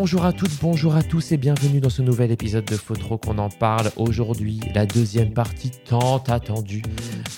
bonjour 0.00 0.24
à 0.24 0.32
toutes, 0.32 0.58
bonjour 0.62 0.96
à 0.96 1.02
tous 1.02 1.30
et 1.32 1.36
bienvenue 1.36 1.78
dans 1.78 1.90
ce 1.90 2.00
nouvel 2.00 2.30
épisode 2.30 2.64
de 2.64 2.74
Faut 2.74 2.96
trop 2.96 3.18
qu'on 3.18 3.36
en 3.36 3.50
parle. 3.50 3.90
Aujourd'hui, 3.96 4.58
la 4.74 4.86
deuxième 4.86 5.34
partie 5.34 5.70
tant 5.84 6.24
attendue 6.26 6.80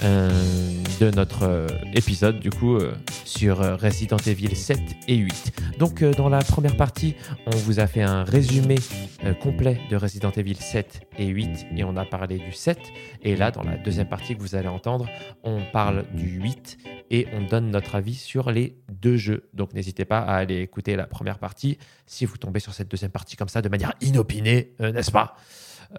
de 0.01 1.11
notre 1.15 1.43
euh, 1.45 1.67
épisode, 1.95 2.39
du 2.41 2.51
coup, 2.51 2.77
euh, 2.77 2.95
sur 3.25 3.61
euh, 3.61 3.77
Resident 3.77 4.17
Evil 4.19 4.55
7 4.55 4.79
et 5.09 5.17
8. 5.17 5.53
Donc, 5.79 6.03
euh, 6.03 6.13
dans 6.13 6.29
la 6.29 6.39
première 6.39 6.77
partie, 6.77 7.15
on 7.47 7.51
vous 7.51 7.81
a 7.81 7.87
fait 7.87 8.03
un 8.03 8.25
résumé 8.25 8.77
euh, 9.25 9.35
complet 9.35 9.81
de 9.91 9.97
Resident 9.97 10.31
Evil 10.31 10.55
7 10.57 11.03
et 11.19 11.27
8 11.27 11.67
et 11.77 11.85
on 11.85 11.97
a 11.97 12.05
parlé 12.05 12.39
du 12.39 12.53
7. 12.53 12.79
Et 13.23 13.37
là, 13.37 13.51
dans 13.51 13.63
la 13.63 13.77
deuxième 13.77 14.09
partie 14.09 14.37
que 14.37 14.41
vous 14.41 14.55
allez 14.55 14.69
entendre, 14.69 15.09
on 15.43 15.61
parle 15.73 16.05
du 16.15 16.29
8 16.41 16.79
et 17.11 17.27
on 17.35 17.43
donne 17.43 17.71
notre 17.71 17.95
avis 17.95 18.15
sur 18.15 18.51
les 18.51 18.77
deux 18.91 19.17
jeux. 19.17 19.49
Donc 19.55 19.75
n'hésitez 19.75 20.05
pas 20.05 20.21
à 20.21 20.37
aller 20.37 20.61
écouter 20.61 20.97
la 20.97 21.07
première 21.07 21.39
partie 21.39 21.79
si 22.07 22.25
vous 22.25 22.37
tombez 22.39 22.61
sur 22.61 22.75
cette 22.75 22.89
deuxième 22.89 23.11
partie 23.11 23.37
comme 23.37 23.49
ça 23.49 23.61
de 23.63 23.69
manière 23.69 23.93
inopinée, 24.01 24.73
euh, 24.81 24.93
n'est-ce 24.93 25.11
pas? 25.11 25.37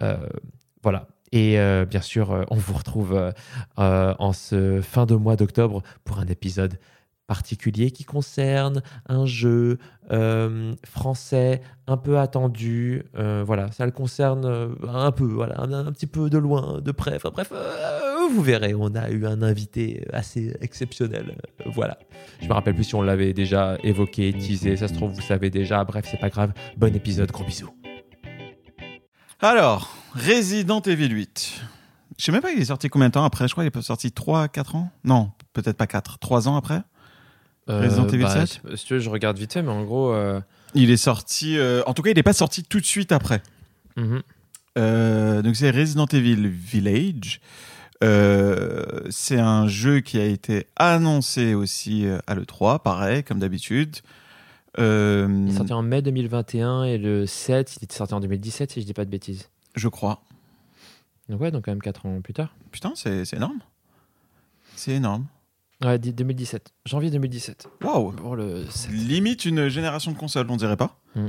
Euh, 0.02 0.16
Voilà. 0.82 1.06
Et 1.34 1.58
euh, 1.58 1.84
bien 1.84 2.00
sûr, 2.00 2.30
euh, 2.30 2.44
on 2.48 2.54
vous 2.54 2.74
retrouve 2.74 3.12
euh, 3.12 4.14
en 4.18 4.32
ce 4.32 4.80
fin 4.80 5.04
de 5.04 5.16
mois 5.16 5.34
d'octobre 5.34 5.82
pour 6.04 6.20
un 6.20 6.26
épisode 6.26 6.78
particulier 7.26 7.90
qui 7.90 8.04
concerne 8.04 8.82
un 9.08 9.26
jeu 9.26 9.78
français 10.84 11.62
un 11.86 11.96
peu 11.96 12.18
attendu. 12.18 13.02
Voilà, 13.14 13.72
ça 13.72 13.86
le 13.86 13.92
concerne 13.92 14.76
un 14.86 15.10
peu, 15.10 15.24
voilà, 15.24 15.58
un, 15.62 15.90
petit 15.90 16.06
peu 16.06 16.28
de 16.28 16.36
loin, 16.36 16.82
de 16.82 16.92
près. 16.92 17.16
Enfin 17.16 17.30
bref, 17.32 17.50
vous 18.30 18.42
verrez, 18.42 18.74
on 18.74 18.94
a 18.94 19.08
eu 19.08 19.24
un 19.24 19.40
invité 19.40 20.06
assez 20.12 20.54
exceptionnel. 20.60 21.34
Voilà. 21.64 21.98
Je 22.42 22.46
me 22.46 22.52
rappelle 22.52 22.74
plus 22.74 22.84
si 22.84 22.94
on 22.94 23.02
l'avait 23.02 23.32
déjà 23.32 23.78
évoqué, 23.82 24.34
teasé. 24.34 24.76
Ça 24.76 24.86
se 24.86 24.92
trouve, 24.92 25.12
vous 25.12 25.22
savez 25.22 25.48
déjà. 25.48 25.82
Bref, 25.82 26.06
c'est 26.10 26.20
pas 26.20 26.28
grave. 26.28 26.52
Bon 26.76 26.94
épisode, 26.94 27.32
gros 27.32 27.44
bisous. 27.44 27.74
Alors, 29.40 30.03
Resident 30.14 30.80
Evil 30.82 31.08
8. 31.10 31.62
Je 32.18 32.24
sais 32.24 32.32
même 32.32 32.40
pas, 32.42 32.52
il 32.52 32.60
est 32.60 32.66
sorti 32.66 32.88
combien 32.88 33.08
de 33.08 33.12
temps 33.14 33.24
après? 33.24 33.48
Je 33.48 33.52
crois 33.54 33.68
qu'il 33.68 33.76
est 33.78 33.82
sorti 33.82 34.12
3, 34.12 34.48
4 34.48 34.76
ans? 34.76 34.90
Non, 35.04 35.32
peut-être 35.52 35.76
pas 35.76 35.86
4, 35.86 36.18
3 36.18 36.48
ans 36.48 36.56
après? 36.56 36.82
Resident 37.66 38.06
Evil 38.08 38.28
7 38.28 38.60
Euh, 38.64 38.70
bah, 38.70 38.76
Si 38.76 38.84
tu 38.86 38.94
veux, 38.94 39.00
je 39.00 39.10
regarde 39.10 39.38
vite 39.38 39.52
fait, 39.52 39.62
mais 39.62 39.70
en 39.72 39.84
gros. 39.84 40.12
euh, 40.12 40.40
Il 40.74 40.90
est 40.90 40.96
sorti. 40.96 41.56
euh, 41.58 41.82
en 41.86 41.94
tout 41.94 42.02
cas, 42.02 42.10
il 42.10 42.14
n'est 42.16 42.22
pas 42.22 42.32
sorti 42.32 42.62
tout 42.62 42.78
de 42.80 42.84
suite 42.86 43.10
après. 43.12 43.42
mhm. 43.96 44.22
Euh, 44.76 45.40
donc, 45.42 45.54
c'est 45.56 45.70
Resident 45.70 46.06
Evil 46.06 46.48
Village. 46.48 47.40
Euh, 48.02 48.84
c'est 49.08 49.38
un 49.38 49.68
jeu 49.68 50.00
qui 50.00 50.18
a 50.18 50.24
été 50.24 50.66
annoncé 50.76 51.54
aussi 51.54 52.06
euh, 52.06 52.18
à 52.26 52.34
l'E3, 52.34 52.82
pareil, 52.82 53.22
comme 53.22 53.38
d'habitude. 53.38 53.96
Euh, 54.80 55.28
Il 55.46 55.52
est 55.52 55.56
sorti 55.56 55.72
en 55.72 55.82
mai 55.82 56.02
2021 56.02 56.84
et 56.84 56.98
le 56.98 57.24
7, 57.24 57.76
il 57.80 57.84
était 57.84 57.94
sorti 57.96 58.14
en 58.14 58.20
2017, 58.20 58.72
si 58.72 58.80
je 58.80 58.86
dis 58.86 58.94
pas 58.94 59.04
de 59.04 59.10
bêtises. 59.10 59.48
Je 59.74 59.88
crois. 59.88 60.22
Donc, 61.28 61.40
ouais, 61.40 61.50
donc 61.50 61.64
quand 61.64 61.70
même 61.72 61.80
4 61.82 62.06
ans 62.06 62.20
plus 62.20 62.34
tard. 62.34 62.54
Putain, 62.70 62.92
c'est 62.94 63.32
énorme. 63.32 63.60
C'est 64.76 64.92
énorme. 64.92 65.26
Ouais, 65.82 65.98
di- 65.98 66.12
2017. 66.12 66.72
Janvier 66.86 67.10
2017. 67.10 67.68
Waouh 67.82 68.12
Pour 68.12 68.36
le 68.36 68.64
7. 68.68 68.90
Limite 68.92 69.44
une 69.44 69.68
génération 69.68 70.12
de 70.12 70.16
consoles, 70.16 70.46
on 70.50 70.56
dirait 70.56 70.76
pas. 70.76 70.98
Mm. 71.14 71.26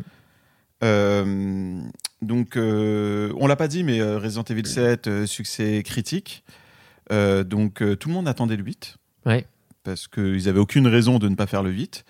Euh, 0.83 1.81
donc, 2.21 2.57
euh, 2.57 3.31
on 3.37 3.47
l'a 3.47 3.55
pas 3.55 3.67
dit, 3.67 3.83
mais 3.83 3.99
euh, 4.01 4.19
Resident 4.19 4.43
Evil 4.43 4.65
7, 4.67 5.07
euh, 5.07 5.25
succès 5.25 5.81
critique. 5.83 6.43
Donc, 7.09 7.83
tout 7.99 8.09
le 8.09 8.13
monde 8.13 8.27
attendait 8.27 8.55
le 8.57 8.63
8. 8.63 8.97
Ouais. 9.25 9.45
Parce 9.83 10.07
qu'ils 10.07 10.49
avaient 10.49 10.59
aucune 10.59 10.87
raison 10.87 11.19
de 11.19 11.29
ne 11.29 11.35
pas 11.35 11.45
faire 11.47 11.61
le 11.63 11.69
8. 11.71 12.03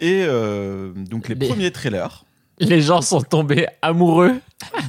Et 0.00 0.26
donc, 0.26 1.28
les, 1.28 1.34
Les- 1.36 1.48
premiers 1.48 1.70
trailers 1.70 2.24
Les 2.58 2.80
gens 2.80 3.02
sont 3.02 3.20
tombés 3.20 3.66
amoureux 3.82 4.40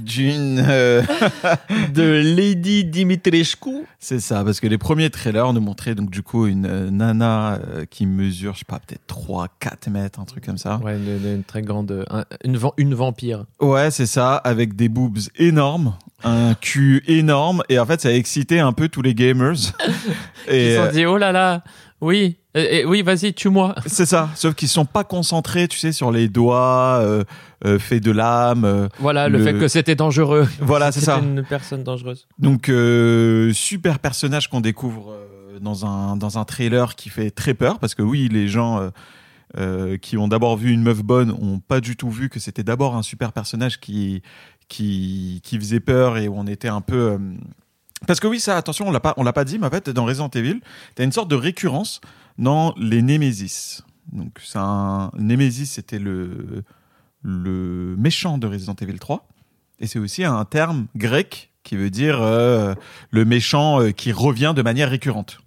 d'une. 0.02 0.64
euh, 0.66 1.02
de 1.94 2.02
Lady 2.24 2.86
Dimitrescu. 2.86 3.84
c'est 4.00 4.22
ça, 4.22 4.44
parce 4.46 4.62
que 4.62 4.68
les 4.68 4.78
premiers 4.78 5.10
trailers 5.10 5.52
nous 5.52 5.60
montraient 5.60 5.94
donc, 5.96 6.10
du 6.10 6.24
coup, 6.24 6.48
une 6.48 6.66
euh, 6.66 6.90
nana 6.90 7.56
euh, 7.56 7.86
qui 7.90 8.06
mesure, 8.06 8.54
je 8.54 8.60
sais 8.60 8.66
pas, 8.66 8.80
peut-être 8.80 9.06
3, 9.08 9.48
4 9.60 9.90
mètres, 9.90 10.20
un 10.20 10.26
truc 10.26 10.46
comme 10.46 10.58
ça. 10.58 10.78
Ouais, 10.84 10.96
une, 10.96 11.44
très 11.44 11.62
grande. 11.62 12.06
un- 12.10 12.24
une, 12.46 12.94
vampire. 12.94 13.44
Ouais, 13.60 13.92
c'est 13.92 14.06
ça, 14.06 14.36
avec 14.36 14.76
des 14.78 14.88
boobs 14.88 15.20
énormes, 15.38 15.96
un 16.24 16.54
cul 16.54 17.04
énorme, 17.08 17.64
et 17.68 17.80
en 17.80 17.86
fait, 17.86 18.00
ça 18.00 18.10
a 18.10 18.14
excité 18.14 18.60
un 18.62 18.72
peu 18.72 18.88
tous 18.88 19.02
les 19.02 19.14
gamers. 19.14 19.56
Ils 20.48 20.54
et 20.56 20.76
se 20.76 20.86
sont 20.86 20.92
dit, 20.92 21.06
oh 21.06 21.18
là 21.18 21.34
là, 21.34 21.64
oui, 22.00 22.38
euh, 22.58 22.84
oui, 22.86 23.02
vas-y, 23.02 23.34
tue-moi. 23.34 23.76
c'est 23.86 24.06
ça, 24.06 24.30
sauf 24.36 24.54
qu'ils 24.56 24.68
sont 24.68 24.86
pas 24.86 25.04
concentrés, 25.04 25.68
tu 25.68 25.78
sais, 25.78 25.92
sur 25.92 26.12
les 26.12 26.28
doigts 26.28 27.00
euh, 27.02 27.24
euh, 27.66 27.80
faits 27.80 28.04
de 28.04 28.12
lame. 28.12 28.66
euh, 28.66 28.88
Voilà, 29.00 29.30
le, 29.30 29.38
Le- 29.38 29.44
fait 29.44 29.54
que 29.54 29.68
c'était 29.68 29.96
dangereux. 29.96 30.48
voilà, 30.60 30.92
c'est 30.92 31.02
ça. 31.02 31.20
une 31.20 31.44
personne 31.44 31.84
dangereuse. 31.84 32.28
Donc, 32.40 32.70
euh, 32.70 33.52
super 33.54 34.00
personnage 34.00 34.50
qu'on 34.50 34.62
découvre 34.62 35.14
dans 35.62 35.86
un 35.86 36.16
dans 36.18 36.38
un 36.38 36.46
trailer 36.46 36.96
qui 36.96 37.10
fait 37.10 37.32
très 37.32 37.54
peur, 37.54 37.80
parce 37.80 37.96
que 37.96 38.02
oui, 38.04 38.30
les 38.32 38.48
gens. 38.48 38.80
euh, 38.82 38.90
euh, 39.58 39.96
qui 39.98 40.18
ont 40.18 40.28
d'abord 40.28 40.58
vu 40.58 40.72
une 40.74 40.84
meuf 40.84 41.02
bonne 41.02 41.32
ont 41.32 41.60
pas 41.60 41.80
du 41.80 41.96
tout 41.96 42.10
vu 42.12 42.28
que 42.28 42.38
c'était 42.38 42.64
d'abord 42.64 42.98
un 42.98 43.02
super 43.02 43.32
personnage 43.32 43.80
qui 43.80 44.22
qui 44.68 45.40
qui 45.42 45.58
faisait 45.58 45.80
peur 45.80 46.18
et 46.18 46.28
où 46.28 46.34
on 46.38 46.46
était 46.48 46.68
un 46.68 46.82
peu 46.82 46.96
euh, 47.12 47.18
parce 48.08 48.20
que 48.20 48.28
oui 48.28 48.42
ça 48.42 48.58
attention 48.58 48.90
on 48.90 48.92
l'a 48.92 49.00
pas 49.00 49.14
on 49.16 49.24
l'a 49.24 49.32
pas 49.32 49.46
dit 49.46 49.58
mais 49.58 49.68
en 49.68 49.70
fait 49.70 49.90
dans 49.90 50.04
Resident 50.04 50.30
Evil 50.36 50.60
t'as 50.96 51.06
une 51.06 51.14
sorte 51.14 51.30
de 51.30 51.36
récurrence 51.38 52.02
dans 52.38 52.74
les 52.78 53.02
Nemesis 53.02 53.82
donc 54.12 54.40
c'est 54.44 54.60
un 54.60 55.12
Nemesis 55.18 55.68
c'était 55.68 56.00
le 56.00 56.64
le 57.24 57.96
méchant 57.98 58.38
de 58.38 58.48
Resident 58.48 58.76
Evil 58.82 59.00
3 59.00 59.28
et 59.80 59.88
c'est 59.88 60.00
aussi 60.00 60.24
un 60.24 60.46
terme 60.46 60.88
grec 60.96 61.52
qui 61.68 61.76
veut 61.76 61.90
dire 61.90 62.22
euh, 62.22 62.74
le 63.12 63.26
méchant 63.26 63.82
euh, 63.82 63.92
qui 63.92 64.14
revient 64.14 64.54
de 64.56 64.62
manière 64.62 64.90
récurrente 64.90 65.40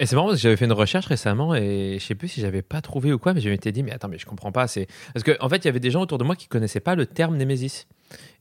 Et 0.00 0.06
c'est 0.06 0.14
marrant 0.14 0.28
parce 0.28 0.38
que 0.38 0.42
j'avais 0.42 0.56
fait 0.56 0.66
une 0.66 0.72
recherche 0.72 1.06
récemment 1.06 1.54
et 1.54 1.96
je 1.98 2.04
sais 2.04 2.14
plus 2.14 2.28
si 2.28 2.42
j'avais 2.42 2.60
pas 2.60 2.82
trouvé 2.82 3.10
ou 3.10 3.18
quoi, 3.18 3.32
mais 3.32 3.40
je 3.40 3.48
m'étais 3.48 3.72
dit, 3.72 3.82
mais 3.82 3.92
attends, 3.92 4.08
mais 4.08 4.18
je 4.18 4.26
comprends 4.26 4.52
pas. 4.52 4.66
C'est 4.68 4.86
parce 5.14 5.24
qu'en 5.24 5.32
en 5.44 5.48
fait, 5.48 5.56
il 5.56 5.64
y 5.64 5.68
avait 5.68 5.80
des 5.80 5.90
gens 5.90 6.02
autour 6.02 6.18
de 6.18 6.24
moi 6.24 6.36
qui 6.36 6.46
connaissaient 6.46 6.80
pas 6.80 6.94
le 6.94 7.06
terme 7.06 7.36
Némésis. 7.38 7.86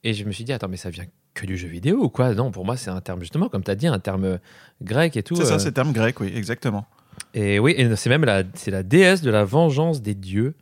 Et 0.03 0.13
je 0.13 0.25
me 0.25 0.31
suis 0.33 0.43
dit, 0.43 0.51
attends, 0.51 0.67
mais 0.67 0.75
ça 0.75 0.89
vient 0.89 1.05
que 1.33 1.45
du 1.45 1.55
jeu 1.55 1.69
vidéo 1.69 2.03
ou 2.03 2.09
quoi? 2.09 2.33
Non, 2.33 2.51
pour 2.51 2.65
moi, 2.65 2.75
c'est 2.75 2.89
un 2.89 2.99
terme, 2.99 3.21
justement, 3.21 3.47
comme 3.47 3.63
tu 3.63 3.71
as 3.71 3.75
dit, 3.75 3.87
un 3.87 3.99
terme 3.99 4.25
euh, 4.25 4.37
grec 4.81 5.15
et 5.15 5.23
tout. 5.23 5.35
c'est 5.35 5.45
ça 5.45 5.53
euh, 5.53 5.59
c'est 5.59 5.67
le 5.67 5.73
terme 5.73 5.93
grec 5.93 6.19
oui 6.19 6.33
exactement 6.35 6.85
Et 7.33 7.59
oui, 7.59 7.73
et 7.77 7.95
c'est 7.95 8.09
même 8.09 8.25
la, 8.25 8.43
c'est 8.53 8.71
la 8.71 8.83
déesse 8.83 9.21
de 9.21 9.31
la 9.31 9.43
vengeance 9.45 10.01
des 10.01 10.15
dieux 10.15 10.53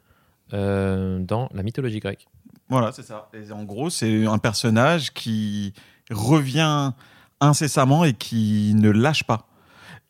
euh, 0.54 1.20
dans 1.20 1.50
la 1.54 1.64
mythologie 1.64 2.00
grecque. 2.00 2.28
Voilà, 2.70 2.92
c'est 2.92 3.04
ça. 3.04 3.30
Et 3.34 3.52
en 3.52 3.64
gros, 3.64 3.90
c'est 3.90 4.26
un 4.26 4.38
personnage 4.38 5.12
qui 5.14 5.74
revient 6.12 6.92
incessamment 7.42 8.04
et 8.06 8.14
qui 8.14 8.74
ne 8.76 8.90
lâche 8.92 9.24
pas. 9.24 9.48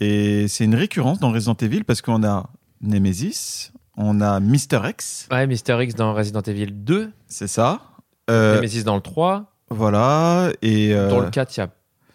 Et 0.01 0.47
c'est 0.47 0.65
une 0.65 0.75
récurrence 0.75 1.19
dans 1.19 1.31
Resident 1.31 1.55
Evil 1.55 1.83
parce 1.83 2.01
qu'on 2.01 2.23
a 2.23 2.49
Nemesis, 2.81 3.71
on 3.97 4.21
a 4.21 4.39
Mister 4.39 4.79
X, 4.87 5.27
Ouais, 5.31 5.45
Mister 5.47 5.77
X 5.81 5.95
dans 5.95 6.13
Resident 6.13 6.41
Evil 6.41 6.71
2, 6.71 7.11
c'est 7.27 7.47
ça. 7.47 7.81
Euh, 8.29 8.55
Nemesis 8.55 8.83
dans 8.83 8.95
le 8.95 9.01
3, 9.01 9.51
voilà. 9.69 10.51
Et 10.61 10.93
euh, 10.93 11.09
dans 11.09 11.19
le 11.19 11.29
4, 11.29 11.55
il 11.55 11.59
y 11.59 11.63
a. 11.63 11.69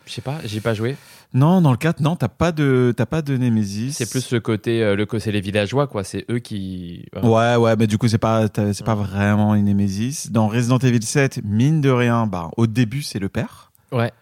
Je 0.07 0.13
sais 0.13 0.21
pas, 0.23 0.39
j'ai 0.45 0.61
pas 0.61 0.75
joué. 0.75 0.97
Non, 1.35 1.61
dans 1.61 1.73
le 1.73 1.77
4, 1.77 2.01
non, 2.01 2.17
t'as 2.17 2.29
pas 2.29 2.53
de, 2.53 2.95
t'as 2.97 3.07
pas 3.07 3.21
de 3.21 3.37
Nemesis. 3.37 3.93
C'est 3.93 4.09
plus 4.11 4.31
le 4.33 4.41
côté, 4.41 4.83
euh, 4.83 4.95
le 4.97 5.07
c'est 5.19 5.33
les 5.33 5.41
villageois, 5.41 5.87
quoi. 5.87 6.05
C'est 6.05 6.25
eux 6.31 6.39
qui. 6.39 7.07
Ouais, 7.23 7.57
ouais, 7.57 7.77
mais 7.77 7.87
du 7.87 7.99
coup, 7.99 8.09
c'est 8.09 8.19
pas, 8.19 8.47
c'est 8.55 8.85
pas 8.85 8.95
vraiment 8.95 9.55
une 9.55 9.67
Nemesis. 9.67 10.29
Dans 10.31 10.49
Resident 10.49 10.79
Evil 10.79 11.03
7, 11.05 11.41
mine 11.45 11.81
de 11.81 11.91
rien, 11.91 12.27
bah, 12.27 12.51
au 12.57 12.67
début, 12.67 13.03
c'est 13.03 13.19
le 13.19 13.29
père. 13.29 13.73
Ouais. 13.93 14.13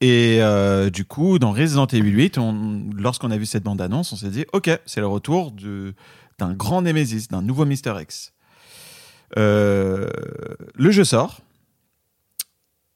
Et 0.00 0.38
euh, 0.40 0.90
du 0.90 1.04
coup, 1.04 1.38
dans 1.38 1.50
Resident 1.52 1.86
Evil 1.86 2.10
8, 2.12 2.38
on- 2.38 2.84
lorsqu'on 2.96 3.30
a 3.30 3.36
vu 3.36 3.46
cette 3.46 3.64
bande-annonce, 3.64 4.12
on 4.12 4.16
s'est 4.16 4.30
dit, 4.30 4.44
ok, 4.52 4.70
c'est 4.86 5.00
le 5.00 5.06
retour 5.08 5.50
de- 5.50 5.92
d'un 6.38 6.52
grand 6.54 6.82
Nemesis, 6.82 7.26
d'un 7.28 7.42
nouveau 7.42 7.64
Mister 7.66 7.92
X. 8.00 8.32
Euh, 9.36 10.08
le 10.74 10.90
jeu 10.90 11.04
sort. 11.04 11.40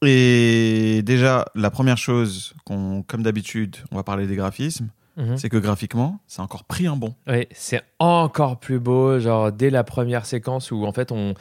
Et 0.04 1.02
déjà, 1.04 1.44
la 1.54 1.70
première 1.70 1.98
chose, 1.98 2.54
qu'on, 2.64 3.02
comme 3.06 3.22
d'habitude, 3.22 3.76
on 3.90 3.96
va 3.96 4.02
parler 4.02 4.26
des 4.26 4.36
graphismes, 4.36 4.88
Mhm. 5.18 5.36
c'est 5.36 5.50
que 5.50 5.58
graphiquement, 5.58 6.20
c'est 6.26 6.40
encore 6.40 6.64
pris 6.64 6.86
un 6.86 6.96
bon. 6.96 7.14
Ouais, 7.26 7.46
c'est 7.52 7.82
encore 7.98 8.58
plus 8.58 8.78
beau, 8.80 9.18
genre 9.18 9.52
dès 9.52 9.68
la 9.68 9.84
première 9.84 10.24
séquence 10.24 10.70
où 10.70 10.86
en 10.86 10.92
fait 10.92 11.12
on. 11.12 11.34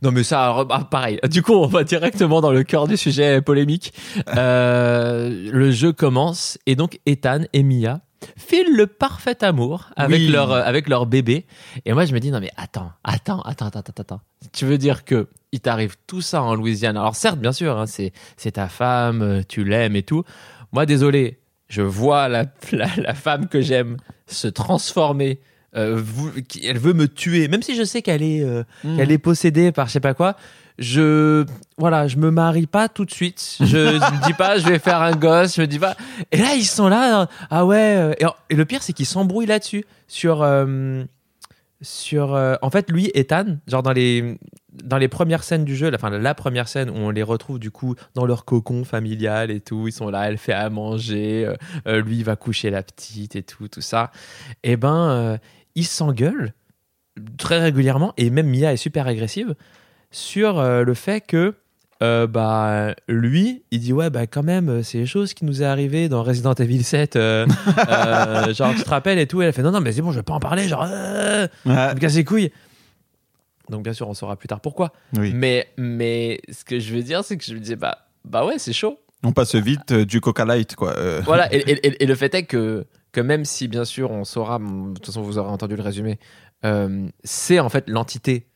Non 0.00 0.12
mais 0.12 0.22
ça, 0.22 0.64
ah, 0.70 0.84
pareil. 0.90 1.20
Du 1.30 1.42
coup, 1.42 1.52
on 1.52 1.66
va 1.66 1.84
directement 1.84 2.40
dans 2.40 2.52
le 2.52 2.62
cœur 2.62 2.88
du 2.88 2.96
sujet 2.96 3.42
polémique. 3.42 3.92
Euh, 4.34 5.50
le 5.52 5.70
jeu 5.70 5.92
commence 5.92 6.58
et 6.64 6.74
donc 6.74 7.00
Ethan 7.04 7.40
et 7.52 7.62
Mia 7.62 8.00
filent 8.38 8.74
le 8.74 8.86
parfait 8.86 9.44
amour 9.44 9.90
avec 9.96 10.20
Oui. 10.20 10.28
leur 10.28 10.50
euh, 10.50 10.62
avec 10.64 10.88
leur 10.88 11.04
bébé. 11.04 11.44
Et 11.84 11.92
moi 11.92 12.06
je 12.06 12.14
me 12.14 12.20
dis 12.20 12.30
non 12.30 12.40
mais 12.40 12.50
attends, 12.56 12.92
attends, 13.04 13.42
attends, 13.42 13.66
attends, 13.66 13.80
attends, 13.80 13.92
attends. 14.00 14.20
Tu 14.54 14.64
veux 14.64 14.78
dire 14.78 15.04
que 15.04 15.28
il 15.52 15.60
t'arrive 15.60 15.96
tout 16.06 16.20
ça 16.20 16.42
en 16.42 16.54
Louisiane 16.54 16.96
Alors 16.96 17.16
certes, 17.16 17.38
bien 17.38 17.52
sûr, 17.52 17.78
hein, 17.78 17.86
c'est 17.86 18.12
c'est 18.36 18.52
ta 18.52 18.68
femme, 18.68 19.22
euh, 19.22 19.42
tu 19.48 19.64
l'aimes 19.64 19.96
et 19.96 20.02
tout. 20.02 20.24
Moi 20.72 20.84
désolé, 20.86 21.38
je 21.68 21.82
vois 21.82 22.28
la, 22.28 22.44
la, 22.72 22.88
la 22.96 23.14
femme 23.14 23.48
que 23.48 23.60
j'aime 23.60 23.96
se 24.26 24.48
transformer. 24.48 25.40
euh, 25.76 26.00
qui- 26.48 26.66
elle 26.66 26.78
veut 26.78 26.94
me 26.94 27.06
tuer, 27.08 27.46
même 27.48 27.62
si 27.62 27.76
je 27.76 27.82
sais 27.84 28.00
qu'elle 28.02 28.22
est, 28.22 28.42
euh, 28.42 28.62
Hmm. 28.84 28.96
qu'elle 28.96 29.12
est 29.12 29.18
possédée 29.18 29.70
par 29.70 29.86
je 29.86 29.92
sais 29.92 30.00
pas 30.00 30.14
quoi. 30.14 30.34
je 30.78 31.44
voilà, 31.76 32.08
je 32.08 32.16
me 32.16 32.30
marie 32.30 32.66
pas 32.66 32.88
tout 32.88 33.04
de 33.04 33.10
suite. 33.10 33.56
Je 33.60 33.64
me 33.98 34.26
dis 34.26 34.32
pas, 34.32 34.58
je 34.58 34.66
vais 34.66 34.78
faire 34.78 35.02
un 35.02 35.12
gosse. 35.12 35.56
Je 35.56 35.60
me 35.62 35.66
dis 35.66 35.78
pas. 35.78 35.94
Et 36.32 36.38
là, 36.38 36.54
ils 36.54 36.64
sont 36.64 36.88
là. 36.88 37.28
Ah 37.50 37.66
ouais. 37.66 37.96
euh, 37.96 38.14
Et, 38.18 38.24
et 38.54 38.56
le 38.56 38.64
pire, 38.64 38.82
c'est 38.82 38.92
qu'ils 38.94 39.06
s'embrouillent 39.06 39.46
là-dessus 39.46 39.84
sur 40.08 40.42
euh, 40.42 41.04
sur. 41.82 42.34
euh, 42.34 42.54
en 42.62 42.70
fait, 42.70 42.90
lui, 42.90 43.10
Ethan, 43.14 43.58
genre 43.66 43.82
dans 43.82 43.92
les 43.92 44.38
dans 44.84 44.98
les 44.98 45.08
premières 45.08 45.42
scènes 45.44 45.64
du 45.64 45.76
jeu, 45.76 45.90
la- 45.90 46.34
première 46.34 46.68
scène 46.68 46.90
où 46.90 46.94
on 46.94 47.10
les 47.10 47.22
retrouve 47.22 47.58
du 47.58 47.70
coup 47.70 47.94
dans 48.14 48.26
leur 48.26 48.44
cocon 48.44 48.84
familial 48.84 49.50
et 49.50 49.60
tout, 49.60 49.88
ils 49.88 49.92
sont 49.92 50.08
là, 50.10 50.28
elle 50.28 50.38
fait 50.38 50.52
à 50.52 50.70
manger, 50.70 51.44
euh, 51.46 51.54
euh, 51.86 52.00
lui 52.02 52.18
il 52.18 52.24
va 52.24 52.36
coucher 52.36 52.70
la 52.70 52.82
petite 52.82 53.36
et 53.36 53.42
tout, 53.42 53.68
tout 53.68 53.80
ça. 53.80 54.10
Et 54.62 54.76
ben, 54.76 55.10
euh, 55.10 55.38
ils 55.74 55.86
s'engueulent 55.86 56.52
très 57.36 57.58
régulièrement 57.60 58.14
et 58.16 58.30
même 58.30 58.48
Mia 58.48 58.72
est 58.72 58.76
super 58.76 59.06
agressive 59.06 59.54
sur 60.10 60.58
euh, 60.58 60.84
le 60.84 60.94
fait 60.94 61.20
que 61.20 61.54
euh, 62.00 62.28
bah 62.28 62.94
lui 63.08 63.64
il 63.72 63.80
dit 63.80 63.92
ouais 63.92 64.08
bah 64.08 64.28
quand 64.28 64.44
même 64.44 64.84
c'est 64.84 64.98
les 64.98 65.06
choses 65.06 65.34
qui 65.34 65.44
nous 65.44 65.62
est 65.62 65.66
arrivé 65.66 66.08
dans 66.08 66.22
Resident 66.22 66.54
Evil 66.54 66.84
7 66.84 67.16
euh, 67.16 67.44
euh, 67.88 68.54
genre 68.54 68.72
tu 68.72 68.84
te 68.84 68.88
rappelles 68.88 69.18
et 69.18 69.26
tout 69.26 69.42
et 69.42 69.46
elle 69.46 69.52
fait 69.52 69.62
non 69.64 69.72
non 69.72 69.80
mais 69.80 69.90
c'est 69.90 70.00
bon 70.00 70.12
je 70.12 70.18
vais 70.18 70.22
pas 70.22 70.34
en 70.34 70.38
parler 70.38 70.68
genre 70.68 70.86
euh, 70.88 71.48
me 71.66 71.98
casse 71.98 72.14
les 72.14 72.22
couilles 72.24 72.52
donc 73.70 73.82
bien 73.84 73.92
sûr 73.92 74.08
on 74.08 74.14
saura 74.14 74.36
plus 74.36 74.48
tard 74.48 74.60
pourquoi 74.60 74.92
oui. 75.16 75.32
mais 75.34 75.68
mais 75.76 76.40
ce 76.50 76.64
que 76.64 76.78
je 76.78 76.94
veux 76.94 77.02
dire 77.02 77.24
c'est 77.24 77.36
que 77.36 77.44
je 77.44 77.54
me 77.54 77.60
disais 77.60 77.76
bah 77.76 78.06
bah 78.24 78.44
ouais 78.46 78.58
c'est 78.58 78.72
chaud 78.72 78.98
On 79.24 79.32
passe 79.32 79.54
vite 79.56 79.92
euh, 79.92 80.04
du 80.04 80.20
Coca 80.20 80.44
Light, 80.44 80.74
quoi. 80.76 80.96
euh. 80.96 81.20
voilà, 81.24 81.52
et, 81.52 81.58
et- 81.58 81.86
et- 81.88 82.02
et 82.02 82.06
le 82.06 82.14
fait 82.14 82.32
est 82.34 82.44
que, 82.44 82.86
que 83.12 83.20
même 83.20 83.44
si, 83.44 83.66
bien 83.66 83.84
sûr, 83.84 84.10
on 84.12 84.24
saura, 84.24 84.58
de 84.60 84.94
toute 84.94 85.06
façon, 85.06 85.22
vous 85.22 85.38
aurez 85.38 85.50
entendu 85.50 85.74
le 85.74 85.82
résumé, 85.82 86.18
euh, 86.64 87.08
c'est 87.24 87.58
en 87.58 87.68
fait 87.68 87.88
l'entité 87.88 88.46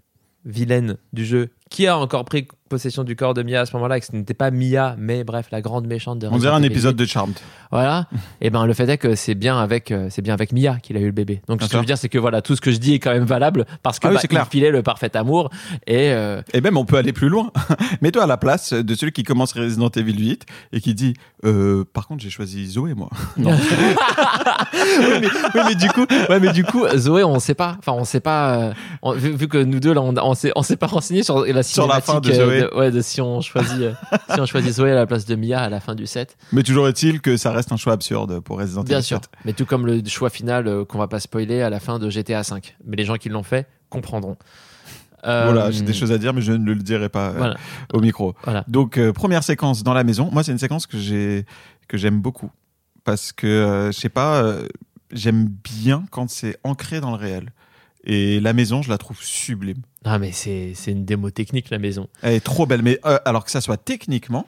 vilaine 0.45 0.99
du 1.13 1.25
jeu 1.25 1.51
qui 1.73 1.87
a 1.87 1.97
encore 1.99 2.25
pris 2.25 2.47
possession 2.69 3.05
du 3.05 3.17
corps 3.17 3.35
de 3.35 3.43
Mia 3.43 3.61
à 3.61 3.67
ce 3.67 3.75
moment-là, 3.77 3.99
et 3.99 4.01
que 4.01 4.07
ce 4.07 4.17
n'était 4.17 4.33
pas 4.33 4.51
Mia, 4.51 4.95
mais 4.99 5.25
bref, 5.25 5.49
la 5.53 5.61
grande 5.61 5.87
méchante 5.87 6.19
de 6.21 6.27
On 6.29 6.39
dirait 6.39 6.55
un 6.55 6.63
épisode 6.63 6.97
de 6.97 7.05
Charmed. 7.05 7.35
Voilà. 7.71 8.07
Et 8.41 8.49
ben 8.49 8.65
le 8.65 8.73
fait 8.73 8.89
est 8.89 8.97
que 8.97 9.15
c'est 9.15 9.35
bien 9.35 9.59
avec 9.59 9.91
euh, 9.91 10.07
c'est 10.11 10.23
bien 10.23 10.33
avec 10.33 10.53
Mia 10.53 10.77
qu'il 10.83 10.97
a 10.97 11.01
eu 11.01 11.07
le 11.07 11.13
bébé. 11.13 11.43
Donc 11.49 11.63
ce 11.63 11.67
que 11.69 11.73
je 11.75 11.79
veux 11.79 11.85
dire 11.85 11.99
c'est 11.99 12.09
que 12.09 12.19
voilà 12.19 12.41
tout 12.41 12.57
ce 12.57 12.61
que 12.63 12.71
je 12.71 12.79
dis 12.79 12.95
est 12.95 12.99
quand 12.99 13.13
même 13.13 13.25
valable 13.25 13.67
parce 13.83 13.99
que 13.99 14.07
Ah 14.07 14.11
oui, 14.11 14.15
bah, 14.15 14.21
c'est 14.23 14.29
clair. 14.29 14.45
il 14.47 14.51
filait 14.51 14.71
le 14.71 14.83
parfait 14.83 15.15
amour 15.17 15.51
et 15.87 16.13
euh, 16.13 16.41
Et 16.55 16.61
même, 16.63 16.77
on 16.79 16.85
peut 16.87 16.97
aller 16.97 17.13
plus 17.13 17.29
loin. 17.29 17.51
Mets-toi 18.01 18.23
à 18.23 18.27
la 18.27 18.37
place 18.39 18.73
de 18.73 18.95
celui 18.95 19.13
qui 19.13 19.23
commence 19.23 19.53
Resident 19.53 19.91
Evil 19.91 20.19
8 20.19 20.47
et 20.73 20.81
qui 20.81 20.95
dit 20.95 21.13
euh, 21.45 21.85
Par 21.93 22.07
contre, 22.07 22.23
j'ai 22.23 22.31
choisi 22.31 22.67
Zoé, 22.67 22.95
moi. 22.95 23.11
Non. 23.37 23.51
oui, 23.53 25.19
mais, 25.21 25.27
oui, 25.55 25.61
mais 25.69 25.75
du 25.75 25.89
coup, 25.89 26.07
ouais, 26.31 26.41
mais 26.41 26.53
du 26.53 26.65
coup, 26.65 26.85
Zoé, 26.97 27.25
on 27.25 27.39
sait 27.39 27.55
pas. 27.55 27.77
Enfin, 27.79 27.93
on 27.93 28.05
sait 28.05 28.21
pas. 28.21 28.73
on- 29.03 29.13
vu, 29.13 29.35
vu 29.35 29.49
que 29.49 29.59
nous 29.59 29.81
deux, 29.81 29.93
là, 29.93 30.01
on, 30.03 30.15
on 30.17 30.35
s'est, 30.35 30.53
on 30.57 30.63
s'est 30.63 30.77
pas 30.77 30.87
renseigné 30.87 31.23
sur 31.23 31.45
la 31.45 31.62
Sur 31.63 31.87
la 31.87 32.01
fin 32.01 32.21
de 32.21 32.31
euh, 32.31 32.35
Zoé. 32.69 32.75
ouais, 32.75 32.91
de 32.91 33.01
si 33.01 33.21
on 33.21 33.41
choisit, 33.41 33.81
euh, 33.81 33.93
si 34.35 34.41
on 34.41 34.47
choisit 34.47 34.73
Zoé 34.73 34.93
à 34.93 34.95
la 34.95 35.07
place 35.07 35.25
de 35.25 35.35
Mia 35.35 35.61
à 35.61 35.69
la 35.69 35.81
fin 35.81 35.95
du 35.95 36.07
set. 36.07 36.37
Mais 36.53 36.63
toujours 36.63 36.89
est-il 36.89 37.21
que 37.21 37.37
ça 37.37 37.53
reste 37.53 37.73
un 37.73 37.77
choix 37.77 37.93
absurde 37.93 38.41
pour 38.41 38.59
Resident 38.59 38.83
Bien 38.85 38.99
Evil 38.99 39.07
sûr. 39.07 39.19
7. 39.19 39.31
Mais 39.45 39.53
tout 39.53 39.67
comme 39.67 39.87
le 39.87 40.03
choix 40.07 40.31
final 40.31 40.67
euh, 40.67 40.85
qu'on 40.85 40.99
va 40.99 41.09
pas 41.09 41.21
spoiler 41.21 41.63
à 41.63 41.71
la 41.71 41.81
fin 41.81 41.99
de 41.99 42.09
GTA 42.11 42.43
5. 42.43 42.77
Mais 42.85 42.97
les 42.97 43.05
gens 43.05 43.17
qui 43.17 43.29
l'ont 43.29 43.43
fait 43.43 43.67
comprendront. 43.91 44.37
Euh, 45.25 45.45
Voilà, 45.45 45.71
j'ai 45.71 45.83
des 45.83 45.93
choses 45.93 46.11
à 46.13 46.19
dire, 46.19 46.33
mais 46.35 46.41
je 46.43 46.53
ne 46.53 46.73
le 46.73 46.83
dirai 46.83 47.09
pas 47.09 47.31
euh, 47.31 47.55
au 47.93 48.01
micro. 48.01 48.35
Voilà. 48.45 48.65
Donc, 48.67 48.99
euh, 48.99 49.13
première 49.13 49.45
séquence 49.45 49.83
dans 49.85 49.95
la 49.95 50.03
maison. 50.05 50.29
Moi, 50.33 50.43
c'est 50.43 50.53
une 50.53 50.59
séquence 50.59 50.87
que 50.87 50.99
j'ai 50.99 51.47
que 51.89 51.97
j'aime 51.97 52.21
beaucoup 52.21 52.51
parce 53.05 53.33
que 53.33 53.91
je 53.93 53.99
sais 53.99 54.09
pas, 54.09 54.55
j'aime 55.13 55.49
bien 55.63 56.05
quand 56.11 56.31
c'est 56.31 56.57
ancré 56.65 57.01
dans 57.01 57.11
le 57.11 57.17
réel. 57.17 57.53
Et 58.05 58.41
la 58.41 58.53
maison, 58.53 58.83
je 58.83 58.91
la 58.91 58.99
trouve 58.99 59.19
sublime. 59.21 59.83
Ah, 60.05 60.19
mais 60.19 60.33
c'est, 60.33 60.73
c'est 60.75 60.91
une 60.91 61.05
démo 61.05 61.31
technique, 61.31 61.71
la 61.71 61.79
maison. 61.79 62.09
Elle 62.23 62.35
est 62.35 62.41
trop 62.41 62.67
belle, 62.67 62.83
mais 62.83 62.99
euh, 63.07 63.19
alors 63.25 63.45
que 63.45 63.51
ça 63.51 63.61
soit 63.61 63.77
techniquement 63.77 64.47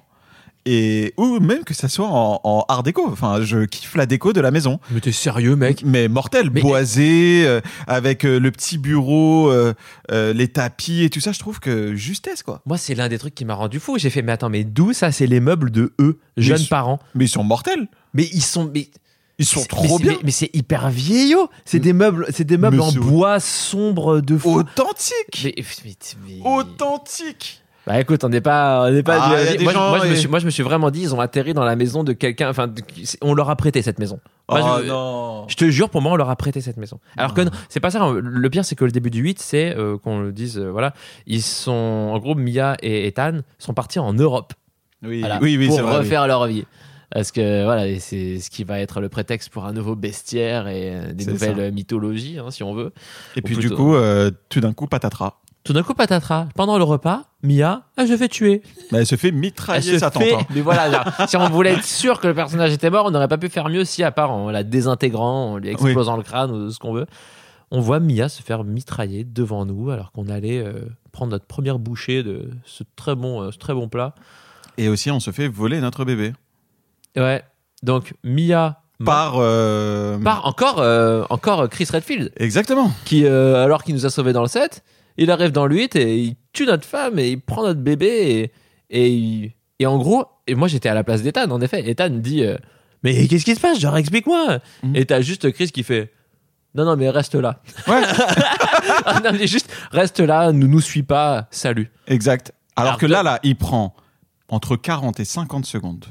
et 0.67 1.13
ou 1.19 1.41
même 1.41 1.63
que 1.63 1.75
ça 1.75 1.89
soit 1.89 2.09
en, 2.09 2.41
en 2.43 2.65
art 2.69 2.83
déco. 2.83 3.07
Enfin, 3.07 3.43
je 3.43 3.65
kiffe 3.67 3.95
la 3.97 4.07
déco 4.07 4.33
de 4.33 4.41
la 4.41 4.51
maison. 4.51 4.81
Mais 4.91 5.01
t'es 5.01 5.13
sérieux, 5.13 5.57
mec? 5.57 5.83
Mais 5.85 6.09
mortel, 6.09 6.49
Mais- 6.51 6.63
boisé, 6.63 7.45
euh, 7.47 7.61
avec 7.87 8.25
euh, 8.25 8.41
le 8.41 8.51
petit 8.51 8.79
bureau, 8.79 9.51
euh, 9.51 9.75
euh, 10.11 10.33
les 10.33 10.49
tapis 10.49 11.03
et 11.05 11.11
tout 11.11 11.21
ça. 11.21 11.33
Je 11.33 11.39
trouve 11.39 11.61
que 11.61 11.95
justesse 11.95 12.43
quoi. 12.43 12.63
Moi, 12.65 12.79
c'est 12.79 12.95
l'un 12.95 13.09
des 13.09 13.19
trucs 13.19 13.35
qui 13.35 13.45
m'a 13.45 13.55
rendu 13.55 13.79
fou. 13.79 13.99
J'ai 13.99 14.09
fait, 14.11 14.23
mais 14.23 14.33
attends, 14.33 14.49
mais 14.51 14.65
d'où 14.65 14.93
ça? 14.95 15.13
C'est 15.13 15.27
les 15.27 15.39
meubles 15.41 15.71
de 15.71 15.93
eux, 16.01 16.19
jeunes 16.39 16.59
Mais- 16.61 16.67
parents. 16.69 16.99
Mais 17.15 17.27
ils 17.27 17.29
sont 17.29 17.45
mortels. 17.45 17.87
Mais 18.15 18.25
ils 18.33 18.43
sont. 18.43 18.71
Mais, 18.75 18.89
Ils 19.39 19.45
sont 19.47 19.65
trop 19.65 19.99
mais 19.99 20.05
bien. 20.05 20.19
Mais, 20.23 20.31
c'est 20.31 20.51
hyper 20.55 20.91
vieillot. 20.91 21.49
C'est 21.65 21.81
des 21.81 21.93
meubles, 21.93 22.27
c'est 22.31 22.45
des 22.45 22.57
meubles 22.57 22.81
en 22.81 22.93
bois 22.93 23.41
sombre 23.41 24.21
de 24.21 24.39
fou. 24.39 24.59
Authentique. 24.61 25.43
Mais, 25.45 25.55
mais- 25.85 25.95
mais- 26.27 26.41
Authentique. 26.49 27.61
Bah 27.87 28.01
écoute, 28.01 28.25
on 28.25 28.31
n'est 28.31 28.41
pas, 28.41 28.87
on 28.87 28.91
n'est 28.93 29.03
pas. 29.03 29.19
Ah, 29.21 29.57
du- 29.57 29.63
moi, 29.63 29.73
je- 29.73 29.79
gens, 29.79 29.89
moi, 29.91 29.99
je 29.99 30.09
me 30.09 30.15
suis, 30.15 30.29
moi, 30.29 30.39
je 30.39 30.47
me 30.47 30.51
suis 30.51 30.63
vraiment 30.63 30.91
dit, 30.91 31.03
ils 31.03 31.15
ont 31.15 31.21
atterri 31.21 31.53
dans 31.53 31.65
la 31.65 31.77
maison 31.77 32.03
de 32.03 32.15
quelqu'un. 32.15 32.49
Enfin, 32.49 32.67
de- 32.67 32.81
on 33.21 33.35
leur 33.35 33.51
a 33.51 33.57
prêté 33.57 33.83
cette 33.83 33.99
maison. 33.99 34.21
Moi, 34.49 34.61
oh 34.65 34.79
je- 34.83 34.89
non. 34.89 35.45
Je 35.49 35.57
te 35.57 35.69
jure, 35.69 35.91
pour 35.91 36.01
moi, 36.01 36.13
on 36.13 36.17
leur 36.17 36.31
a 36.31 36.37
prêté 36.37 36.63
cette 36.63 36.79
maison. 36.79 36.99
Alors 37.19 37.35
que 37.35 37.43
non, 37.43 37.51
c'est 37.69 37.81
pas 37.81 37.91
ça. 37.91 38.01
hein. 38.03 38.15
Le 38.23 38.49
pire, 38.51 38.65
c'est 38.65 38.75
que 38.75 38.87
le 38.87 38.91
début 38.91 39.11
du 39.11 39.21
8, 39.21 39.39
c'est 39.39 39.77
euh, 39.77 39.99
qu'on 39.99 40.21
le 40.21 40.33
dise, 40.33 40.59
euh, 40.59 40.71
voilà, 40.71 40.95
ils 41.27 41.43
sont, 41.43 41.73
en 41.73 42.19
gros, 42.21 42.35
Mia 42.35 42.77
et 42.83 43.07
Ethan 43.07 43.41
sont 43.59 43.75
partis 43.75 43.99
en 43.99 44.15
Europe. 44.15 44.55
Oui, 45.03 45.21
Voilà, 45.21 45.39
oui, 45.43 45.59
oui, 45.59 45.67
pour 45.67 45.77
c'est 45.77 45.83
vrai. 45.83 45.93
oui. 45.93 45.99
refaire 45.99 46.27
leur 46.27 46.47
vie. 46.47 46.65
Parce 47.11 47.33
que 47.33 47.65
voilà, 47.65 47.99
c'est 48.01 48.41
ce 48.41 48.51
qui 48.51 48.65
va 48.65 48.81
être 48.81 49.01
le 49.01 49.09
prétexte 49.09 49.51
pour 49.51 49.65
un 49.65 49.73
nouveau 49.73 49.95
bestiaire 49.95 50.69
et 50.69 50.95
euh, 50.95 51.13
des 51.13 51.27
nouvelles 51.27 51.57
ça. 51.57 51.71
mythologies, 51.71 52.39
hein, 52.39 52.51
si 52.51 52.63
on 52.63 52.75
veut. 52.75 52.93
Et 53.37 53.43
puis 53.43 53.57
du 53.57 53.71
coup, 53.71 53.95
euh, 53.95 54.31
tout 54.49 54.61
d'un 54.61 54.73
coup, 54.73 54.87
patatras. 54.87 55.35
Tout 55.65 55.73
d'un 55.73 55.83
coup, 55.83 55.95
patatras, 55.95 56.49
pendant 56.55 56.77
le 56.77 56.85
repas, 56.85 57.23
Mia, 57.43 57.85
ah, 57.97 58.05
je 58.05 58.13
vais 58.13 58.29
tuer. 58.29 58.61
Bah, 58.93 58.99
elle 58.99 59.07
se 59.07 59.17
fait 59.17 59.29
Elle 59.29 59.35
mitrailler 59.35 59.93
se 59.95 59.99
sa 59.99 60.11
tante. 60.11 60.23
fait- 60.23 60.35
hein. 60.35 60.47
Mais 60.55 60.61
voilà, 60.61 60.91
genre, 60.91 61.29
si 61.29 61.37
on 61.39 61.49
voulait 61.49 61.73
être 61.73 61.85
sûr 61.85 62.21
que 62.21 62.27
le 62.27 62.35
personnage 62.35 62.73
était 62.73 62.91
mort, 62.91 63.07
on 63.07 63.11
n'aurait 63.11 63.29
pas 63.29 63.39
pu 63.39 63.49
faire 63.49 63.71
mieux 63.71 63.85
si, 63.87 64.03
à 64.03 64.13
part 64.13 64.31
en 64.31 64.51
la 64.51 64.63
désintégrant, 64.63 65.53
en 65.53 65.57
lui 65.57 65.71
explosant 65.71 66.19
le 66.19 66.23
crâne 66.23 66.51
ou 66.51 66.71
ce 66.71 66.79
qu'on 66.79 66.93
veut. 66.93 67.07
On 67.71 67.81
voit 67.81 67.99
Mia 67.99 68.29
se 68.29 68.43
faire 68.43 68.63
mitrailler 68.63 69.25
devant 69.25 69.65
nous 69.65 69.91
alors 69.91 70.13
qu'on 70.13 70.29
allait 70.29 70.63
euh, 70.63 70.85
prendre 71.13 71.33
notre 71.33 71.47
première 71.47 71.79
bouchée 71.79 72.23
de 72.23 72.51
ce 72.67 72.85
très 72.95 73.15
bon, 73.15 73.43
euh, 73.43 73.51
ce 73.51 73.59
très 73.59 73.73
bon 73.73 73.89
plat. 73.89 74.15
Et 74.77 74.89
aussi, 74.89 75.11
on 75.11 75.19
se 75.19 75.31
fait 75.31 75.49
voler 75.49 75.81
notre 75.81 76.05
bébé. 76.05 76.35
Ouais. 77.17 77.43
Donc 77.83 78.15
Mia. 78.25 78.81
Par. 79.05 79.35
euh, 79.39 80.17
par 80.19 80.47
encore, 80.47 80.79
euh, 80.81 81.25
encore 81.29 81.69
Chris 81.69 81.87
Redfield. 81.93 82.33
Exactement. 82.37 82.91
qui, 83.05 83.27
euh, 83.27 83.63
alors 83.63 83.83
qu'il 83.83 83.95
nous 83.95 84.07
a 84.07 84.11
sauvés 84.11 84.33
dans 84.33 84.41
le 84.43 84.49
7, 84.49 84.83
il 85.17 85.31
arrive 85.31 85.51
dans 85.53 85.67
le 85.67 85.75
8 85.77 85.97
et 85.97 86.17
il 86.19 86.37
tue 86.53 86.65
notre 86.65 86.87
femme 86.87 87.19
et 87.19 87.31
il 87.31 87.41
prend 87.41 87.63
notre 87.65 87.81
bébé 87.81 88.53
et, 88.91 88.99
et, 89.05 89.09
il- 89.11 89.53
et 89.81 89.87
en 89.87 89.99
gros, 89.99 90.25
et 90.47 90.55
moi 90.55 90.69
j'étais 90.69 90.89
à 90.89 90.95
la 90.95 91.03
place 91.05 91.23
d'Ethan 91.23 91.51
en 91.51 91.61
effet, 91.61 91.87
Ethan 91.91 92.09
dit 92.11 92.45
Mais 93.03 93.27
qu'est-ce 93.27 93.45
qui 93.45 93.55
se 93.57 93.61
passe? 93.61 93.79
Genre 93.81 93.97
explique-moi 93.97 94.59
Mhm. 94.85 94.97
Et 94.97 95.05
t'as 95.05 95.21
juste 95.21 95.51
Chris 95.53 95.69
qui 95.71 95.83
fait 95.83 96.13
Non, 96.77 96.85
non, 96.85 96.97
mais 96.97 97.11
reste 97.11 97.35
là. 97.35 97.61
Ouais. 97.89 98.03
Ah, 99.07 99.21
non, 99.25 99.31
mais 99.33 99.47
juste 99.47 99.71
reste 99.91 100.21
là, 100.21 100.53
ne 100.53 100.67
nous 100.67 100.81
suis 100.81 101.03
pas, 101.03 101.47
salut. 101.51 101.91
Exact. 102.07 102.53
Alors, 102.77 102.89
Alors 102.91 103.01
que 103.01 103.07
que- 103.07 103.11
là, 103.11 103.23
là, 103.23 103.41
il 103.43 103.57
prend 103.57 103.95
entre 104.49 104.77
40 104.77 105.21
et 105.21 105.25
50 105.25 105.65
secondes. 105.67 106.05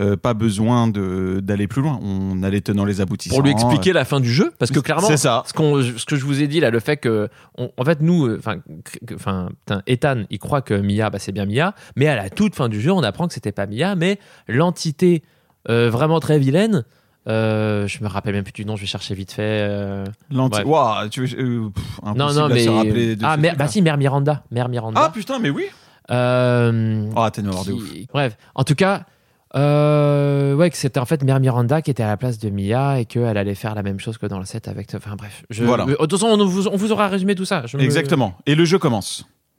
Euh, 0.00 0.16
pas 0.16 0.32
besoin 0.32 0.86
de- 0.86 1.40
d'aller 1.42 1.66
plus 1.66 1.82
loin. 1.82 1.98
On 2.02 2.44
allait 2.44 2.60
tenant 2.60 2.84
les 2.84 3.00
aboutissants. 3.00 3.34
Pour 3.34 3.42
lui 3.42 3.50
expliquer 3.50 3.92
la 3.92 4.04
fin 4.04 4.20
du 4.20 4.32
jeu, 4.32 4.52
parce 4.56 4.70
que 4.70 4.78
clairement, 4.78 5.08
C'est 5.08 5.16
ça. 5.16 5.42
ce, 5.44 5.52
qu'on- 5.52 5.82
ce 5.82 6.04
que 6.04 6.14
je 6.14 6.24
vous 6.24 6.40
ai 6.40 6.46
dit 6.46 6.60
là, 6.60 6.70
le 6.70 6.78
fait 6.78 6.98
que, 6.98 7.28
on- 7.56 7.72
en 7.76 7.84
fait, 7.84 8.00
nous, 8.00 8.26
euh, 8.26 8.40
enfin, 9.14 9.48
Ethan, 9.88 10.22
il 10.30 10.38
croit 10.38 10.62
que 10.62 10.74
Mia, 10.74 11.10
bah, 11.10 11.18
c'est 11.18 11.32
bien 11.32 11.46
Mia, 11.46 11.74
mais 11.96 12.06
à 12.06 12.14
la 12.14 12.30
toute 12.30 12.54
fin 12.54 12.68
du 12.68 12.80
jeu, 12.80 12.92
on 12.92 13.02
apprend 13.02 13.26
que 13.26 13.34
c'était 13.34 13.50
pas 13.50 13.66
Mia, 13.66 13.96
mais 13.96 14.20
l'entité 14.46 15.22
euh, 15.68 15.90
vraiment 15.90 16.20
très 16.20 16.38
vilaine. 16.38 16.84
euh, 17.26 17.86
je 17.88 18.02
me 18.02 18.08
rappelle 18.08 18.34
même 18.34 18.44
plus 18.44 18.52
du 18.52 18.64
nom, 18.64 18.76
je 18.76 18.82
vais 18.82 18.86
chercher 18.86 19.14
vite 19.14 19.32
fait. 19.32 19.42
euh, 19.68 20.04
L'anti. 20.30 20.62
Ouah, 20.62 21.08
tu 21.10 21.26
veux- 21.26 21.38
euh, 21.66 21.68
pff, 21.68 21.84
Non, 22.16 22.32
non, 22.32 22.48
mais 22.48 22.64
se 22.64 22.70
rappeler 22.70 23.16
de 23.16 23.24
ah, 23.24 23.34
truc-là. 23.34 23.54
bah 23.54 23.68
si, 23.68 23.82
Mère 23.82 23.98
Miranda, 23.98 24.44
Mère 24.50 24.68
Miranda. 24.70 25.00
Ah 25.04 25.10
putain, 25.10 25.38
mais 25.38 25.50
oui. 25.50 25.64
Euh, 26.10 27.10
Ah, 27.16 27.30
t'es 27.30 27.42
noir 27.42 27.64
de 27.64 27.72
ouf. 27.72 27.84
Bref, 28.12 28.36
en 28.54 28.64
tout 28.64 28.74
cas, 28.74 29.04
euh, 29.56 30.54
ouais, 30.54 30.70
que 30.70 30.76
c'était 30.76 31.00
en 31.00 31.04
fait 31.06 31.22
Mère 31.24 31.40
Miranda 31.40 31.80
qui 31.82 31.90
était 31.90 32.02
à 32.02 32.06
la 32.08 32.16
place 32.16 32.38
de 32.38 32.50
Mia 32.50 33.00
et 33.00 33.04
qu'elle 33.06 33.36
allait 33.36 33.54
faire 33.54 33.74
la 33.74 33.82
même 33.82 33.98
chose 33.98 34.18
que 34.18 34.26
dans 34.26 34.38
le 34.38 34.44
set 34.44 34.68
avec. 34.68 34.94
Enfin 34.94 35.16
bref, 35.16 35.44
je, 35.50 35.64
Voilà. 35.64 35.84
de 35.86 35.94
toute 35.94 36.12
façon, 36.12 36.26
on 36.28 36.44
vous, 36.46 36.68
on 36.68 36.76
vous 36.76 36.92
aura 36.92 37.08
résumé 37.08 37.34
tout 37.34 37.44
ça. 37.44 37.64
Je 37.66 37.76
me- 37.76 37.82
Exactement. 37.82 38.36
Et 38.46 38.54
le 38.54 38.64
jeu 38.64 38.78
commence. 38.78 39.26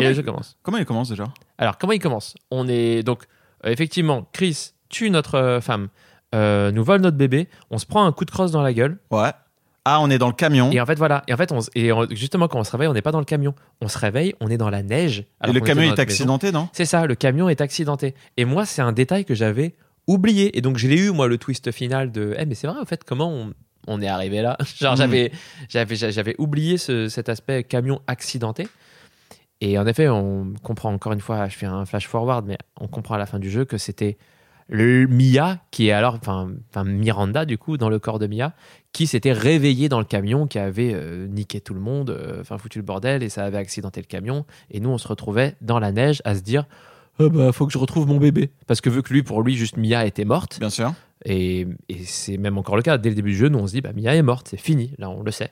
Et 0.00 0.04
le 0.08 0.14
jeu 0.14 0.22
commence. 0.22 0.56
Comment 0.62 0.78
il 0.78 0.86
commence 0.86 1.10
déjà? 1.10 1.24
Alors, 1.58 1.76
comment 1.78 1.92
il 1.92 1.98
commence? 1.98 2.34
On 2.50 2.66
est 2.66 3.02
donc, 3.02 3.24
euh, 3.66 3.70
effectivement, 3.70 4.26
Chris 4.32 4.70
tue 4.88 5.10
notre 5.10 5.34
euh, 5.34 5.60
femme, 5.60 5.88
euh, 6.34 6.70
nous 6.72 6.82
vole 6.82 7.02
notre 7.02 7.18
bébé, 7.18 7.46
on 7.70 7.76
se 7.78 7.84
prend 7.84 8.06
un 8.06 8.12
coup 8.12 8.24
de 8.24 8.30
crosse 8.30 8.52
dans 8.52 8.62
la 8.62 8.72
gueule. 8.72 8.98
Ouais. 9.10 9.30
Ah, 9.84 10.00
on 10.00 10.10
est 10.10 10.18
dans 10.18 10.28
le 10.28 10.32
camion. 10.32 10.70
Et 10.70 10.80
en 10.80 10.86
fait, 10.86 10.96
voilà. 10.96 11.24
Et 11.26 11.34
en 11.34 11.36
fait, 11.36 11.50
on, 11.50 11.58
et 11.74 11.90
justement, 12.14 12.46
quand 12.46 12.60
on 12.60 12.64
se 12.64 12.70
réveille, 12.70 12.86
on 12.88 12.92
n'est 12.94 13.02
pas 13.02 13.10
dans 13.10 13.18
le 13.18 13.24
camion. 13.24 13.54
On 13.80 13.88
se 13.88 13.98
réveille, 13.98 14.34
on 14.40 14.48
est 14.48 14.56
dans 14.56 14.70
la 14.70 14.82
neige. 14.82 15.24
Et 15.46 15.52
le 15.52 15.60
camion 15.60 15.82
est 15.82 15.90
maison. 15.90 16.02
accidenté, 16.02 16.52
non? 16.52 16.68
C'est 16.72 16.84
ça, 16.84 17.06
le 17.06 17.14
camion 17.16 17.48
est 17.48 17.60
accidenté. 17.60 18.14
Et 18.36 18.44
moi, 18.44 18.64
c'est 18.64 18.82
un 18.82 18.92
détail 18.92 19.24
que 19.24 19.34
j'avais 19.34 19.74
oublié. 20.06 20.56
Et 20.56 20.60
donc, 20.60 20.78
je 20.78 20.86
l'ai 20.86 20.98
eu, 20.98 21.10
moi, 21.10 21.26
le 21.26 21.36
twist 21.36 21.72
final 21.72 22.12
de 22.12 22.34
Eh, 22.38 22.46
mais 22.46 22.54
c'est 22.54 22.68
vrai, 22.68 22.78
en 22.80 22.84
fait, 22.84 23.02
comment 23.02 23.28
on, 23.32 23.52
on 23.88 24.00
est 24.00 24.06
arrivé 24.06 24.40
là? 24.40 24.56
Genre, 24.78 24.94
j'avais, 24.94 25.32
j'avais, 25.68 25.96
j'avais 25.96 26.36
oublié 26.38 26.78
ce- 26.78 27.08
cet 27.08 27.28
aspect 27.28 27.64
camion 27.64 28.00
accidenté. 28.06 28.68
Et 29.60 29.78
en 29.78 29.86
effet, 29.86 30.08
on 30.08 30.54
comprend 30.62 30.92
encore 30.92 31.12
une 31.12 31.20
fois, 31.20 31.48
je 31.48 31.56
fais 31.56 31.66
un 31.66 31.86
flash 31.86 32.06
forward, 32.08 32.46
mais 32.46 32.58
on 32.80 32.86
comprend 32.88 33.14
à 33.14 33.18
la 33.18 33.26
fin 33.26 33.38
du 33.40 33.50
jeu 33.50 33.64
que 33.64 33.78
c'était 33.78 34.16
le 34.72 35.06
Mia, 35.06 35.58
qui 35.70 35.88
est 35.88 35.92
alors, 35.92 36.18
enfin, 36.20 36.48
Miranda 36.84 37.44
du 37.44 37.58
coup, 37.58 37.76
dans 37.76 37.90
le 37.90 37.98
corps 37.98 38.18
de 38.18 38.26
Mia, 38.26 38.54
qui 38.92 39.06
s'était 39.06 39.32
réveillé 39.32 39.88
dans 39.88 39.98
le 39.98 40.04
camion, 40.04 40.46
qui 40.46 40.58
avait 40.58 40.92
euh, 40.94 41.26
niqué 41.28 41.60
tout 41.60 41.74
le 41.74 41.80
monde, 41.80 42.10
euh, 42.10 42.40
enfin 42.40 42.58
foutu 42.58 42.78
le 42.78 42.84
bordel, 42.84 43.22
et 43.22 43.28
ça 43.28 43.44
avait 43.44 43.58
accidenté 43.58 44.00
le 44.00 44.06
camion. 44.06 44.44
Et 44.70 44.80
nous, 44.80 44.88
on 44.90 44.98
se 44.98 45.06
retrouvait 45.06 45.54
dans 45.60 45.78
la 45.78 45.92
neige 45.92 46.22
à 46.24 46.34
se 46.34 46.40
dire, 46.40 46.64
ah 47.20 47.28
bah, 47.28 47.52
faut 47.52 47.66
que 47.66 47.72
je 47.72 47.78
retrouve 47.78 48.06
mon 48.08 48.16
bébé. 48.16 48.50
Parce 48.66 48.80
que 48.80 48.88
vu 48.90 49.02
que 49.02 49.12
lui, 49.12 49.22
pour 49.22 49.42
lui, 49.42 49.54
juste 49.56 49.76
Mia 49.76 50.06
était 50.06 50.24
morte, 50.24 50.58
Bien 50.58 50.70
sûr. 50.70 50.92
et, 51.26 51.66
et 51.88 52.04
c'est 52.04 52.38
même 52.38 52.56
encore 52.58 52.76
le 52.76 52.82
cas, 52.82 52.96
dès 52.98 53.10
le 53.10 53.14
début 53.14 53.30
du 53.32 53.36
jeu, 53.36 53.48
nous 53.48 53.58
on 53.58 53.66
se 53.66 53.72
dit, 53.72 53.82
bah, 53.82 53.92
Mia 53.94 54.14
est 54.14 54.22
morte, 54.22 54.48
c'est 54.50 54.56
fini, 54.60 54.92
là 54.98 55.10
on 55.10 55.22
le 55.22 55.30
sait. 55.30 55.50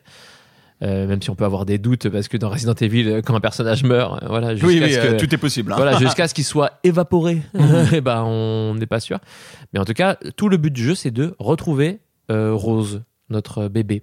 Euh, 0.82 1.06
même 1.06 1.20
si 1.20 1.28
on 1.28 1.34
peut 1.34 1.44
avoir 1.44 1.66
des 1.66 1.76
doutes, 1.76 2.08
parce 2.08 2.28
que 2.28 2.38
dans 2.38 2.48
Resident 2.48 2.72
Evil, 2.74 3.06
euh, 3.06 3.20
quand 3.22 3.34
un 3.34 3.40
personnage 3.40 3.84
meurt, 3.84 4.22
euh, 4.22 4.26
voilà, 4.28 4.52
jusqu'à 4.54 4.66
Oui, 4.66 4.80
oui, 4.82 4.92
ce 4.92 4.98
euh, 4.98 5.12
que- 5.12 5.16
tout 5.22 5.34
est 5.34 5.38
possible. 5.38 5.72
hein. 5.72 5.76
voilà, 5.76 5.92
jusqu'à 5.98 6.26
ce 6.26 6.32
qu'il 6.32 6.44
soit 6.44 6.78
évaporé, 6.84 7.42
et 7.92 8.00
ben 8.00 8.22
on 8.24 8.74
n'est 8.76 8.86
pas 8.86 8.98
sûr. 9.00 9.18
Mais 9.74 9.78
en 9.78 9.84
tout 9.84 9.92
cas, 9.92 10.16
tout 10.36 10.48
le 10.48 10.56
but 10.56 10.70
du 10.72 10.82
jeu, 10.82 10.94
c'est 10.94 11.10
de 11.10 11.34
retrouver 11.38 11.98
euh, 12.30 12.54
Rose, 12.54 13.02
notre 13.28 13.68
bébé. 13.68 14.02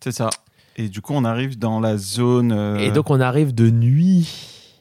C'est 0.00 0.10
ça. 0.12 0.30
Et 0.76 0.88
du 0.88 1.00
coup, 1.00 1.12
on 1.14 1.24
arrive 1.24 1.58
dans 1.58 1.78
la 1.78 1.96
zone. 1.96 2.50
euh, 2.52 2.76
Et 2.78 2.90
donc 2.90 3.08
on 3.10 3.20
arrive 3.20 3.54
de 3.54 3.70
nuit. 3.70 4.28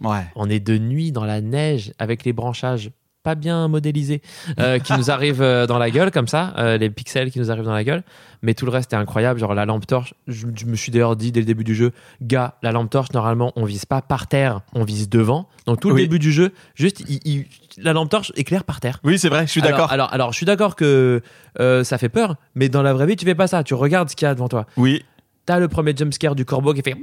Ouais. 0.01 0.25
On 0.35 0.49
est 0.49 0.59
de 0.59 0.77
nuit 0.79 1.11
dans 1.11 1.25
la 1.25 1.41
neige 1.41 1.93
avec 1.99 2.25
les 2.25 2.33
branchages 2.33 2.89
pas 3.25 3.35
bien 3.35 3.67
modélisés 3.67 4.21
euh, 4.59 4.77
qui 4.79 4.93
nous 4.93 5.09
arrivent 5.11 5.41
euh, 5.41 5.65
dans 5.67 5.77
la 5.79 5.89
gueule 5.89 6.11
comme 6.11 6.27
ça, 6.27 6.53
euh, 6.57 6.77
les 6.77 6.89
pixels 6.89 7.31
qui 7.31 7.39
nous 7.39 7.51
arrivent 7.51 7.65
dans 7.65 7.73
la 7.73 7.83
gueule. 7.83 8.03
Mais 8.43 8.53
tout 8.53 8.65
le 8.65 8.71
reste 8.71 8.93
est 8.93 8.95
incroyable. 8.95 9.39
Genre 9.39 9.55
la 9.55 9.65
lampe 9.65 9.87
torche, 9.87 10.13
je, 10.27 10.45
je 10.55 10.65
me 10.65 10.75
suis 10.75 10.91
d'ailleurs 10.91 11.15
dit 11.15 11.31
dès 11.31 11.39
le 11.39 11.45
début 11.47 11.63
du 11.63 11.73
jeu, 11.73 11.91
gars, 12.21 12.55
la 12.61 12.71
lampe 12.71 12.89
torche, 12.91 13.11
normalement, 13.13 13.51
on 13.55 13.65
vise 13.65 13.85
pas 13.85 14.01
par 14.03 14.27
terre, 14.27 14.61
on 14.73 14.83
vise 14.83 15.09
devant. 15.09 15.49
Donc 15.65 15.79
tout 15.81 15.89
le 15.89 15.95
Oui. 15.95 16.01
début 16.03 16.19
du 16.19 16.31
jeu, 16.31 16.51
juste, 16.75 17.01
il- 17.09 17.19
il- 17.25 17.45
la 17.83 17.91
lampe 17.93 18.09
torche 18.11 18.31
éclaire 18.35 18.63
par 18.63 18.79
terre. 18.79 18.99
Oui, 19.03 19.17
c'est 19.17 19.29
vrai, 19.29 19.47
je 19.47 19.51
suis 19.51 19.61
Alors- 19.61 19.71
d'accord. 19.71 19.91
Alors, 19.91 20.13
alors, 20.13 20.31
je 20.31 20.37
suis 20.37 20.45
d'accord 20.45 20.75
que 20.75 21.21
euh, 21.59 21.83
ça 21.83 21.97
fait 21.97 22.09
peur, 22.09 22.35
mais 22.53 22.69
dans 22.69 22.83
la 22.83 22.93
vraie 22.93 23.07
vie, 23.07 23.15
tu 23.15 23.25
fais 23.25 23.35
pas 23.35 23.47
ça. 23.47 23.63
Tu 23.63 23.73
regardes 23.73 24.09
ce 24.11 24.15
qu'il 24.15 24.27
y 24.27 24.29
a 24.29 24.33
devant 24.35 24.47
toi. 24.47 24.67
Oui, 24.77 25.03
T'as 25.47 25.59
le 25.59 25.67
premier 25.67 25.93
jumpscare 25.95 26.33
du 26.33 26.43
corbeau 26.43 26.73
qui 26.73 26.81
fait. 26.81 26.95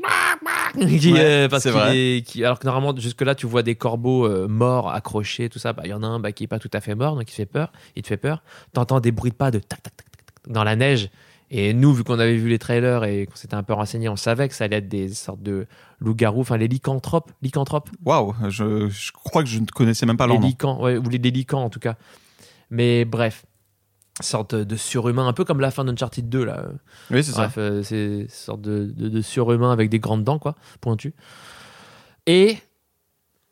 qui, 1.00 1.12
Ouais, 1.12 1.21
euh, 1.21 1.49
parce 1.49 1.62
c'est 1.64 1.71
qu'il 1.71 1.79
vrai. 1.79 1.97
est- 1.99 2.23
qui- 2.26 2.45
alors 2.45 2.59
que 2.59 2.67
normalement, 2.67 2.95
jusque-là, 2.99 3.35
tu 3.35 3.47
vois 3.47 3.62
des 3.62 3.75
corbeaux 3.75 4.26
euh, 4.26 4.49
morts, 4.49 4.91
accrochés, 4.93 5.49
tout 5.49 5.59
ça. 5.59 5.73
Bah, 5.73 5.83
Il 5.85 5.91
y 5.91 5.95
en 5.95 6.02
a 6.02 6.07
un 6.07 6.19
bah, 6.21 6.33
qui 6.33 6.45
est 6.45 6.49
pas 6.49 6.59
tout 6.59 6.71
à 6.73 6.81
fait 6.81 6.95
mort, 6.95 7.14
donc 7.17 7.31
il 7.31 7.35
fait 7.35 7.47
peur. 7.47 7.73
Il 7.97 8.02
te 8.02 8.09
fait 8.09 8.17
peur. 8.17 8.43
T'entends 8.73 9.00
des 9.00 9.12
bruits 9.12 9.31
de 9.31 9.37
pas 9.37 9.50
de 9.50 9.59
tac, 9.59 9.83
tac, 9.83 9.95
tac, 9.97 10.07
dans 10.49 10.64
la 10.64 10.76
neige. 10.76 11.11
Et 11.55 11.75
nous, 11.75 11.93
vu 11.93 12.02
qu'on 12.02 12.19
avait 12.19 12.37
vu 12.37 12.49
les 12.49 12.59
trailers 12.59 13.05
et 13.05 13.26
qu'on 13.26 13.37
s'était 13.37 13.55
un 13.57 13.62
peu 13.62 13.75
renseigné, 13.75 14.09
on 14.09 14.17
savait 14.17 14.49
que 14.49 14.55
ça 14.55 14.64
allait 14.64 14.76
être 14.76 14.88
des 14.88 15.11
sortes 15.12 15.43
de 15.43 15.67
loups-garous, 16.00 16.41
enfin 16.41 16.57
les 16.57 16.67
lycanthropes. 16.69 17.31
Lycanthropes 17.43 17.91
waouh, 18.07 18.35
je, 18.49 18.88
je 18.88 19.12
crois 19.12 19.43
que 19.43 19.50
je 19.50 19.59
ne 19.59 19.67
connaissais 19.67 20.07
même 20.07 20.17
pas 20.17 20.26
les 20.26 20.33
leur 20.33 20.41
nom. 20.41 20.47
licans, 20.49 20.83
ouais, 20.83 20.97
ou 20.97 21.07
les, 21.11 21.19
les 21.19 21.31
licans 21.31 21.62
en 21.62 21.69
tout 21.69 21.79
cas. 21.81 21.97
Mais 22.71 23.05
bref, 23.05 23.45
sorte 24.23 24.55
de 24.55 24.76
surhumain, 24.76 25.26
un 25.26 25.33
peu 25.33 25.45
comme 25.45 25.61
la 25.61 25.71
fin 25.71 25.85
d'Uncharted 25.85 26.29
2 26.29 26.45
là. 26.45 26.64
Oui, 27.11 27.23
c'est 27.23 27.33
ça. 27.33 27.43
Bref, 27.43 27.55
euh, 27.59 27.83
c'est 27.83 28.05
une 28.23 28.29
sorte 28.29 28.61
de, 28.62 28.93
de- 28.97 29.09
de 29.09 29.21
surhumain 29.21 29.73
avec 29.73 29.91
des 29.91 29.99
grandes 29.99 30.25
dents, 30.25 30.38
quoi, 30.38 30.55
pointues. 30.81 31.14
Et 32.26 32.57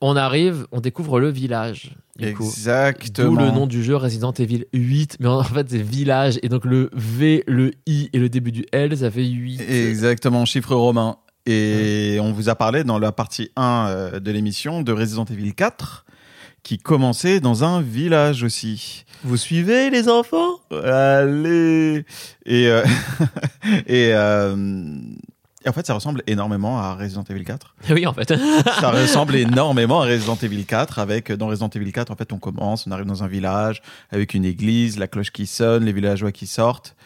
on 0.00 0.16
arrive, 0.16 0.66
on 0.72 0.80
découvre 0.80 1.20
le 1.20 1.28
village. 1.28 1.92
Du. 2.16 2.26
Exactement. 2.26 3.30
D'où 3.30 3.36
le 3.36 3.50
nom 3.50 3.66
du 3.66 3.82
jeu 3.82 3.96
Resident 3.96 4.32
Evil 4.32 4.64
8. 4.72 5.16
Mais 5.20 5.28
en 5.28 5.42
fait, 5.42 5.68
c'est 5.68 5.82
village. 5.82 6.38
Et 6.42 6.48
donc 6.48 6.64
le 6.64 6.90
V, 6.94 7.44
le 7.46 7.72
I 7.86 8.08
et 8.12 8.18
le 8.18 8.28
début 8.28 8.52
du 8.52 8.64
L, 8.72 8.96
ça 8.96 9.10
fait 9.10 9.24
8. 9.26 9.60
Exactement, 9.60 10.44
chiffre 10.44 10.74
romain. 10.74 11.16
Et 11.46 12.18
on 12.20 12.32
vous 12.32 12.48
a 12.48 12.54
parlé 12.54 12.84
dans 12.84 12.98
la 12.98 13.12
partie 13.12 13.50
1 13.56 13.86
euh, 13.88 14.20
de 14.20 14.30
l'émission 14.30 14.82
de 14.82 14.92
Resident 14.92 15.24
Evil 15.24 15.54
4 15.54 16.04
qui 16.62 16.78
commençait 16.78 17.40
dans 17.40 17.64
un 17.64 17.80
village 17.80 18.42
aussi. 18.42 19.04
Vous 19.24 19.36
suivez, 19.36 19.90
les 19.90 20.08
enfants? 20.08 20.60
Allez 20.70 22.04
Et, 22.46 22.68
euh, 22.68 22.82
et, 23.86 24.10
euh, 24.14 24.56
et 25.64 25.68
en 25.68 25.72
fait, 25.72 25.86
ça 25.86 25.92
ressemble 25.94 26.22
énormément 26.26 26.78
à 26.78 26.94
Resident 26.94 27.24
Evil 27.28 27.44
4. 27.44 27.74
Oui, 27.90 28.06
en 28.06 28.14
fait. 28.14 28.32
Ça 28.80 28.90
ressemble 28.90 29.36
énormément 29.36 30.00
à 30.00 30.06
Resident 30.06 30.36
Evil 30.42 30.64
4 30.64 30.98
avec 30.98 31.30
dans 31.32 31.48
Resident 31.48 31.68
Evil 31.68 31.92
4 31.92 32.10
en 32.10 32.16
fait 32.16 32.32
on 32.32 32.38
commence, 32.38 32.86
on 32.86 32.90
arrive 32.92 33.06
dans 33.06 33.22
un 33.22 33.28
village 33.28 33.82
avec 34.10 34.32
une 34.34 34.44
église, 34.46 34.98
la 34.98 35.06
cloche 35.06 35.30
qui 35.30 35.46
sonne, 35.46 35.84
les 35.84 35.92
villageois 35.92 36.32
qui 36.32 36.46
sortent. 36.46 36.96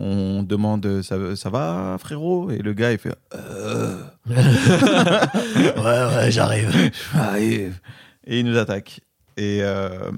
On 0.00 0.42
demande 0.44 1.02
ça, 1.02 1.16
ça 1.34 1.50
va 1.50 1.96
frérot? 1.98 2.50
Et 2.52 2.58
le 2.58 2.72
gars 2.72 2.92
il 2.92 2.98
fait 2.98 3.14
Euh, 3.34 4.00
ouais, 4.30 6.16
ouais, 6.16 6.30
j'arrive. 6.30 6.90
j'arrive. 7.12 7.74
Et 8.28 8.38
il 8.40 8.46
nous 8.46 8.56
attaque 8.58 9.00
et, 9.36 9.58
euh, 9.62 10.10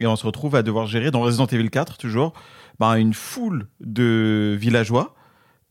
et 0.00 0.06
on 0.06 0.16
se 0.16 0.26
retrouve 0.26 0.56
à 0.56 0.62
devoir 0.62 0.86
gérer 0.86 1.10
dans 1.12 1.20
Resident 1.20 1.46
Evil 1.46 1.70
4 1.70 1.96
toujours 1.98 2.32
bah, 2.80 2.98
une 2.98 3.14
foule 3.14 3.68
de 3.80 4.56
villageois 4.58 5.14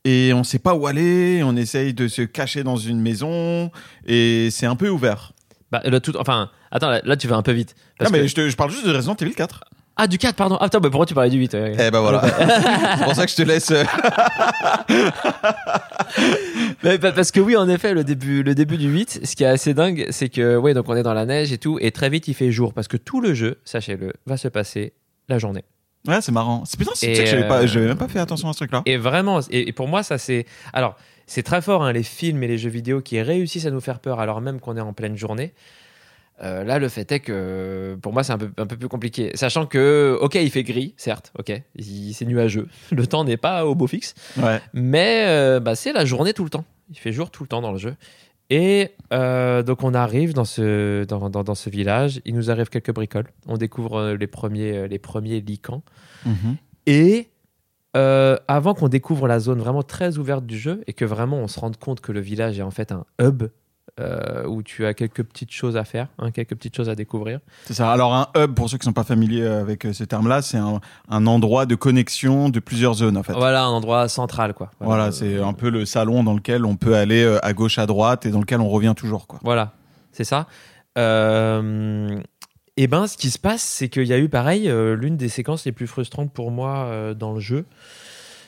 et 0.06 0.32
on 0.34 0.44
sait 0.44 0.60
pas 0.60 0.74
où 0.76 0.88
aller, 0.88 1.42
on 1.44 1.56
essaye 1.56 1.94
de 1.94 2.08
se 2.08 2.22
cacher 2.22 2.64
dans 2.64 2.76
une 2.78 3.00
maison 3.02 3.70
et 4.06 4.50
c'est 4.52 4.66
un 4.66 4.76
peu 4.76 4.90
ouvert. 4.90 5.34
Bah, 5.72 5.82
le 5.86 6.00
tout, 6.00 6.16
enfin, 6.18 6.50
attends, 6.72 6.90
là, 6.90 7.02
là, 7.04 7.16
tu 7.16 7.28
vas 7.28 7.36
un 7.38 7.44
peu 7.44 7.52
vite. 7.52 7.76
Non, 8.02 8.08
mais 8.12 8.22
que- 8.22 8.28
je, 8.28 8.36
te- 8.36 8.50
je 8.50 8.56
parle 8.58 8.72
juste 8.72 8.86
de 8.86 8.92
Resident 8.94 9.16
Evil 9.16 9.34
4. 9.36 9.64
Ah, 9.98 10.08
du 10.08 10.18
4, 10.18 10.36
pardon. 10.36 10.58
Ah, 10.60 10.66
attends, 10.66 10.80
bah, 10.80 10.90
pourquoi 10.90 11.06
tu 11.06 11.14
parlais 11.14 11.30
du 11.30 11.38
8 11.38 11.54
ouais. 11.54 11.74
Eh 11.80 11.92
ben 11.92 12.00
voilà. 12.00 12.22
c'est 12.98 13.04
pour 13.04 13.14
ça 13.16 13.26
que 13.26 13.32
je 13.32 13.36
te 13.36 13.42
laisse. 13.44 13.72
euh, 13.72 13.84
Mais 16.84 16.98
pa- 16.98 17.12
parce 17.12 17.32
que 17.32 17.40
oui, 17.40 17.56
en 17.56 17.68
effet, 17.70 17.94
le 17.94 18.04
début, 18.04 18.44
le 18.44 18.56
début 18.56 18.78
du 18.78 18.90
8, 18.90 19.22
ce 19.24 19.36
qui 19.36 19.44
est 19.44 19.48
assez 19.48 19.74
dingue, 19.74 20.08
c'est 20.10 20.30
que, 20.30 20.56
ouais, 20.58 20.74
donc 20.74 20.88
on 20.90 20.96
est 20.96 21.04
dans 21.04 21.14
la 21.14 21.26
neige 21.26 21.52
et 21.52 21.58
tout, 21.58 21.78
et 21.82 21.92
très 21.92 22.10
vite 22.10 22.28
il 22.28 22.34
fait 22.34 22.52
jour, 22.52 22.74
parce 22.74 22.88
que 22.88 22.98
tout 22.98 23.22
le 23.22 23.34
jeu, 23.34 23.60
sachez-le, 23.66 24.14
va 24.26 24.38
se 24.38 24.48
passer 24.48 24.94
la 25.30 25.38
journée. 25.38 25.64
Ouais, 26.08 26.20
c'est 26.22 26.32
marrant. 26.32 26.64
C'est 26.66 26.78
putain, 26.80 26.92
c'est 26.96 27.14
que 27.14 27.26
j'avais 27.26 27.44
euh, 27.44 27.48
pas, 27.48 27.66
j'avais 27.68 27.86
même 27.88 27.98
pas 27.98 28.08
fait 28.08 28.20
attention 28.20 28.50
à 28.50 28.54
ce 28.54 28.58
truc-là. 28.60 28.82
Et 28.88 28.98
vraiment, 28.98 29.40
et, 29.52 29.68
et 29.68 29.72
pour 29.72 29.88
moi, 29.88 30.02
ça 30.02 30.18
c'est. 30.18 30.46
Alors, 30.74 30.96
c'est 31.28 31.44
très 31.44 31.62
fort, 31.62 31.84
hein, 31.84 31.94
les 31.94 32.02
films 32.04 32.42
et 32.44 32.48
les 32.48 32.58
jeux 32.58 32.72
vidéo 32.72 33.02
qui 33.02 33.22
réussissent 33.22 33.68
à 33.68 33.72
nous 33.72 33.82
faire 33.82 34.00
peur 34.00 34.20
alors 34.20 34.42
même 34.42 34.60
qu'on 34.60 34.76
est 34.78 34.82
en 34.82 34.94
pleine 34.94 35.16
journée. 35.16 35.54
Euh, 36.44 36.64
là, 36.64 36.80
le 36.80 36.90
fait 36.90 37.12
est 37.12 37.20
que 37.20 37.98
pour 38.02 38.14
moi, 38.14 38.24
c'est 38.24 38.34
un 38.34 38.38
peu, 38.38 38.50
un 38.58 38.66
peu 38.66 38.76
plus 38.78 38.88
compliqué. 38.88 39.32
Sachant 39.36 39.66
que, 39.68 40.18
ok, 40.22 40.36
il 40.36 40.50
fait 40.50 40.64
gris, 40.64 40.94
certes, 40.98 41.32
ok, 41.38 41.52
c'est 41.80 42.26
nuageux. 42.26 42.68
Le 42.92 43.06
temps 43.06 43.24
n'est 43.24 43.38
pas 43.38 43.66
au 43.66 43.76
beau 43.76 43.86
fixe. 43.88 44.16
Ouais. 44.38 44.60
Mais 44.74 45.26
euh, 45.28 45.60
bah, 45.60 45.76
c'est 45.76 45.94
la 45.94 46.04
journée 46.06 46.34
tout 46.34 46.44
le 46.44 46.50
temps. 46.50 46.66
Il 46.90 46.98
fait 46.98 47.12
jour 47.12 47.30
tout 47.30 47.44
le 47.44 47.48
temps 47.48 47.62
dans 47.62 47.72
le 47.72 47.78
jeu. 47.78 47.96
Et 48.50 48.90
euh, 49.14 49.64
donc 49.64 49.84
on 49.84 49.94
arrive 49.94 50.34
dans 50.34 50.44
ce, 50.44 51.04
dans, 51.06 51.30
dans- 51.30 51.44
dans 51.44 51.56
ce 51.56 51.70
village. 51.70 52.20
Il 52.26 52.36
nous 52.36 52.50
arrive 52.52 52.70
quelques 52.70 52.94
bricoles. 52.94 53.28
On 53.48 53.56
découvre 53.58 54.12
les 54.20 54.28
premiers, 54.28 54.88
les 54.88 55.00
premiers 55.00 55.40
licans. 55.42 55.84
Mhm. 56.26 56.58
Et 56.88 57.30
euh, 57.96 58.36
avant 58.48 58.74
qu'on 58.74 58.88
découvre 58.90 59.28
la 59.28 59.40
zone 59.40 59.60
vraiment 59.60 59.84
très 59.84 60.18
ouverte 60.18 60.46
du 60.46 60.58
jeu 60.58 60.82
et 60.88 60.94
que 60.94 61.06
vraiment 61.06 61.38
on 61.38 61.48
se 61.48 61.60
rende 61.60 61.78
compte 61.78 62.02
que 62.02 62.12
le 62.12 62.20
village 62.20 62.58
est 62.60 62.62
en 62.64 62.72
fait 62.72 62.92
un 62.92 63.06
hub 63.22 63.44
euh, 64.00 64.46
où 64.46 64.64
tu 64.64 64.86
as 64.86 64.94
quelques 64.94 65.24
petites 65.24 65.52
choses 65.52 65.78
à 65.78 65.84
faire, 65.84 66.08
hein, 66.18 66.32
quelques 66.32 66.56
petites 66.56 66.76
choses 66.76 66.90
à 66.90 66.96
découvrir. 66.96 67.40
C'est 67.66 67.74
ça. 67.74 67.92
Alors 67.92 68.14
un 68.14 68.28
hub, 68.36 68.54
pour 68.54 68.70
ceux 68.70 68.78
qui 68.78 68.86
sont 68.86 68.94
pas 68.94 69.04
familiers 69.04 69.46
avec 69.46 69.86
euh, 69.86 69.94
ce 69.94 70.04
terme-là, 70.04 70.42
c'est 70.42 70.58
un, 70.58 70.80
un 71.10 71.28
endroit 71.28 71.66
de 71.66 71.76
connexion 71.76 72.50
de 72.50 72.60
plusieurs 72.60 72.94
zones 72.96 73.18
en 73.18 73.24
fait. 73.24 73.34
Voilà, 73.34 73.64
un 73.64 73.70
endroit 73.70 74.08
central 74.08 74.54
quoi. 74.54 74.72
Voilà, 74.80 75.12
c'est 75.12 75.40
un 75.40 75.54
peu 75.54 75.70
le 75.70 75.86
salon 75.86 76.24
dans 76.24 76.34
lequel 76.34 76.66
on 76.66 76.76
peut 76.76 76.96
aller 76.96 77.24
euh, 77.24 77.46
à 77.46 77.54
gauche, 77.54 77.78
à 77.78 77.86
droite 77.86 78.26
et 78.26 78.30
dans 78.32 78.40
lequel 78.40 78.62
on 78.62 78.70
revient 78.70 78.94
toujours 78.96 79.28
quoi. 79.28 79.40
Voilà, 79.44 79.74
c'est 80.12 80.24
ça. 80.24 80.48
Euh, 80.98 82.20
et 82.78 82.88
ben, 82.88 83.06
ce 83.06 83.18
qui 83.18 83.30
se 83.30 83.40
passe, 83.40 83.62
c'est 83.62 83.90
qu'il 83.90 84.08
y 84.08 84.14
a 84.14 84.18
eu 84.18 84.30
pareil, 84.30 84.70
euh, 84.70 84.96
l'une 84.96 85.18
des 85.18 85.30
séquences 85.30 85.66
les 85.66 85.72
plus 85.72 85.88
frustrantes 85.88 86.32
pour 86.32 86.52
moi 86.52 86.86
euh, 86.86 87.14
dans 87.14 87.34
le 87.34 87.40
jeu. 87.40 87.66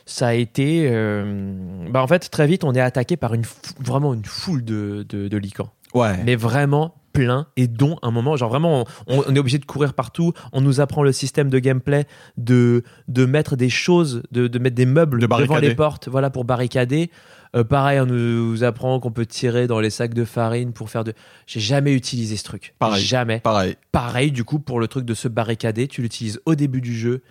Ça 0.05 0.27
a 0.27 0.33
été, 0.33 0.87
euh, 0.91 1.87
bah 1.89 2.01
en 2.03 2.07
fait, 2.07 2.29
très 2.29 2.45
vite, 2.47 2.63
on 2.63 2.73
est 2.73 2.81
attaqué 2.81 3.15
par 3.17 3.33
une 3.33 3.43
vraiment 3.79 4.13
une 4.13 4.25
foule 4.25 4.63
de, 4.63 5.05
de, 5.07 5.27
de 5.27 5.37
licans. 5.37 5.69
Ouais. 5.93 6.17
mais 6.25 6.35
vraiment 6.35 6.95
plein 7.13 7.45
et 7.55 7.67
dont 7.67 7.99
un 8.01 8.09
moment 8.09 8.35
genre 8.35 8.49
vraiment 8.49 8.85
on, 9.05 9.19
on 9.27 9.35
est 9.35 9.37
obligé 9.37 9.59
de 9.59 9.65
courir 9.65 9.93
partout 9.93 10.33
on 10.53 10.61
nous 10.61 10.81
apprend 10.81 11.03
le 11.03 11.11
système 11.11 11.51
de 11.51 11.59
gameplay 11.59 12.05
de, 12.37 12.81
de 13.07 13.25
mettre 13.27 13.55
des 13.55 13.69
choses 13.69 14.23
de, 14.31 14.47
de 14.47 14.57
mettre 14.57 14.75
des 14.75 14.87
meubles 14.87 15.19
De 15.21 15.27
devant 15.27 15.57
les 15.57 15.75
portes 15.75 16.07
voilà 16.07 16.31
pour 16.31 16.45
barricader 16.45 17.11
Euh, 17.55 17.63
pareil 17.63 17.99
on 17.99 18.07
nous 18.07 18.63
apprend 18.63 18.99
qu'on 18.99 19.11
peut 19.11 19.27
tirer 19.27 19.67
dans 19.67 19.79
les 19.79 19.91
sacs 19.91 20.15
de 20.15 20.25
farine 20.25 20.73
pour 20.73 20.89
faire 20.89 21.03
de 21.03 21.13
j'ai 21.45 21.59
jamais 21.59 21.93
utilisé 21.93 22.35
ce 22.37 22.43
truc 22.43 22.73
Pareil. 22.79 23.03
jamais 23.05 23.39
Pareil, 23.41 23.75
pareil 23.91 24.31
du 24.31 24.43
coup 24.43 24.57
pour 24.57 24.79
le 24.79 24.87
truc 24.87 25.05
de 25.05 25.13
se 25.13 25.27
barricader 25.27 25.87
tu 25.87 26.01
l'utilises 26.01 26.41
au 26.47 26.55
début 26.55 26.81
du 26.81 26.95
jeu 26.97 27.21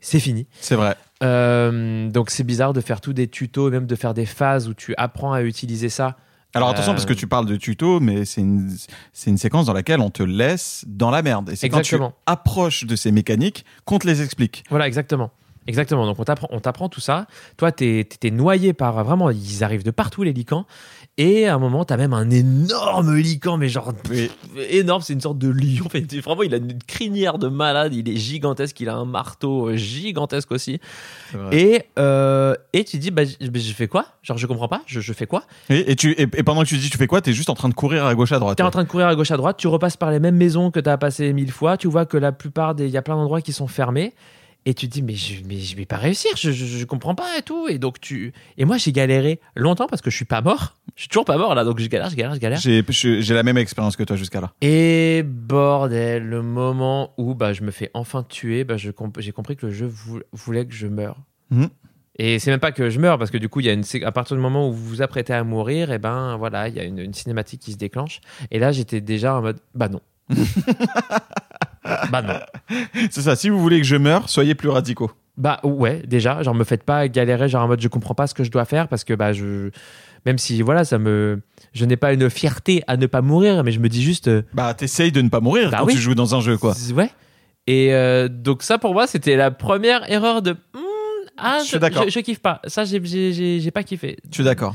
c'est 0.00 0.20
fini 0.20 0.46
c'est 0.60 0.74
vrai. 0.76 0.96
Euh, 1.22 2.08
donc 2.10 2.30
c'est 2.30 2.44
bizarre 2.44 2.72
de 2.72 2.80
faire 2.80 3.00
tous 3.00 3.12
des 3.12 3.28
tutos 3.28 3.70
même 3.70 3.86
de 3.86 3.94
faire 3.96 4.14
des 4.14 4.26
phases 4.26 4.68
où 4.68 4.74
tu 4.74 4.94
apprends 4.96 5.32
à 5.32 5.42
utiliser 5.42 5.88
ça 5.88 6.16
Alors 6.54 6.68
attention 6.68 6.92
Euh, 6.92 6.94
parce 6.94 7.06
que 7.06 7.14
tu 7.14 7.26
parles 7.26 7.46
de 7.46 7.56
tuto, 7.56 8.00
mais 8.00 8.24
c'est 8.24 8.40
une, 8.42 8.70
c'est 9.12 9.30
une 9.30 9.38
séquence 9.38 9.66
dans 9.66 9.72
laquelle 9.72 10.00
on 10.00 10.10
te 10.10 10.22
laisse 10.22 10.84
dans 10.86 11.10
la 11.10 11.22
merde. 11.22 11.50
Et 11.50 11.56
c'est 11.56 11.68
quand 11.68 11.80
tu 11.82 11.96
approches 12.26 12.84
de 12.84 12.96
ces 12.96 13.12
mécaniques 13.12 13.64
qu'on 13.84 13.98
te 13.98 14.06
les 14.06 14.22
explique. 14.22 14.64
Voilà, 14.70 14.86
exactement. 14.86 15.30
Exactement. 15.68 16.06
Donc, 16.06 16.18
on 16.20 16.24
t'apprend, 16.24 16.46
on 16.52 16.60
t'apprend 16.60 16.88
tout 16.88 17.00
ça. 17.00 17.26
Toi, 17.56 17.72
t'es, 17.72 18.06
t'es- 18.08 18.16
t'es 18.18 18.30
noyé 18.30 18.72
par 18.72 19.02
vraiment, 19.04 19.30
ils 19.30 19.64
arrivent 19.64 19.82
de 19.82 19.90
partout, 19.90 20.22
les 20.22 20.32
licans. 20.32 20.64
Et 21.18 21.46
à 21.46 21.54
un 21.54 21.58
moment, 21.58 21.86
t'as 21.86 21.96
même 21.96 22.12
un 22.12 22.28
énorme 22.28 23.16
lican, 23.16 23.56
mais 23.56 23.70
genre 23.70 23.94
énorme, 24.70 25.00
c'est 25.00 25.14
une 25.14 25.22
sorte 25.22 25.38
de 25.38 25.48
lion. 25.48 25.86
Enfin, 25.86 26.00
vraiment, 26.20 26.42
il 26.42 26.52
a 26.52 26.58
une 26.58 26.78
crinière 26.78 27.38
de 27.38 27.48
malade, 27.48 27.94
il 27.94 28.06
est 28.10 28.16
gigantesque, 28.16 28.78
il 28.80 28.90
a 28.90 28.94
un 28.96 29.06
marteau 29.06 29.70
euh, 29.70 29.76
gigantesque 29.76 30.52
aussi. 30.52 30.78
Et, 31.52 31.84
euh, 31.98 32.54
et 32.74 32.84
tu 32.84 32.98
te 32.98 33.02
dis, 33.02 33.10
bah, 33.10 33.22
je, 33.24 33.72
fais 33.72 33.88
quoi? 33.88 34.04
Genre, 34.22 34.36
je 34.36 34.46
comprends 34.46 34.68
pas, 34.68 34.82
je, 34.84 35.00
je 35.00 35.12
fais 35.14 35.26
quoi? 35.26 35.44
Et, 35.70 35.92
et 35.92 35.96
tu, 35.96 36.12
et, 36.12 36.22
et 36.22 36.42
pendant 36.42 36.62
que 36.62 36.68
tu 36.68 36.76
dis 36.76 36.90
tu 36.90 36.98
fais 36.98 37.06
quoi, 37.06 37.22
t'es 37.22 37.32
juste 37.32 37.48
en 37.48 37.54
train 37.54 37.70
de 37.70 37.74
courir 37.74 38.04
à 38.04 38.14
gauche 38.14 38.32
à 38.32 38.38
droite. 38.38 38.58
T'es 38.58 38.62
en 38.62 38.70
train 38.70 38.84
de 38.84 38.88
courir 38.88 39.06
à 39.06 39.14
gauche 39.14 39.30
à 39.30 39.38
droite, 39.38 39.56
tu 39.56 39.68
repasses 39.68 39.96
par 39.96 40.10
les 40.10 40.20
mêmes 40.20 40.36
maisons 40.36 40.70
que 40.70 40.80
t'as 40.80 40.98
passées 40.98 41.32
mille 41.32 41.50
fois, 41.50 41.78
tu 41.78 41.88
vois 41.88 42.04
que 42.04 42.18
la 42.18 42.32
plupart 42.32 42.74
des. 42.74 42.86
Il 42.86 42.92
y 42.92 42.98
a 42.98 43.02
plein 43.02 43.16
d'endroits 43.16 43.40
qui 43.40 43.54
sont 43.54 43.68
fermés. 43.68 44.14
Et 44.68 44.74
tu 44.74 44.88
te 44.88 44.92
dis, 44.92 45.02
mais 45.02 45.14
je, 45.14 45.44
mais 45.46 45.58
je 45.58 45.76
vais 45.76 45.86
pas 45.86 45.96
réussir, 45.96 46.32
je, 46.36 46.50
je, 46.50 46.66
je 46.66 46.84
comprends 46.84 47.14
pas 47.14 47.38
et 47.38 47.42
tout. 47.42 47.68
Et 47.68 47.78
donc 47.78 48.00
tu. 48.00 48.32
Et 48.58 48.64
moi, 48.64 48.76
j'ai 48.78 48.90
galéré 48.90 49.38
longtemps 49.54 49.86
parce 49.86 50.02
que 50.02 50.10
je 50.10 50.16
suis 50.16 50.24
pas 50.24 50.42
mort. 50.42 50.74
Je 50.96 51.02
suis 51.02 51.08
toujours 51.08 51.24
pas 51.24 51.36
mort 51.38 51.54
là, 51.54 51.62
donc 51.62 51.78
je 51.78 51.86
galère, 51.86 52.10
je 52.10 52.16
galère, 52.16 52.34
je 52.34 52.40
galère. 52.40 52.58
J'ai 52.58 52.82
j'ai 53.22 53.34
la 53.34 53.42
même 53.44 53.58
expérience 53.58 53.94
que 53.96 54.02
toi 54.02 54.16
jusqu'à 54.16 54.40
là. 54.40 54.52
Et 54.62 55.22
bordel, 55.24 56.26
le 56.26 56.42
moment 56.42 57.12
où 57.16 57.34
bah, 57.34 57.52
je 57.52 57.62
me 57.62 57.70
fais 57.70 57.90
enfin 57.94 58.24
tuer, 58.24 58.64
bah, 58.64 58.76
je 58.76 58.90
comp- 58.90 59.20
j'ai 59.20 59.30
compris 59.32 59.56
que 59.56 59.66
le 59.66 59.72
jeu 59.72 59.86
vou- 59.86 60.20
voulait 60.32 60.66
que 60.66 60.74
je 60.74 60.88
meure. 60.88 61.16
Mhm. 61.50 61.68
Et 62.18 62.38
c'est 62.38 62.50
même 62.50 62.60
pas 62.60 62.72
que 62.72 62.88
je 62.88 62.98
meurs, 62.98 63.18
parce 63.18 63.30
que 63.30 63.36
du 63.36 63.48
coup, 63.50 63.60
il 63.60 63.66
y 63.66 63.68
a 63.68 63.74
une, 63.74 63.84
à 64.02 64.10
partir 64.10 64.36
du 64.36 64.42
moment 64.42 64.68
où 64.68 64.72
vous 64.72 64.84
vous 64.88 65.02
apprêtez 65.02 65.34
à 65.34 65.44
mourir, 65.44 65.92
et 65.92 65.98
ben 65.98 66.36
voilà, 66.38 66.66
il 66.68 66.74
y 66.74 66.80
a 66.80 66.84
une, 66.84 66.98
une 66.98 67.12
cinématique 67.14 67.60
qui 67.60 67.72
se 67.72 67.76
déclenche. 67.76 68.20
Et 68.50 68.58
là, 68.58 68.72
j'étais 68.72 69.02
déjà 69.02 69.36
en 69.36 69.42
mode, 69.42 69.58
bah 69.74 69.88
non. 69.90 70.00
bah 72.10 72.22
non. 72.22 72.34
C'est 73.10 73.22
ça, 73.22 73.36
si 73.36 73.48
vous 73.48 73.58
voulez 73.60 73.78
que 73.80 73.86
je 73.86 73.96
meure, 73.96 74.28
soyez 74.28 74.54
plus 74.54 74.68
radicaux. 74.68 75.10
Bah 75.36 75.60
ouais, 75.64 76.02
déjà, 76.06 76.42
genre 76.42 76.54
me 76.54 76.64
faites 76.64 76.82
pas 76.82 77.08
galérer, 77.08 77.48
genre 77.48 77.62
en 77.64 77.68
mode 77.68 77.80
je 77.80 77.88
comprends 77.88 78.14
pas 78.14 78.26
ce 78.26 78.32
que 78.34 78.42
je 78.44 78.50
dois 78.50 78.64
faire 78.64 78.88
parce 78.88 79.04
que 79.04 79.12
bah 79.12 79.32
je 79.34 79.70
même 80.24 80.38
si 80.38 80.62
voilà, 80.62 80.84
ça 80.84 80.98
me 80.98 81.40
je 81.74 81.84
n'ai 81.84 81.96
pas 81.96 82.12
une 82.14 82.30
fierté 82.30 82.82
à 82.86 82.96
ne 82.96 83.06
pas 83.06 83.20
mourir, 83.20 83.62
mais 83.62 83.70
je 83.70 83.78
me 83.80 83.88
dis 83.90 84.02
juste 84.02 84.28
euh, 84.28 84.42
Bah 84.54 84.72
t'essayes 84.74 85.12
de 85.12 85.20
ne 85.20 85.28
pas 85.28 85.40
mourir 85.40 85.70
Bah 85.70 85.78
quand 85.80 85.86
oui. 85.86 85.94
tu 85.94 86.00
joues 86.00 86.14
dans 86.14 86.34
un 86.34 86.40
jeu 86.40 86.56
quoi. 86.56 86.72
z- 86.72 86.92
ouais. 86.94 87.10
Et 87.66 87.92
euh, 87.92 88.28
donc 88.28 88.62
ça 88.62 88.78
pour 88.78 88.94
moi, 88.94 89.06
c'était 89.06 89.36
la 89.36 89.50
première 89.50 90.10
erreur 90.10 90.40
de 90.40 90.52
Hmm, 90.52 90.78
ah, 91.36 91.58
Je 91.60 91.66
suis 91.66 91.78
d'accord. 91.78 92.04
je, 92.04 92.10
je 92.10 92.20
kiffe 92.20 92.40
pas. 92.40 92.62
Ça 92.66 92.84
j'ai 92.86 92.98
j'ai 93.04 93.32
j'ai 93.34 93.60
j'ai 93.60 93.70
pas 93.70 93.82
kiffé. 93.82 94.16
Je 94.30 94.34
suis 94.36 94.44
d'accord. 94.44 94.74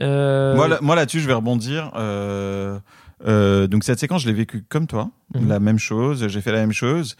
Euh, 0.00 0.54
Moi, 0.56 0.68
là- 0.68 0.78
moi 0.82 0.94
là-dessus, 0.94 1.20
je 1.20 1.26
vais 1.26 1.32
rebondir. 1.32 1.90
Euh, 1.96 2.78
euh, 3.26 3.66
donc 3.66 3.84
cette 3.84 3.98
séquence, 3.98 4.22
je 4.22 4.26
l'ai 4.28 4.34
vécue 4.34 4.64
comme 4.68 4.86
toi, 4.86 5.10
Mhm. 5.34 5.48
la 5.48 5.60
même 5.60 5.78
chose. 5.78 6.26
J'ai 6.28 6.40
fait 6.40 6.52
la 6.52 6.58
même 6.60 6.72
chose. 6.72 7.16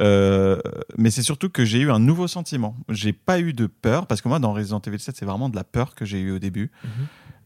Euh, 0.00 0.58
mais 0.96 1.10
c'est 1.10 1.22
surtout 1.22 1.50
que 1.50 1.64
j'ai 1.64 1.80
eu 1.80 1.90
un 1.90 1.98
nouveau 1.98 2.28
sentiment. 2.28 2.76
J'ai 2.88 3.12
pas 3.12 3.40
eu 3.40 3.52
de 3.52 3.66
peur 3.66 4.06
parce 4.06 4.20
que 4.22 4.28
moi, 4.28 4.38
dans 4.38 4.52
Resident 4.52 4.80
Evil 4.86 4.98
7, 5.00 5.16
c'est 5.16 5.24
vraiment 5.26 5.48
de 5.48 5.56
la 5.56 5.64
peur 5.64 5.94
que 5.94 6.04
j'ai 6.04 6.20
eu 6.20 6.30
au 6.30 6.38
début. 6.38 6.70
Mhm. 6.84 6.90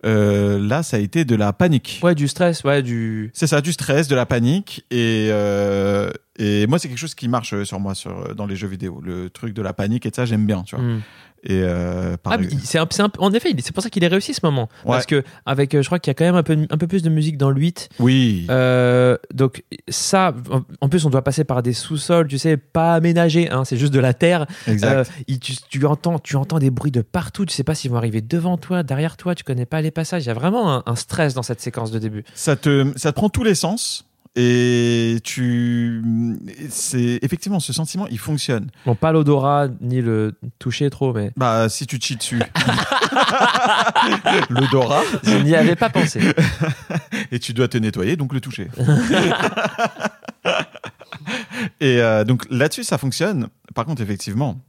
Euh, 0.07 0.59
là, 0.59 0.83
ça 0.83 0.99
a 0.99 1.01
été 1.01 1.25
de 1.25 1.35
la 1.35 1.55
panique. 1.55 2.01
Ouais, 2.03 2.15
du 2.15 2.29
stress, 2.29 2.63
ouais, 2.65 2.83
du 2.83 3.31
C'est 3.33 3.47
ça, 3.47 3.63
du 3.63 3.73
stress, 3.73 4.07
de 4.07 4.15
la 4.15 4.27
panique. 4.27 4.85
Et, 4.91 5.29
euh, 5.31 6.11
et 6.39 6.67
moi, 6.67 6.79
c'est 6.79 6.89
quelque 6.89 6.99
chose 6.99 7.15
qui 7.15 7.29
marche 7.29 7.63
sur 7.65 7.79
moi 7.81 7.95
sur, 7.95 8.35
dans 8.35 8.47
les 8.47 8.57
jeux 8.57 8.69
vidéo. 8.69 9.01
Le 9.03 9.31
truc 9.31 9.55
de 9.55 9.63
la 9.63 9.73
panique 9.73 10.05
et 10.07 10.11
de 10.11 10.15
ça, 10.17 10.25
j'aime 10.25 10.47
bien, 10.47 10.63
tu 10.65 10.75
vois. 10.77 10.85
Hmm. 10.85 11.01
Et 11.47 11.61
euh, 11.63 12.17
Ah, 12.25 12.39
c'est 12.63 12.79
un- 12.79 12.87
c'est 12.91 13.03
un- 13.03 13.11
en 13.19 13.31
effet, 13.33 13.55
c'est 13.59 13.75
pour 13.75 13.83
ça 13.83 13.91
qu'il 13.91 14.03
est 14.03 14.09
réussi 14.09 14.33
ce 14.33 14.41
moment. 14.43 14.71
Ouais. 14.87 14.93
Parce 14.93 15.05
que 15.05 15.23
avec, 15.45 15.75
euh, 15.75 15.83
je 15.83 15.89
crois 15.89 15.99
qu'il 15.99 16.09
y 16.11 16.13
a 16.13 16.15
quand 16.15 16.25
même 16.25 16.37
un 16.37 16.43
peu, 16.43 16.57
un 16.71 16.79
peu 16.79 16.87
plus 16.87 17.03
de 17.03 17.11
musique 17.11 17.37
dans 17.37 17.51
le 17.51 17.61
8. 17.61 17.91
oui, 17.99 18.47
Euh, 18.49 19.19
donc 19.35 19.63
ça, 19.89 20.33
en- 20.81 20.89
plus, 20.89 21.05
on 21.05 21.11
doit 21.11 21.23
passer 21.23 21.45
par 21.45 21.63
des 21.63 21.75
sous-sols, 21.75 22.29
tu 22.29 22.39
sais, 22.39 22.57
pas 22.57 22.95
aménagés, 22.95 23.51
hein, 23.51 23.67
c'est 23.67 23.77
juste 23.77 23.93
de 23.93 24.01
la 24.01 24.15
terre. 24.15 24.47
exact. 24.67 25.11
Euh, 25.29 25.35
tu, 25.39 25.53
tu 25.69 25.85
entends, 25.85 26.19
tu 26.19 26.37
entends 26.37 26.59
des 26.59 26.71
bruits 26.71 26.91
de 26.93 27.03
partout. 27.03 27.45
Tu 27.45 27.55
sais 27.55 27.63
pas 27.65 27.75
s'ils 27.75 27.91
vont 27.91 27.99
arriver 27.99 28.23
devant 28.23 28.57
toi, 28.57 28.83
derrière 28.83 29.19
toi. 29.19 29.35
Tu 29.35 29.45
connais 29.45 29.67
pas 29.67 29.83
les 29.83 29.91
passages. 29.91 30.25
Il 30.25 30.29
y 30.29 30.31
a 30.31 30.35
vraiment 30.35 30.73
un, 30.77 30.83
un 30.87 30.97
stress 30.97 31.35
dans 31.35 31.43
cette 31.43 31.61
séquence 31.61 31.91
de 31.91 31.99
début. 31.99 32.25
ça 32.35 32.57
te 32.57 32.91
ça 32.97 33.13
te 33.13 33.17
prend 33.17 33.29
tous 33.29 33.45
les 33.45 33.55
sens 33.55 34.07
et 34.37 35.19
tu 35.23 36.03
c'est 36.69 37.21
effectivement 37.23 37.61
ce 37.61 37.73
sentiment 37.73 38.09
il 38.09 38.19
fonctionne. 38.19 38.71
Bon, 38.85 38.97
pas 38.97 39.13
l'odorat 39.13 39.69
ni 39.81 40.01
le 40.01 40.35
toucher 40.59 40.91
trop, 40.91 41.13
mais 41.13 41.31
bah 41.37 41.69
si 41.69 41.87
tu 41.87 42.01
chies 42.01 42.17
dessus. 42.17 42.41
L'odorat. 44.51 45.03
Je 45.23 45.37
n'y 45.39 45.55
avais 45.55 45.77
pas 45.77 45.89
pensé. 45.89 46.21
et 47.31 47.39
tu 47.39 47.53
dois 47.53 47.69
te 47.69 47.79
nettoyer 47.79 48.17
donc 48.17 48.33
le 48.33 48.41
toucher. 48.41 48.69
Et 51.81 52.03
euh, 52.03 52.25
donc 52.25 52.45
là-dessus 52.51 52.85
ça 52.85 52.99
fonctionne. 52.99 53.49
Par 53.75 53.85
contre 53.85 54.03
effectivement 54.03 54.61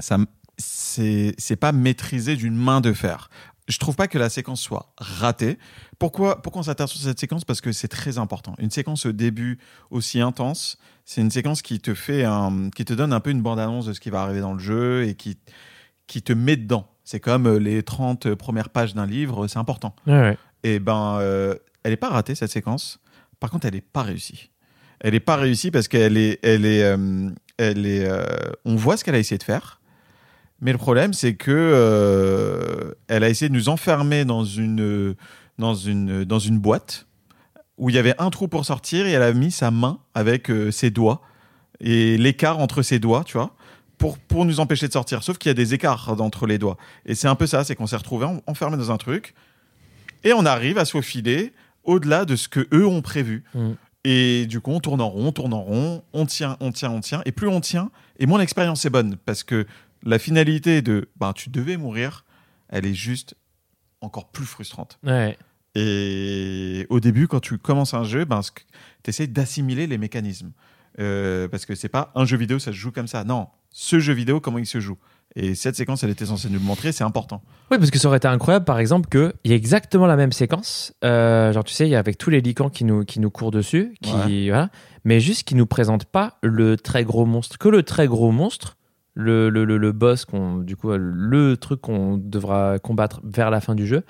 ça 0.00 0.18
c'est 0.58 1.34
c'est 1.38 1.56
pas 1.56 1.72
maîtrisé 1.72 2.36
d'une 2.36 2.56
main 2.56 2.80
de 2.80 2.92
fer 2.92 3.30
je 3.70 3.78
trouve 3.78 3.96
pas 3.96 4.08
que 4.08 4.18
la 4.18 4.28
séquence 4.28 4.60
soit 4.60 4.92
ratée. 4.98 5.58
Pourquoi, 5.98 6.42
pourquoi 6.42 6.60
on 6.60 6.62
s'attarde 6.64 6.90
sur 6.90 7.00
cette 7.00 7.18
séquence? 7.20 7.44
Parce 7.44 7.60
que 7.60 7.72
c'est 7.72 7.88
très 7.88 8.18
important. 8.18 8.54
Une 8.58 8.70
séquence 8.70 9.06
au 9.06 9.12
début 9.12 9.58
aussi 9.90 10.20
intense, 10.20 10.76
c'est 11.04 11.20
une 11.20 11.30
séquence 11.30 11.62
qui 11.62 11.80
te 11.80 11.94
fait 11.94 12.24
un, 12.24 12.70
qui 12.74 12.84
te 12.84 12.92
donne 12.92 13.12
un 13.12 13.20
peu 13.20 13.30
une 13.30 13.42
bande-annonce 13.42 13.86
de 13.86 13.92
ce 13.92 14.00
qui 14.00 14.10
va 14.10 14.22
arriver 14.22 14.40
dans 14.40 14.52
le 14.52 14.58
jeu 14.58 15.06
et 15.06 15.14
qui, 15.14 15.38
qui 16.06 16.22
te 16.22 16.32
met 16.32 16.56
dedans. 16.56 16.86
C'est 17.04 17.20
comme 17.20 17.46
euh, 17.46 17.58
les 17.58 17.82
30 17.82 18.34
premières 18.34 18.68
pages 18.68 18.94
d'un 18.94 19.06
livre, 19.06 19.46
c'est 19.48 19.58
important. 19.58 19.94
Ouais. 20.06 20.36
Et 20.62 20.78
ben, 20.78 21.18
euh, 21.20 21.54
elle 21.82 21.92
est 21.92 21.96
pas 21.96 22.10
ratée 22.10 22.34
cette 22.34 22.50
séquence. 22.50 23.00
Par 23.40 23.50
contre, 23.50 23.66
elle 23.66 23.74
est 23.74 23.80
pas 23.80 24.02
réussie. 24.02 24.50
Elle 25.00 25.14
est 25.14 25.20
pas 25.20 25.36
réussie 25.36 25.70
parce 25.70 25.88
qu'elle 25.88 26.16
est, 26.16 26.38
elle 26.42 26.66
est, 26.66 26.84
euh, 26.84 27.30
elle 27.56 27.86
est. 27.86 28.04
euh, 28.04 28.24
on 28.64 28.76
voit 28.76 28.96
ce 28.96 29.04
qu'elle 29.04 29.14
a 29.14 29.18
essayé 29.18 29.38
de 29.38 29.42
faire, 29.42 29.79
mais 30.60 30.72
le 30.72 30.78
problème 30.78 31.12
c'est 31.12 31.34
que 31.34 31.50
euh, 31.50 32.92
elle 33.08 33.24
a 33.24 33.28
essayé 33.28 33.48
de 33.48 33.54
nous 33.54 33.68
enfermer 33.68 34.24
dans 34.24 34.44
une, 34.44 35.14
dans 35.58 35.74
une, 35.74 36.24
dans 36.24 36.38
une 36.38 36.58
boîte 36.58 37.06
où 37.78 37.88
il 37.88 37.96
y 37.96 37.98
avait 37.98 38.14
un 38.18 38.30
trou 38.30 38.46
pour 38.46 38.64
sortir 38.64 39.06
et 39.06 39.12
elle 39.12 39.22
a 39.22 39.32
mis 39.32 39.50
sa 39.50 39.70
main 39.70 40.00
avec 40.14 40.50
euh, 40.50 40.70
ses 40.70 40.90
doigts 40.90 41.22
et 41.80 42.18
l'écart 42.18 42.58
entre 42.58 42.82
ses 42.82 42.98
doigts, 42.98 43.24
tu 43.24 43.38
vois. 43.38 43.54
Pour, 43.96 44.16
pour 44.18 44.46
nous 44.46 44.60
empêcher 44.60 44.88
de 44.88 44.92
sortir. 44.94 45.22
Sauf 45.22 45.36
qu'il 45.36 45.50
y 45.50 45.52
a 45.52 45.54
des 45.54 45.74
écarts 45.74 46.08
entre 46.22 46.46
les 46.46 46.56
doigts. 46.56 46.78
Et 47.04 47.14
c'est 47.14 47.28
un 47.28 47.34
peu 47.34 47.46
ça, 47.46 47.64
c'est 47.64 47.74
qu'on 47.74 47.86
s'est 47.86 47.98
retrouvé 47.98 48.26
enfermé 48.46 48.78
dans 48.78 48.90
un 48.90 48.96
truc 48.96 49.34
et 50.24 50.32
on 50.32 50.46
arrive 50.46 50.78
à 50.78 50.84
se 50.84 50.92
faufiler 50.92 51.52
au-delà 51.84 52.24
de 52.24 52.36
ce 52.36 52.48
que 52.48 52.66
eux 52.72 52.86
ont 52.86 53.02
prévu. 53.02 53.44
Mm. 53.54 53.70
Et 54.04 54.46
du 54.46 54.60
coup, 54.60 54.70
on 54.70 54.80
tourne 54.80 55.00
en 55.00 55.08
rond, 55.08 55.26
on 55.26 55.32
tourne 55.32 55.52
en 55.52 55.62
rond, 55.62 56.02
on 56.12 56.24
tient, 56.24 56.56
on 56.60 56.72
tient, 56.72 56.90
on 56.90 57.00
tient. 57.00 57.20
Et 57.26 57.32
plus 57.32 57.48
on 57.48 57.60
tient, 57.60 57.90
et 58.18 58.26
moins 58.26 58.38
l'expérience 58.38 58.84
est 58.84 58.90
bonne. 58.90 59.16
Parce 59.26 59.42
que 59.42 59.66
la 60.02 60.18
finalité 60.18 60.82
de 60.82 61.08
ben, 61.16 61.32
tu 61.32 61.50
devais 61.50 61.76
mourir, 61.76 62.24
elle 62.68 62.86
est 62.86 62.94
juste 62.94 63.34
encore 64.00 64.30
plus 64.30 64.46
frustrante. 64.46 64.98
Ouais. 65.04 65.36
Et 65.74 66.86
au 66.90 67.00
début, 67.00 67.28
quand 67.28 67.40
tu 67.40 67.58
commences 67.58 67.94
un 67.94 68.04
jeu, 68.04 68.24
ben, 68.24 68.40
tu 69.02 69.10
essaies 69.10 69.26
d'assimiler 69.26 69.86
les 69.86 69.98
mécanismes. 69.98 70.52
Euh, 70.98 71.48
parce 71.48 71.66
que 71.66 71.74
c'est 71.74 71.88
pas 71.88 72.10
un 72.14 72.24
jeu 72.24 72.36
vidéo, 72.36 72.58
ça 72.58 72.72
se 72.72 72.76
joue 72.76 72.90
comme 72.90 73.06
ça. 73.06 73.24
Non, 73.24 73.48
ce 73.70 74.00
jeu 74.00 74.12
vidéo, 74.12 74.40
comment 74.40 74.58
il 74.58 74.66
se 74.66 74.80
joue. 74.80 74.98
Et 75.36 75.54
cette 75.54 75.76
séquence, 75.76 76.02
elle 76.02 76.10
était 76.10 76.26
censée 76.26 76.48
nous 76.48 76.58
le 76.58 76.64
montrer, 76.64 76.90
c'est 76.90 77.04
important. 77.04 77.40
Oui, 77.70 77.78
parce 77.78 77.92
que 77.92 77.98
ça 78.00 78.08
aurait 78.08 78.16
été 78.16 78.26
incroyable, 78.26 78.64
par 78.64 78.80
exemple, 78.80 79.08
qu'il 79.08 79.50
y 79.50 79.52
ait 79.52 79.56
exactement 79.56 80.08
la 80.08 80.16
même 80.16 80.32
séquence. 80.32 80.92
euh, 81.04 81.52
genre, 81.52 81.62
tu 81.62 81.72
sais, 81.72 81.86
il 81.86 81.90
y 81.90 81.94
a 81.94 82.00
avec 82.00 82.18
tous 82.18 82.30
les 82.30 82.40
licans 82.40 82.68
qui 82.68 82.84
nous, 82.84 83.04
qui 83.04 83.20
nous 83.20 83.30
courent 83.30 83.52
dessus, 83.52 83.94
qui, 84.02 84.48
voilà, 84.48 84.70
mais 85.04 85.20
juste 85.20 85.44
qui 85.46 85.54
nous 85.54 85.66
présentent 85.66 86.06
pas 86.06 86.38
le 86.42 86.76
très 86.76 87.04
gros 87.04 87.26
monstre. 87.26 87.58
Que 87.58 87.68
le 87.68 87.84
très 87.84 88.08
gros 88.08 88.32
monstre, 88.32 88.76
le, 89.14 89.50
le, 89.50 89.64
le, 89.64 89.76
le 89.76 89.92
boss, 89.92 90.24
qu'on, 90.24 90.58
du 90.58 90.76
coup, 90.76 90.90
le 90.96 91.56
truc 91.56 91.80
qu'on 91.80 92.16
devra 92.16 92.78
combattre 92.78 93.20
vers 93.24 93.50
la 93.50 93.60
fin 93.60 93.74
du 93.74 93.86
jeu, 93.86 94.04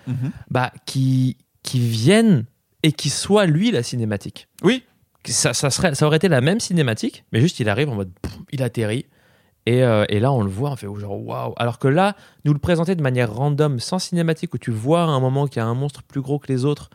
bah, 0.51 0.73
qui, 0.87 1.37
qui 1.63 1.81
vienne 1.81 2.45
et 2.83 2.93
qui 2.93 3.11
soit 3.11 3.47
lui 3.47 3.71
la 3.71 3.83
cinématique. 3.83 4.49
Oui, 4.63 4.85
Ça, 5.27 5.53
ça, 5.53 5.71
serait, 5.71 5.95
ça 5.95 6.07
aurait 6.07 6.17
été 6.17 6.29
la 6.29 6.41
même 6.41 6.61
cinématique, 6.61 7.25
mais 7.33 7.41
juste 7.41 7.61
il 7.61 7.69
arrive 7.69 7.89
en 7.91 7.95
mode, 7.95 8.11
il 8.53 8.63
atterrit. 8.63 9.07
Et, 9.67 9.83
euh, 9.85 10.07
et 10.09 10.21
là, 10.21 10.33
on 10.33 10.43
le 10.43 10.49
voit, 10.49 10.71
on 10.71 10.77
fait 10.77 10.87
genre 10.99 11.23
waouh. 11.23 11.53
Alors 11.59 11.79
que 11.79 11.89
là, 11.89 12.17
nous 12.47 12.55
le 12.55 12.59
présenter 12.59 12.95
de 12.95 13.03
manière 13.03 13.31
random, 13.33 13.79
sans 13.79 13.99
cinématique, 13.99 14.55
où 14.55 14.59
tu 14.59 14.71
vois 14.71 15.03
à 15.03 15.07
un 15.07 15.21
moment 15.21 15.47
qu'il 15.47 15.61
y 15.61 15.63
a 15.63 15.67
un 15.67 15.75
monstre 15.75 16.03
plus 16.03 16.23
gros 16.23 16.39
que 16.39 16.51
les 16.51 16.65
autres 16.65 16.89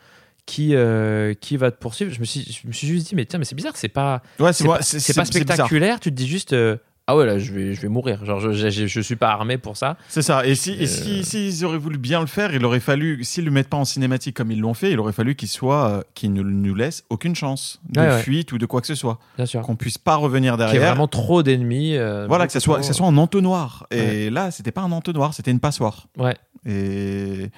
qui, 0.47 0.75
euh, 0.75 1.35
qui 1.35 1.57
va 1.57 1.69
te 1.71 1.77
poursuivre, 1.77 2.11
je 2.11 2.19
me 2.19 2.25
suis, 2.25 2.41
je 2.41 2.67
me 2.67 2.73
suis 2.73 2.87
juste 2.87 3.07
dit, 3.09 3.15
mais 3.15 3.25
tiens, 3.25 3.37
mais 3.37 3.45
c'est 3.45 3.55
bizarre, 3.55 3.77
c'est 3.77 3.87
pas, 3.87 4.23
ouais, 4.39 4.51
c'est 4.53 4.65
pas, 4.65 4.81
c'est 4.81 5.13
pas 5.13 5.25
spectaculaire. 5.25 5.99
Tu 5.99 6.09
te 6.09 6.15
dis 6.15 6.27
juste, 6.27 6.53
euh, 6.53 6.77
ah 7.07 7.15
ouais, 7.15 7.25
là, 7.25 7.37
je 7.37 7.53
vais, 7.53 7.73
je 7.75 7.81
vais 7.81 7.87
mourir. 7.87 8.25
Genre, 8.25 8.39
je, 8.39 8.51
je, 8.51 8.87
je 8.87 8.99
suis 9.01 9.15
pas 9.15 9.29
armé 9.29 9.57
pour 9.59 9.77
ça. 9.77 9.95
C'est 10.07 10.21
ça. 10.23 10.45
Et 10.45 10.55
si, 10.55 10.71
et 10.71 10.83
Euh. 10.83 10.85
si, 10.87 11.23
s'ils 11.23 11.63
auraient 11.63 11.77
voulu 11.77 11.97
bien 11.99 12.19
le 12.19 12.25
faire, 12.25 12.53
il 12.55 12.65
aurait 12.65 12.79
fallu, 12.79 13.23
s'ils 13.23 13.45
le 13.45 13.51
mettent 13.51 13.69
pas 13.69 13.77
en 13.77 13.85
cinématique 13.85 14.35
comme 14.35 14.49
ils 14.51 14.59
l'ont 14.59 14.73
fait, 14.73 14.91
il 14.91 14.99
aurait 14.99 15.13
fallu 15.13 15.35
qu'il 15.35 15.47
soit, 15.47 15.87
euh, 15.89 16.01
qu'il 16.15 16.33
ne 16.33 16.41
nous 16.41 16.73
laisse 16.73 17.03
aucune 17.11 17.35
chance 17.35 17.79
de 17.89 18.01
Ouais, 18.01 18.07
ouais. 18.07 18.21
fuite 18.21 18.51
ou 18.53 18.57
de 18.57 18.65
quoi 18.65 18.81
que 18.81 18.87
ce 18.87 18.95
soit, 18.95 19.19
Bien 19.37 19.45
sûr. 19.45 19.61
qu'on 19.61 19.75
puisse 19.75 19.97
pas 19.99 20.15
revenir 20.15 20.53
Qu'il 20.55 20.61
y 20.63 20.65
ait 20.65 20.71
derrière. 20.73 20.89
vraiment 20.93 21.07
trop 21.07 21.43
d'ennemis. 21.43 21.95
euh, 21.95 22.25
Voilà, 22.27 22.47
que 22.47 22.53
ça 22.53 22.59
soit, 22.59 22.75
trop. 22.75 22.81
que 22.81 22.87
ça 22.87 22.93
soit 22.93 23.05
en 23.05 23.17
entonnoir. 23.17 23.85
Et 23.91 24.29
là, 24.31 24.49
c'était 24.49 24.71
pas 24.71 24.81
un 24.81 24.91
entonnoir, 24.91 25.33
c'était 25.35 25.51
une 25.51 25.59
passoire. 25.59 26.07
Ouais. 26.17 26.35
Et, 26.65 27.49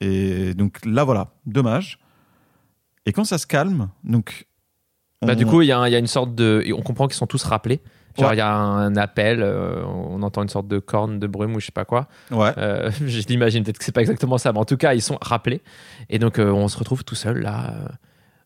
et 0.00 0.52
donc 0.54 0.84
là, 0.84 1.04
voilà, 1.04 1.28
dommage. 1.46 1.98
Et 3.06 3.12
quand 3.12 3.24
ça 3.24 3.38
se 3.38 3.46
calme, 3.46 3.88
donc. 4.04 4.46
Bah, 5.22 5.34
du 5.34 5.46
coup, 5.46 5.62
il 5.62 5.66
y, 5.66 5.68
y 5.68 5.72
a 5.72 5.98
une 5.98 6.06
sorte 6.06 6.34
de. 6.34 6.64
On 6.76 6.82
comprend 6.82 7.06
qu'ils 7.06 7.16
sont 7.16 7.26
tous 7.26 7.42
rappelés. 7.44 7.80
Genre, 8.18 8.28
Ouais. 8.28 8.34
il 8.34 8.38
y 8.38 8.42
a 8.42 8.54
un 8.54 8.94
appel, 8.96 9.40
euh, 9.42 9.82
on 9.86 10.22
entend 10.22 10.42
une 10.42 10.48
sorte 10.48 10.68
de 10.68 10.78
corne 10.78 11.18
de 11.18 11.26
brume 11.26 11.54
ou 11.54 11.60
je 11.60 11.66
sais 11.66 11.72
pas 11.72 11.84
quoi. 11.84 12.08
Ouais. 12.30 12.52
Euh, 12.58 12.90
je 13.06 13.26
l'imagine, 13.28 13.64
peut-être 13.64 13.78
que 13.78 13.84
c'est 13.84 13.92
pas 13.92 14.00
exactement 14.02 14.38
ça, 14.38 14.52
mais 14.52 14.58
en 14.58 14.64
tout 14.64 14.76
cas, 14.76 14.94
ils 14.94 15.00
sont 15.02 15.18
rappelés. 15.22 15.62
Et 16.10 16.18
donc, 16.18 16.38
euh, 16.38 16.50
on 16.50 16.68
se 16.68 16.78
retrouve 16.78 17.04
tout 17.04 17.14
seul 17.14 17.40
là. 17.40 17.70
euh, 17.74 17.88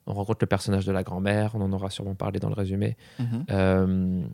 on 0.09 0.15
rencontre 0.15 0.39
le 0.43 0.47
personnage 0.47 0.87
de 0.87 0.93
la 0.93 1.03
grand-mère, 1.03 1.51
on 1.55 1.61
en 1.63 1.73
aura 1.73 1.91
sûrement 1.91 2.15
parlé 2.15 2.39
dans 2.39 2.49
le 2.49 2.55
résumé. 2.55 2.97
Mhm. 3.19 4.29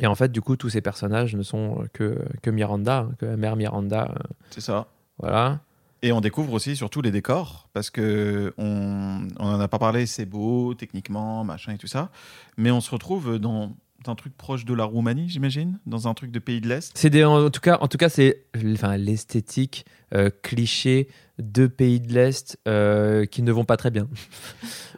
Et 0.00 0.06
en 0.06 0.14
fait, 0.14 0.30
du 0.30 0.40
coup, 0.40 0.56
tous 0.56 0.68
ces 0.68 0.80
personnages 0.80 1.34
ne 1.34 1.42
sont 1.42 1.84
que, 1.92 2.22
que 2.42 2.50
Miranda, 2.50 2.98
hein, 2.98 3.14
que 3.18 3.26
la 3.26 3.36
mère 3.36 3.56
Miranda. 3.56 4.14
C'est 4.50 4.60
ça. 4.60 4.86
voilà. 5.18 5.60
Et 6.02 6.12
on 6.12 6.20
découvre 6.20 6.52
aussi 6.52 6.76
surtout 6.76 7.00
les 7.02 7.10
décors, 7.10 7.68
parce 7.72 7.90
que 7.90 8.54
on, 8.56 9.26
on 9.40 9.44
en 9.44 9.58
a 9.58 9.66
pas 9.66 9.80
parlé, 9.80 10.06
c'est 10.06 10.26
beau, 10.26 10.74
techniquement, 10.74 11.42
machin 11.42 11.72
et 11.72 11.78
tout 11.78 11.88
ça, 11.88 12.10
mais 12.56 12.70
on 12.70 12.80
se 12.80 12.90
retrouve 12.92 13.38
dans 13.40 13.72
un 14.06 14.14
truc 14.14 14.36
proche 14.36 14.64
de 14.64 14.72
la 14.74 14.84
Roumanie, 14.84 15.28
j'imagine, 15.28 15.78
dans 15.86 16.06
un 16.08 16.14
truc 16.14 16.30
de 16.30 16.38
pays 16.38 16.60
de 16.60 16.68
l'Est. 16.68 16.92
C'est 16.94 17.10
des, 17.10 17.24
en 17.24 17.50
tout 17.50 17.60
cas, 17.60 17.78
en 17.80 17.88
tout 17.88 17.98
cas, 17.98 18.08
c'est 18.08 18.44
enfin 18.72 18.96
l'esthétique 18.96 19.84
euh, 20.14 20.30
cliché 20.42 21.08
de 21.38 21.66
pays 21.66 22.00
de 22.00 22.12
l'Est 22.14 22.58
euh, 22.68 23.26
qui 23.26 23.42
ne 23.42 23.52
vont 23.52 23.64
pas 23.64 23.76
très 23.76 23.90
bien. 23.90 24.08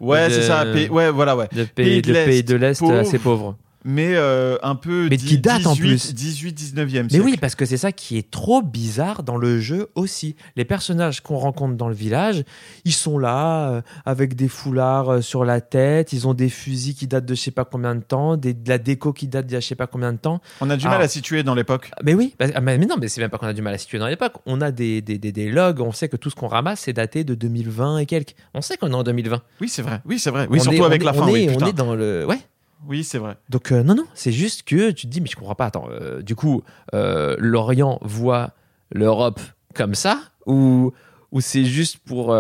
Ouais, 0.00 0.26
c'est 0.30 0.42
ça. 0.42 0.66
pays- 0.66 0.88
ouais, 0.90 1.10
voilà, 1.10 1.36
ouais. 1.36 1.48
De 1.52 1.64
pays, 1.64 2.02
de 2.02 2.08
de 2.08 2.12
l'Est, 2.12 2.24
pays 2.26 2.42
de 2.44 2.54
l'Est 2.56 2.78
pauvre. 2.80 2.94
assez 2.98 3.18
pauvres. 3.18 3.56
Mais 3.85 4.14
euh, 4.14 4.59
un 4.62 4.75
peu 4.75 5.09
Mais 5.09 5.16
qui 5.16 5.38
date 5.38 5.66
en 5.66 5.73
18, 5.73 5.88
plus. 5.88 6.14
18, 6.14 6.53
19e 6.59 7.03
Mais 7.05 7.09
siècle. 7.09 7.25
oui, 7.25 7.37
parce 7.40 7.55
que 7.55 7.64
c'est 7.64 7.79
ça 7.79 7.93
qui 7.93 8.19
est 8.19 8.31
trop 8.31 8.61
bizarre 8.62 9.23
dans 9.23 9.38
le 9.38 9.59
jeu 9.59 9.88
aussi. 9.95 10.37
Les 10.57 10.66
personnages 10.66 11.23
qu'on 11.23 11.38
rencontre 11.38 11.77
dans 11.77 11.88
le 11.88 11.95
village, 11.95 12.45
ils 12.85 12.93
sont 12.93 13.19
là 13.19 13.71
euh, 13.71 13.83
avec 14.05 14.35
des 14.37 14.49
foulards 14.49 15.09
euh, 15.09 15.21
sur 15.23 15.45
la 15.47 15.62
tête, 15.62 16.12
ils 16.12 16.29
ont 16.29 16.35
des 16.35 16.51
fusils 16.51 16.95
qui 16.95 17.07
datent 17.07 17.25
de 17.25 17.35
je 17.35 17.40
sais 17.40 17.51
pas 17.51 17.64
combien 17.64 17.95
de 17.95 18.03
temps, 18.03 18.37
des, 18.37 18.53
de 18.53 18.69
la 18.69 18.77
déco 18.77 19.12
qui 19.14 19.29
date 19.29 19.47
d'il 19.47 19.55
y 19.55 19.57
a 19.57 19.61
je 19.61 19.66
sais 19.66 19.75
pas 19.75 19.87
combien 19.87 20.12
de 20.12 20.19
temps. 20.19 20.43
On 20.61 20.69
a 20.69 20.77
du 20.77 20.85
mal 20.87 20.99
Ah. 21.01 21.05
à 21.05 21.09
situer 21.09 21.43
dans 21.43 21.55
l'époque. 21.55 21.90
Mais 22.05 22.12
oui, 22.12 22.35
bah, 22.38 22.47
ah, 22.55 22.61
mais 22.61 22.77
mais 22.77 22.85
non, 22.87 22.97
mais 23.01 23.09
c'est 23.09 23.21
même 23.23 23.31
pas 23.31 23.38
qu'on 23.38 23.47
a 23.47 23.53
du 23.55 23.62
mal 23.62 23.73
à 23.73 23.79
situer 23.79 23.99
dans 23.99 24.09
l'époque. 24.09 24.35
On 24.45 24.61
a 24.61 24.71
des, 24.73 25.01
des, 25.01 25.16
des, 25.19 25.33
des 25.33 25.51
logs, 25.51 25.81
on 25.81 25.93
sait 25.93 26.09
que 26.11 26.16
tout 26.16 26.29
ce 26.29 26.35
qu'on 26.35 26.49
ramasse, 26.49 26.81
c'est 26.81 26.93
daté 26.93 27.25
de 27.25 27.35
2020 27.35 27.99
et 27.99 28.07
quelques. 28.07 28.35
On 28.53 28.61
sait 28.61 28.77
qu'on 28.77 28.90
est 28.90 28.95
en 28.95 29.03
2020. 29.05 29.40
Oui, 29.62 29.69
c'est 29.71 29.81
vrai. 29.83 30.01
Oui, 30.05 30.19
c'est 30.19 30.31
vrai. 30.31 30.47
Oui, 30.51 30.59
On 30.61 30.64
surtout 30.64 30.83
est- 30.83 30.87
avec 30.87 31.03
la 31.03 31.12
est- 31.12 31.14
fin. 31.14 31.23
On 31.27 31.33
oui, 31.33 31.45
est, 31.45 31.62
on 31.62 31.66
est 31.66 31.73
dans 31.73 31.95
le. 31.95 32.27
Ouais. 32.27 32.38
Oui, 32.87 33.05
c'est 33.05 33.19
vrai. 33.19 33.37
Donc 33.49 33.73
euh, 33.73 33.83
non, 33.83 33.95
non, 33.95 34.07
c'est 34.14 34.33
juste 34.33 34.62
que 34.62 34.90
tu 34.90 35.07
te 35.07 35.12
dis, 35.12 35.21
mais 35.21 35.29
je 35.29 35.37
comprends 35.37 35.55
pas. 35.55 35.66
Attends, 35.66 35.88
euh, 35.90 36.23
du 36.23 36.35
coup, 36.35 36.62
euh, 36.95 37.37
l'Orient 37.38 37.99
voit 38.03 38.53
l'Europe 38.90 39.40
comme 39.75 39.95
ça 39.95 40.21
ou, 40.47 40.93
ou 41.31 41.40
c'est 41.40 41.64
juste 41.64 41.99
pour, 41.99 42.37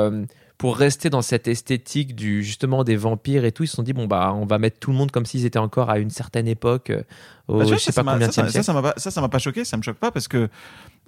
pour 0.58 0.76
rester 0.76 1.10
dans 1.10 1.22
cette 1.22 1.46
esthétique 1.46 2.16
du 2.16 2.42
justement 2.42 2.84
des 2.84 2.96
vampires 2.96 3.44
et 3.44 3.52
tout? 3.52 3.62
Ils 3.64 3.68
se 3.68 3.76
sont 3.76 3.82
dit, 3.82 3.92
bon, 3.92 4.06
bah, 4.06 4.32
on 4.34 4.46
va 4.46 4.58
mettre 4.58 4.78
tout 4.80 4.90
le 4.90 4.96
monde 4.96 5.10
comme 5.10 5.26
s'ils 5.26 5.44
étaient 5.44 5.58
encore 5.58 5.90
à 5.90 5.98
une 5.98 6.10
certaine 6.10 6.48
époque, 6.48 6.90
au 7.46 7.58
Bah, 7.58 7.64
vois, 7.64 7.78
sais 7.78 7.92
ça, 7.92 8.02
pas 8.02 8.10
ça 8.10 8.14
combien 8.14 8.30
ça, 8.30 9.20
m'a 9.20 9.28
pas, 9.28 9.38
choqué, 9.38 9.64
ça 9.64 9.76
me 9.76 9.82
choque 9.82 9.98
pas 9.98 10.10
parce 10.10 10.26
que 10.28 10.48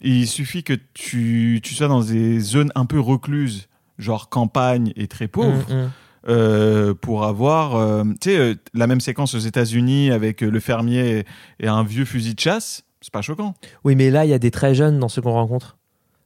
il 0.02 0.26
suffit 0.26 0.62
que 0.62 0.74
tu, 0.94 1.60
tu 1.62 1.74
sois 1.74 1.88
dans 1.88 2.02
des 2.02 2.40
zones 2.40 2.72
un 2.74 2.86
peu 2.86 3.00
recluses, 3.00 3.68
genre 3.98 4.28
campagne 4.28 4.92
et 4.96 5.06
très 5.06 5.28
pauvres, 5.28 5.68
Mm, 5.68 5.74
mm. 5.74 5.90
Euh, 6.28 6.94
pour 6.94 7.24
avoir, 7.24 7.76
euh, 7.76 8.04
tu 8.20 8.30
sais, 8.30 8.38
euh, 8.38 8.54
la 8.74 8.86
même 8.86 9.00
séquence 9.00 9.34
aux 9.34 9.38
États-Unis 9.40 10.10
avec 10.10 10.40
le 10.40 10.60
fermier 10.60 11.18
et, 11.60 11.64
et 11.64 11.68
un 11.68 11.82
vieux 11.84 12.04
fusil 12.04 12.34
de 12.34 12.40
chasse, 12.40 12.84
c'est 13.00 13.12
pas 13.12 13.22
choquant. 13.22 13.54
Oui, 13.84 13.96
mais 13.96 14.10
là, 14.10 14.24
il 14.24 14.30
y 14.30 14.34
a 14.34 14.38
des 14.38 14.50
très 14.50 14.74
jeunes 14.74 14.98
dans 14.98 15.08
ceux 15.08 15.22
qu'on 15.22 15.32
rencontre. 15.32 15.76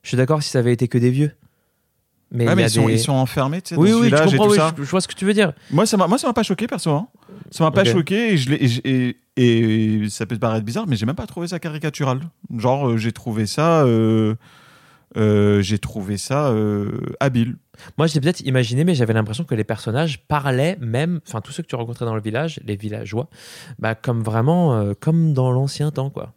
Je 0.03 0.09
suis 0.09 0.17
d'accord 0.17 0.43
si 0.43 0.51
ça 0.51 0.59
avait 0.61 0.73
été 0.73 0.89
que 0.89 0.99
des 0.99 1.11
vieux. 1.11 1.33
Mais, 2.33 2.47
Ah, 2.49 2.55
mais 2.57 2.65
ils, 2.65 2.71
sont, 2.71 2.89
ils 2.89 2.99
sont 2.99 3.13
enfermés, 3.13 3.63
tu 3.63 3.71
sais, 3.75 3.81
Oui, 3.81 3.91
dans 3.91 3.97
ce 3.99 4.03
oui, 4.03 4.11
je 4.11 4.17
comprends, 4.37 4.49
oui, 4.51 4.57
ça. 4.57 4.75
je, 4.77 4.83
je 4.83 4.91
vois 4.91 5.01
ce 5.01 5.07
que 5.09 5.15
tu 5.15 5.25
veux 5.25 5.33
dire. 5.35 5.53
Moi, 5.71 5.87
ça 5.87 5.97
m'a, 5.97 6.07
moi, 6.09 6.19
ça 6.19 6.27
m'a 6.27 6.33
pas 6.33 6.43
choqué, 6.43 6.67
perso. 6.67 6.91
hein. 6.91 7.07
Ça 7.53 7.63
m'a 7.65 7.71
pas 7.71 7.85
choqué 7.85 8.33
et, 8.33 8.37
je 8.37 8.51
l'ai- 8.51 8.65
et, 8.65 8.69
je- 8.69 8.81
et- 8.85 9.17
et 9.37 10.09
ça 10.11 10.27
peut 10.27 10.35
te 10.35 10.41
paraître 10.41 10.65
bizarre, 10.65 10.87
mais 10.89 10.97
j'ai 10.97 11.07
même 11.07 11.15
pas 11.15 11.27
trouvé 11.27 11.47
ça 11.47 11.59
caricatural. 11.61 12.21
Genre, 12.57 12.89
euh, 12.91 12.97
j'ai 12.97 13.13
trouvé 13.13 13.47
ça, 13.47 13.83
euh, 13.85 14.35
euh, 15.17 15.63
j'ai 15.63 15.79
trouvé 15.79 16.17
ça 16.19 16.53
habile. 17.21 17.57
Moi, 17.99 18.07
j'ai 18.07 18.21
peut-être 18.21 18.41
imaginé, 18.41 18.85
mais 18.85 18.95
j'avais 18.95 19.13
l'impression 19.13 19.45
que 19.45 19.55
les 19.55 19.65
personnages 19.65 20.27
parlaient 20.27 20.77
même, 20.81 21.21
enfin, 21.27 21.41
tous 21.41 21.53
ceux 21.53 21.63
que 21.63 21.69
tu 21.69 21.77
rencontrais 21.77 22.05
dans 22.05 22.15
le 22.15 22.21
village, 22.21 22.61
les 22.65 22.77
villageois, 22.77 23.29
bah, 23.79 23.95
comme 23.95 24.23
vraiment, 24.23 24.75
euh, 24.75 24.95
comme 24.99 25.33
dans 25.33 25.51
l'ancien 25.51 25.91
temps, 25.91 26.11
quoi. 26.11 26.33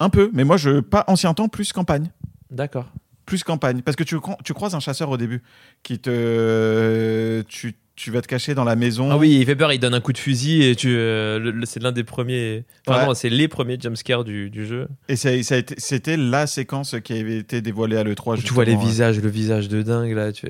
Un 0.00 0.10
peu, 0.10 0.30
mais 0.32 0.44
moi, 0.44 0.56
je 0.56 0.80
pas 0.80 1.04
ancien 1.08 1.34
temps, 1.34 1.48
plus 1.48 1.72
campagne. 1.72 2.10
D'accord. 2.50 2.86
Plus 3.26 3.42
campagne. 3.42 3.82
Parce 3.82 3.96
que 3.96 4.04
tu, 4.04 4.16
tu 4.44 4.54
croises 4.54 4.74
un 4.74 4.80
chasseur 4.80 5.10
au 5.10 5.16
début 5.16 5.42
qui 5.82 5.98
te. 5.98 7.42
Tu, 7.48 7.74
tu 7.96 8.10
vas 8.10 8.20
te 8.22 8.26
cacher 8.26 8.54
dans 8.54 8.64
la 8.64 8.74
maison. 8.74 9.08
Ah 9.10 9.16
oui, 9.16 9.38
il 9.38 9.46
fait 9.46 9.54
peur, 9.54 9.72
il 9.72 9.78
donne 9.78 9.94
un 9.94 10.00
coup 10.00 10.12
de 10.12 10.18
fusil 10.18 10.62
et 10.64 10.74
tu, 10.74 10.88
euh, 10.88 11.60
c'est 11.64 11.80
l'un 11.80 11.92
des 11.92 12.02
premiers, 12.02 12.64
enfin, 12.88 13.08
Ouais. 13.08 13.14
c'est 13.14 13.28
les 13.28 13.46
premiers 13.46 13.78
jumpscares 13.80 14.24
du, 14.24 14.50
du 14.50 14.66
jeu. 14.66 14.88
Et 15.08 15.14
ça, 15.16 15.40
ça 15.44 15.56
c'était 15.78 16.16
la 16.16 16.46
séquence 16.48 16.96
qui 17.04 17.12
avait 17.12 17.38
été 17.38 17.60
dévoilée 17.62 17.96
à 17.96 18.02
l'E3. 18.02 18.38
Où 18.38 18.42
tu 18.42 18.52
vois 18.52 18.64
les 18.64 18.74
ouais. 18.74 18.84
visages, 18.84 19.20
le 19.20 19.28
visage 19.28 19.68
de 19.68 19.82
dingue, 19.82 20.12
là, 20.12 20.32
tu. 20.32 20.48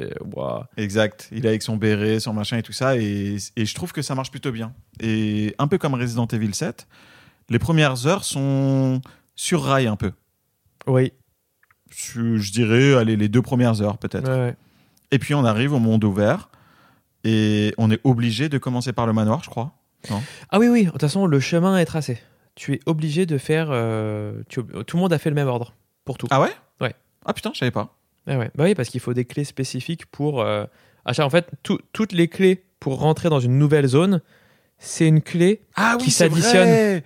Exact. 0.76 1.28
Il 1.32 1.44
est 1.44 1.48
avec 1.48 1.62
son 1.62 1.76
béret, 1.76 2.18
son 2.20 2.32
machin 2.32 2.56
et 2.58 2.62
tout 2.62 2.72
ça. 2.72 2.96
Et, 2.96 3.36
et 3.56 3.66
je 3.66 3.74
trouve 3.74 3.92
que 3.92 4.02
ça 4.02 4.14
marche 4.14 4.30
plutôt 4.30 4.52
bien. 4.52 4.72
Et 5.00 5.54
un 5.58 5.68
peu 5.68 5.76
comme 5.78 5.94
Resident 5.94 6.26
Evil 6.26 6.54
7, 6.54 6.86
les 7.50 7.58
premières 7.58 8.06
heures 8.06 8.24
sont 8.24 9.02
sur 9.36 9.62
rail 9.64 9.86
un 9.86 9.96
peu. 9.96 10.12
Oui. 10.86 11.12
Je, 11.94 12.36
je 12.38 12.52
dirais, 12.52 12.94
allez, 12.94 13.16
les 13.16 13.28
deux 13.28 13.42
premières 13.42 13.82
heures 13.82 13.98
peut-être. 13.98 14.28
Ouais, 14.30 14.38
ouais. 14.46 14.56
Et 15.10 15.18
puis 15.18 15.34
on 15.34 15.44
arrive 15.44 15.72
au 15.72 15.78
monde 15.78 16.02
ouvert. 16.04 16.48
Et 17.24 17.72
on 17.78 17.90
est 17.90 18.00
obligé 18.04 18.48
de 18.48 18.58
commencer 18.58 18.92
par 18.92 19.06
le 19.06 19.12
manoir, 19.12 19.42
je 19.44 19.50
crois. 19.50 19.72
Ah 20.50 20.58
oui, 20.58 20.68
oui, 20.68 20.84
de 20.84 20.90
toute 20.90 21.00
façon, 21.00 21.26
le 21.26 21.40
chemin 21.40 21.78
est 21.78 21.86
tracé. 21.86 22.18
Tu 22.54 22.74
es 22.74 22.80
obligé 22.86 23.24
de 23.26 23.38
faire. 23.38 23.68
euh, 23.70 24.42
tu- 24.48 24.62
tout 24.62 24.96
le 24.96 25.00
monde 25.00 25.12
a 25.12 25.18
fait 25.18 25.30
le 25.30 25.34
même 25.34 25.48
ordre 25.48 25.74
pour 26.04 26.18
tout. 26.18 26.26
Ah 26.30 26.40
ouais? 26.42 26.50
Ouais. 26.80 26.94
Ah 27.24 27.32
putain, 27.32 27.50
je 27.54 27.58
savais 27.58 27.70
pas. 27.70 27.96
Ouais, 28.26 28.36
ouais. 28.36 28.50
Bah 28.54 28.64
oui, 28.64 28.74
parce 28.74 28.90
qu'il 28.90 29.00
faut 29.00 29.14
des 29.14 29.24
clés 29.24 29.44
spécifiques 29.44 30.06
pour. 30.06 30.40
euh, 30.42 30.64
à 31.06 31.12
chaque- 31.14 31.26
en 31.26 31.30
fait, 31.30 31.48
tout- 31.62 31.80
toutes 31.92 32.12
les 32.12 32.28
clés 32.28 32.64
pour 32.80 32.98
rentrer 33.00 33.30
dans 33.30 33.40
une 33.40 33.58
nouvelle 33.58 33.86
zone, 33.86 34.20
c'est 34.78 35.08
une 35.08 35.22
clé 35.22 35.62
Ah 35.74 35.96
Qui 35.98 36.10
s'additionnent 36.10 37.02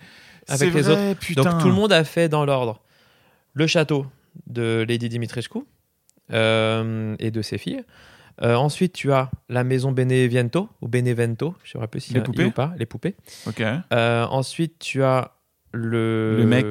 avec 0.48 0.58
C'est 0.58 0.64
les 0.70 0.82
vrai, 0.82 1.14
Putain. 1.14 1.42
Donc 1.44 1.60
tout 1.60 1.68
le 1.68 1.74
monde 1.74 1.92
a 1.92 2.02
fait 2.04 2.28
dans 2.28 2.44
l'ordre. 2.44 2.80
Le 3.54 3.66
château 3.68 4.06
de 4.48 4.84
Lady 4.88 5.08
Dimitrescu 5.08 5.58
euh, 6.32 7.14
et 7.18 7.30
de 7.30 7.42
ses 7.42 7.58
filles. 7.58 7.82
Euh, 8.42 8.54
ensuite, 8.54 8.92
tu 8.92 9.12
as 9.12 9.30
la 9.48 9.64
maison 9.64 9.90
Benevento 9.92 10.68
ou 10.80 10.88
Benevento, 10.88 11.54
je 11.64 11.76
ne 11.76 11.82
sais 11.82 11.88
plus 11.88 12.00
si 12.00 12.12
Les 12.12 12.18
y 12.20 12.22
a- 12.22 12.24
poupées 12.24 12.44
ou 12.44 12.50
pas, 12.52 12.72
les 12.78 12.86
poupées. 12.86 13.16
Ok. 13.46 13.60
Euh, 13.92 14.24
ensuite, 14.26 14.78
tu 14.78 15.02
as 15.02 15.32
le 15.72 16.36
Le 16.38 16.46
mec. 16.46 16.66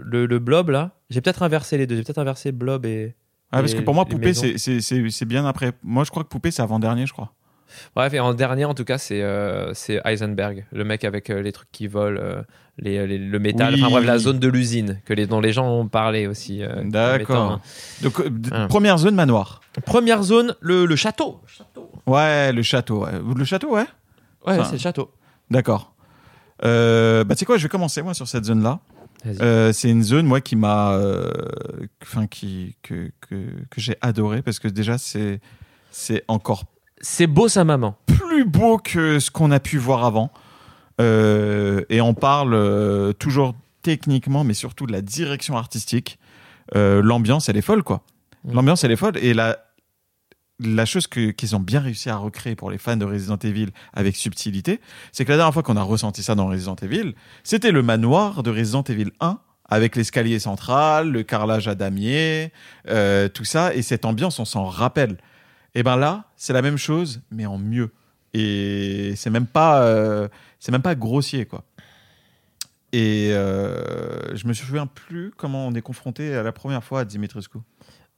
le, 0.00 0.26
le 0.26 0.38
blob 0.38 0.70
là. 0.70 0.92
J'ai 1.10 1.20
peut-être 1.20 1.42
inversé 1.42 1.78
les 1.78 1.86
deux. 1.86 1.96
J'ai 1.96 2.02
peut-être 2.02 2.18
inversé 2.18 2.52
blob 2.52 2.86
et. 2.86 3.14
Ah, 3.52 3.60
parce 3.60 3.72
et 3.72 3.76
que 3.76 3.82
pour 3.82 3.94
moi, 3.94 4.04
les 4.08 4.14
poupée, 4.14 4.34
c'est- 4.34 4.58
c'est 4.58 4.80
c'est- 4.80 5.10
c'est 5.10 5.24
bien 5.26 5.44
après. 5.46 5.72
Moi, 5.82 6.04
je 6.04 6.10
crois 6.10 6.22
que 6.24 6.28
poupée, 6.28 6.50
c'est 6.50 6.62
avant-dernier, 6.62 7.06
je 7.06 7.12
crois. 7.12 7.32
Bref, 7.94 8.12
et 8.14 8.20
en 8.20 8.34
dernier, 8.34 8.64
en 8.64 8.74
tout 8.74 8.84
cas, 8.84 8.98
c'est 8.98 9.20
euh, 9.22 9.72
Heisenberg, 10.04 10.64
le 10.72 10.84
mec 10.84 11.04
avec 11.04 11.30
euh, 11.30 11.42
les 11.42 11.52
trucs 11.52 11.70
qui 11.72 11.86
volent, 11.86 12.20
euh, 12.22 12.42
les, 12.78 13.06
les- 13.06 13.18
le 13.18 13.38
métal. 13.38 13.74
Oui. 13.74 13.80
Enfin 13.82 13.90
bref, 13.90 14.04
la 14.06 14.18
zone 14.18 14.38
de 14.38 14.48
l'usine 14.48 15.00
que 15.04 15.12
les, 15.14 15.26
dont 15.26 15.40
les 15.40 15.52
gens 15.52 15.68
ont 15.68 15.88
parlé 15.88 16.26
aussi. 16.26 16.62
euh, 16.62 16.82
D'accord. 16.84 17.60
Donc, 18.02 18.22
Ah. 18.50 18.66
première 18.68 18.98
zone 18.98 19.14
manoir. 19.14 19.60
Première 19.84 20.22
zone, 20.22 20.54
le, 20.60 20.86
le 20.86 20.96
château. 20.96 21.40
Ouais, 22.06 22.52
le 22.52 22.62
château. 22.62 23.04
ouais. 23.04 23.12
Le 23.36 23.44
château, 23.44 23.74
ouais? 23.74 23.86
Ouais, 24.46 24.58
c'est 24.64 24.72
le 24.72 24.78
château. 24.78 25.10
D'accord. 25.50 25.94
Bah, 26.62 27.24
tu 27.30 27.36
sais 27.36 27.44
quoi, 27.44 27.58
je 27.58 27.62
vais 27.64 27.68
commencer, 27.68 28.02
moi, 28.02 28.14
sur 28.14 28.28
cette 28.28 28.44
zone-là. 28.44 28.80
Euh, 29.40 29.72
c'est 29.72 29.88
une 29.88 30.02
zone, 30.02 30.26
moi, 30.26 30.40
qui 30.40 30.56
m'a. 30.56 30.92
euh, 30.94 31.30
Enfin, 32.02 32.26
qui. 32.26 32.74
Que, 32.82 33.10
que, 33.20 33.36
que 33.70 33.80
j'ai 33.80 33.96
adoré 34.00 34.42
parce 34.42 34.58
que 34.58 34.66
déjà, 34.68 34.98
c'est. 34.98 35.40
C'est 35.92 36.24
encore 36.26 36.64
C'est 37.02 37.26
beau 37.26 37.48
sa 37.48 37.64
maman. 37.64 37.96
plus 38.06 38.44
beau 38.44 38.78
que 38.78 39.18
ce 39.18 39.30
qu'on 39.30 39.50
a 39.50 39.60
pu 39.60 39.76
voir 39.76 40.04
avant. 40.04 40.30
Euh, 41.00 41.84
et 41.90 42.00
on 42.00 42.14
parle 42.14 42.54
euh, 42.54 43.12
toujours 43.12 43.54
techniquement, 43.82 44.44
mais 44.44 44.54
surtout 44.54 44.86
de 44.86 44.92
la 44.92 45.02
direction 45.02 45.56
artistique. 45.56 46.18
Euh, 46.76 47.02
L'ambiance, 47.02 47.48
elle 47.48 47.56
est 47.56 47.62
folle, 47.62 47.82
quoi. 47.82 48.02
Mm. 48.44 48.52
L'ambiance, 48.54 48.84
elle 48.84 48.92
est 48.92 48.96
folle. 48.96 49.18
Et 49.18 49.34
la, 49.34 49.58
la 50.60 50.84
chose 50.84 51.08
qu'ils 51.08 51.56
ont 51.56 51.60
bien 51.60 51.80
réussi 51.80 52.08
à 52.08 52.16
recréer 52.16 52.54
pour 52.54 52.70
les 52.70 52.78
fans 52.78 52.96
de 52.96 53.04
Resident 53.04 53.38
Evil 53.38 53.70
avec 53.92 54.16
subtilité, 54.16 54.80
c'est 55.10 55.24
que 55.24 55.30
la 55.30 55.36
dernière 55.36 55.52
fois 55.52 55.62
qu'on 55.62 55.76
a 55.76 55.82
ressenti 55.82 56.22
ça 56.22 56.34
dans 56.34 56.46
Resident 56.46 56.76
Evil, 56.76 57.14
c'était 57.42 57.72
le 57.72 57.82
manoir 57.82 58.42
de 58.42 58.50
Resident 58.50 58.84
Evil 58.84 59.10
1 59.20 59.38
avec 59.68 59.96
l'escalier 59.96 60.38
central, 60.38 61.10
le 61.10 61.22
carrelage 61.22 61.66
à 61.66 61.74
damier, 61.74 62.52
euh, 62.88 63.28
tout 63.28 63.44
ça. 63.44 63.74
Et 63.74 63.82
cette 63.82 64.04
ambiance, 64.04 64.38
on 64.38 64.44
s'en 64.44 64.66
rappelle. 64.66 65.16
Et 65.74 65.82
ben 65.82 65.96
là, 65.96 66.24
c'est 66.36 66.52
la 66.52 66.62
même 66.62 66.76
chose, 66.76 67.20
mais 67.30 67.46
en 67.46 67.58
mieux. 67.58 67.90
Et 68.34 69.14
c'est 69.16 69.30
même 69.30 69.46
pas, 69.46 69.82
euh, 69.82 70.28
c'est 70.58 70.72
même 70.72 70.82
pas 70.82 70.94
grossier, 70.94 71.46
quoi. 71.46 71.64
Et 72.92 73.30
euh, 73.32 74.36
je 74.36 74.46
me 74.46 74.52
souviens 74.52 74.86
plus 74.86 75.32
comment 75.36 75.66
on 75.66 75.72
est 75.74 75.80
confronté 75.82 76.34
à 76.34 76.42
la 76.42 76.52
première 76.52 76.84
fois 76.84 77.00
à 77.00 77.04
Dimitrescu. 77.06 77.58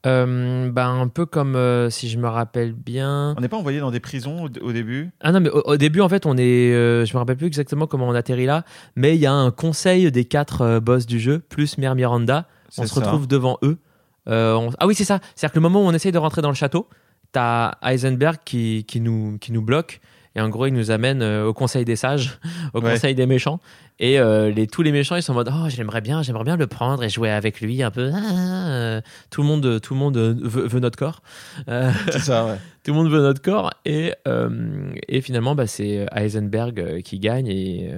Euh, 0.06 0.70
bah, 0.70 0.86
un 0.86 1.08
peu 1.08 1.24
comme 1.26 1.56
euh, 1.56 1.88
si 1.90 2.08
je 2.10 2.18
me 2.18 2.28
rappelle 2.28 2.72
bien. 2.72 3.34
On 3.38 3.40
n'est 3.40 3.48
pas 3.48 3.56
envoyé 3.56 3.80
dans 3.80 3.90
des 3.92 4.00
prisons 4.00 4.44
au, 4.44 4.48
au 4.66 4.72
début? 4.72 5.10
Ah 5.20 5.32
non, 5.32 5.40
mais 5.40 5.48
au, 5.48 5.60
au 5.64 5.76
début, 5.76 6.00
en 6.00 6.08
fait, 6.08 6.26
on 6.26 6.36
est. 6.36 6.72
euh, 6.74 7.04
je 7.06 7.14
me 7.14 7.18
rappelle 7.18 7.36
plus 7.36 7.46
exactement 7.46 7.86
comment 7.86 8.08
on 8.08 8.14
atterrit 8.14 8.46
là, 8.46 8.64
mais 8.96 9.14
il 9.14 9.20
y 9.20 9.26
a 9.26 9.32
un 9.32 9.50
conseil 9.50 10.10
des 10.12 10.24
quatre 10.24 10.80
boss 10.80 11.06
du 11.06 11.20
jeu, 11.20 11.38
plus 11.38 11.78
Mère 11.78 11.94
Miranda. 11.94 12.46
On 12.76 12.82
se 12.82 12.88
ça. 12.88 13.00
retrouve 13.00 13.26
devant 13.28 13.58
eux. 13.62 13.78
On- 14.26 14.70
Ah 14.78 14.86
oui, 14.86 14.94
c'est 14.94 15.04
ça. 15.04 15.20
C'est-à-dire 15.36 15.52
que 15.52 15.58
le 15.58 15.62
moment 15.62 15.82
où 15.82 15.86
on 15.86 15.92
essaye 15.92 16.12
de 16.12 16.18
rentrer 16.18 16.42
dans 16.42 16.48
le 16.48 16.54
château, 16.54 16.88
t'as 17.34 17.72
Heisenberg 17.82 18.38
qui, 18.44 18.84
qui, 18.88 19.00
nous, 19.00 19.36
qui 19.38 19.52
nous 19.52 19.62
bloque. 19.62 20.00
Et 20.36 20.40
en 20.40 20.48
gros, 20.48 20.66
il 20.66 20.72
nous 20.74 20.90
amène 20.90 21.22
euh, 21.22 21.46
au 21.46 21.52
conseil 21.52 21.84
des 21.84 21.94
sages, 21.96 22.38
au 22.74 22.80
Ouais. 22.80 22.92
conseil 22.92 23.14
des 23.14 23.26
méchants. 23.26 23.60
Et 24.00 24.18
euh, 24.18 24.50
les, 24.50 24.66
tous 24.66 24.82
les 24.82 24.90
méchants, 24.90 25.14
ils 25.14 25.22
sont 25.22 25.32
en 25.32 25.36
mode 25.36 25.50
Oh, 25.52 25.68
j'aimerais 25.68 26.00
bien, 26.00 26.22
j'aimerais 26.22 26.42
bien 26.42 26.56
le 26.56 26.66
prendre 26.66 27.04
et 27.04 27.08
jouer 27.08 27.30
avec 27.30 27.60
lui 27.60 27.80
un 27.80 27.92
peu. 27.92 28.10
Ah, 28.12 28.68
euh, 28.68 29.00
tout 29.30 29.42
le 29.42 29.46
monde, 29.46 29.80
tout 29.80 29.94
le 29.94 30.00
monde 30.00 30.16
euh, 30.16 30.34
veut, 30.42 30.66
veut 30.66 30.80
notre 30.80 30.98
corps. 30.98 31.22
Euh, 31.68 31.92
C'est 32.10 32.18
ça, 32.18 32.44
ouais. 32.44 32.56
tout 32.84 32.90
le 32.90 32.94
monde 32.94 33.08
veut 33.08 33.22
notre 33.22 33.40
corps. 33.40 33.70
Et, 33.84 34.12
euh, 34.26 34.92
et 35.06 35.20
finalement, 35.20 35.54
bah, 35.54 35.68
c'est 35.68 36.08
Heisenberg 36.12 37.02
qui 37.02 37.20
gagne. 37.20 37.46
Et 37.46 37.88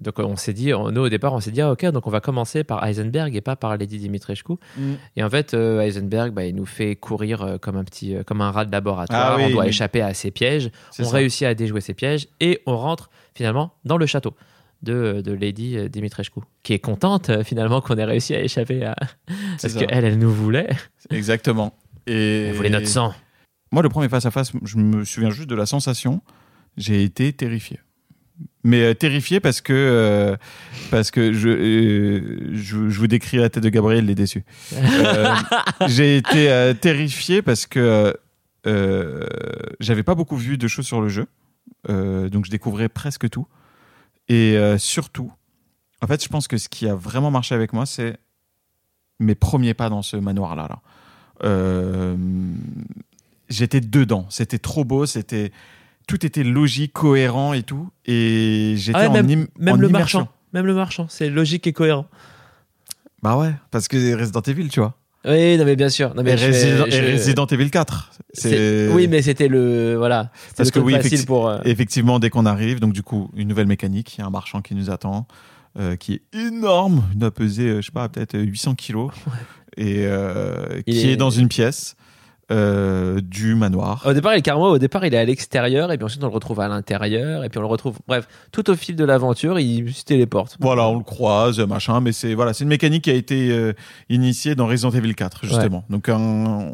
donc, 0.00 0.18
on 0.18 0.36
s'est 0.36 0.54
dit, 0.54 0.70
nous 0.70 1.00
au 1.02 1.08
départ, 1.10 1.34
on 1.34 1.40
s'est 1.40 1.50
dit 1.50 1.60
Ah, 1.60 1.72
Ok, 1.72 1.84
donc 1.84 2.06
on 2.06 2.10
va 2.10 2.20
commencer 2.20 2.64
par 2.64 2.82
Heisenberg 2.86 3.36
et 3.36 3.42
pas 3.42 3.54
par 3.54 3.76
Lady 3.76 3.98
Dimitrescu. 3.98 4.54
Mm. 4.78 4.92
Et 5.16 5.22
en 5.22 5.28
fait, 5.28 5.52
Heisenberg, 5.52 6.32
bah, 6.32 6.46
il 6.46 6.54
nous 6.54 6.66
fait 6.66 6.96
courir 6.96 7.58
comme 7.60 7.76
un 7.76 7.84
petit, 7.84 8.16
comme 8.26 8.40
un 8.40 8.50
rat 8.50 8.64
de 8.64 8.72
laboratoire. 8.72 9.32
Ah 9.32 9.36
oui, 9.36 9.44
on 9.48 9.50
doit 9.50 9.66
échapper 9.66 10.00
à 10.00 10.14
ses 10.14 10.30
pièges. 10.30 10.70
On 10.98 11.04
ça. 11.04 11.16
réussit 11.16 11.46
à 11.46 11.54
déjouer 11.54 11.82
ses 11.82 11.92
pièges 11.92 12.28
et 12.40 12.62
on 12.64 12.78
rentre 12.78 13.10
finalement 13.34 13.74
dans 13.84 13.98
le 13.98 14.06
château 14.06 14.34
de, 14.82 15.20
de 15.20 15.32
Lady 15.32 15.76
euh, 15.76 15.88
Dimitrescu, 15.88 16.40
qui 16.62 16.72
est 16.72 16.78
contente 16.78 17.30
euh, 17.30 17.42
finalement 17.44 17.80
qu'on 17.80 17.96
ait 17.96 18.04
réussi 18.04 18.34
à 18.34 18.42
échapper 18.42 18.84
à. 18.84 18.94
Parce 19.60 19.74
qu'elle, 19.74 20.04
elle 20.04 20.18
nous 20.18 20.32
voulait. 20.32 20.68
Exactement. 21.10 21.74
Et 22.06 22.46
Elle 22.48 22.54
voulait 22.54 22.70
notre 22.70 22.86
sang. 22.88 23.12
Moi, 23.72 23.82
le 23.82 23.88
premier 23.88 24.08
face-à-face, 24.08 24.52
je 24.64 24.76
me 24.78 25.04
souviens 25.04 25.30
juste 25.30 25.48
de 25.48 25.54
la 25.54 25.66
sensation. 25.66 26.22
J'ai 26.76 27.02
été 27.02 27.32
terrifié. 27.32 27.80
Mais 28.62 28.82
euh, 28.82 28.94
terrifié 28.94 29.40
parce 29.40 29.60
que, 29.60 29.72
euh, 29.72 30.36
parce 30.90 31.10
que 31.10 31.32
je, 31.32 31.48
euh, 31.48 32.50
je, 32.54 32.88
je 32.88 32.98
vous 32.98 33.06
décris 33.08 33.38
la 33.38 33.48
tête 33.48 33.62
de 33.62 33.68
Gabriel, 33.68 34.04
il 34.04 34.10
est 34.10 34.14
déçu. 34.14 34.44
Euh, 34.74 35.34
J'ai 35.88 36.16
été 36.16 36.50
euh, 36.50 36.72
terrifié 36.74 37.42
parce 37.42 37.66
que 37.66 38.16
euh, 38.66 39.26
j'avais 39.80 40.02
pas 40.02 40.14
beaucoup 40.14 40.36
vu 40.36 40.58
de 40.58 40.68
choses 40.68 40.86
sur 40.86 41.00
le 41.00 41.08
jeu. 41.08 41.26
Euh, 41.88 42.28
donc 42.28 42.44
je 42.44 42.50
découvrais 42.50 42.88
presque 42.88 43.28
tout. 43.28 43.46
Et 44.28 44.56
euh, 44.56 44.78
surtout, 44.78 45.32
en 46.02 46.06
fait, 46.06 46.22
je 46.22 46.28
pense 46.28 46.48
que 46.48 46.56
ce 46.58 46.68
qui 46.68 46.86
a 46.88 46.94
vraiment 46.94 47.30
marché 47.30 47.54
avec 47.54 47.72
moi, 47.72 47.86
c'est 47.86 48.18
mes 49.20 49.34
premiers 49.34 49.74
pas 49.74 49.88
dans 49.88 50.02
ce 50.02 50.16
manoir-là. 50.16 50.68
Là. 50.68 50.78
Euh, 51.44 52.16
j'étais 53.48 53.80
dedans. 53.80 54.26
C'était 54.28 54.58
trop 54.58 54.84
beau. 54.84 55.06
C'était 55.06 55.50
tout 56.06 56.24
était 56.24 56.44
logique, 56.44 56.92
cohérent 56.92 57.52
et 57.52 57.62
tout. 57.62 57.88
Et 58.06 58.74
j'étais 58.76 58.98
Ah 58.98 59.02
ouais, 59.02 59.08
en, 59.08 59.12
même, 59.12 59.30
im- 59.30 59.46
même 59.58 59.74
en 59.74 59.78
le 59.78 59.88
immersion. 59.88 60.18
marchand. 60.20 60.32
Même 60.52 60.66
le 60.66 60.74
marchand. 60.74 61.06
C'est 61.08 61.28
logique 61.30 61.66
et 61.66 61.72
cohérent. 61.72 62.06
Bah 63.22 63.36
ouais, 63.36 63.52
parce 63.70 63.88
que 63.88 64.14
Resident 64.18 64.40
Evil, 64.42 64.68
tu 64.68 64.80
vois. 64.80 64.94
Oui, 65.24 65.56
non, 65.58 65.64
mais 65.64 65.74
bien 65.76 65.88
sûr. 65.88 66.14
Non, 66.14 66.22
mais 66.22 66.32
Et, 66.34 66.36
je- 66.38 66.46
Resident, 66.46 66.86
et 66.86 66.90
je- 66.92 67.12
Resident 67.12 67.46
Evil 67.46 67.70
4. 67.70 68.10
c'est- 68.32 68.50
C'est 68.50 68.88
Oui, 68.92 69.08
mais 69.08 69.20
c'était 69.22 69.48
le. 69.48 69.96
Voilà. 69.96 70.30
Parce 70.56 70.68
le 70.68 70.72
que 70.72 70.78
oui, 70.78 70.94
effecti- 70.94 71.26
pour. 71.26 71.48
euh, 71.48 71.58
Effectivement, 71.64 72.18
dès 72.20 72.30
qu'on 72.30 72.46
arrive, 72.46 72.78
donc 72.80 72.92
du 72.92 73.02
coup, 73.02 73.30
une 73.36 73.48
nouvelle 73.48 73.66
mécanique, 73.66 74.16
il 74.16 74.20
y 74.20 74.24
a 74.24 74.26
un 74.26 74.30
marchand 74.30 74.62
qui 74.62 74.74
nous 74.76 74.90
attend, 74.90 75.26
euh, 75.78 75.96
qui 75.96 76.14
est 76.14 76.22
énorme, 76.38 77.02
il 77.12 77.18
doit 77.18 77.32
peser, 77.32 77.64
euh, 77.68 77.80
je 77.80 77.86
sais 77.86 77.92
pas, 77.92 78.08
peut-être 78.08 78.38
800 78.38 78.74
kilos, 78.76 79.10
et 79.76 80.04
euh, 80.06 80.82
qui 80.86 81.00
est... 81.08 81.12
est- 81.12 81.16
dans 81.16 81.30
une 81.30 81.48
pièce 81.48 81.96
euh, 82.50 83.20
du 83.22 83.54
manoir. 83.54 84.02
Au 84.06 84.12
départ, 84.12 84.34
il, 84.36 84.42
carrément, 84.42 84.68
au 84.68 84.78
départ, 84.78 85.04
il 85.04 85.14
est 85.14 85.18
à 85.18 85.24
l'extérieur, 85.24 85.92
et 85.92 85.98
puis 85.98 86.04
ensuite, 86.04 86.22
on 86.24 86.28
le 86.28 86.32
retrouve 86.32 86.60
à 86.60 86.68
l'intérieur, 86.68 87.44
et 87.44 87.48
puis 87.48 87.58
on 87.58 87.62
le 87.62 87.66
retrouve. 87.68 87.98
Bref, 88.06 88.26
tout 88.52 88.70
au 88.70 88.74
fil 88.74 88.96
de 88.96 89.04
l'aventure, 89.04 89.58
il 89.58 89.92
se 89.92 90.04
téléporte. 90.04 90.56
Voilà, 90.60 90.88
on 90.88 90.96
le 90.98 91.04
croise, 91.04 91.58
machin, 91.60 92.00
mais 92.00 92.12
c'est 92.12 92.34
voilà, 92.34 92.52
c'est 92.54 92.64
une 92.64 92.70
mécanique 92.70 93.04
qui 93.04 93.10
a 93.10 93.14
été 93.14 93.50
euh, 93.50 93.72
initiée 94.08 94.54
dans 94.54 94.66
Resident 94.66 94.90
Evil 94.90 95.14
4 95.14 95.44
justement. 95.44 95.84
Donc 95.90 96.08
un- 96.08 96.72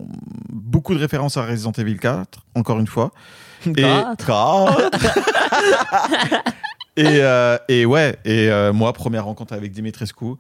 beaucoup 0.52 0.94
de 0.94 1.00
références 1.00 1.36
à 1.36 1.44
Resident 1.44 1.72
Evil 1.72 1.98
4, 1.98 2.40
encore 2.54 2.78
une 2.78 2.86
fois. 2.86 3.10
Et 3.76 3.82
et, 6.96 7.04
euh, 7.06 7.56
et 7.68 7.86
ouais, 7.86 8.16
et 8.24 8.50
euh, 8.50 8.72
moi, 8.72 8.92
première 8.92 9.24
rencontre 9.24 9.52
avec 9.54 9.72
Dimitrescu. 9.72 10.34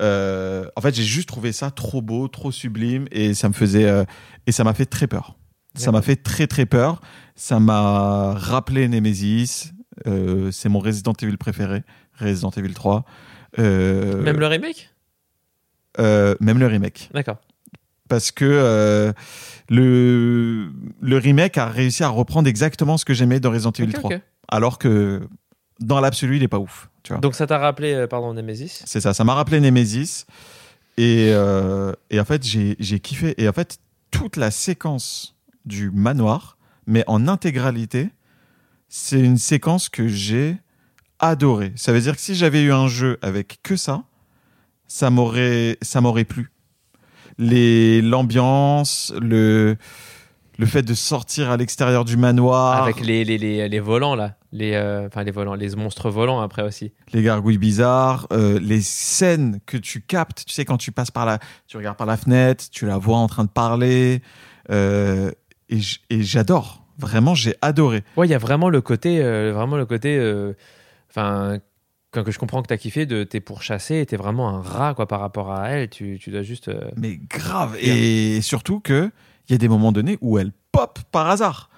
Euh, 0.00 0.64
en 0.76 0.80
fait, 0.80 0.94
j'ai 0.94 1.02
juste 1.04 1.28
trouvé 1.28 1.52
ça 1.52 1.70
trop 1.70 2.00
beau, 2.02 2.28
trop 2.28 2.50
sublime, 2.50 3.06
et 3.10 3.34
ça 3.34 3.48
me 3.48 3.54
faisait 3.54 3.84
euh, 3.88 4.04
et 4.46 4.52
ça 4.52 4.64
m'a 4.64 4.74
fait 4.74 4.86
très 4.86 5.06
peur. 5.06 5.36
Ça 5.74 5.90
m'a 5.90 6.02
fait 6.02 6.16
très 6.16 6.46
très 6.46 6.66
peur. 6.66 7.00
Ça 7.34 7.58
m'a 7.60 8.34
rappelé 8.34 8.88
Nemesis. 8.88 9.72
Euh, 10.06 10.50
c'est 10.50 10.68
mon 10.68 10.78
Resident 10.80 11.14
Evil 11.22 11.36
préféré, 11.38 11.82
Resident 12.18 12.50
Evil 12.50 12.74
3. 12.74 13.04
Euh, 13.58 14.22
Même 14.22 14.38
le 14.40 14.46
remake? 14.46 14.90
euh, 15.98 16.34
même 16.40 16.58
le 16.58 16.66
remake 16.66 17.10
D'accord. 17.12 17.36
parce 18.08 18.30
que 18.32 18.46
euh, 18.46 19.12
le, 19.68 20.70
le 21.02 21.16
remake 21.18 21.58
a 21.58 21.66
réussi 21.66 22.02
à 22.02 22.08
reprendre 22.08 22.48
exactement 22.48 22.96
ce 22.96 23.04
que 23.04 23.12
j'aimais 23.12 23.40
dans 23.40 23.50
Resident 23.50 23.72
Evil 23.72 23.90
Ok, 23.90 23.94
3. 24.00 24.14
ok. 24.14 24.20
Alors 24.48 24.78
que 24.78 25.28
dans 25.82 26.00
l'absolu, 26.00 26.36
il 26.36 26.42
est 26.42 26.48
pas 26.48 26.58
ouf. 26.58 26.88
Tu 27.02 27.12
vois. 27.12 27.20
Donc 27.20 27.34
ça 27.34 27.46
t'a 27.46 27.58
rappelé, 27.58 27.92
euh, 27.92 28.06
pardon, 28.06 28.32
Nemesis? 28.34 28.82
C'est 28.84 29.00
ça, 29.00 29.12
ça 29.14 29.24
m'a 29.24 29.34
rappelé 29.34 29.60
Nemesis. 29.60 30.26
Et, 30.96 31.30
euh, 31.32 31.92
et 32.10 32.20
en 32.20 32.24
fait, 32.24 32.44
j'ai 32.44 33.00
kiffé. 33.00 33.34
Et 33.42 33.48
en 33.48 33.52
fait, 33.52 33.78
toute 34.10 34.36
la 34.36 34.50
séquence 34.50 35.34
du 35.64 35.90
manoir, 35.90 36.58
mais 36.86 37.04
en 37.06 37.28
intégralité, 37.28 38.10
c'est 38.88 39.20
une 39.20 39.38
séquence 39.38 39.88
que 39.88 40.06
j'ai 40.06 40.58
adorée. 41.18 41.72
Ça 41.76 41.92
veut 41.92 42.00
dire 42.00 42.14
que 42.14 42.20
si 42.20 42.34
j'avais 42.34 42.62
eu 42.62 42.72
un 42.72 42.88
jeu 42.88 43.18
avec 43.22 43.60
que 43.62 43.76
ça, 43.76 44.02
ça 44.86 45.08
m'aurait 45.08 45.78
ça 45.80 46.00
m'aurait 46.00 46.24
plu. 46.24 46.50
L'ambiance, 47.38 49.12
le 49.20 49.76
le 50.58 50.66
fait 50.66 50.82
de 50.82 50.94
sortir 50.94 51.50
à 51.50 51.56
l'extérieur 51.56 52.04
du 52.04 52.16
manoir, 52.16 52.82
Avec 52.82 53.00
les, 53.00 53.24
les, 53.24 53.38
les, 53.38 53.68
les 53.68 53.80
volants, 53.80 54.14
là. 54.14 54.36
Les, 54.52 54.74
euh, 54.74 55.06
enfin, 55.06 55.24
les 55.24 55.30
volants, 55.30 55.54
les 55.54 55.74
monstres 55.76 56.10
volants 56.10 56.40
après 56.40 56.62
aussi. 56.62 56.92
les 57.14 57.22
gargouilles 57.22 57.56
bizarres, 57.56 58.26
euh, 58.32 58.58
les 58.60 58.82
scènes 58.82 59.60
que 59.64 59.78
tu 59.78 60.02
captes. 60.02 60.44
Tu 60.46 60.52
sais, 60.52 60.66
quand 60.66 60.76
tu 60.76 60.92
passes 60.92 61.10
par 61.10 61.24
la, 61.24 61.38
tu 61.66 61.78
regardes 61.78 61.96
par 61.96 62.06
la 62.06 62.18
fenêtre, 62.18 62.64
tu 62.70 62.84
la 62.84 62.98
vois 62.98 63.16
en 63.16 63.28
train 63.28 63.44
de 63.44 63.48
parler. 63.50 64.20
euh, 64.70 65.30
et 65.70 65.78
et 66.10 66.22
j'adore. 66.22 66.84
Vraiment, 66.98 67.34
j'ai 67.34 67.54
adoré. 67.62 68.04
Ouais, 68.18 68.26
il 68.26 68.30
y 68.30 68.34
a 68.34 68.38
vraiment 68.38 68.68
le 68.68 68.82
côté, 68.82 69.22
vraiment 69.22 69.76
le 69.78 69.86
côté, 69.86 70.20
enfin, 71.08 71.58
quand 72.10 72.22
que 72.22 72.30
je 72.30 72.38
comprends 72.38 72.60
que 72.62 72.68
t'as 72.68 72.76
kiffé, 72.76 73.06
de 73.06 73.24
t'es 73.24 73.40
pour 73.40 73.62
chasser, 73.62 74.00
et 74.00 74.06
t'es 74.06 74.18
vraiment 74.18 74.50
un 74.50 74.60
rat 74.60 74.92
quoi 74.94 75.08
par 75.08 75.20
rapport 75.20 75.50
à 75.50 75.70
elle. 75.70 75.88
Tu, 75.88 76.18
tu 76.20 76.30
dois 76.30 76.42
juste. 76.42 76.70
Mais 76.96 77.18
grave. 77.30 77.76
Et 77.80 78.42
surtout 78.42 78.80
que 78.80 79.10
il 79.48 79.52
y 79.52 79.54
a 79.54 79.58
des 79.58 79.68
moments 79.68 79.92
donnés 79.92 80.18
où 80.20 80.38
elle 80.38 80.52
pop 80.70 80.98
par 81.10 81.28
hasard. 81.28 81.70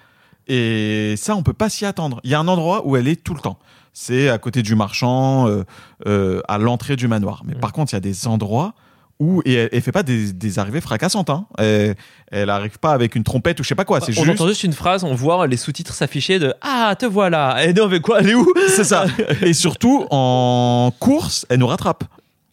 Et 0.49 1.15
ça, 1.17 1.35
on 1.37 1.43
peut 1.43 1.53
pas 1.53 1.69
s'y 1.69 1.85
attendre. 1.87 2.21
Il 2.25 2.31
y 2.31 2.35
a 2.35 2.39
un 2.41 2.49
endroit 2.49 2.87
où 2.87 2.97
elle 2.97 3.09
est 3.09 3.23
tout 3.23 3.35
le 3.35 3.41
temps. 3.41 3.59
C'est 3.93 4.29
à 4.29 4.39
côté 4.39 4.63
du 4.63 4.75
marchand, 4.75 5.47
euh, 5.49 5.65
euh, 6.07 6.41
à 6.49 6.59
l'entrée 6.59 6.97
du 6.97 7.09
manoir. 7.09 7.43
Mais 7.47 7.55
Mm. 7.55 7.61
par 7.61 7.73
contre, 7.73 7.93
il 7.93 7.97
y 7.97 7.99
a 7.99 8.01
des 8.01 8.27
endroits 8.27 8.75
où 9.21 9.41
et 9.45 9.55
elle, 9.55 9.69
elle 9.73 9.81
fait 9.81 9.93
pas 9.93 10.03
des, 10.03 10.33
des 10.33 10.59
arrivées 10.59 10.81
fracassantes. 10.81 11.31
Hein. 11.31 11.47
Elle, 11.59 11.95
elle 12.33 12.51
arrive 12.51 12.79
pas 12.81 12.91
avec 12.93 13.15
une 13.15 13.23
trompette 13.23 13.61
ou 13.61 13.63
je 13.63 13.69
sais 13.69 13.77
pas 13.77 13.85
quoi. 13.85 14.01
C'est 14.01 14.11
on 14.19 14.25
juste. 14.25 14.41
entend 14.41 14.49
juste 14.49 14.65
une 14.65 14.73
phrase, 14.73 15.05
on 15.05 15.15
voit 15.15 15.47
les 15.47 15.57
sous-titres 15.57 15.95
s'afficher 15.95 16.41
de 16.41 16.53
Ah, 16.61 16.97
te 16.99 17.07
voilà. 17.07 17.65
Et 17.65 17.73
non, 17.73 17.87
mais 17.89 18.01
quoi, 18.01 18.19
elle 18.21 18.31
est 18.31 18.35
où? 18.35 18.53
C'est 18.69 18.83
ça. 18.85 19.07
Et 19.43 19.53
surtout 19.53 20.07
en 20.11 20.93
course, 20.99 21.47
elle 21.49 21.61
nous 21.61 21.69
rattrape. 21.69 22.03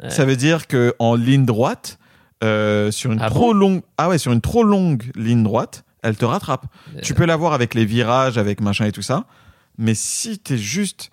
Ouais. 0.04 0.12
Ça 0.12 0.24
veut 0.26 0.36
dire 0.36 0.68
que 0.68 0.94
en 1.00 1.16
ligne 1.16 1.46
droite, 1.46 1.98
euh, 2.44 2.92
sur 2.92 3.12
une 3.12 3.20
Ah 3.22 3.30
trop 3.32 3.54
bon? 3.54 3.60
longue, 3.60 3.82
ah 3.98 4.10
ouais, 4.10 4.20
sur 4.20 4.32
une 4.32 4.42
trop 4.42 4.64
longue 4.64 5.12
ligne 5.16 5.42
droite, 5.44 5.84
elle 6.04 6.18
te 6.18 6.26
rattrape. 6.26 6.66
Tu 7.04 7.14
peux 7.14 7.26
la 7.26 7.36
voir 7.36 7.54
avec 7.54 7.74
les 7.74 7.86
virages, 7.86 8.38
avec 8.38 8.62
machin 8.62 8.86
et 8.86 8.92
tout 8.92 9.02
ça. 9.02 9.26
Mais 9.78 9.94
si 9.96 10.40
t'es 10.40 10.58
juste 10.58 11.12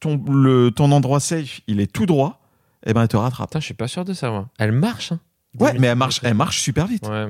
ton 0.00 0.22
le 0.28 0.70
ton 0.70 0.92
endroit 0.92 1.20
safe, 1.20 1.60
il 1.66 1.80
est 1.80 1.90
tout 1.92 2.06
droit, 2.06 2.40
eh 2.86 2.92
ben 2.92 3.02
elle 3.02 3.08
te 3.08 3.16
rattrape. 3.16 3.48
Putain, 3.50 3.60
je 3.60 3.64
suis 3.64 3.74
pas 3.74 3.88
sûr 3.88 4.04
de 4.04 4.12
ça, 4.12 4.30
moi. 4.30 4.48
Elle 4.58 4.72
marche, 4.72 5.12
hein. 5.12 5.20
Ouais, 5.58 5.72
mais 5.78 5.86
elle 5.88 5.96
marche, 5.98 6.20
elle 6.22 6.34
marche 6.34 6.60
super 6.60 6.86
vite. 6.86 7.06
Ouais, 7.08 7.26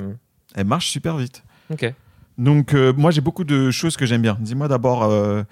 Elle 0.54 0.66
marche 0.66 0.88
super 0.88 1.16
vite. 1.16 1.42
ok. 1.70 1.94
Donc 2.36 2.72
euh, 2.74 2.92
moi 2.92 3.10
j'ai 3.10 3.20
beaucoup 3.20 3.42
de 3.44 3.70
choses 3.70 3.96
que 3.96 4.06
j'aime 4.06 4.22
bien. 4.22 4.36
Dis-moi 4.40 4.68
d'abord 4.68 5.02
euh, 5.04 5.42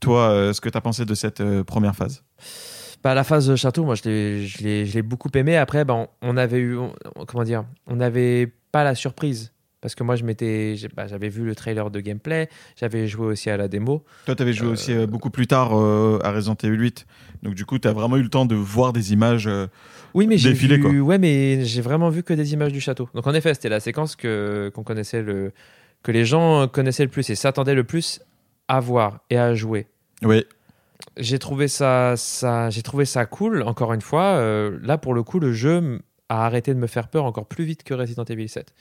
toi 0.00 0.30
euh, 0.30 0.52
ce 0.52 0.60
que 0.60 0.68
t'as 0.68 0.80
pensé 0.80 1.04
de 1.04 1.14
cette 1.14 1.40
euh, 1.40 1.62
première 1.64 1.94
phase. 1.94 2.24
Bah, 3.04 3.14
la 3.14 3.22
phase 3.24 3.46
de 3.46 3.54
château, 3.56 3.84
moi, 3.84 3.94
je 3.96 4.02
l'ai, 4.04 4.46
je 4.46 4.62
l'ai, 4.64 4.86
je 4.86 4.94
l'ai 4.94 5.02
beaucoup 5.02 5.28
aimé. 5.34 5.56
Après, 5.58 5.84
ben, 5.84 5.94
on, 5.94 6.08
on 6.22 6.36
avait 6.38 6.58
eu, 6.58 6.76
on- 6.78 6.94
comment 7.26 7.44
dire, 7.44 7.64
on 7.86 7.96
n'avait 7.96 8.52
pas 8.72 8.82
la 8.82 8.94
surprise 8.94 9.52
Parce 9.84 9.94
que 9.94 10.02
moi, 10.02 10.16
je 10.16 10.24
m'étais, 10.24 10.76
bah, 10.96 11.06
j'avais 11.06 11.28
vu 11.28 11.44
le 11.44 11.54
trailer 11.54 11.90
de 11.90 12.00
gameplay, 12.00 12.48
j'avais 12.74 13.06
joué 13.06 13.26
aussi 13.26 13.50
à 13.50 13.58
la 13.58 13.68
démo. 13.68 14.02
Toi, 14.24 14.34
tu 14.34 14.42
avais 14.42 14.54
joué 14.54 14.68
aussi 14.68 14.94
euh, 14.94 15.06
beaucoup 15.06 15.28
plus 15.28 15.46
tard 15.46 15.78
euh, 15.78 16.18
à 16.24 16.32
Resident 16.32 16.56
Evil 16.62 16.78
8. 16.78 17.06
Donc, 17.42 17.54
du 17.54 17.66
coup, 17.66 17.78
tu 17.78 17.86
as 17.86 17.92
vraiment 17.92 18.16
eu 18.16 18.22
le 18.22 18.30
temps 18.30 18.46
de 18.46 18.54
voir 18.54 18.94
des 18.94 19.12
images. 19.12 19.46
euh, 19.46 19.66
Oui, 20.14 20.26
mais 20.26 20.38
j'ai 20.38 20.48
Défilé, 20.52 20.76
vu, 20.76 20.82
quoi. 20.84 20.90
ouais, 20.90 21.18
mais 21.18 21.66
j'ai 21.66 21.82
vraiment 21.82 22.08
vu 22.08 22.22
que 22.22 22.32
des 22.32 22.54
images 22.54 22.72
du 22.72 22.80
château. 22.80 23.10
Donc 23.14 23.26
en 23.26 23.34
effet, 23.34 23.52
c'était 23.52 23.68
la 23.68 23.80
séquence 23.80 24.16
que 24.16 24.72
qu'on 24.74 24.84
connaissait 24.84 25.20
le, 25.20 25.52
que 26.02 26.12
les 26.12 26.24
gens 26.24 26.66
connaissaient 26.66 27.04
le 27.04 27.10
plus 27.10 27.28
et 27.28 27.34
s'attendaient 27.34 27.74
le 27.74 27.84
plus 27.84 28.22
à 28.68 28.80
voir 28.80 29.20
et 29.28 29.36
à 29.36 29.52
jouer. 29.52 29.86
Oui. 30.22 30.46
J'ai 31.18 31.38
trouvé 31.38 31.68
ça, 31.68 32.14
ça, 32.16 32.70
j'ai 32.70 32.80
trouvé 32.82 33.04
ça 33.04 33.26
cool. 33.26 33.60
Encore 33.64 33.92
une 33.92 34.00
fois, 34.00 34.36
euh, 34.36 34.78
là 34.82 34.96
pour 34.96 35.12
le 35.12 35.22
coup, 35.22 35.38
le 35.40 35.52
jeu 35.52 36.00
a 36.30 36.46
arrêté 36.46 36.72
de 36.72 36.78
me 36.78 36.86
faire 36.86 37.08
peur 37.08 37.26
encore 37.26 37.44
plus 37.46 37.64
vite 37.64 37.82
que 37.82 37.92
Resident 37.92 38.24
Evil 38.24 38.48
7. 38.48 38.72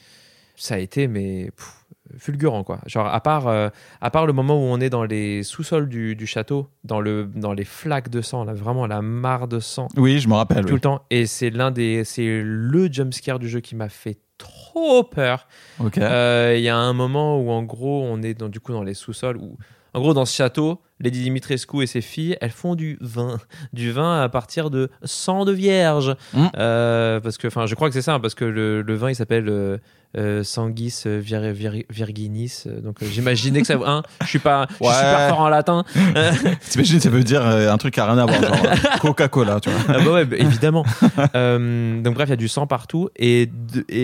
Ça 0.56 0.76
a 0.76 0.78
été 0.78 1.08
mais 1.08 1.52
pff, 1.56 1.86
fulgurant 2.18 2.64
quoi. 2.64 2.80
Genre 2.86 3.08
à 3.08 3.20
part, 3.22 3.48
euh, 3.48 3.70
à 4.02 4.12
part 4.12 4.26
le 4.28 4.34
moment 4.34 4.56
où 4.56 4.66
on 4.72 4.80
est 4.80 4.90
dans 4.90 5.04
les 5.04 5.42
sous-sols 5.44 5.90
du, 5.90 6.16
du 6.16 6.28
château, 6.28 6.68
dans 6.84 7.00
le, 7.02 7.26
dans 7.34 7.54
les 7.54 7.66
flaques 7.66 8.10
de 8.10 8.22
sang, 8.22 8.44
là 8.46 8.54
vraiment 8.54 8.86
la 8.88 9.02
mare 9.02 9.48
de 9.48 9.60
sang 9.60 9.88
Oui, 9.98 10.20
je 10.20 10.28
me 10.28 10.36
rappelle. 10.36 10.62
tout 10.62 10.68
oui. 10.68 10.74
le 10.76 10.80
temps. 10.80 11.02
Et 11.10 11.26
c'est 11.26 11.50
l'un 11.50 11.72
des, 11.72 12.04
c'est 12.04 12.42
le 12.44 12.92
jumpscare 12.92 13.40
du 13.40 13.50
jeu 13.50 13.62
qui 13.62 13.76
m'a 13.76 13.90
fait 13.90 14.18
trop 14.38 15.04
peur. 15.04 15.48
Ok. 15.80 15.98
Euh, 15.98 16.54
Il 16.58 16.64
y 16.64 16.70
a 16.70 16.78
un 16.78 16.94
moment 16.94 17.40
où 17.40 17.50
en 17.50 17.64
gros 17.64 18.04
on 18.04 18.22
est 18.22 18.34
dans, 18.34 18.50
du 18.50 18.60
coup 18.60 18.74
dans 18.74 18.84
les 18.84 18.94
sous-sols 18.94 19.38
où 19.38 19.58
en 19.94 20.00
gros 20.02 20.14
dans 20.14 20.26
ce 20.26 20.36
château, 20.36 20.82
Lady 21.00 21.22
Dimitrescu 21.22 21.84
et 21.84 21.88
ses 21.88 22.02
filles, 22.02 22.38
elles 22.40 22.52
font 22.52 22.76
du 22.76 22.98
vin, 23.02 23.38
du 23.74 23.92
vin 23.92 24.22
à 24.22 24.30
partir 24.30 24.70
de 24.70 24.90
sang 25.04 25.44
de 25.46 25.52
vierge. 25.52 26.16
Mm. 26.34 26.46
Euh, 26.58 27.20
parce 27.20 27.38
que 27.38 27.48
enfin 27.48 27.66
je 27.66 27.76
crois 27.76 27.90
que 27.90 27.94
c'est 27.94 28.02
ça 28.02 28.14
hein, 28.16 28.20
parce 28.20 28.36
que 28.36 28.46
le, 28.46 28.82
le 28.82 28.96
vin 28.96 29.10
il 29.10 29.16
s'appelle 29.16 29.50
euh, 29.50 29.78
euh, 30.16 30.44
Sanguis 30.44 30.94
vir- 31.06 31.52
vir- 31.52 31.86
Virginis. 31.90 32.64
Donc 32.84 32.98
j'imaginais 33.04 33.62
que 33.62 33.68
ça 33.68 33.78
hein, 33.86 34.04
je 34.22 34.28
suis 34.28 34.40
pas 34.40 34.68
je 34.70 34.76
suis 34.76 34.86
Ouais. 34.86 34.94
super 34.94 35.30
fort 35.30 35.40
en 35.42 35.50
latin. 35.50 35.84
T'imagines, 36.70 37.00
ça 37.00 37.10
veut 37.10 37.24
dire 37.24 37.46
un 37.46 37.78
truc 37.78 37.96
qui 37.96 38.00
a 38.00 38.06
rien 38.06 38.18
à 38.18 38.26
voir, 38.26 38.42
genre 38.42 39.00
Coca-Cola, 39.02 39.60
tu 39.60 39.70
vois. 39.70 39.80
Ah 39.90 40.00
bah 40.06 40.12
ouais, 40.14 40.26
bah, 40.26 40.38
évidemment. 40.40 40.84
Donc 41.18 42.14
bref, 42.14 42.28
il 42.28 42.32
y 42.32 42.34
a 42.34 42.38
du 42.38 42.48
sang 42.48 42.68
partout. 42.68 43.10
Et 43.18 43.50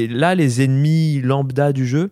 là, 0.10 0.36
les 0.36 0.62
ennemis 0.64 1.22
lambda 1.22 1.72
du 1.74 1.88
jeu, 1.88 2.12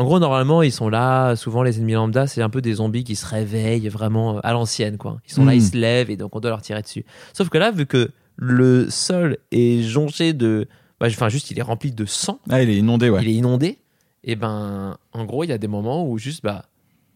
en 0.00 0.04
gros, 0.04 0.18
normalement, 0.18 0.62
ils 0.62 0.72
sont 0.72 0.88
là. 0.88 1.36
Souvent, 1.36 1.62
les 1.62 1.76
ennemis 1.76 1.92
lambda, 1.92 2.26
c'est 2.26 2.40
un 2.40 2.48
peu 2.48 2.62
des 2.62 2.72
zombies 2.74 3.04
qui 3.04 3.16
se 3.16 3.26
réveillent 3.26 3.88
vraiment 3.90 4.36
euh, 4.38 4.40
à 4.42 4.52
l'ancienne. 4.54 4.96
quoi. 4.96 5.20
Ils 5.28 5.32
sont 5.34 5.44
là, 5.44 5.54
ils 5.54 5.62
se 5.62 5.76
lèvent 5.76 6.08
et 6.08 6.16
donc 6.16 6.34
on 6.34 6.40
doit 6.40 6.50
leur 6.50 6.62
tirer 6.62 6.80
dessus. 6.80 7.04
Sauf 7.34 7.50
que 7.50 7.58
là, 7.58 7.70
vu 7.70 7.84
que 7.84 8.10
le 8.36 8.88
sol 8.88 9.36
est 9.52 9.82
jonché 9.82 10.32
de... 10.32 10.66
bah, 10.98 11.08
Enfin, 11.08 11.28
juste, 11.28 11.50
il 11.50 11.58
est 11.58 11.62
rempli 11.62 11.92
de 11.92 12.06
sang. 12.06 12.40
Ah, 12.48 12.62
il 12.62 12.70
est 12.70 12.76
inondé, 12.78 13.10
ouais. 13.10 13.20
Il 13.22 13.28
est 13.28 13.34
inondé. 13.34 13.76
Et 14.24 14.36
ben, 14.36 14.96
en 15.12 15.24
gros, 15.26 15.44
il 15.44 15.50
y 15.50 15.52
a 15.52 15.58
des 15.58 15.68
moments 15.68 16.08
où 16.08 16.16
juste, 16.16 16.42
bah... 16.42 16.64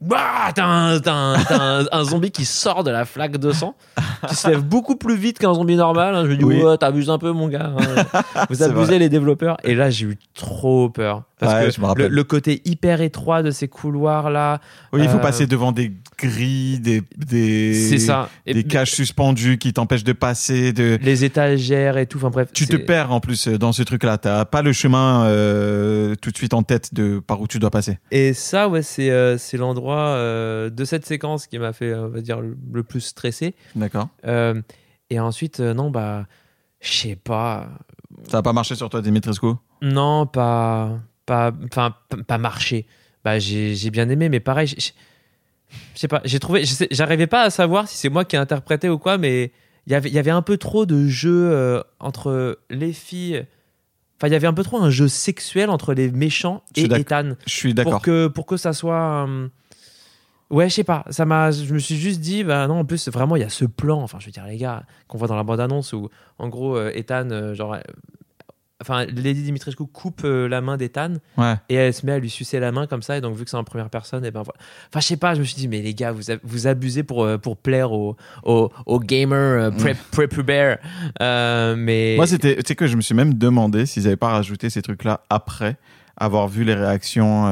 Bah, 0.00 0.52
t'as 0.54 0.64
un, 0.66 1.00
t'as 1.00 1.12
un- 1.14 1.42
t'as 1.44 1.58
un- 1.62 1.86
un 1.90 2.04
zombie 2.04 2.30
qui 2.30 2.44
sort 2.44 2.84
de 2.84 2.90
la 2.90 3.04
flaque 3.06 3.38
de 3.38 3.52
sang, 3.52 3.74
qui 4.28 4.34
se 4.34 4.48
lève 4.48 4.62
beaucoup 4.62 4.96
plus 4.96 5.16
vite 5.16 5.38
qu'un 5.38 5.54
zombie 5.54 5.76
normal. 5.76 6.14
hein. 6.14 6.24
Je 6.24 6.30
me 6.30 6.36
dis, 6.36 6.44
Oui. 6.44 6.62
t'abuses 6.78 7.08
un 7.08 7.16
peu, 7.18 7.32
mon 7.32 7.48
gars. 7.48 7.72
hein. 7.78 8.22
Vous 8.50 8.62
abusez 8.62 8.98
les 8.98 9.08
développeurs. 9.08 9.56
Et 9.64 9.74
là, 9.74 9.88
j'ai 9.90 10.06
eu 10.06 10.18
trop 10.34 10.90
peur. 10.90 11.22
Parce 11.38 11.54
Ouais, 11.54 11.70
je 11.70 11.80
me 11.80 11.94
que 11.94 12.02
le 12.02 12.24
côté 12.24 12.60
hyper 12.64 13.00
étroit 13.00 13.42
de 13.42 13.50
ces 13.50 13.66
couloirs-là, 13.68 14.60
Oui, 14.92 15.00
il 15.02 15.08
faut 15.08 15.16
Euh, 15.16 15.20
passer 15.20 15.46
devant 15.46 15.72
des 15.72 15.92
grilles, 16.16 16.80
des, 16.80 17.02
des. 17.16 17.94
Et 18.46 18.54
des 18.54 18.64
cages 18.64 18.92
suspendues 18.92 19.58
qui 19.58 19.72
t'empêchent 19.72 20.04
de 20.04 20.12
passer. 20.12 20.72
De... 20.72 20.98
Les 21.02 21.24
étagères 21.24 21.98
et 21.98 22.06
tout. 22.06 22.18
Enfin 22.18 22.30
bref. 22.30 22.48
Tu 22.52 22.66
te 22.66 22.76
perds 22.76 23.12
en 23.12 23.20
plus 23.20 23.48
euh, 23.48 23.58
dans 23.58 23.72
ce 23.72 23.82
truc-là. 23.82 24.18
T'as 24.18 24.44
pas 24.44 24.62
le 24.62 24.72
chemin 24.72 25.24
euh, 25.26 26.14
tout 26.20 26.30
de 26.30 26.36
suite 26.36 26.54
en 26.54 26.62
tête 26.62 26.94
de 26.94 27.18
par 27.18 27.40
où 27.40 27.46
tu 27.46 27.58
dois 27.58 27.70
passer. 27.70 27.98
Et 28.10 28.32
ça, 28.32 28.68
ouais, 28.68 28.82
c'est 28.82 29.10
euh, 29.10 29.38
c'est 29.38 29.56
l'endroit 29.56 30.08
euh, 30.08 30.70
de 30.70 30.84
cette 30.84 31.06
séquence 31.06 31.46
qui 31.46 31.58
m'a 31.58 31.72
fait, 31.72 31.94
on 31.94 32.08
va 32.08 32.20
dire, 32.20 32.40
le, 32.40 32.82
plus 32.82 33.00
stressé. 33.00 33.54
D'accord. 33.74 34.08
Et 35.10 35.20
ensuite, 35.20 35.60
non, 35.60 35.90
bah, 35.90 36.26
je 36.80 36.90
sais 36.90 37.16
pas. 37.16 37.68
Ça 38.28 38.38
a 38.38 38.42
pas 38.42 38.52
marché 38.52 38.74
sur 38.74 38.88
toi, 38.88 39.02
Dimitrescu? 39.02 39.46
Non, 39.82 40.26
pas, 40.26 40.98
pas, 41.26 41.52
enfin, 41.64 41.94
pas 42.26 42.38
marché. 42.38 42.86
Bah, 43.24 43.38
j'ai 43.38 43.74
j'ai 43.74 43.90
bien 43.90 44.08
aimé, 44.08 44.28
mais 44.28 44.40
pareil, 44.40 44.74
je 45.94 46.00
sais 46.00 46.08
pas. 46.08 46.20
J'ai 46.24 46.40
trouvé, 46.40 46.64
j'arrivais 46.90 47.26
pas 47.26 47.42
à 47.42 47.50
savoir 47.50 47.88
si 47.88 47.96
c'est 47.96 48.08
moi 48.08 48.24
qui 48.24 48.36
ai 48.36 48.38
interprété 48.38 48.88
ou 48.88 48.98
quoi, 48.98 49.18
mais 49.18 49.52
il 49.86 49.92
y 49.92 49.94
avait, 49.96 50.08
il 50.08 50.14
y 50.14 50.18
avait 50.18 50.30
un 50.30 50.42
peu 50.42 50.56
trop 50.56 50.86
de 50.86 51.06
jeu 51.06 51.50
euh, 51.52 51.82
entre 52.00 52.58
les 52.70 52.92
filles. 52.92 53.46
Enfin, 54.16 54.28
il 54.28 54.32
y 54.32 54.36
avait 54.36 54.46
un 54.46 54.54
peu 54.54 54.62
trop 54.62 54.78
un 54.78 54.90
jeu 54.90 55.08
sexuel 55.08 55.70
entre 55.70 55.92
les 55.92 56.10
méchants 56.10 56.62
et 56.76 56.84
Ethan. 56.84 57.34
Je 57.46 57.52
suis 57.52 57.74
pour 57.74 57.84
d'accord. 57.84 58.02
que 58.02 58.26
pour 58.28 58.46
que 58.46 58.56
ça 58.56 58.72
soit 58.72 59.26
euh, 59.28 59.48
ouais 60.50 60.68
je 60.68 60.74
sais 60.74 60.84
pas 60.84 61.04
ça 61.10 61.24
m'a 61.24 61.50
je 61.50 61.74
me 61.74 61.78
suis 61.78 61.96
juste 61.96 62.20
dit 62.20 62.44
bah 62.44 62.68
non 62.68 62.80
en 62.80 62.84
plus 62.84 63.08
vraiment 63.08 63.34
il 63.34 63.40
y 63.40 63.44
a 63.44 63.48
ce 63.48 63.64
plan 63.64 64.00
enfin 64.00 64.18
je 64.20 64.26
veux 64.26 64.32
dire 64.32 64.46
les 64.46 64.56
gars 64.56 64.84
qu'on 65.08 65.18
voit 65.18 65.26
dans 65.26 65.36
la 65.36 65.42
bande 65.42 65.58
annonce 65.58 65.92
où 65.92 66.10
en 66.38 66.48
gros 66.48 66.76
euh, 66.76 66.92
Ethan 66.94 67.54
genre 67.54 67.76
enfin 68.80 69.04
Lady 69.06 69.42
Dimitrescu 69.42 69.84
coupe 69.86 70.22
euh, 70.24 70.48
la 70.48 70.60
main 70.60 70.76
d'Ethan 70.76 71.14
Ouais. 71.38 71.54
et 71.68 71.74
elle 71.76 71.94
se 71.94 72.04
met 72.04 72.12
à 72.12 72.18
lui 72.18 72.28
sucer 72.28 72.58
la 72.60 72.72
main 72.72 72.86
comme 72.86 73.02
ça 73.02 73.16
et 73.16 73.20
donc 73.20 73.36
vu 73.36 73.44
que 73.44 73.50
c'est 73.50 73.56
en 73.56 73.62
première 73.64 73.88
personne 73.88 74.24
et 74.24 74.30
ben 74.30 74.42
voilà. 74.42 74.58
enfin 74.90 75.00
je 75.00 75.06
sais 75.06 75.16
pas 75.16 75.34
je 75.34 75.40
me 75.40 75.44
suis 75.44 75.54
dit 75.54 75.68
mais 75.68 75.80
les 75.80 75.94
gars 75.94 76.10
vous, 76.12 76.22
vous 76.42 76.66
abusez 76.66 77.02
pour 77.04 77.24
euh, 77.24 77.38
pour 77.38 77.56
plaire 77.56 77.92
aux 77.92 78.16
aux, 78.42 78.70
aux 78.86 79.00
gamers 79.00 79.38
euh, 79.38 79.70
pré- 79.70 79.96
prépubères 80.10 80.78
Euh, 81.22 81.76
mais 81.76 82.14
Moi, 82.16 82.26
c'était, 82.26 82.56
tu 82.56 82.62
sais 82.66 82.74
que 82.74 82.86
je 82.86 82.96
me 82.96 83.00
suis 83.02 83.14
même 83.14 83.34
demandé 83.34 83.86
s'ils 83.86 84.06
avaient 84.06 84.16
pas 84.16 84.30
rajouté 84.30 84.70
ces 84.70 84.82
trucs-là 84.82 85.20
après 85.30 85.76
avoir 86.16 86.48
vu 86.48 86.64
les 86.64 86.74
réactions. 86.74 87.44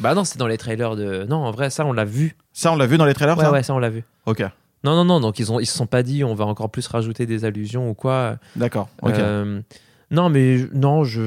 bah 0.00 0.14
non 0.14 0.24
c'est 0.24 0.38
dans 0.38 0.46
les 0.46 0.58
trailers 0.58 0.96
de 0.96 1.24
non 1.28 1.36
en 1.36 1.50
vrai 1.50 1.70
ça 1.70 1.84
on 1.86 1.92
l'a 1.92 2.04
vu 2.04 2.36
Ça, 2.52 2.72
on 2.72 2.76
l'a 2.76 2.86
vu 2.86 2.96
dans 2.98 3.06
les 3.06 3.14
trailers, 3.14 3.36
ouais 3.38 3.44
ça? 3.44 3.50
ouais 3.52 3.62
ça 3.62 3.74
on 3.74 3.78
l'a 3.78 3.90
vu 3.90 4.04
Ok. 4.26 4.40
Non, 4.84 4.94
non, 4.96 5.04
non, 5.06 5.18
donc 5.18 5.38
ils, 5.38 5.50
ont, 5.50 5.60
ils 5.60 5.66
se 5.66 5.76
sont 5.78 5.86
pas 5.86 6.02
dit 6.02 6.24
on 6.24 6.34
va 6.34 6.44
encore 6.44 6.70
plus 6.70 6.86
rajouter 6.86 7.24
des 7.26 7.44
allusions 7.46 7.88
ou 7.88 7.94
quoi. 7.94 8.36
D'accord. 8.54 8.88
Ok. 9.02 9.14
Non, 10.14 10.28
mais 10.30 10.58
non, 10.72 11.04
je. 11.04 11.22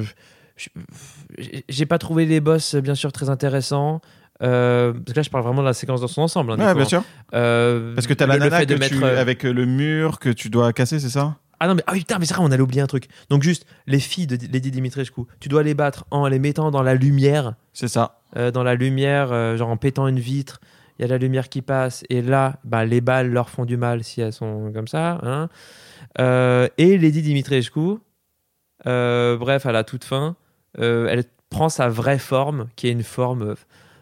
J'ai 1.69 1.85
pas 1.85 1.97
trouvé 1.99 2.25
les 2.25 2.39
boss, 2.39 2.75
bien 2.75 2.95
sûr, 2.95 3.11
très 3.11 3.29
intéressants. 3.29 4.01
Euh, 4.43 4.93
parce 4.93 5.13
que 5.13 5.19
là, 5.19 5.21
je 5.23 5.29
parle 5.29 5.43
vraiment 5.43 5.61
de 5.61 5.67
la 5.67 5.73
séquence 5.73 6.01
dans 6.01 6.07
son 6.07 6.21
ensemble. 6.21 6.51
hein, 6.51 6.57
ouais, 6.57 6.73
bien 6.73 6.83
hein. 6.83 6.85
sûr. 6.85 7.03
Euh, 7.33 7.95
Parce 7.95 8.07
que 8.07 8.13
t'as 8.13 8.27
la 8.27 8.35
le 8.35 8.39
nana 8.41 8.59
fait 8.59 8.65
de 8.65 8.75
mettre, 8.75 9.03
euh, 9.03 9.19
avec 9.21 9.43
le 9.43 9.65
mur 9.65 10.19
que 10.19 10.29
tu 10.29 10.49
dois 10.49 10.73
casser, 10.73 10.99
c'est 10.99 11.09
ça? 11.09 11.37
Ah 11.59 11.67
non, 11.67 11.73
mais 11.73 11.83
ah 11.87 11.93
oui, 11.93 11.99
putain, 11.99 12.19
mais 12.19 12.25
c'est 12.27 12.35
vrai, 12.35 12.43
on 12.45 12.51
allait 12.51 12.61
oublier 12.61 12.81
un 12.81 12.87
truc. 12.87 13.07
Donc, 13.31 13.41
juste, 13.41 13.65
les 13.87 13.99
filles 13.99 14.27
de 14.27 14.37
Lady 14.51 14.69
Dimitrescu, 14.69 15.21
tu 15.39 15.49
dois 15.49 15.63
les 15.63 15.73
battre 15.73 16.05
en 16.11 16.27
les 16.27 16.37
mettant 16.37 16.69
dans 16.69 16.83
la 16.83 16.93
lumière. 16.93 17.53
C'est 17.73 17.87
ça. 17.87 18.19
euh, 18.35 18.51
dans 18.51 18.61
la 18.63 18.75
lumière, 18.75 19.31
euh, 19.31 19.57
genre 19.57 19.69
en 19.69 19.77
pétant 19.77 20.07
une 20.07 20.19
vitre, 20.19 20.59
il 20.99 21.01
y 21.01 21.05
a 21.05 21.07
la 21.07 21.17
lumière 21.17 21.49
qui 21.49 21.63
passe, 21.63 22.03
et 22.09 22.21
là, 22.21 22.57
bah, 22.63 22.85
les 22.85 23.01
balles 23.01 23.31
leur 23.31 23.49
font 23.49 23.65
du 23.65 23.77
mal 23.77 24.03
si 24.03 24.21
elles 24.21 24.33
sont 24.33 24.71
comme 24.73 24.87
ça. 24.87 25.19
hein. 25.23 25.49
Euh, 26.19 26.67
et 26.77 26.97
Lady 26.97 27.21
Dimitrescu, 27.23 27.97
bref, 28.85 29.65
à 29.65 29.71
la 29.71 29.83
toute 29.83 30.03
fin, 30.03 30.35
euh, 30.79 31.07
elle 31.09 31.23
prend 31.49 31.69
sa 31.69 31.89
vraie 31.89 32.19
forme, 32.19 32.67
qui 32.75 32.87
est 32.87 32.91
une 32.91 33.03
forme. 33.03 33.41
euh, 33.41 33.55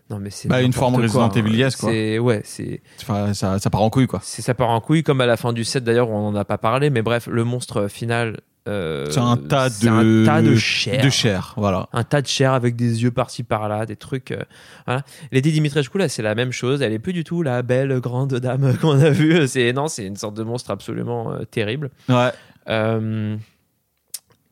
non, 0.09 0.19
mais 0.19 0.29
c'est. 0.29 0.47
Bah, 0.47 0.61
une 0.61 0.73
forme 0.73 0.95
Resident 0.95 1.23
hein. 1.29 1.31
Eviliesque, 1.35 1.79
quoi. 1.79 1.89
C'est- 1.91 2.19
Ouais, 2.19 2.41
c'est. 2.43 2.81
Enfin, 3.01 3.33
ça, 3.33 3.57
ça 3.59 3.69
part 3.71 3.81
en 3.81 3.89
couille, 3.89 4.07
quoi. 4.07 4.19
c'est- 4.23 4.41
Ça 4.43 4.53
part 4.53 4.69
en 4.69 4.79
couille, 4.81 5.01
comme 5.03 5.19
à 5.21 5.25
la 5.25 5.37
fin 5.37 5.51
du 5.53 5.63
set 5.63 5.83
d'ailleurs, 5.83 6.09
on 6.09 6.31
n'en 6.31 6.37
a 6.39 6.45
pas 6.45 6.57
parlé, 6.59 6.89
mais 6.89 7.01
bref, 7.01 7.27
le 7.27 7.43
monstre 7.43 7.87
final. 7.87 8.39
euh, 8.67 9.05
C'est 9.11 9.19
un 9.19 9.37
tas 9.37 9.69
de- 9.69 9.87
un 9.87 10.25
tas 10.25 10.41
de 10.41 10.55
chair 10.55 11.03
De 11.03 11.09
chair, 11.11 11.53
voilà. 11.55 11.87
un 11.93 12.03
tas 12.03 12.23
de 12.23 12.25
chair 12.27 12.51
avec 12.53 12.75
des 12.75 13.03
yeux 13.03 13.11
par-ci 13.11 13.43
par-là, 13.43 13.85
des 13.85 13.95
trucs. 13.95 14.31
euh, 14.31 14.41
voilà. 14.87 15.03
Lady 15.31 15.51
Dimitrescu, 15.51 15.99
là, 15.99 16.09
c'est 16.09 16.23
la 16.23 16.33
même 16.33 16.51
chose. 16.51 16.81
Elle 16.81 16.91
est 16.91 16.97
plus 16.97 17.13
du 17.13 17.23
tout 17.23 17.43
la 17.43 17.61
belle 17.61 17.99
grande 17.99 18.33
dame 18.33 18.75
qu'on 18.81 18.99
a 19.01 19.11
vue. 19.11 19.47
C'est 19.47 19.71
non, 19.71 19.87
c'est 19.87 20.05
une 20.07 20.15
sorte 20.15 20.33
de 20.35 20.41
monstre 20.41 20.71
absolument 20.71 21.31
euh, 21.33 21.43
terrible. 21.45 21.91
Ouais. 22.09 22.31
Euh, 22.67 23.35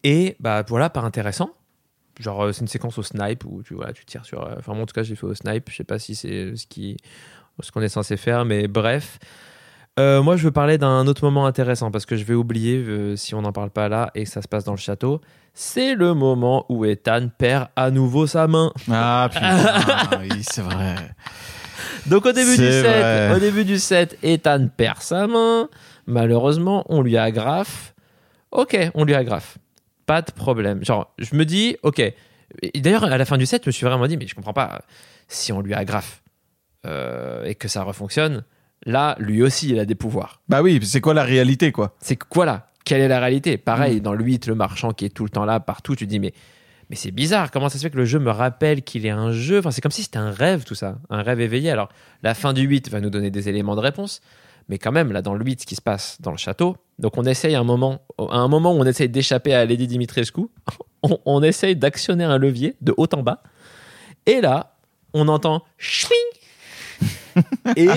et 0.03 0.35
bah 0.39 0.63
voilà, 0.67 0.89
pas 0.89 1.01
intéressant. 1.01 1.51
Genre, 2.19 2.43
euh, 2.45 2.51
c'est 2.51 2.61
une 2.61 2.67
séquence 2.67 2.97
au 2.97 3.03
snipe 3.03 3.43
où 3.45 3.63
tu 3.63 3.73
vois, 3.73 3.91
tu 3.93 4.05
tires 4.05 4.25
sur. 4.25 4.43
euh, 4.45 4.55
Enfin, 4.59 4.73
moi, 4.73 4.83
en 4.83 4.85
tout 4.85 4.93
cas, 4.93 5.03
j'ai 5.03 5.15
fait 5.15 5.25
au 5.25 5.33
snipe. 5.33 5.69
Je 5.69 5.75
sais 5.77 5.83
pas 5.83 5.97
si 5.99 6.13
c'est 6.15 6.55
ce 6.55 6.67
qui, 6.67 6.97
ce 7.61 7.71
qu'on 7.71 7.81
est 7.81 7.89
censé 7.89 8.17
faire, 8.17 8.45
mais 8.45 8.67
bref. 8.67 9.17
Euh, 9.99 10.21
moi, 10.23 10.37
je 10.37 10.43
veux 10.43 10.51
parler 10.51 10.77
d'un 10.79 11.05
autre 11.05 11.23
moment 11.23 11.45
intéressant 11.45 11.91
parce 11.91 12.05
que 12.07 12.15
je 12.15 12.23
vais 12.23 12.33
oublier 12.33 12.77
euh, 12.77 13.15
si 13.15 13.35
on 13.35 13.41
n'en 13.43 13.51
parle 13.51 13.69
pas 13.69 13.89
là 13.89 14.09
et 14.15 14.23
que 14.23 14.29
ça 14.29 14.41
se 14.41 14.47
passe 14.47 14.63
dans 14.63 14.71
le 14.73 14.77
château. 14.79 15.21
C'est 15.53 15.93
le 15.93 16.15
moment 16.15 16.65
où 16.69 16.83
Ethan 16.83 17.29
perd 17.37 17.67
à 17.75 17.91
nouveau 17.91 18.25
sa 18.25 18.47
main. 18.47 18.71
Ah, 18.91 19.29
putain, 19.31 20.19
oui, 20.21 20.43
c'est 20.49 20.61
vrai. 20.63 20.95
Donc 22.07 22.25
au 22.25 22.31
début 22.31 22.51
du 22.57 22.57
set, 22.57 23.35
au 23.35 23.39
début 23.39 23.65
du 23.65 23.77
set, 23.77 24.17
Ethan 24.23 24.67
perd 24.75 25.01
sa 25.01 25.28
main. 25.28 25.69
Malheureusement, 26.07 26.86
on 26.89 27.01
lui 27.03 27.17
agrafe. 27.17 27.93
Ok, 28.51 28.78
on 28.95 29.03
lui 29.03 29.13
agrafe. 29.13 29.57
Pas 30.06 30.22
de 30.22 30.32
problème. 30.32 30.84
Genre, 30.84 31.14
je 31.18 31.36
me 31.36 31.45
dis, 31.45 31.78
ok. 31.84 32.01
D'ailleurs, 32.76 33.06
à 33.06 33.18
la 33.18 33.26
fin 33.26 33.38
du 33.38 33.45
set, 33.45 33.64
je 33.64 33.70
me 33.70 33.72
suis 33.72 33.86
vraiment 33.86 34.06
dit, 34.08 34.18
mais 34.18 34.28
je 34.28 34.36
comprends 34.36 34.54
pas. 34.54 34.82
Si 35.28 35.51
on 35.51 35.62
lui 35.62 35.74
agrafe 35.74 36.22
euh, 36.86 37.43
et 37.45 37.56
que 37.56 37.68
ça 37.68 37.84
refonctionne, 37.84 38.43
là, 38.86 39.16
lui 39.20 39.41
aussi, 39.41 39.70
il 39.70 39.80
a 39.80 39.86
des 39.86 39.95
pouvoirs. 39.95 40.41
Bah 40.49 40.62
oui, 40.62 40.80
c'est 40.84 41.01
quoi 41.01 41.14
la 41.14 41.24
réalité, 41.24 41.72
quoi? 41.72 41.95
C'est 42.01 42.18
quoi 42.18 42.45
là? 42.45 42.68
Quelle 42.86 43.01
est 43.01 43.08
la 43.08 43.20
réalité? 43.22 43.58
Pareil, 43.58 43.97
Mm. 43.97 44.01
dans 44.01 44.14
le 44.14 44.24
8, 44.24 44.47
le 44.47 44.56
marchand 44.56 44.91
qui 44.91 45.06
est 45.06 45.10
tout 45.10 45.24
le 45.24 45.30
temps 45.30 45.45
là, 45.45 45.60
partout, 45.60 45.95
tu 45.95 46.06
dis, 46.06 46.20
mais 46.20 46.34
mais 46.89 46.97
c'est 46.97 47.12
bizarre, 47.12 47.49
comment 47.49 47.70
ça 47.70 47.78
se 47.80 47.84
fait 47.84 47.89
que 47.89 47.97
le 47.97 48.04
jeu 48.06 48.20
me 48.20 48.30
rappelle 48.30 48.84
qu'il 48.84 49.06
est 49.06 49.10
un 49.10 49.32
jeu? 49.32 49.60
Enfin, 49.60 49.72
c'est 49.72 49.80
comme 49.82 49.89
si 49.91 50.04
c'était 50.04 50.18
un 50.20 50.32
rêve, 50.32 50.64
tout 50.66 50.76
ça, 50.76 50.97
un 51.10 51.24
rêve 51.24 51.39
éveillé. 51.39 51.72
Alors, 51.72 51.88
la 52.24 52.34
fin 52.36 52.51
du 52.54 52.62
8 52.64 52.89
va 52.89 52.99
nous 52.99 53.10
donner 53.10 53.32
des 53.32 53.47
éléments 53.47 53.76
de 53.76 53.80
réponse, 53.80 54.20
mais 54.70 54.78
quand 54.78 54.91
même, 54.91 55.11
là, 55.11 55.22
dans 55.22 55.34
le 55.34 55.43
8, 55.43 55.61
ce 55.61 55.66
qui 55.66 55.76
se 55.76 55.82
passe 55.82 56.18
dans 56.22 56.32
le 56.32 56.38
château, 56.38 56.78
donc 56.99 57.18
on 57.18 57.24
essaye 57.24 57.55
un 57.55 57.64
moment, 57.64 58.01
à 58.18 58.38
un 58.38 58.47
moment 58.47 58.74
où 58.74 58.80
on 58.80 58.86
essaye 58.86 59.09
d'échapper 59.09 59.53
à 59.53 59.66
Lady 59.66 59.88
Dimitrescu, 59.88 60.41
on, 61.03 61.20
on 61.26 61.43
essaye 61.43 61.76
d'actionner 61.76 62.24
un 62.24 62.38
levier 62.38 62.76
de 62.82 62.93
haut 62.97 63.07
en 63.14 63.24
bas, 63.24 63.43
et 64.26 64.41
là, 64.41 64.78
on 65.14 65.28
entend 65.28 65.64
schling 65.78 66.18
et 67.76 67.89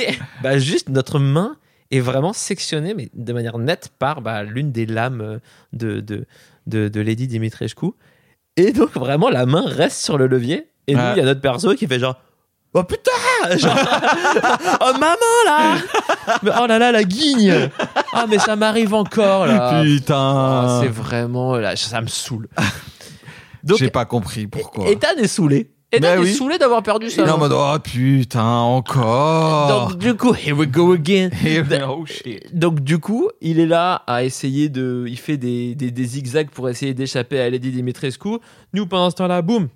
bah, 0.43 0.59
juste 0.59 0.89
notre 0.89 1.19
main 1.19 1.57
est 1.91 2.01
vraiment 2.01 2.33
sectionnée, 2.33 2.95
mais 2.95 3.11
de 3.15 3.33
manière 3.33 3.59
nette, 3.59 3.91
par 3.99 4.21
bah, 4.23 4.43
l'une 4.43 4.73
des 4.73 4.87
lames 4.87 5.41
de, 5.73 6.01
de, 6.01 6.27
de, 6.67 6.89
de 6.89 7.01
Lady 7.01 7.27
Dimitrescu. 7.27 7.87
Et 8.57 8.73
donc, 8.73 8.93
vraiment, 8.93 9.29
la 9.29 9.47
main 9.47 9.65
reste 9.67 10.03
sur 10.03 10.19
le 10.19 10.27
levier. 10.27 10.69
Et 10.87 10.95
nous, 10.95 11.01
il 11.13 11.19
y 11.19 11.21
a 11.21 11.25
notre 11.25 11.41
perso 11.41 11.75
qui 11.75 11.87
fait 11.87 11.99
genre. 11.99 12.21
Oh 12.79 12.85
putain 12.85 13.57
Genre, 13.57 13.75
Oh 14.83 14.93
maman 14.93 15.17
là 15.47 15.77
Mais 16.43 16.51
Oh 16.63 16.67
là 16.67 16.79
là, 16.79 16.93
la 16.93 17.05
guigne 17.05 17.71
Ah, 18.13 18.27
mais 18.29 18.39
ça 18.39 18.55
m'arrive 18.55 18.93
encore 18.93 19.47
là 19.47 19.83
Putain. 19.83 20.15
Ah, 20.17 20.81
C'est 20.83 20.89
vraiment. 20.89 21.57
Là, 21.57 21.75
ça 21.77 22.01
me 22.03 22.07
saoule. 22.07 22.49
Donc, 23.65 23.79
J'ai 23.79 23.89
pas 23.91 24.05
compris 24.05 24.47
pourquoi. 24.47 24.89
Ethan 24.91 25.17
est 25.19 25.27
saoulé. 25.27 25.71
Ethan 25.93 26.03
Bah 26.09 26.15
est 26.17 26.19
oui. 26.19 26.35
saoulé 26.35 26.59
d'avoir 26.59 26.83
perdu 26.83 27.09
ça. 27.09 27.23
Il 27.23 27.29
est 27.29 27.31
en 27.31 27.39
mode 27.39 27.53
oh 27.55 27.79
putain 27.83 28.45
encore. 28.45 29.69
Donc, 29.89 29.99
du 29.99 30.15
coup, 30.15 30.35
here 30.35 30.53
we 30.57 30.69
go 30.69 30.93
again. 30.93 31.31
Et- 31.47 31.63
oh 31.89 32.05
shit. 32.05 32.55
Donc 32.59 32.81
du 32.81 32.99
coup, 32.99 33.29
il 33.41 33.59
est 33.61 33.67
là 33.67 34.03
à 34.07 34.25
essayer 34.25 34.69
de, 34.69 35.05
il 35.09 35.17
fait 35.19 35.37
des, 35.37 35.75
des, 35.75 35.91
des 35.91 36.05
zigzags 36.05 36.51
pour 36.51 36.69
essayer 36.69 36.93
d'échapper 36.93 37.41
à 37.41 37.49
Lady 37.49 37.71
Dimitrescu. 37.71 38.39
Nous, 38.75 38.87
pendant 38.87 39.11
ce 39.11 39.17
temps-là, 39.17 39.41
boum, 39.43 39.69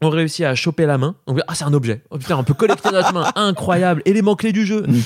on 0.00 0.10
réussit 0.10 0.44
à 0.44 0.54
choper 0.54 0.86
la 0.86 0.98
main. 0.98 1.16
On 1.26 1.34
dit, 1.34 1.40
ah, 1.48 1.54
c'est 1.54 1.64
un 1.64 1.72
objet. 1.74 2.02
Oh 2.10 2.18
putain, 2.18 2.36
on 2.36 2.44
peut 2.44 2.54
collecter 2.54 2.90
notre 2.90 3.12
main. 3.12 3.30
Incroyable, 3.34 4.02
élément 4.04 4.36
clé 4.36 4.52
du 4.52 4.64
jeu. 4.66 4.84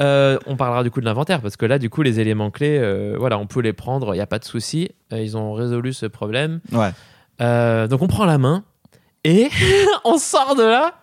Euh, 0.00 0.38
on 0.46 0.54
parlera 0.54 0.84
du 0.84 0.92
coup 0.92 1.00
de 1.00 1.04
l'inventaire 1.06 1.40
parce 1.40 1.56
que 1.56 1.66
là, 1.66 1.80
du 1.80 1.90
coup, 1.90 2.02
les 2.02 2.20
éléments 2.20 2.52
clés, 2.52 2.78
euh, 2.80 3.16
voilà, 3.18 3.36
on 3.36 3.48
peut 3.48 3.58
les 3.58 3.72
prendre. 3.72 4.14
Il 4.14 4.18
n'y 4.18 4.22
a 4.22 4.28
pas 4.28 4.38
de 4.38 4.44
souci. 4.44 4.90
Euh, 5.12 5.20
ils 5.20 5.36
ont 5.36 5.54
résolu 5.54 5.92
ce 5.92 6.06
problème. 6.06 6.60
Ouais. 6.70 6.92
Donc 7.88 8.00
on 8.00 8.06
prend 8.06 8.24
la 8.24 8.38
main 8.38 8.62
et 9.24 9.48
on 10.04 10.16
sort 10.18 10.54
de 10.54 10.62
là. 10.62 10.94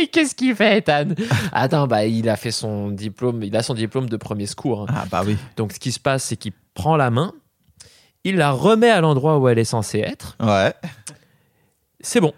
Et 0.00 0.06
qu'est-ce 0.06 0.34
qu'il 0.34 0.54
fait, 0.54 0.78
Ethan? 0.78 1.08
Attends, 1.52 1.86
bah 1.88 2.06
il 2.06 2.26
a 2.30 2.36
fait 2.36 2.50
son 2.50 2.88
diplôme, 2.90 3.42
il 3.42 3.54
a 3.54 3.62
son 3.62 3.74
diplôme 3.74 4.08
de 4.08 4.16
premier 4.16 4.46
secours. 4.46 4.86
hein. 4.88 4.94
Ah 4.96 5.04
bah 5.10 5.22
oui. 5.26 5.36
Donc 5.58 5.72
ce 5.72 5.78
qui 5.78 5.92
se 5.92 6.00
passe, 6.00 6.24
c'est 6.24 6.36
qu'il 6.36 6.52
prend 6.72 6.96
la 6.96 7.10
main, 7.10 7.32
il 8.24 8.36
la 8.36 8.50
remet 8.52 8.88
à 8.90 9.02
l'endroit 9.02 9.38
où 9.38 9.48
elle 9.48 9.58
est 9.58 9.64
censée 9.64 9.98
être. 9.98 10.38
Ouais. 10.40 10.72
C'est 12.00 12.20
bon. 12.20 12.32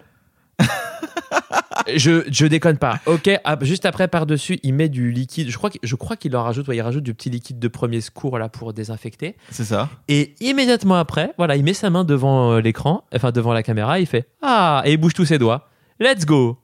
je, 1.95 2.23
je 2.31 2.45
déconne 2.45 2.77
pas. 2.77 2.99
Ok, 3.05 3.29
ah, 3.43 3.57
juste 3.61 3.85
après 3.85 4.07
par-dessus, 4.07 4.59
il 4.63 4.73
met 4.73 4.89
du 4.89 5.11
liquide. 5.11 5.49
Je 5.49 5.57
crois 5.57 5.69
qu'il 5.69 5.79
je 5.83 5.95
crois 5.95 6.15
qu'il 6.15 6.35
en 6.35 6.43
rajoute, 6.43 6.67
ouais, 6.67 6.77
il 6.77 6.81
rajoute 6.81 7.03
du 7.03 7.13
petit 7.13 7.29
liquide 7.29 7.59
de 7.59 7.67
premier 7.67 8.01
secours 8.01 8.37
là 8.37 8.49
pour 8.49 8.73
désinfecter. 8.73 9.35
C'est 9.49 9.65
ça. 9.65 9.89
Et 10.07 10.35
immédiatement 10.39 10.95
après, 10.95 11.33
voilà, 11.37 11.55
il 11.55 11.63
met 11.63 11.73
sa 11.73 11.89
main 11.89 12.03
devant 12.03 12.53
euh, 12.53 12.61
l'écran, 12.61 13.05
enfin 13.13 13.31
devant 13.31 13.53
la 13.53 13.63
caméra, 13.63 13.99
il 13.99 14.05
fait 14.05 14.27
ah 14.41 14.81
et 14.85 14.93
il 14.93 14.97
bouge 14.97 15.13
tous 15.13 15.25
ses 15.25 15.37
doigts. 15.37 15.69
Let's 15.99 16.25
go. 16.25 16.57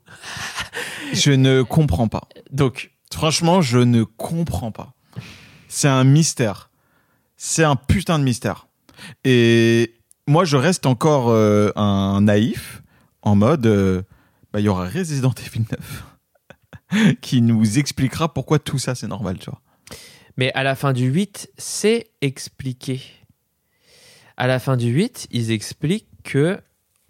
Je 1.13 1.31
ne 1.31 1.61
comprends 1.61 2.07
pas. 2.07 2.23
Donc 2.51 2.91
Franchement, 3.13 3.61
je 3.61 3.79
ne 3.79 4.03
comprends 4.03 4.71
pas. 4.71 4.93
C'est 5.67 5.87
un 5.87 6.03
mystère. 6.03 6.69
C'est 7.35 7.63
un 7.63 7.75
putain 7.75 8.19
de 8.19 8.23
mystère. 8.23 8.67
Et 9.23 9.95
moi, 10.27 10.45
je 10.45 10.57
reste 10.57 10.85
encore 10.85 11.29
euh, 11.29 11.71
un 11.75 12.21
naïf 12.21 12.81
en 13.27 13.35
mode, 13.35 13.65
euh, 13.65 14.01
bah, 14.53 14.59
il 14.59 14.63
y 14.65 14.69
aura 14.69 14.87
Resident 14.87 15.33
Evil 15.45 15.65
9 16.91 17.15
qui 17.21 17.41
nous 17.41 17.77
expliquera 17.79 18.33
pourquoi 18.33 18.59
tout 18.59 18.79
ça 18.79 18.95
c'est 18.95 19.07
normal, 19.07 19.37
tu 19.39 19.49
vois. 19.49 19.61
Mais 20.37 20.51
à 20.53 20.63
la 20.63 20.75
fin 20.75 20.93
du 20.93 21.07
8, 21.07 21.49
c'est 21.57 22.11
expliqué. 22.21 23.01
À 24.37 24.45
la 24.47 24.59
fin 24.59 24.77
du 24.77 24.87
8, 24.87 25.27
ils 25.31 25.51
expliquent 25.51 26.07
que 26.23 26.59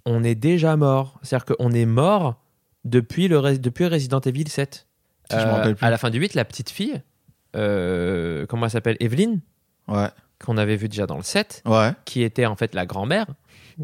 on 0.05 0.24
est 0.24 0.36
déjà 0.36 0.78
mort. 0.78 1.20
C'est-à-dire 1.22 1.55
qu'on 1.55 1.72
est 1.72 1.86
mort 1.86 2.41
depuis, 2.86 3.28
le, 3.28 3.57
depuis 3.57 3.86
Resident 3.86 4.22
Evil 4.22 4.47
7. 4.47 4.88
Si 5.30 5.38
je 5.38 5.43
rappelle 5.43 5.76
plus. 5.76 5.86
À 5.86 5.89
la 5.89 5.97
fin 5.97 6.09
du 6.09 6.20
8, 6.20 6.36
la 6.36 6.45
petite 6.45 6.70
fille, 6.70 7.01
euh, 7.57 8.45
comment 8.45 8.65
elle 8.65 8.72
s'appelle? 8.72 8.95
Evelyne, 9.01 9.41
Ouais. 9.89 10.07
qu'on 10.39 10.55
avait 10.57 10.78
vu 10.78 10.88
déjà 10.88 11.05
dans 11.05 11.18
le 11.18 11.24
7, 11.24 11.63
Ouais. 11.65 11.91
qui 12.05 12.22
était 12.24 12.45
en 12.45 12.55
fait 12.55 12.74
la 12.74 12.86
grand-mère. 12.86 13.26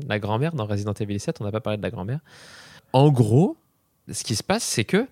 La 0.07 0.19
grand-mère 0.19 0.53
dans 0.53 0.65
Resident 0.65 0.93
Evil 0.93 1.19
7, 1.19 1.41
on 1.41 1.43
n'a 1.43 1.51
pas 1.51 1.61
parlé 1.61 1.77
de 1.77 1.83
la 1.83 1.91
grand-mère. 1.91 2.19
En 2.93 3.11
gros, 3.11 3.57
ce 4.11 4.23
qui 4.23 4.35
se 4.35 4.43
passe, 4.43 4.63
c'est 4.63 4.85
que 4.85 5.07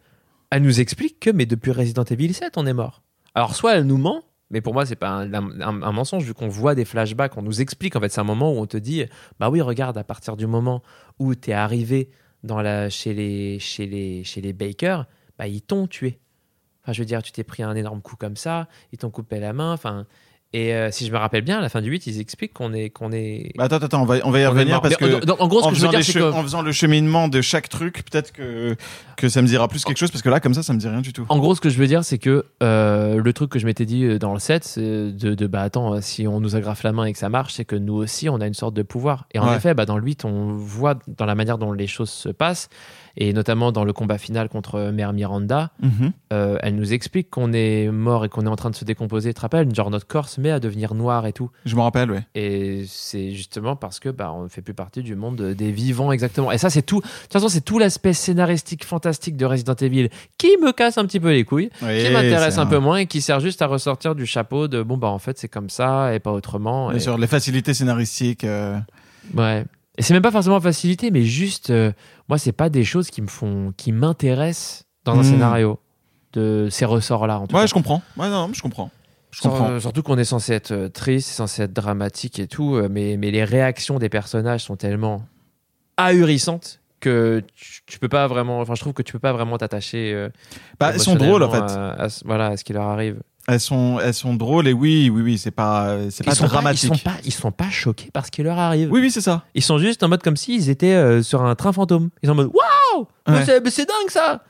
elle 0.50 0.64
nous 0.64 0.82
explique 0.82 1.20
que, 1.20 1.30
mais 1.30 1.46
depuis 1.46 1.72
Resident 1.72 2.04
Evil 2.04 2.34
7, 2.34 2.58
on 2.58 2.66
est 2.66 2.74
mort. 2.74 3.02
Alors, 3.36 3.56
soit 3.56 3.76
elle 3.76 3.86
nous 3.86 3.98
ment, 3.98 4.24
mais 4.50 4.60
pour 4.60 4.74
moi, 4.74 4.86
c'est 4.86 4.98
pas 4.98 5.10
un, 5.10 5.92
mensonge, 5.92 6.26
vu 6.26 6.34
qu'on 6.34 6.50
voit 6.50 6.76
des 6.76 6.84
flashbacks, 6.84 7.38
on 7.38 7.42
nous 7.42 7.62
explique, 7.62 7.96
en 7.96 8.02
fait, 8.02 8.10
c'est 8.10 8.20
un 8.20 8.26
moment 8.26 8.52
où 8.52 8.58
on 8.58 8.66
te 8.66 8.76
dit, 8.76 9.06
bah 9.40 9.50
oui, 9.50 9.62
regarde, 9.62 9.98
à 9.98 10.04
partir 10.04 10.36
du 10.36 10.46
moment 10.46 10.84
où 11.20 11.34
tu 11.36 11.52
es 11.52 11.54
arrivé 11.54 12.10
dans 12.44 12.62
la, 12.62 12.90
chez, 12.90 13.14
les, 13.14 13.60
chez, 13.60 13.86
les, 13.86 14.26
chez 14.26 14.42
les 14.42 14.52
Baker, 14.52 15.04
bah, 15.38 15.48
ils 15.48 15.62
t'ont 15.62 15.88
tué. 15.88 16.20
Enfin, 16.84 16.92
je 16.92 17.00
veux 17.00 17.06
dire, 17.06 17.24
tu 17.24 17.32
t'es 17.32 17.46
pris 17.46 17.64
un 17.64 17.76
énorme 17.76 18.02
coup 18.02 18.18
comme 18.18 18.36
ça, 18.36 18.68
ils 18.92 18.98
t'ont 18.98 19.10
coupé 19.10 19.40
la 19.40 19.54
main, 19.54 19.72
enfin. 19.72 20.06
Et 20.54 20.74
euh, 20.76 20.90
si 20.92 21.06
je 21.08 21.12
me 21.14 21.18
rappelle 21.18 21.44
bien, 21.44 21.60
à 21.60 21.62
la 21.62 21.70
fin 21.70 21.82
du 21.82 21.90
8, 21.90 22.08
ils 22.08 22.20
expliquent 22.20 22.52
qu'on 22.54 22.74
est. 22.74 22.90
Qu'on 22.90 23.14
est 23.14 23.54
Bah, 23.56 23.64
attends, 23.64 23.78
attends, 23.78 24.02
on 24.02 24.06
va, 24.06 24.16
on 24.26 24.32
va 24.32 24.40
y 24.42 24.46
revenir 24.46 24.82
parce 24.82 24.98
que. 24.98 25.06
en 25.42 25.48
gros, 25.48 25.62
ce 25.62 25.68
en 25.68 25.70
que 25.70 25.76
je 25.76 25.80
veux 25.82 25.88
faisant, 25.88 25.90
dire, 25.92 26.00
les 26.00 26.04
c'est 26.04 26.12
che- 26.12 26.20
que. 26.20 26.32
en 26.34 26.44
faisant 26.44 26.62
le 26.62 26.74
cheminement 26.74 27.30
de 27.30 27.40
chaque 27.42 27.70
truc, 27.70 28.04
peut-être 28.10 28.34
que, 28.34 28.76
que 29.16 29.30
ça 29.30 29.42
me 29.42 29.48
dira 29.48 29.70
plus 29.70 29.86
quelque 29.86 29.98
chose, 29.98 30.12
parce 30.12 30.22
que 30.22 30.30
là, 30.30 30.42
comme 30.42 30.54
ça, 30.54 30.62
ça 30.62 30.74
me 30.74 30.78
dit 30.80 30.90
rien 30.90 31.00
du 31.00 31.14
tout. 31.14 31.26
En 31.30 31.40
gros, 31.40 31.56
ce 31.56 31.62
que 31.62 31.70
je 31.70 31.78
veux 31.78 31.88
dire, 31.88 32.04
c'est 32.04 32.18
que 32.18 32.44
euh, 32.62 33.22
le 33.24 33.34
truc 33.34 33.50
que 33.50 33.60
je 33.60 33.66
m'étais 33.66 33.86
dit 33.86 34.04
euh, 34.04 34.20
dans 34.20 34.34
le 34.34 34.40
set, 34.40 34.66
c'est 34.66 34.82
de, 35.14 35.36
de 35.36 35.48
bah 35.48 35.62
attends, 35.62 36.02
si 36.02 36.28
on 36.28 36.42
nous 36.42 36.58
agrafe 36.58 36.84
la 36.84 36.92
main 36.92 37.06
et 37.06 37.14
que 37.14 37.20
ça 37.20 37.30
marche, 37.30 37.54
c'est 37.54 37.64
que 37.66 37.78
nous 37.78 37.94
aussi, 37.96 38.28
on 38.28 38.42
a 38.42 38.46
une 38.48 38.54
sorte 38.54 38.74
de 38.74 38.84
pouvoir. 38.84 39.28
Et 39.34 39.40
en 39.40 39.48
Ouais. 39.48 39.56
effet, 39.56 39.74
bah, 39.74 39.86
dans 39.86 39.98
le 39.98 40.04
8, 40.04 40.26
on 40.26 40.52
voit 40.52 40.96
dans 41.08 41.26
la 41.26 41.36
manière 41.36 41.58
dont 41.60 41.72
les 41.72 41.88
choses 41.88 42.10
se 42.10 42.28
passent, 42.28 42.68
et 43.18 43.34
notamment 43.34 43.72
dans 43.72 43.84
le 43.84 43.94
combat 43.94 44.18
final 44.18 44.50
contre 44.50 44.92
Mère 44.92 45.14
Miranda, 45.14 45.72
Mhm. 45.82 46.12
euh, 46.34 46.58
elle 46.62 46.76
nous 46.76 46.94
explique 46.94 47.30
qu'on 47.30 47.54
est 47.54 47.90
mort 47.92 48.26
et 48.26 48.30
qu'on 48.30 48.46
est 48.46 48.50
en 48.50 48.56
train 48.56 48.70
de 48.70 48.76
se 48.76 48.86
décomposer. 48.86 49.30
Tu 49.30 49.36
te 49.36 49.42
rappelles 49.42 49.74
Genre 49.74 49.90
notre 49.90 50.08
corps 50.08 50.30
se 50.30 50.40
met 50.42 50.52
à 50.52 50.60
devenir 50.60 50.94
noir 50.94 51.26
et 51.26 51.34
tout. 51.34 51.50
Je 51.66 51.76
me 51.76 51.82
rappelle, 51.82 52.12
ouais. 52.12 52.24
Et 52.36 52.84
c'est 52.88 53.32
justement 53.32 53.76
parce 53.76 54.00
que 54.00 54.10
bah, 54.10 54.32
on 54.34 54.44
ne 54.44 54.48
fait 54.50 54.62
plus 54.62 54.74
partie 54.74 55.04
du 55.04 55.16
monde 55.16 55.42
des 55.42 55.72
vivants 55.72 56.12
exactement. 56.12 56.52
Et 56.52 56.58
ça, 56.58 56.70
c'est 56.70 56.82
tout. 56.82 57.02
De 57.02 57.06
toute 57.06 57.34
façon, 57.34 57.50
c'est 57.50 57.62
tout 57.62 57.80
l'aspect 57.80 58.14
scénaristique 58.14 58.86
fantastique 58.86 59.38
de 59.38 59.46
Resident 59.46 59.76
Evil 59.76 60.10
qui 60.38 60.50
me 60.62 60.72
casse 60.72 60.98
un 60.98 61.06
petit 61.06 61.20
peu 61.20 61.32
les 61.32 61.44
couilles 61.44 61.70
qui 61.80 61.86
Oui, 61.86 62.12
m'intéresse 62.14 62.56
c'est 62.56 62.60
un 62.60 62.66
peu 62.66 62.80
moins 62.80 62.98
et 62.98 63.06
qui 63.08 63.22
sert 63.22 63.40
juste 63.40 63.62
à 63.62 63.68
ressortir 63.68 64.16
du 64.16 64.26
chapeau 64.26 64.68
de 64.68 64.82
bon 64.84 64.98
bah 64.98 65.08
en 65.10 65.20
fait 65.20 65.38
c'est 65.38 65.48
comme 65.48 65.70
ça 65.70 66.14
et 66.14 66.20
pas 66.20 66.32
autrement. 66.32 66.90
Bien 66.90 66.98
Et, 66.98 67.00
sûr, 67.00 67.18
les 67.18 67.28
facilités 67.28 67.74
scénaristiques. 67.74 68.44
euh, 68.44 68.78
ouais. 69.36 69.66
Et 70.02 70.04
c'est 70.04 70.16
même 70.16 70.24
pas 70.24 70.32
forcément 70.32 70.60
facilité, 70.60 71.12
mais 71.12 71.22
juste 71.22 71.70
euh, 71.70 71.92
moi 72.28 72.40
c'est 72.40 72.52
pas 72.54 72.70
des 72.70 72.84
choses 72.84 73.12
qui 73.12 73.22
me 73.22 73.28
font, 73.28 73.72
qui 73.78 73.92
m'intéressent 73.92 74.86
dans 75.06 75.14
un 75.16 75.20
Hmm. 75.22 75.24
scénario 75.24 75.80
de 76.34 76.70
ces 76.72 76.86
ressorts 76.86 77.28
là 77.28 77.40
en 77.40 77.46
tout 77.46 77.56
Ouais, 77.56 77.62
cas. 77.62 77.68
je 77.68 77.74
comprends. 77.76 78.02
Ouais, 78.18 78.28
non, 78.28 78.50
je 78.52 78.62
comprends. 78.64 78.90
Je 79.30 79.42
comprends. 79.42 79.70
euh, 79.70 79.80
surtout 79.80 80.02
qu'on 80.02 80.18
est 80.18 80.24
censé 80.26 80.54
être 80.54 80.72
euh, 80.72 80.90
triste, 80.90 81.30
censé 81.30 81.62
être 81.62 81.74
dramatique 81.74 82.40
et 82.40 82.48
tout, 82.48 82.76
euh, 82.78 82.88
mais, 82.90 83.16
mais 83.16 83.30
les 83.30 83.44
réactions 83.44 84.00
des 84.00 84.10
personnages 84.10 84.64
sont 84.64 84.76
tellement 84.76 85.22
ahurissantes 85.98 86.80
que 87.00 87.44
tu, 87.56 87.82
tu 87.86 88.00
peux 88.00 88.10
pas 88.10 88.28
vraiment. 88.28 88.60
Enfin, 88.60 88.74
je 88.76 88.82
trouve 88.82 88.94
que 88.94 89.02
tu 89.04 89.14
peux 89.14 89.20
pas 89.20 89.34
vraiment 89.34 89.58
t'attacher. 89.58 90.14
euh, 90.14 90.30
Bah, 90.80 90.92
elles 90.94 91.00
sont 91.00 91.16
drôles, 91.16 91.44
en 91.44 91.50
fait. 91.52 91.58
à- 91.60 92.06
à 92.06 92.08
voilà, 92.26 92.48
à 92.48 92.58
ce 92.58 92.64
qui 92.64 92.74
leur 92.74 92.84
arrive. 92.88 93.22
Elles 93.48 93.60
sont, 93.60 94.00
elles 94.00 94.14
sont 94.14 94.36
drôles 94.36 94.68
et 94.68 94.74
oui, 94.74 95.10
oui, 95.12 95.22
oui, 95.24 95.38
c'est 95.40 95.50
pas, 95.52 95.96
c'est 96.12 96.24
pas 96.24 96.36
sont 96.36 96.46
dramatique. 96.46 96.90
Pas, 96.90 96.96
ils, 96.96 97.00
sont 97.00 97.04
pas, 97.04 97.16
ils 97.26 97.32
sont 97.34 97.52
pas 97.52 97.70
choqués 97.72 98.10
par 98.14 98.26
ce 98.26 98.32
qui 98.32 98.44
leur 98.44 98.60
arrive. 98.60 98.92
Oui, 98.92 99.02
oui, 99.02 99.10
c'est 99.12 99.20
ça. 99.22 99.44
Ils 99.56 99.64
sont 99.64 99.80
juste 99.80 100.04
en 100.04 100.10
mode 100.10 100.22
comme 100.22 100.38
s'ils 100.38 100.70
étaient 100.70 100.94
euh, 100.94 101.24
sur 101.24 101.42
un 101.44 101.56
train 101.56 101.74
fantôme. 101.74 102.10
Ils 102.22 102.28
sont 102.28 102.34
en 102.34 102.36
mode 102.36 102.52
Waouh 102.54 103.08
Mais 103.28 103.38
Ouais. 103.38 103.46
c'est- 103.46 103.86
dingue 103.86 104.10
ça 104.10 104.44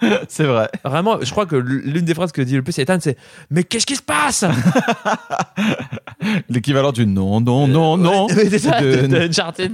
c'est 0.28 0.44
vrai. 0.44 0.68
Vraiment, 0.84 1.18
je 1.22 1.30
crois 1.30 1.46
que 1.46 1.54
l'une 1.56 2.04
des 2.04 2.14
phrases 2.14 2.32
que 2.32 2.42
dit 2.42 2.56
le 2.56 2.62
plus 2.62 2.76
Ethan, 2.78 2.98
c'est 3.00 3.16
Mais 3.50 3.62
qu'est-ce 3.62 3.86
qui 3.86 3.96
se 3.96 4.02
passe? 4.02 4.44
L'équivalent 6.48 6.92
du 6.92 7.06
non, 7.06 7.40
non, 7.40 7.68
non, 7.68 7.96
non. 7.96 8.26
Ouais, 8.26 8.34
c'est 8.50 8.58
ça, 8.58 8.80
De- 8.80 9.06
de, 9.06 9.16
Uncharted. 9.28 9.72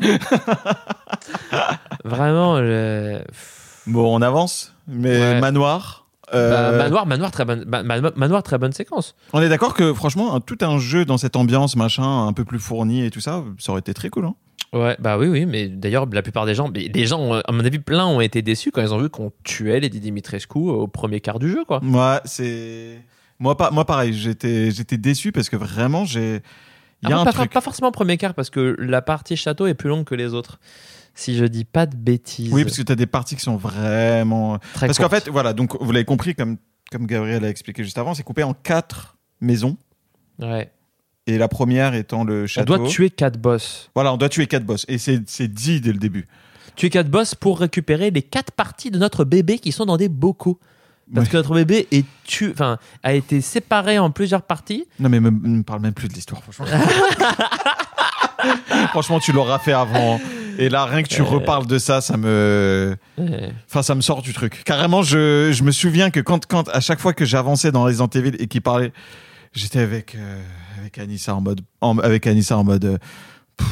Vraiment, 2.05 2.61
Bon, 3.87 4.15
on 4.17 4.23
avance. 4.23 4.75
Mais 4.89 5.19
Ouais. 5.19 5.41
manoir. 5.41 6.04
Bah, 6.33 6.39
euh, 6.39 6.79
manoir, 6.79 7.07
manoir, 7.07 7.31
très 7.31 7.45
bonne, 7.45 7.64
ma- 7.66 7.83
manoir, 7.83 8.43
très 8.43 8.59
bonne 8.59 8.72
séquence. 8.72 9.14
On 9.33 9.41
est 9.43 9.49
d'accord 9.49 9.75
que 9.75 9.93
franchement, 9.93 10.35
un- 10.35 10.41
tout 10.41 10.59
un 10.62 10.79
jeu 10.79 11.05
dans 11.05 11.18
cette 11.18 11.37
ambiance, 11.37 11.77
machin, 11.77 12.27
un 12.27 12.33
peu 12.33 12.45
plus 12.45 12.59
fourni 12.59 13.05
et 13.05 13.11
tout 13.11 13.20
ça, 13.20 13.45
ça 13.59 13.72
aurait 13.72 13.81
été 13.81 13.95
très 13.95 14.09
cool. 14.11 14.27
Hein 14.27 14.35
Ouais, 14.72 14.97
bah 14.99 15.18
oui, 15.18 15.29
oui, 15.29 15.47
mais 15.47 15.68
d'ailleurs, 15.68 16.07
la 16.12 16.22
plupart 16.22 16.47
des 16.47 16.55
gens, 16.57 16.68
mais 16.68 16.91
les 16.93 17.07
gens, 17.07 17.20
ont- 17.20 17.35
à 17.41 17.53
mon 17.53 17.64
avis, 17.64 17.79
plein 17.79 18.07
ont 18.07 18.20
été 18.20 18.43
déçus 18.43 18.72
quand 18.72 18.83
ils 18.83 18.93
ont 18.93 18.99
vu 19.01 19.09
qu'on 19.09 19.31
tuait 19.45 19.79
les 19.79 19.89
Dimitrescu 19.89 20.59
au 20.59 20.89
premier 20.89 21.20
quart 21.20 21.39
du 21.39 21.49
jeu, 21.51 21.64
quoi. 21.64 21.79
Moi, 21.83 22.20
c'est 22.25 23.01
moi 23.39 23.57
pas 23.57 23.70
moi 23.70 23.85
pareil, 23.85 24.12
j'étais 24.12 24.70
j'étais 24.70 24.97
déçu 24.97 25.31
parce 25.33 25.49
que 25.49 25.57
vraiment 25.57 26.05
j'ai 26.05 26.41
Il 27.03 27.11
y 27.11 27.12
a 27.12 27.18
Ah, 27.18 27.20
un 27.20 27.25
pas, 27.25 27.33
truc. 27.33 27.53
pas 27.53 27.61
forcément 27.61 27.93
premier 27.93 28.16
quart 28.16 28.33
parce 28.33 28.49
que 28.49 28.75
la 28.79 29.03
partie 29.03 29.37
château 29.37 29.66
est 29.66 29.75
plus 29.75 29.91
longue 29.91 30.05
que 30.05 30.14
les 30.14 30.33
autres. 30.33 30.59
Si 31.15 31.37
je 31.37 31.45
dis 31.45 31.65
pas 31.65 31.87
de 31.87 31.97
bêtises. 31.97 32.53
Oui, 32.53 32.65
parce 32.65 32.77
que 32.77 32.83
tu 32.83 32.93
as 32.93 32.97
des 32.97 33.07
parties 33.07 33.37
qui 33.37 33.43
sont 33.43 33.57
vraiment. 33.57 34.59
Très 34.75 34.87
Parce 34.87 34.99
qu'en 34.99 35.09
fait, 35.09 35.29
voilà, 35.29 35.53
donc 35.53 35.77
vous 35.81 35.93
l'avez 35.93 36.05
compris, 36.05 36.35
comme, 36.35 36.57
comme 36.91 37.07
Gabriel 37.07 37.45
a 37.45 37.49
expliqué 37.49 37.85
juste 37.85 37.99
avant, 37.99 38.15
c'est 38.15 38.23
coupé 38.25 38.43
en 38.43 38.55
quatre 38.55 39.17
maisons. 39.41 39.77
Ouais. 40.41 40.71
Et 41.27 41.39
la 41.39 41.49
première 41.49 41.95
étant 41.95 42.25
le 42.25 42.43
On 42.43 42.47
château. 42.47 42.77
doit 42.79 42.89
tuer 42.89 43.11
quatre 43.11 43.39
boss. 43.39 43.91
Voilà, 43.95 44.12
on 44.12 44.17
doit 44.17 44.29
tuer 44.29 44.47
quatre 44.47 44.65
boss. 44.67 44.85
Et 44.89 44.99
c'est 44.99 45.23
c'est 45.29 45.49
dit 45.49 45.81
dès 45.81 45.93
le 45.93 45.99
début. 45.99 46.27
Tuer 46.77 46.91
quatre 46.91 47.09
boss 47.09 47.35
pour 47.37 47.61
récupérer 47.61 48.11
les 48.11 48.23
quatre 48.23 48.51
parties 48.53 48.91
de 48.91 48.99
notre 48.99 49.25
bébé 49.25 49.59
qui 49.61 49.71
sont 49.73 49.87
dans 49.87 49.97
des 49.97 50.09
bocaux. 50.09 50.59
Parce 51.15 51.27
Ouais. 51.27 51.33
que 51.33 51.37
notre 51.37 51.55
bébé 51.55 51.87
est 51.93 52.05
tu... 52.25 52.51
enfin, 52.51 52.79
a 53.03 53.12
été 53.15 53.41
séparé 53.43 53.99
en 53.99 54.11
plusieurs 54.11 54.43
parties. 54.43 54.87
Non, 54.99 55.09
mais 55.11 55.21
me, 55.21 55.31
me 55.31 55.62
parle 55.62 55.81
même 55.83 55.93
plus 55.95 56.09
de 56.09 56.15
l'histoire, 56.15 56.43
franchement. 56.43 56.67
franchement, 58.89 59.21
tu 59.21 59.33
l'auras 59.33 59.59
fait 59.59 59.73
avant. 59.73 60.21
Et 60.59 60.69
là, 60.69 60.85
rien 60.87 61.03
que 61.03 61.09
tu 61.09 61.23
Euh. 61.23 61.25
reparles 61.25 61.67
de 61.67 61.79
ça, 61.79 62.01
ça 62.01 62.17
me. 62.17 62.97
Ouais. 63.19 63.53
Enfin, 63.69 63.83
ça 63.83 63.95
me 63.95 64.01
sort 64.01 64.23
du 64.23 64.33
truc. 64.33 64.63
Carrément, 64.65 65.03
je, 65.03 65.51
je 65.53 65.63
me 65.63 65.71
souviens 65.73 66.11
que 66.11 66.21
quand, 66.21 66.47
quand, 66.47 66.69
à 66.69 66.81
chaque 66.81 67.01
fois 67.01 67.13
que 67.13 67.25
j'avançais 67.25 67.73
dans 67.73 67.83
Resident 67.85 68.09
Evil 68.15 68.33
et 68.39 68.47
qu'il 68.47 68.63
parlait, 68.63 68.93
j'étais 69.53 69.81
avec, 69.81 70.15
euh, 70.15 70.41
avec 70.79 70.99
Anissa 70.99 71.35
en 71.35 71.41
mode. 71.41 71.61
en- 71.81 71.99
avec 71.99 72.27
Anissa 72.27 72.57
en 72.59 72.65
mode. 72.65 72.85
euh, 72.85 72.99
pff, 73.57 73.69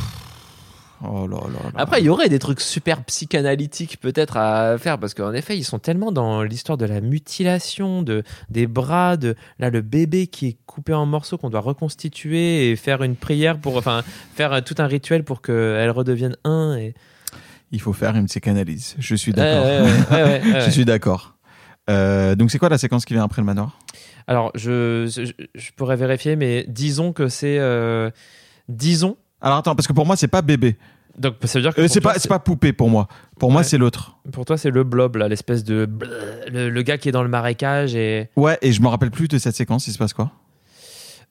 oh 1.05 1.27
là 1.27 1.37
là 1.37 1.59
là. 1.65 1.71
Après, 1.77 2.01
il 2.01 2.07
y 2.07 2.09
aurait 2.09 2.29
des 2.29 2.39
trucs 2.39 2.61
super 2.61 3.03
psychanalytiques 3.05 3.99
peut-être 4.01 4.37
à 4.37 4.79
faire 4.79 4.99
parce 4.99 5.15
qu'en 5.15 5.33
effet, 5.33 5.57
ils 5.57 5.65
sont 5.65 5.79
tellement 5.79 6.13
dans 6.13 6.43
l'histoire 6.43 6.79
de 6.79 6.87
la 6.87 7.01
mutilation, 7.01 8.03
de 8.03 8.23
des 8.51 8.67
bras, 8.67 9.17
de 9.17 9.35
là 9.59 9.71
le 9.71 9.81
bébé 9.81 10.27
qui 10.27 10.49
est 10.49 10.57
coupé 10.67 10.93
en 10.93 11.07
morceaux 11.07 11.39
qu'on 11.39 11.51
doit 11.51 11.61
reconstituer 11.61 12.71
et 12.71 12.77
faire 12.77 13.03
une 13.03 13.17
prière 13.17 13.59
pour, 13.59 13.77
enfin, 13.77 14.03
faire 14.35 14.63
tout 14.65 14.75
un 14.79 14.87
rituel 14.87 15.25
pour 15.25 15.43
qu'elle 15.43 15.91
redevienne 15.91 16.37
un. 16.45 16.77
Et... 16.77 16.95
Il 17.73 17.81
faut 17.81 17.93
faire 17.93 18.15
une 18.17 18.27
psychanalyse. 18.27 18.95
Je 18.99 19.15
suis 19.15 19.33
d'accord. 19.33 19.65
Ouais, 19.65 19.81
ouais, 20.11 20.53
ouais. 20.53 20.61
Je 20.65 20.71
suis 20.71 20.85
d'accord. 20.85 21.37
Euh, 21.91 22.35
donc, 22.35 22.51
c'est 22.51 22.59
quoi 22.59 22.69
la 22.69 22.79
séquence 22.79 23.05
qui 23.05 23.15
vient 23.15 23.25
après 23.25 23.43
le 23.43 23.47
manoir? 23.47 23.79
Alors, 24.27 24.53
je, 24.55 25.07
je, 25.07 25.33
je 25.55 25.71
pourrais 25.73 25.97
vérifier, 25.97 26.37
mais 26.37 26.65
disons 26.69 27.13
que 27.13 27.29
c'est, 27.29 27.59
euh, 27.59 28.11
disons. 28.69 29.17
Alors, 29.43 29.59
attends, 29.59 29.75
parce 29.75 29.87
que 29.89 29.93
pour 29.93 30.07
moi, 30.07 30.17
c'est 30.17 30.29
pas 30.29 30.41
bébé. 30.43 30.77
Donc, 31.19 31.35
ça 31.45 31.59
veut 31.59 31.63
dire 31.63 31.75
que 31.75 31.83
Euh, 31.83 31.89
c'est 31.89 32.01
pas, 32.01 32.15
c'est 32.19 32.29
pas 32.29 32.39
poupée 32.39 32.73
pour 32.73 32.89
moi. 32.89 33.07
Pour 33.39 33.51
moi, 33.53 33.63
c'est 33.65 33.77
l'autre. 33.77 34.17
pour 34.33 34.47
toi, 34.47 34.57
c'est 34.57 34.71
le 34.71 34.83
blob 34.85 35.17
là, 35.17 35.29
l'espèce 35.29 35.63
de 35.65 35.87
le, 36.51 36.71
le 36.71 36.83
gars 36.83 36.97
qui 36.97 37.09
est 37.11 37.13
dans 37.13 37.23
le 37.23 37.29
marécage 37.29 37.95
et 37.95 38.31
Ouais, 38.37 38.57
et 38.63 38.73
je 38.73 38.81
me 38.81 38.89
rappelle 38.89 39.11
plus 39.11 39.29
de 39.29 39.37
cette 39.37 39.55
séquence. 39.57 39.87
Il 39.89 39.93
se 39.93 39.99
passe 39.99 40.15
quoi? 40.15 40.31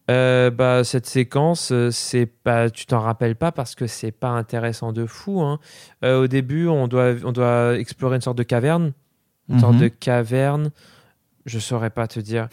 Euh, 0.10 0.52
bah, 0.52 0.84
cette 0.84 1.06
séquence, 1.06 1.72
euh, 1.72 1.90
c'est 1.90 2.26
pas, 2.26 2.70
tu 2.70 2.86
t'en 2.86 3.00
rappelles 3.00 3.36
pas 3.36 3.52
parce 3.52 3.76
que 3.76 3.88
c'est 3.88 4.12
pas 4.12 4.30
intéressant 4.30 4.92
de 4.92 5.06
fou. 5.06 5.42
hein. 5.42 5.60
Euh, 6.04 6.24
au 6.24 6.28
début, 6.28 6.68
on 6.68 6.88
doit, 6.88 7.14
on 7.24 7.32
doit 7.32 7.78
explorer 7.80 8.16
une 8.18 8.22
sorte 8.22 8.38
de 8.38 8.44
caverne, 8.44 8.92
une 9.50 9.60
sorte 9.60 9.76
Mhm. 9.76 9.80
de 9.82 9.88
caverne. 9.88 10.72
Je 11.46 11.60
saurais 11.60 11.90
pas 11.92 12.08
te 12.08 12.20
dire. 12.20 12.50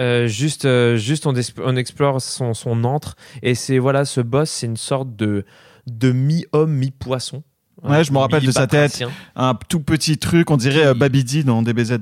Euh, 0.00 0.26
juste, 0.26 0.64
euh, 0.64 0.96
juste 0.96 1.26
on, 1.26 1.76
explore 1.76 2.22
son, 2.22 2.54
son 2.54 2.84
antre 2.84 3.16
et 3.42 3.54
c'est 3.54 3.78
voilà, 3.78 4.06
ce 4.06 4.20
boss, 4.20 4.50
c'est 4.50 4.66
une 4.66 4.78
sorte 4.78 5.14
de 5.14 5.44
de 5.86 6.12
mi-homme, 6.12 6.72
mi-poisson. 6.72 7.42
Ouais, 7.82 8.04
je 8.04 8.12
me 8.12 8.18
rappelle 8.18 8.44
de 8.44 8.50
sa 8.50 8.66
tête. 8.66 9.02
Un 9.34 9.54
tout 9.68 9.80
petit 9.80 10.18
truc, 10.18 10.50
on 10.50 10.56
dirait 10.56 10.86
euh, 10.86 10.94
Babidi 10.94 11.44
dans 11.44 11.62
DBZ. 11.62 11.98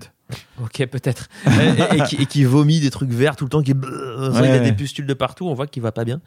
Ok, 0.61 0.85
peut-être. 0.87 1.29
et, 1.47 1.97
et 1.97 2.03
qui, 2.03 2.17
et 2.17 2.27
qui 2.27 2.45
vomit 2.45 2.81
des 2.81 2.91
trucs 2.91 3.11
verts 3.11 3.37
tout 3.37 3.45
le 3.45 3.51
temps, 3.51 3.63
qui 3.63 3.73
il 3.73 4.45
y 4.45 4.49
a 4.49 4.59
des 4.59 4.73
pustules 4.73 5.07
de 5.07 5.15
partout. 5.15 5.47
On 5.47 5.55
voit 5.55 5.67
qu'il 5.67 5.83
va 5.83 5.93
pas 5.93 6.05
bien. 6.05 6.21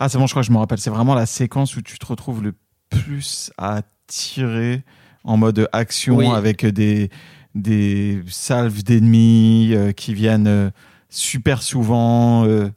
Ah, 0.00 0.08
c'est 0.08 0.18
bon, 0.18 0.26
je 0.26 0.32
crois 0.32 0.42
que 0.42 0.48
je 0.48 0.52
me 0.52 0.58
rappelle. 0.58 0.78
C'est 0.78 0.90
vraiment 0.90 1.14
la 1.14 1.26
séquence 1.26 1.76
où 1.76 1.82
tu 1.82 1.98
te 1.98 2.06
retrouves 2.06 2.42
le 2.42 2.54
plus 2.90 3.52
à 3.56 3.82
tirer 4.06 4.82
en 5.24 5.36
mode 5.36 5.68
action 5.72 6.16
Oui. 6.16 6.26
avec 6.26 6.66
des, 6.66 7.08
des 7.54 8.20
salves 8.28 8.82
d'ennemis 8.82 9.74
qui 9.96 10.12
viennent 10.12 10.72
super 11.12 11.62
souvent. 11.62 12.44
Euh, 12.46 12.68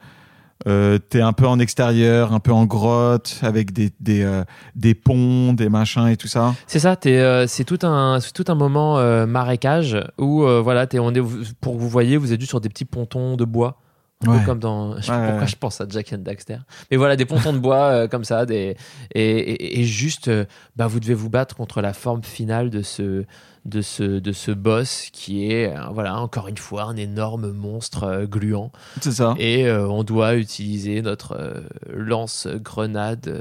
euh, 0.67 0.97
T'es 0.97 1.21
un 1.21 1.33
peu 1.33 1.47
en 1.47 1.59
extérieur, 1.59 2.33
un 2.33 2.39
peu 2.39 2.51
en 2.51 2.65
grotte, 2.65 3.39
avec 3.41 3.71
des, 3.73 3.91
des, 3.99 4.23
euh, 4.23 4.43
des 4.75 4.95
ponts, 4.95 5.53
des 5.53 5.69
machins 5.69 6.07
et 6.07 6.17
tout 6.17 6.27
ça. 6.27 6.55
C'est 6.65 6.79
ça, 6.79 6.95
euh, 7.05 7.45
c'est 7.47 7.63
tout 7.65 7.79
un, 7.83 8.19
tout 8.33 8.45
un 8.47 8.55
moment 8.55 8.95
marécage 9.27 9.97
où 10.17 10.41
voilà, 10.63 10.87
t'es, 10.87 10.99
on 10.99 11.11
est, 11.11 11.21
pour 11.61 11.73
que 11.75 11.79
vous 11.79 11.89
voyez, 11.89 12.17
vous 12.17 12.33
êtes 12.33 12.39
juste 12.39 12.49
sur 12.51 12.61
des 12.61 12.69
petits 12.69 12.85
pontons 12.85 13.35
de 13.35 13.45
bois. 13.45 13.79
Un 14.25 14.31
Ouais. 14.31 14.39
peu 14.39 14.45
comme 14.45 14.59
dans. 14.59 14.95
Je 14.95 15.01
sais 15.01 15.07
pas 15.11 15.19
Ouais, 15.19 15.25
pourquoi 15.25 15.41
ouais. 15.41 15.47
je 15.47 15.55
pense 15.57 15.81
à 15.81 15.85
Jack 15.89 16.13
and 16.13 16.19
Daxter. 16.19 16.57
Mais 16.89 16.95
voilà, 16.95 17.17
des 17.17 17.25
pontons 17.25 17.51
de 17.51 17.57
bois 17.59 17.89
euh, 17.91 18.07
comme 18.07 18.23
ça. 18.23 18.45
Des, 18.45 18.77
et, 19.13 19.21
et, 19.21 19.81
et 19.81 19.83
juste, 19.83 20.29
euh, 20.29 20.45
bah, 20.77 20.87
vous 20.87 21.01
devez 21.01 21.13
vous 21.13 21.29
battre 21.29 21.53
contre 21.53 21.81
la 21.81 21.91
forme 21.91 22.23
finale 22.23 22.69
de 22.69 22.81
ce, 22.81 23.25
de 23.65 23.81
ce, 23.81 24.03
de 24.03 24.31
ce 24.31 24.51
boss 24.51 25.09
qui 25.11 25.51
est, 25.51 25.75
euh, 25.75 25.81
voilà, 25.91 26.17
encore 26.19 26.47
une 26.47 26.57
fois, 26.57 26.83
un 26.83 26.95
énorme 26.95 27.51
monstre 27.51 28.03
euh, 28.03 28.25
gluant. 28.25 28.71
C'est 29.01 29.11
ça. 29.11 29.33
Et 29.39 29.67
euh, 29.67 29.87
on 29.87 30.03
doit 30.03 30.35
utiliser 30.35 31.01
notre 31.01 31.63
lance-grenade, 31.91 33.33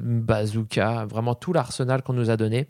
bazooka, 0.00 1.06
vraiment 1.06 1.34
tout 1.34 1.52
l'arsenal 1.52 2.02
qu'on 2.02 2.12
nous 2.12 2.30
a 2.30 2.36
donné. 2.36 2.68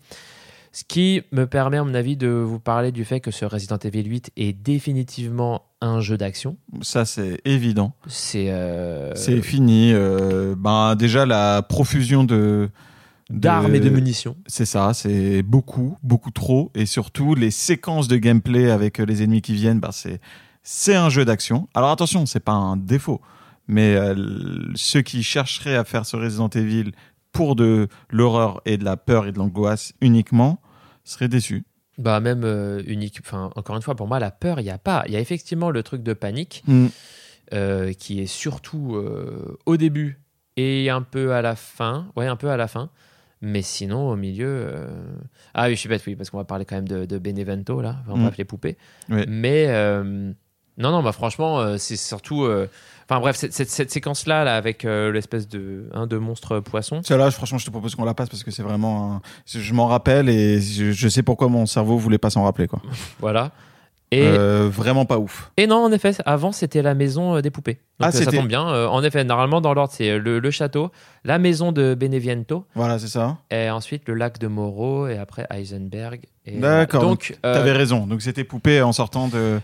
Ce 0.74 0.84
qui 0.84 1.22
me 1.32 1.46
permet, 1.46 1.76
à 1.76 1.84
mon 1.84 1.92
avis, 1.92 2.16
de 2.16 2.28
vous 2.28 2.58
parler 2.58 2.92
du 2.92 3.04
fait 3.04 3.20
que 3.20 3.30
ce 3.30 3.44
Resident 3.44 3.76
Evil 3.76 4.04
8 4.08 4.30
est 4.38 4.54
définitivement 4.54 5.66
un 5.82 6.00
jeu 6.00 6.16
d'action. 6.16 6.56
Ça, 6.80 7.04
c'est 7.04 7.42
évident. 7.44 7.92
C'est 8.06 8.50
C'est 9.14 9.42
fini. 9.42 9.92
ben, 10.56 10.96
déjà, 10.96 11.26
la 11.26 11.60
profusion 11.60 12.24
de. 12.24 12.70
D'armes 13.32 13.74
et 13.74 13.80
de 13.80 13.90
munitions. 13.90 14.36
C'est 14.46 14.64
ça, 14.64 14.94
c'est 14.94 15.42
beaucoup, 15.42 15.96
beaucoup 16.02 16.30
trop. 16.30 16.70
Et 16.74 16.86
surtout, 16.86 17.34
les 17.34 17.50
séquences 17.50 18.08
de 18.08 18.16
gameplay 18.16 18.70
avec 18.70 19.00
euh, 19.00 19.04
les 19.04 19.22
ennemis 19.22 19.42
qui 19.42 19.54
viennent, 19.54 19.80
bah, 19.80 19.90
c'est, 19.92 20.20
c'est 20.62 20.94
un 20.94 21.08
jeu 21.08 21.24
d'action. 21.24 21.68
Alors 21.74 21.90
attention, 21.90 22.26
c'est 22.26 22.40
pas 22.40 22.52
un 22.52 22.76
défaut. 22.76 23.20
Mais 23.68 23.94
euh, 23.96 24.14
ceux 24.74 25.02
qui 25.02 25.22
chercheraient 25.22 25.76
à 25.76 25.84
faire 25.84 26.04
ce 26.04 26.16
Resident 26.16 26.48
Evil 26.48 26.92
pour 27.32 27.56
de 27.56 27.88
l'horreur 28.10 28.60
et 28.64 28.76
de 28.76 28.84
la 28.84 28.96
peur 28.96 29.26
et 29.26 29.32
de 29.32 29.38
l'angoisse 29.38 29.94
uniquement 30.00 30.60
seraient 31.04 31.28
déçus. 31.28 31.64
Bah 31.98 32.20
même 32.20 32.42
euh, 32.44 32.82
unique. 32.86 33.18
Enfin, 33.20 33.50
encore 33.56 33.76
une 33.76 33.82
fois, 33.82 33.94
pour 33.94 34.08
moi, 34.08 34.18
la 34.18 34.30
peur, 34.30 34.60
il 34.60 34.66
y 34.66 34.70
a 34.70 34.78
pas. 34.78 35.04
Il 35.06 35.12
y 35.12 35.16
a 35.16 35.20
effectivement 35.20 35.70
le 35.70 35.82
truc 35.82 36.02
de 36.02 36.12
panique 36.14 36.64
euh, 37.52 37.92
qui 37.92 38.20
est 38.20 38.26
surtout 38.26 38.96
euh, 38.96 39.58
au 39.66 39.76
début 39.76 40.20
et 40.56 40.88
un 40.90 41.02
peu 41.02 41.32
à 41.32 41.42
la 41.42 41.54
fin. 41.54 42.06
Ouais, 42.16 42.26
un 42.26 42.36
peu 42.36 42.50
à 42.50 42.56
la 42.56 42.68
fin. 42.68 42.90
Mais 43.42 43.60
sinon, 43.62 44.08
au 44.08 44.16
milieu. 44.16 44.46
euh, 44.48 44.86
Ah 45.52 45.66
oui, 45.66 45.74
je 45.74 45.80
suis 45.80 45.88
bête, 45.88 46.02
oui, 46.06 46.14
parce 46.16 46.30
qu'on 46.30 46.38
va 46.38 46.44
parler 46.44 46.64
quand 46.64 46.76
même 46.76 46.88
de, 46.88 47.04
de 47.04 47.18
Benevento, 47.18 47.80
là. 47.82 47.96
Enfin, 48.06 48.16
Mm. 48.18 48.22
bref, 48.22 48.36
les 48.38 48.44
poupées. 48.44 48.76
Ouais. 49.10 49.24
Mais. 49.28 49.66
euh, 49.68 50.32
Non, 50.78 50.90
non, 50.90 51.02
bah 51.02 51.12
franchement, 51.12 51.60
euh, 51.60 51.76
c'est 51.76 51.96
surtout. 51.96 52.48
Enfin 53.04 53.20
bref, 53.20 53.36
cette, 53.36 53.52
cette- 53.52 53.68
cette 53.68 53.90
séquence-là, 53.90 54.42
là, 54.42 54.56
avec 54.56 54.84
l'espèce 54.84 55.46
de, 55.46 55.90
hein, 55.92 56.06
de 56.06 56.16
monstre 56.16 56.60
poisson. 56.60 57.02
Celle-là, 57.04 57.30
franchement, 57.30 57.58
je 57.58 57.66
te 57.66 57.70
propose 57.70 57.94
qu'on 57.94 58.06
la 58.06 58.14
passe 58.14 58.30
parce 58.30 58.42
que 58.42 58.50
c'est 58.50 58.62
vraiment. 58.62 59.16
un- 59.16 59.20
Je 59.46 59.74
m'en 59.74 59.86
rappelle 59.86 60.30
et 60.30 60.60
je, 60.62 60.92
je 60.92 61.08
sais 61.08 61.22
pourquoi 61.22 61.48
mon 61.48 61.66
cerveau 61.66 61.98
voulait 61.98 62.16
pas 62.16 62.30
s'en 62.30 62.44
rappeler. 62.44 62.68
Quoi. 62.68 62.80
Voilà. 63.20 63.50
Et, 64.12 64.22
Euh, 64.26 64.68
vraiment 64.70 65.06
pas 65.06 65.18
ouf. 65.18 65.50
et 65.56 65.66
non, 65.66 65.76
en 65.84 65.90
effet, 65.90 66.12
avant, 66.26 66.52
c'était 66.52 66.82
la 66.82 66.94
maison 66.94 67.36
euh, 67.36 67.40
des 67.40 67.50
poupées. 67.50 67.80
Donc 67.98 68.10
Ah, 68.12 68.16
euh, 68.16 68.24
ça 68.24 68.30
tombe 68.30 68.46
bien. 68.46 68.68
Euh, 68.68 68.86
en 68.86 69.02
effet, 69.02 69.24
normalement, 69.24 69.60
dans 69.62 69.72
l'ordre, 69.72 69.92
c'est 69.96 70.18
le, 70.18 70.38
le 70.38 70.50
château, 70.50 70.90
la 71.24 71.38
maison 71.38 71.72
de 71.72 71.94
Beneviento, 71.94 72.66
Voilà, 72.74 72.98
c'est 72.98 73.08
ça. 73.08 73.38
et 73.50 73.70
ensuite 73.70 74.02
le 74.06 74.14
lac 74.14 74.38
de 74.38 74.48
Moreau, 74.48 75.06
et 75.08 75.16
après 75.16 75.46
Heisenberg. 75.50 76.20
et 76.44 76.58
D'accord. 76.58 77.00
Donc, 77.02 77.38
euh, 77.46 77.54
T'avais 77.54 77.72
raison. 77.72 78.06
Donc 78.06 78.20
c'était 78.22 78.44
poupée 78.44 78.82
en 78.82 78.92
sortant 78.92 79.28
de. 79.28 79.60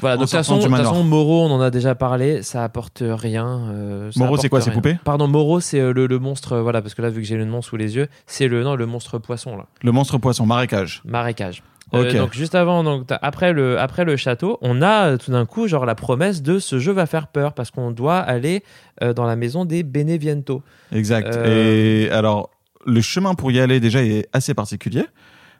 voilà. 0.00 0.16
en 0.16 0.20
Donc, 0.20 0.28
de 0.30 0.36
toute 0.36 0.76
façon, 0.76 1.04
Moreau, 1.04 1.42
on 1.44 1.50
en 1.50 1.60
a 1.60 1.70
déjà 1.70 1.94
parlé, 1.94 2.42
ça 2.42 2.64
apporte 2.64 3.02
rien. 3.04 4.10
Moreau, 4.16 4.38
c'est 4.38 4.48
quoi, 4.48 4.62
c'est 4.62 4.70
poupée 4.70 4.98
Pardon, 5.04 5.28
Moreau, 5.28 5.60
c'est 5.60 5.80
le, 5.92 6.06
le 6.06 6.18
monstre, 6.18 6.56
voilà, 6.58 6.80
parce 6.80 6.94
que 6.94 7.02
là, 7.02 7.10
vu 7.10 7.20
que 7.20 7.26
j'ai 7.26 7.36
le 7.36 7.44
nom 7.44 7.60
sous 7.60 7.76
les 7.76 7.96
yeux, 7.96 8.08
c'est 8.26 8.48
le, 8.48 8.62
non, 8.62 8.76
le 8.76 8.86
monstre 8.86 9.18
poisson, 9.18 9.56
là. 9.58 9.66
Le 9.82 9.92
monstre 9.92 10.16
poisson, 10.16 10.46
marécage. 10.46 11.02
Marécage. 11.04 11.62
Euh, 11.94 12.12
donc 12.12 12.34
juste 12.34 12.54
avant, 12.54 12.84
donc 12.84 13.06
après 13.22 13.52
le 13.52 13.78
après 13.78 14.04
le 14.04 14.16
château, 14.16 14.58
on 14.62 14.82
a 14.82 15.10
euh, 15.10 15.16
tout 15.16 15.32
d'un 15.32 15.46
coup 15.46 15.66
genre 15.66 15.86
la 15.86 15.94
promesse 15.94 16.42
de 16.42 16.58
ce 16.58 16.78
jeu 16.78 16.92
va 16.92 17.06
faire 17.06 17.28
peur 17.28 17.52
parce 17.52 17.70
qu'on 17.70 17.90
doit 17.90 18.18
aller 18.18 18.62
euh, 19.02 19.12
dans 19.12 19.26
la 19.26 19.36
maison 19.36 19.64
des 19.64 19.82
Beneviento. 19.82 20.62
Exact. 20.92 21.36
Et 21.46 22.08
alors, 22.12 22.50
le 22.86 23.00
chemin 23.00 23.34
pour 23.34 23.50
y 23.50 23.60
aller 23.60 23.80
déjà 23.80 24.02
est 24.02 24.28
assez 24.32 24.54
particulier 24.54 25.04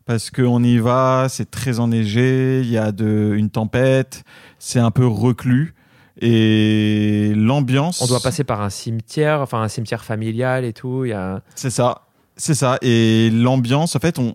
parce 0.06 0.30
qu'on 0.30 0.62
y 0.62 0.78
va, 0.78 1.26
c'est 1.28 1.50
très 1.50 1.78
enneigé, 1.78 2.60
il 2.60 2.70
y 2.70 2.78
a 2.78 2.92
de, 2.92 3.32
une 3.36 3.50
tempête, 3.50 4.24
c'est 4.58 4.80
un 4.80 4.90
peu 4.90 5.06
reclus 5.06 5.74
et 6.20 7.32
l'ambiance. 7.36 8.02
On 8.02 8.06
doit 8.06 8.20
passer 8.20 8.44
par 8.44 8.60
un 8.60 8.70
cimetière, 8.70 9.40
enfin 9.40 9.62
un 9.62 9.68
cimetière 9.68 10.04
familial 10.04 10.64
et 10.64 10.72
tout. 10.72 11.04
Y 11.04 11.12
a 11.12 11.42
C'est 11.54 11.70
ça, 11.70 12.06
c'est 12.36 12.54
ça. 12.54 12.78
Et 12.82 13.30
l'ambiance, 13.30 13.96
en 13.96 14.00
fait, 14.00 14.18
on 14.18 14.34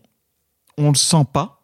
on 0.77 0.89
le 0.89 0.95
sent 0.95 1.25
pas. 1.31 1.54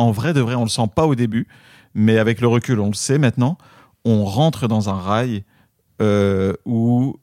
En 0.00 0.12
vrai 0.12 0.32
de 0.32 0.40
vrai, 0.40 0.54
on 0.54 0.62
le 0.62 0.70
sent 0.70 0.88
pas 0.96 1.06
au 1.06 1.14
début, 1.14 1.46
mais 1.92 2.16
avec 2.16 2.40
le 2.40 2.48
recul, 2.48 2.80
on 2.80 2.86
le 2.86 2.94
sait 2.94 3.18
maintenant. 3.18 3.58
On 4.06 4.24
rentre 4.24 4.66
dans 4.66 4.88
un 4.88 4.98
rail 4.98 5.44
euh, 6.00 6.54
où 6.64 7.20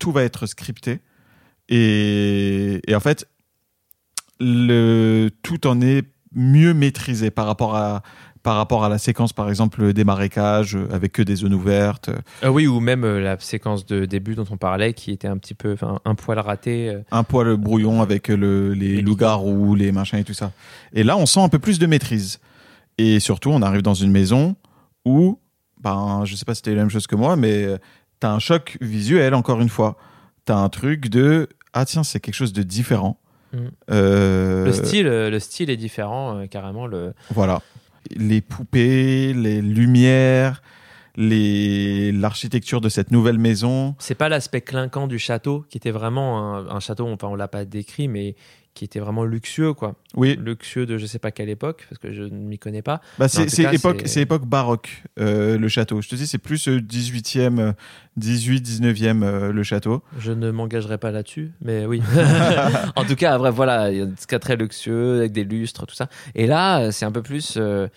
tout 0.00 0.10
va 0.10 0.24
être 0.24 0.46
scripté. 0.46 0.98
Et, 1.68 2.80
et 2.84 2.96
en 2.96 3.00
fait, 3.00 3.28
le, 4.40 5.30
tout 5.44 5.68
en 5.68 5.80
est 5.80 6.02
mieux 6.32 6.74
maîtrisé 6.74 7.30
par 7.30 7.46
rapport 7.46 7.76
à, 7.76 8.02
par 8.48 8.56
rapport 8.56 8.82
à 8.82 8.88
la 8.88 8.96
séquence, 8.96 9.34
par 9.34 9.50
exemple, 9.50 9.92
des 9.92 10.04
marécages 10.04 10.74
euh, 10.74 10.88
avec 10.90 11.12
que 11.12 11.20
des 11.20 11.36
zones 11.36 11.52
ouvertes. 11.52 12.08
Ah 12.40 12.50
oui, 12.50 12.66
ou 12.66 12.80
même 12.80 13.04
euh, 13.04 13.20
la 13.20 13.38
séquence 13.38 13.84
de 13.84 14.06
début 14.06 14.36
dont 14.36 14.46
on 14.50 14.56
parlait 14.56 14.94
qui 14.94 15.10
était 15.10 15.28
un 15.28 15.36
petit 15.36 15.52
peu, 15.52 15.76
un 16.06 16.14
poil 16.14 16.38
raté. 16.38 16.88
euh. 16.88 17.02
Un 17.10 17.24
poil 17.24 17.54
brouillon 17.58 18.00
avec 18.00 18.28
le, 18.28 18.72
les 18.72 18.96
Les 18.96 19.02
loups-garous, 19.02 19.74
les 19.74 19.92
machins 19.92 20.18
et 20.18 20.24
tout 20.24 20.32
ça. 20.32 20.52
Et 20.94 21.02
là, 21.02 21.18
on 21.18 21.26
sent 21.26 21.40
un 21.40 21.50
peu 21.50 21.58
plus 21.58 21.78
de 21.78 21.84
maîtrise. 21.84 22.40
Et 22.96 23.20
surtout, 23.20 23.50
on 23.50 23.60
arrive 23.60 23.82
dans 23.82 23.92
une 23.92 24.12
maison 24.12 24.56
où, 25.04 25.38
ben, 25.82 26.22
je 26.24 26.34
sais 26.34 26.46
pas 26.46 26.54
si 26.54 26.60
c'était 26.60 26.74
la 26.74 26.80
même 26.80 26.90
chose 26.90 27.06
que 27.06 27.16
moi, 27.16 27.36
mais 27.36 27.64
euh, 27.64 27.76
t'as 28.18 28.30
un 28.30 28.38
choc 28.38 28.78
visuel, 28.80 29.34
encore 29.34 29.60
une 29.60 29.68
fois. 29.68 29.98
T'as 30.46 30.56
un 30.56 30.70
truc 30.70 31.10
de, 31.10 31.50
ah 31.74 31.84
tiens, 31.84 32.02
c'est 32.02 32.18
quelque 32.18 32.34
chose 32.34 32.54
de 32.54 32.62
différent. 32.62 33.20
Mm. 33.52 33.58
Euh, 33.90 34.64
Le 34.64 34.72
style, 34.72 35.06
euh, 35.06 35.28
le 35.28 35.38
style 35.38 35.68
est 35.68 35.76
différent, 35.76 36.38
euh, 36.38 36.46
carrément. 36.46 36.86
Le... 36.86 37.12
Voilà. 37.34 37.60
Les 38.16 38.40
poupées, 38.40 39.32
les 39.34 39.60
lumières, 39.62 40.62
l'architecture 41.16 42.80
de 42.80 42.88
cette 42.88 43.10
nouvelle 43.10 43.38
maison. 43.38 43.96
C'est 43.98 44.14
pas 44.14 44.28
l'aspect 44.28 44.60
clinquant 44.60 45.06
du 45.06 45.18
château 45.18 45.64
qui 45.68 45.78
était 45.78 45.90
vraiment 45.90 46.54
un, 46.54 46.68
un 46.68 46.80
château, 46.80 47.06
enfin 47.08 47.28
on 47.28 47.34
l'a 47.34 47.48
pas 47.48 47.64
décrit, 47.64 48.08
mais 48.08 48.36
qui 48.78 48.84
était 48.84 49.00
vraiment 49.00 49.24
luxueux, 49.24 49.74
quoi. 49.74 49.96
Oui, 50.14 50.38
Luxueux 50.40 50.86
de 50.86 50.98
je 50.98 51.06
sais 51.06 51.18
pas 51.18 51.32
quelle 51.32 51.48
époque, 51.48 51.84
parce 51.90 51.98
que 51.98 52.12
je 52.12 52.22
ne 52.22 52.28
m'y 52.30 52.58
connais 52.60 52.80
pas. 52.82 53.00
bah 53.18 53.26
c'est 53.26 53.74
époque, 53.74 54.04
époque 54.16 54.46
baroque, 54.46 55.02
euh, 55.18 55.58
le 55.58 55.66
château. 55.68 56.00
Je 56.00 56.08
te 56.08 56.14
dis, 56.14 56.28
c'est 56.28 56.38
plus 56.38 56.68
euh, 56.68 56.78
18e, 56.80 57.58
euh, 57.58 57.72
18, 58.18 58.64
19e, 58.64 59.24
euh, 59.24 59.52
le 59.52 59.62
château. 59.64 60.04
Je 60.18 60.30
ne 60.30 60.52
m'engagerai 60.52 60.96
pas 60.96 61.10
là-dessus, 61.10 61.50
mais 61.60 61.86
oui. 61.86 62.00
en 62.94 63.04
tout 63.04 63.16
cas, 63.16 63.36
bref, 63.36 63.52
voilà, 63.52 63.90
il 63.90 63.98
y 63.98 64.02
a 64.02 64.06
ce 64.16 64.28
cas 64.28 64.38
très 64.38 64.54
luxueux, 64.54 65.18
avec 65.18 65.32
des 65.32 65.42
lustres, 65.44 65.84
tout 65.86 65.96
ça. 65.96 66.08
Et 66.36 66.46
là, 66.46 66.80
euh, 66.82 66.90
c'est 66.92 67.04
un 67.04 67.12
peu 67.12 67.22
plus. 67.22 67.54
euh, 67.56 67.88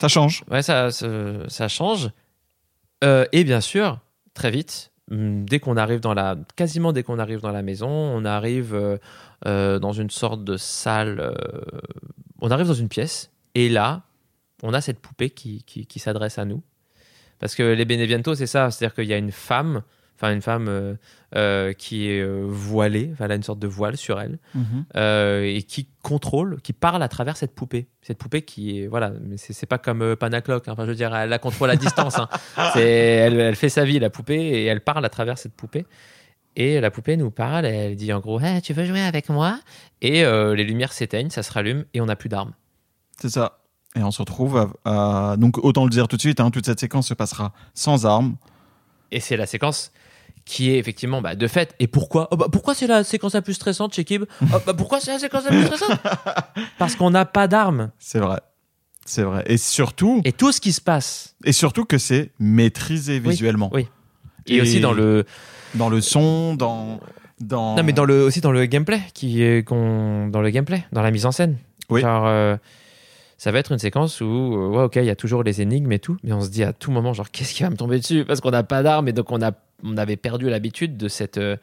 Ça 0.00 0.06
change. 0.06 0.44
Ouais, 0.48 0.62
ça, 0.62 0.92
ça, 0.92 1.08
ça 1.48 1.66
change. 1.68 2.10
Et 3.32 3.44
bien 3.44 3.60
sûr, 3.60 3.98
très 4.32 4.50
vite, 4.50 4.90
hum, 5.10 5.44
dès 5.44 5.60
qu'on 5.60 5.76
arrive 5.76 6.00
dans 6.00 6.14
la, 6.14 6.36
quasiment 6.56 6.92
dès 6.94 7.02
qu'on 7.02 7.18
arrive 7.18 7.40
dans 7.40 7.50
la 7.52 7.60
maison, 7.62 7.88
on 7.90 8.24
arrive 8.24 8.74
euh, 8.74 8.96
euh, 9.46 9.78
dans 9.78 9.92
une 9.92 10.10
sorte 10.10 10.44
de 10.44 10.56
salle. 10.56 11.20
euh, 11.20 11.32
on 12.40 12.50
arrive 12.50 12.66
dans 12.66 12.74
une 12.74 12.88
pièce 12.88 13.30
et 13.54 13.68
là, 13.68 14.02
on 14.62 14.72
a 14.74 14.80
cette 14.80 15.00
poupée 15.00 15.30
qui, 15.30 15.62
qui, 15.64 15.86
qui 15.86 15.98
s'adresse 15.98 16.38
à 16.38 16.44
nous. 16.44 16.62
Parce 17.38 17.54
que 17.54 17.62
les 17.62 17.84
Beneviento, 17.84 18.34
c'est 18.34 18.46
ça, 18.46 18.70
c'est-à-dire 18.70 18.94
qu'il 18.94 19.04
y 19.06 19.12
a 19.12 19.18
une 19.18 19.32
femme, 19.32 19.82
enfin 20.16 20.32
une 20.32 20.40
femme 20.40 20.66
euh, 20.68 20.94
euh, 21.36 21.72
qui 21.72 22.08
est 22.08 22.20
euh, 22.22 22.44
voilée, 22.46 23.10
enfin, 23.12 23.24
elle 23.26 23.32
a 23.32 23.34
une 23.34 23.42
sorte 23.42 23.58
de 23.58 23.66
voile 23.66 23.96
sur 23.96 24.20
elle 24.20 24.38
euh, 24.96 25.42
et 25.42 25.62
qui 25.62 25.88
contrôle, 26.02 26.60
qui 26.62 26.72
parle 26.72 27.02
à 27.02 27.08
travers 27.08 27.36
cette 27.36 27.54
poupée. 27.54 27.88
Cette 28.02 28.18
poupée 28.18 28.42
qui 28.42 28.80
est, 28.80 28.86
voilà, 28.86 29.10
mais 29.20 29.36
c'est 29.36 29.52
c'est 29.52 29.66
pas 29.66 29.78
comme 29.78 30.02
euh, 30.02 30.16
Panacloc, 30.16 30.68
hein. 30.68 30.72
enfin 30.72 30.84
je 30.84 30.90
veux 30.90 30.94
dire, 30.96 31.14
elle 31.14 31.28
la 31.30 31.38
contrôle 31.38 31.70
à 31.70 31.76
distance. 31.76 32.18
hein. 32.18 32.28
C'est, 32.72 32.82
elle, 32.88 33.40
elle 33.40 33.56
fait 33.56 33.68
sa 33.68 33.84
vie, 33.84 33.98
la 33.98 34.10
poupée, 34.10 34.36
et 34.40 34.64
elle 34.66 34.80
parle 34.80 35.04
à 35.04 35.08
travers 35.10 35.36
cette 35.36 35.54
poupée. 35.54 35.84
Et 36.56 36.80
la 36.80 36.90
poupée 36.90 37.16
nous 37.16 37.30
parle, 37.30 37.66
elle 37.66 37.96
dit 37.96 38.12
en 38.12 38.20
gros, 38.20 38.40
Hey, 38.40 38.62
tu 38.62 38.72
veux 38.72 38.84
jouer 38.84 39.00
avec 39.00 39.28
moi? 39.28 39.58
Et 40.00 40.24
euh, 40.24 40.54
les 40.54 40.64
lumières 40.64 40.92
s'éteignent, 40.92 41.30
ça 41.30 41.42
se 41.42 41.52
rallume, 41.52 41.84
et 41.94 42.00
on 42.00 42.06
n'a 42.06 42.16
plus 42.16 42.28
d'armes. 42.28 42.52
C'est 43.20 43.30
ça. 43.30 43.58
Et 43.96 44.02
on 44.02 44.10
se 44.10 44.20
retrouve 44.20 44.68
à, 44.84 45.32
à- 45.32 45.36
donc 45.36 45.58
autant 45.58 45.84
le 45.84 45.90
dire 45.90 46.08
tout 46.08 46.16
de 46.16 46.20
suite, 46.20 46.40
hein, 46.40 46.50
toute 46.50 46.66
cette 46.66 46.80
séquence 46.80 47.08
se 47.08 47.14
passera 47.14 47.52
sans 47.74 48.06
armes. 48.06 48.36
Et 49.10 49.20
c'est 49.20 49.36
la 49.36 49.46
séquence 49.46 49.92
qui 50.44 50.70
est 50.70 50.78
effectivement 50.78 51.22
bah, 51.22 51.34
de 51.34 51.46
fait. 51.46 51.74
Et 51.78 51.86
pourquoi? 51.86 52.28
Oh, 52.30 52.36
bah, 52.36 52.46
Pourquoi 52.52 52.74
c'est 52.74 52.86
la 52.86 53.02
séquence 53.04 53.34
la 53.34 53.42
plus 53.42 53.54
stressante 53.54 53.94
chez 53.94 54.04
Kib? 54.04 54.24
Oh, 54.42 54.46
bah, 54.66 54.74
Pourquoi 54.74 55.00
c'est 55.00 55.12
la 55.12 55.18
séquence 55.18 55.44
la 55.44 55.50
plus 55.50 55.64
stressante? 55.64 55.98
Parce 56.78 56.96
qu'on 56.96 57.10
n'a 57.10 57.24
pas 57.24 57.48
d'armes. 57.48 57.90
C'est 57.98 58.18
vrai. 58.18 58.40
C'est 59.06 59.22
vrai. 59.22 59.44
Et 59.46 59.56
surtout, 59.58 60.22
Et 60.24 60.32
tout 60.32 60.50
ce 60.52 60.60
qui 60.60 60.72
se 60.72 60.80
passe, 60.80 61.34
et 61.44 61.52
surtout 61.52 61.84
que 61.84 61.98
c'est 61.98 62.32
maîtrisé 62.38 63.20
Oui, 63.24 63.30
visuellement. 63.30 63.70
oui. 63.72 63.86
et, 64.46 64.60
aussi 64.60 64.80
dans 64.80 64.92
le, 64.92 65.24
dans 65.74 65.88
le 65.88 66.00
son, 66.00 66.54
dans 66.54 67.00
dans 67.40 67.74
Non, 67.76 67.82
mais 67.82 67.92
dans 67.92 68.04
le, 68.04 68.22
aussi 68.24 68.40
dans 68.40 68.52
le 68.52 68.64
gameplay, 68.66 69.00
qui 69.12 69.42
est, 69.42 69.66
qu'on, 69.66 70.28
dans 70.28 70.40
le 70.40 70.50
gameplay, 70.50 70.84
dans 70.92 71.02
la 71.02 71.10
mise 71.10 71.26
en 71.26 71.32
scène. 71.32 71.56
Oui. 71.90 72.00
Genre, 72.00 72.24
euh, 72.26 72.56
ça 73.38 73.50
va 73.50 73.58
être 73.58 73.72
une 73.72 73.78
séquence 73.78 74.20
où, 74.20 74.24
euh, 74.24 74.68
ouais, 74.68 74.82
ok, 74.84 74.96
il 74.96 75.04
y 75.04 75.10
a 75.10 75.16
toujours 75.16 75.42
les 75.42 75.60
énigmes 75.60 75.90
et 75.92 75.98
tout, 75.98 76.16
mais 76.22 76.32
on 76.32 76.40
se 76.40 76.48
dit 76.48 76.62
à 76.62 76.72
tout 76.72 76.92
moment, 76.92 77.12
genre, 77.12 77.30
qu'est-ce 77.30 77.52
qui 77.54 77.62
va 77.64 77.70
me 77.70 77.76
tomber 77.76 77.98
dessus? 77.98 78.24
Parce 78.24 78.40
qu'on 78.40 78.52
n'a 78.52 78.62
pas 78.62 78.82
d'armes 78.82 79.08
et 79.08 79.12
donc 79.12 79.32
on, 79.32 79.42
a, 79.42 79.50
on 79.82 79.96
avait 79.96 80.16
perdu 80.16 80.48
l'habitude 80.48 80.96
de 80.96 81.08
cette. 81.08 81.36
euh, 81.38 81.56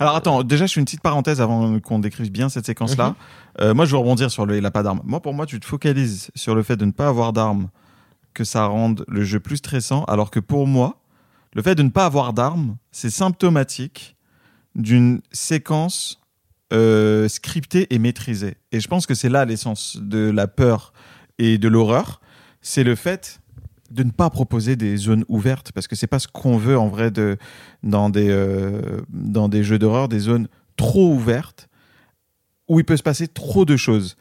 Alors 0.00 0.16
attends, 0.16 0.42
déjà 0.42 0.66
je 0.66 0.74
fais 0.74 0.80
une 0.80 0.84
petite 0.84 1.02
parenthèse 1.02 1.40
avant 1.40 1.78
qu'on 1.80 2.00
décrive 2.00 2.30
bien 2.30 2.48
cette 2.48 2.66
séquence-là. 2.66 3.10
Mhm. 3.10 3.14
Euh, 3.60 3.74
moi 3.74 3.84
je 3.86 3.92
veux 3.92 3.98
rebondir 3.98 4.30
sur 4.30 4.44
le 4.44 4.58
il 4.58 4.66
a 4.66 4.70
pas 4.70 4.82
d'armes. 4.82 5.00
Moi 5.04 5.20
pour 5.20 5.32
moi 5.34 5.46
tu 5.46 5.58
te 5.60 5.64
focalises 5.66 6.30
sur 6.34 6.54
le 6.54 6.62
fait 6.62 6.76
de 6.76 6.84
ne 6.84 6.92
pas 6.92 7.08
avoir 7.08 7.32
d'armes 7.32 7.68
que 8.34 8.44
ça 8.44 8.66
rende 8.66 9.04
le 9.08 9.24
jeu 9.24 9.40
plus 9.40 9.56
stressant 9.56 10.04
alors 10.04 10.30
que 10.30 10.38
pour 10.40 10.66
moi 10.66 10.99
le 11.54 11.62
fait 11.62 11.74
de 11.74 11.82
ne 11.82 11.88
pas 11.88 12.06
avoir 12.06 12.32
d'armes 12.32 12.76
c'est 12.92 13.10
symptomatique 13.10 14.16
d'une 14.74 15.20
séquence 15.32 16.20
euh, 16.72 17.28
scriptée 17.28 17.92
et 17.92 17.98
maîtrisée. 17.98 18.56
Et 18.70 18.78
je 18.78 18.86
pense 18.86 19.06
que 19.06 19.14
c'est 19.14 19.28
là 19.28 19.44
l'essence 19.44 19.98
de 20.00 20.30
la 20.30 20.46
peur 20.46 20.92
et 21.38 21.58
de 21.58 21.66
l'horreur, 21.66 22.20
c'est 22.62 22.84
le 22.84 22.94
fait 22.94 23.40
de 23.90 24.04
ne 24.04 24.10
pas 24.12 24.30
proposer 24.30 24.76
des 24.76 24.96
zones 24.96 25.24
ouvertes 25.28 25.72
parce 25.72 25.88
que 25.88 25.96
c'est 25.96 26.06
pas 26.06 26.20
ce 26.20 26.28
qu'on 26.28 26.56
veut 26.56 26.78
en 26.78 26.86
vrai 26.86 27.10
de 27.10 27.36
dans 27.82 28.08
des 28.08 28.28
euh, 28.28 29.00
dans 29.08 29.48
des 29.48 29.64
jeux 29.64 29.80
d'horreur 29.80 30.08
des 30.08 30.20
zones 30.20 30.46
trop 30.76 31.12
ouvertes 31.12 31.68
où 32.68 32.78
il 32.78 32.84
peut 32.84 32.96
se 32.96 33.02
passer 33.02 33.26
trop 33.26 33.64
de 33.64 33.76
choses. 33.76 34.16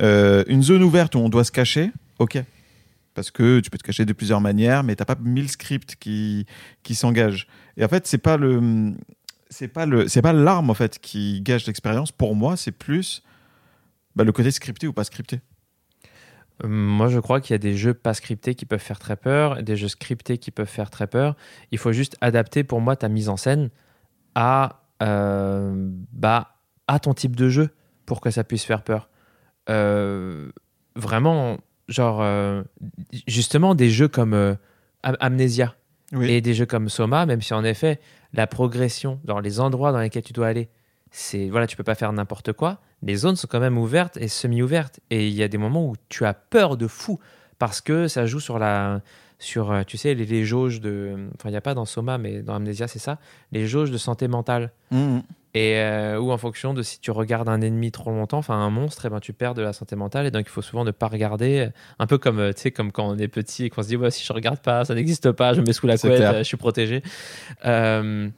Euh, 0.00 0.44
une 0.46 0.62
zone 0.62 0.84
ouverte 0.84 1.16
où 1.16 1.18
on 1.18 1.28
doit 1.28 1.42
se 1.42 1.50
cacher, 1.50 1.90
ok. 2.20 2.40
Parce 3.16 3.30
que 3.30 3.60
tu 3.60 3.70
peux 3.70 3.78
te 3.78 3.82
cacher 3.82 4.04
de 4.04 4.12
plusieurs 4.12 4.42
manières, 4.42 4.84
mais 4.84 4.94
t'as 4.94 5.06
pas 5.06 5.16
mille 5.18 5.48
scripts 5.48 5.96
qui, 5.96 6.44
qui 6.82 6.94
s'engagent. 6.94 7.48
Et 7.78 7.84
en 7.84 7.88
fait, 7.88 8.06
c'est 8.06 8.18
pas 8.18 8.36
pas 8.36 9.86
pas 10.22 10.32
l'arme 10.32 10.68
en 10.70 10.74
fait 10.74 10.98
qui 10.98 11.40
gage 11.40 11.66
l'expérience. 11.66 12.12
Pour 12.12 12.36
moi, 12.36 12.58
c'est 12.58 12.72
plus 12.72 13.22
bah, 14.14 14.22
le 14.22 14.32
côté 14.32 14.50
scripté 14.50 14.86
ou 14.86 14.92
pas 14.92 15.04
scripté. 15.04 15.40
Euh, 16.62 16.68
Moi, 16.68 17.08
je 17.08 17.18
crois 17.18 17.40
qu'il 17.40 17.54
y 17.54 17.56
a 17.56 17.58
des 17.58 17.74
jeux 17.74 17.94
pas 17.94 18.12
scriptés 18.12 18.54
qui 18.54 18.66
peuvent 18.66 18.80
faire 18.80 18.98
très 18.98 19.16
peur, 19.16 19.62
des 19.62 19.76
jeux 19.76 19.88
scriptés 19.88 20.36
qui 20.36 20.50
peuvent 20.50 20.68
faire 20.68 20.90
très 20.90 21.06
peur. 21.06 21.36
Il 21.72 21.78
faut 21.78 21.92
juste 21.92 22.16
adapter 22.20 22.64
pour 22.64 22.82
moi 22.82 22.96
ta 22.96 23.08
mise 23.08 23.30
en 23.30 23.38
scène 23.38 23.70
à, 24.34 24.82
euh, 25.02 25.72
bah, 26.12 26.56
à 26.86 26.98
ton 26.98 27.14
type 27.14 27.34
de 27.34 27.48
jeu 27.48 27.70
pour 28.04 28.20
que 28.20 28.30
ça 28.30 28.44
puisse 28.44 28.64
faire 28.64 28.82
peur. 28.82 29.08
Euh, 29.70 30.50
vraiment, 30.96 31.58
genre, 31.88 32.20
euh, 32.22 32.62
justement, 33.26 33.74
des 33.74 33.90
jeux 33.90 34.08
comme 34.08 34.34
euh, 34.34 34.54
Am- 35.02 35.16
Amnesia 35.20 35.74
Oui. 36.12 36.30
et 36.30 36.40
des 36.40 36.54
jeux 36.54 36.66
comme 36.66 36.88
Soma, 36.88 37.26
même 37.26 37.42
si 37.42 37.54
en 37.54 37.64
effet, 37.64 38.00
la 38.32 38.46
progression 38.46 39.20
dans 39.24 39.40
les 39.40 39.60
endroits 39.60 39.92
dans 39.92 40.00
lesquels 40.00 40.22
tu 40.24 40.32
dois 40.32 40.48
aller, 40.48 40.68
c'est 41.10 41.48
voilà, 41.48 41.66
tu 41.66 41.76
peux 41.76 41.84
pas 41.84 41.94
faire 41.94 42.12
n'importe 42.12 42.52
quoi. 42.52 42.80
Les 43.02 43.14
zones 43.16 43.36
sont 43.36 43.46
quand 43.48 43.60
même 43.60 43.78
ouvertes 43.78 44.16
et 44.16 44.28
semi-ouvertes, 44.28 45.00
et 45.10 45.28
il 45.28 45.34
y 45.34 45.42
a 45.42 45.48
des 45.48 45.58
moments 45.58 45.86
où 45.88 45.94
tu 46.08 46.24
as 46.24 46.34
peur 46.34 46.76
de 46.76 46.86
fou 46.86 47.18
parce 47.58 47.80
que 47.80 48.08
ça 48.08 48.26
joue 48.26 48.40
sur 48.40 48.58
la 48.58 49.00
sur 49.38 49.70
euh, 49.70 49.82
tu 49.86 49.96
sais 49.98 50.14
les, 50.14 50.24
les 50.24 50.44
jauges 50.44 50.80
de 50.80 51.14
enfin 51.34 51.50
il 51.50 51.52
y 51.52 51.56
a 51.56 51.60
pas 51.60 51.74
dans 51.74 51.84
Soma 51.84 52.16
mais 52.16 52.40
dans 52.42 52.54
Amnesia 52.54 52.88
c'est 52.88 52.98
ça 52.98 53.18
les 53.52 53.66
jauges 53.66 53.90
de 53.90 53.98
santé 53.98 54.28
mentale 54.28 54.72
Mhm. 54.90 55.22
Et 55.58 55.78
euh, 55.80 56.18
où 56.18 56.32
en 56.32 56.36
fonction 56.36 56.74
de 56.74 56.82
si 56.82 57.00
tu 57.00 57.10
regardes 57.10 57.48
un 57.48 57.60
ennemi 57.62 57.90
trop 57.90 58.10
longtemps, 58.10 58.38
enfin 58.38 58.54
un 58.56 58.68
monstre, 58.68 59.06
et 59.06 59.08
ben 59.08 59.20
tu 59.20 59.32
perds 59.32 59.54
de 59.54 59.62
la 59.62 59.72
santé 59.72 59.96
mentale 59.96 60.26
et 60.26 60.30
donc 60.30 60.44
il 60.46 60.50
faut 60.50 60.60
souvent 60.60 60.84
ne 60.84 60.90
pas 60.90 61.06
regarder. 61.08 61.70
Un 61.98 62.06
peu 62.06 62.18
comme 62.18 62.38
euh, 62.40 62.52
tu 62.52 62.60
sais 62.62 62.70
comme 62.72 62.92
quand 62.92 63.08
on 63.08 63.16
est 63.16 63.28
petit 63.28 63.64
et 63.64 63.70
qu'on 63.70 63.82
se 63.82 63.88
dit 63.88 63.96
ouais 63.96 64.10
si 64.10 64.22
je 64.24 64.32
regarde 64.32 64.58
pas, 64.60 64.84
ça 64.84 64.94
n'existe 64.94 65.32
pas, 65.32 65.54
je 65.54 65.60
me 65.62 65.66
mets 65.66 65.72
sous 65.72 65.86
la 65.86 65.96
couette, 65.96 66.20
euh, 66.20 66.38
je 66.38 66.42
suis 66.42 66.56
protégé. 66.58 67.02
Euh, 67.64 68.28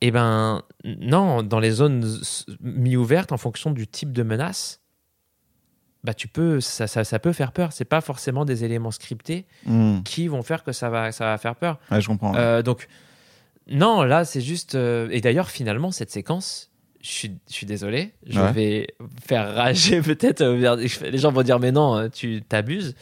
et 0.00 0.10
ben 0.10 0.62
non, 0.84 1.42
dans 1.42 1.60
les 1.60 1.70
zones 1.70 2.02
s- 2.02 2.46
mi-ouvertes, 2.60 3.32
en 3.32 3.36
fonction 3.36 3.70
du 3.70 3.86
type 3.86 4.12
de 4.12 4.22
menace, 4.22 4.80
bah 6.02 6.14
tu 6.14 6.26
peux 6.28 6.60
ça, 6.60 6.86
ça, 6.86 7.04
ça 7.04 7.18
peut 7.18 7.32
faire 7.34 7.52
peur. 7.52 7.72
C'est 7.72 7.84
pas 7.84 8.00
forcément 8.00 8.44
des 8.46 8.64
éléments 8.64 8.90
scriptés 8.90 9.44
Mhm. 9.66 10.02
qui 10.02 10.26
vont 10.28 10.42
faire 10.42 10.64
que 10.64 10.72
ça 10.72 10.88
va 10.88 11.12
ça 11.12 11.26
va 11.26 11.38
faire 11.38 11.54
peur. 11.54 11.78
Ouais, 11.90 12.00
je 12.00 12.08
comprends. 12.08 12.34
Euh, 12.34 12.62
donc, 12.62 12.88
non, 13.70 14.02
là, 14.02 14.24
c'est 14.24 14.40
juste. 14.40 14.74
euh, 14.74 15.08
Et 15.10 15.20
d'ailleurs, 15.20 15.48
finalement, 15.50 15.90
cette 15.90 16.10
séquence, 16.10 16.70
je 17.00 17.08
suis, 17.10 17.38
je 17.48 17.54
suis 17.54 17.66
désolé, 17.66 18.12
je 18.26 18.40
Ouais. 18.40 18.52
vais 18.52 18.86
faire 19.26 19.54
rager 19.54 20.00
peut-être. 20.02 20.40
euh, 20.42 20.76
Les 21.02 21.18
gens 21.18 21.32
vont 21.32 21.42
dire, 21.42 21.58
mais 21.60 21.72
non, 21.72 21.96
euh, 21.96 22.08
tu 22.08 22.42
t'abuses. 22.42 22.94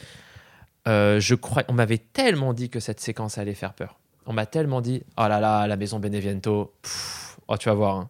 Euh, 0.87 1.19
je 1.19 1.35
crois. 1.35 1.63
On 1.67 1.73
m'avait 1.73 1.97
tellement 1.97 2.53
dit 2.53 2.69
que 2.69 2.79
cette 2.79 2.99
séquence 2.99 3.37
allait 3.37 3.53
faire 3.53 3.73
peur. 3.73 3.99
On 4.25 4.33
m'a 4.33 4.45
tellement 4.45 4.79
dit, 4.81 5.03
oh 5.17 5.27
là 5.27 5.39
là, 5.39 5.67
la 5.67 5.75
maison 5.75 5.99
Beneviento, 5.99 6.73
pff, 6.81 7.37
oh, 7.47 7.57
tu 7.57 7.67
vas 7.69 7.75
voir. 7.75 7.95
hein. 7.97 8.09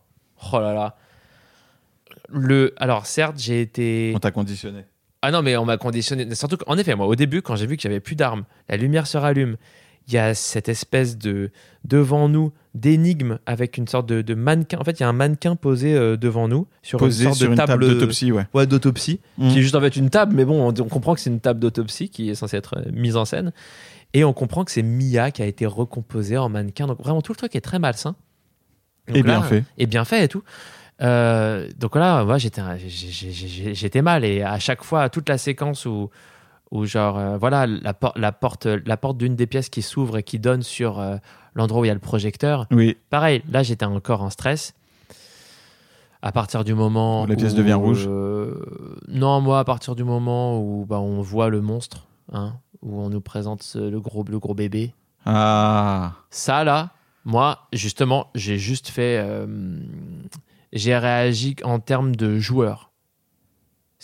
Oh 0.54 0.60
là 0.60 0.74
là. 0.74 0.96
Le, 2.30 2.74
alors, 2.78 3.06
certes, 3.06 3.38
j'ai 3.40 3.62
été. 3.62 4.12
On 4.16 4.20
t'a 4.20 4.32
conditionné. 4.32 4.86
Ah 5.22 5.32
non, 5.32 5.42
mais 5.42 5.58
on 5.58 5.66
m'a 5.66 5.78
conditionné. 5.78 6.34
Surtout 6.36 6.58
qu'en 6.58 6.78
effet, 6.78 6.96
moi, 6.96 7.08
au 7.08 7.16
début, 7.16 7.42
quand 7.42 7.56
j'ai 7.56 7.66
vu 7.68 7.76
qu'il 7.76 7.90
n'y 7.90 7.96
avait 7.96 8.00
plus 8.02 8.16
d'armes, 8.16 8.46
la 8.70 8.78
lumière 8.78 9.08
se 9.08 9.18
rallume, 9.18 9.58
il 10.10 10.16
y 10.16 10.18
a 10.18 10.34
cette 10.34 10.70
espèce 10.70 11.18
de 11.18 11.52
devant 11.86 12.28
nous 12.30 12.52
d'énigmes 12.76 13.40
avec 13.46 13.78
une 13.78 13.88
sorte 13.88 14.08
de, 14.08 14.22
de 14.22 14.34
mannequin. 14.36 14.78
En 14.80 14.84
fait, 14.84 15.00
il 15.00 15.04
y 15.04 15.06
a 15.06 15.10
un 15.10 15.14
mannequin 15.14 15.56
posé 15.56 15.94
euh, 15.96 16.18
devant 16.18 16.48
nous 16.48 16.68
sur 16.82 17.00
Posé 17.00 17.24
une 17.24 17.30
sorte 17.30 17.38
sur 17.40 17.48
de 17.48 17.52
une 17.54 17.58
table, 17.58 17.70
table 17.86 17.88
d'autopsie, 17.88 18.32
ouais. 18.32 18.46
Ouais, 18.54 18.68
d'autopsie, 18.68 19.20
Mhm. 19.38 19.52
qui 19.52 19.60
est 19.60 19.62
juste 19.62 19.76
en 19.76 19.82
fait 19.82 19.96
une 19.96 20.10
table, 20.10 20.36
mais 20.36 20.46
bon, 20.46 20.62
on, 20.62 20.70
on 20.82 20.88
comprend 20.88 21.16
que 21.16 21.22
c'est 21.22 21.30
une 21.30 21.40
table 21.40 21.60
d'autopsie 21.60 22.10
qui 22.10 22.30
est 22.30 22.36
censée 22.36 22.58
être 22.58 22.78
euh, 22.78 22.92
mise 22.92 23.16
en 23.16 23.26
scène. 23.26 23.52
Et 24.14 24.24
on 24.24 24.34
comprend 24.34 24.66
que 24.66 24.72
c'est 24.72 24.84
Mia 24.84 25.32
qui 25.32 25.42
a 25.42 25.46
été 25.46 25.66
recomposée 25.66 26.38
en 26.38 26.50
mannequin. 26.50 26.88
Donc 26.88 27.00
vraiment, 27.00 27.22
tout 27.22 27.32
le 27.32 27.38
truc 27.38 27.56
est 27.56 27.62
très 27.62 27.80
malsain. 27.80 28.16
Donc 29.08 29.18
Et 29.18 29.24
bien 29.24 29.42
fait. 29.44 29.64
Et 29.78 29.86
bien 29.86 30.04
fait 30.06 30.24
et 30.26 30.28
tout. 30.28 30.44
Euh, 31.02 31.70
donc 31.78 31.96
là, 31.96 32.24
moi, 32.26 32.38
j'étais, 32.38 32.62
j'étais 33.74 34.02
mal. 34.02 34.26
Et 34.26 34.42
à 34.44 34.60
chaque 34.60 34.84
fois, 34.84 35.10
toute 35.10 35.30
la 35.30 35.38
séquence 35.38 35.86
où, 35.86 36.10
où 36.72 36.86
genre, 36.86 37.18
euh, 37.18 37.38
voilà, 37.38 37.66
la, 37.68 37.94
por- 37.94 38.14
la 38.16 38.32
porte, 38.32 38.66
la 38.68 38.98
porte 38.98 39.18
d'une 39.18 39.36
des 39.36 39.48
pièces 39.48 39.70
qui 39.70 39.82
s'ouvre 39.82 40.18
et 40.18 40.24
qui 40.24 40.38
donne 40.40 40.62
sur 40.62 41.00
euh, 41.00 41.18
l'endroit 41.56 41.82
où 41.82 41.86
il 41.86 41.88
y 41.88 41.92
a 41.92 41.96
le 41.96 42.00
projecteur, 42.00 42.66
Oui. 42.72 42.96
Pareil, 43.10 43.42
là 43.52 43.64
j'étais 43.64 43.86
encore 43.86 44.22
en 44.22 44.30
stress. 44.30 44.74
À 46.22 46.32
partir 46.34 46.64
du 46.66 46.74
moment 46.74 47.24
Où 47.24 47.28
la 47.28 47.36
pièce 47.36 47.54
où, 47.54 47.58
devient 47.58 47.74
rouge 47.74 48.06
euh, 48.08 48.62
Non, 49.08 49.40
moi 49.42 49.60
à 49.60 49.64
partir 49.64 49.96
du 49.96 50.04
moment 50.04 50.60
où 50.62 50.86
bah, 50.86 51.00
on 51.00 51.22
voit 51.22 51.50
le 51.50 51.62
monstre, 51.62 52.08
hein, 52.34 52.56
où 52.82 53.00
on 53.02 53.10
nous 53.10 53.22
présente 53.22 53.64
ce- 53.64 53.80
le 53.90 54.00
gros, 54.02 54.24
le 54.30 54.38
gros 54.38 54.54
bébé. 54.54 54.94
Ah. 55.26 56.14
Ça 56.30 56.64
là, 56.64 56.90
moi 57.26 57.68
justement, 57.74 58.28
j'ai 58.36 58.58
juste 58.58 58.90
fait, 58.90 59.26
j'ai 60.74 60.98
réagi 60.98 61.56
en 61.64 61.80
termes 61.80 62.16
de 62.16 62.38
joueur. 62.38 62.89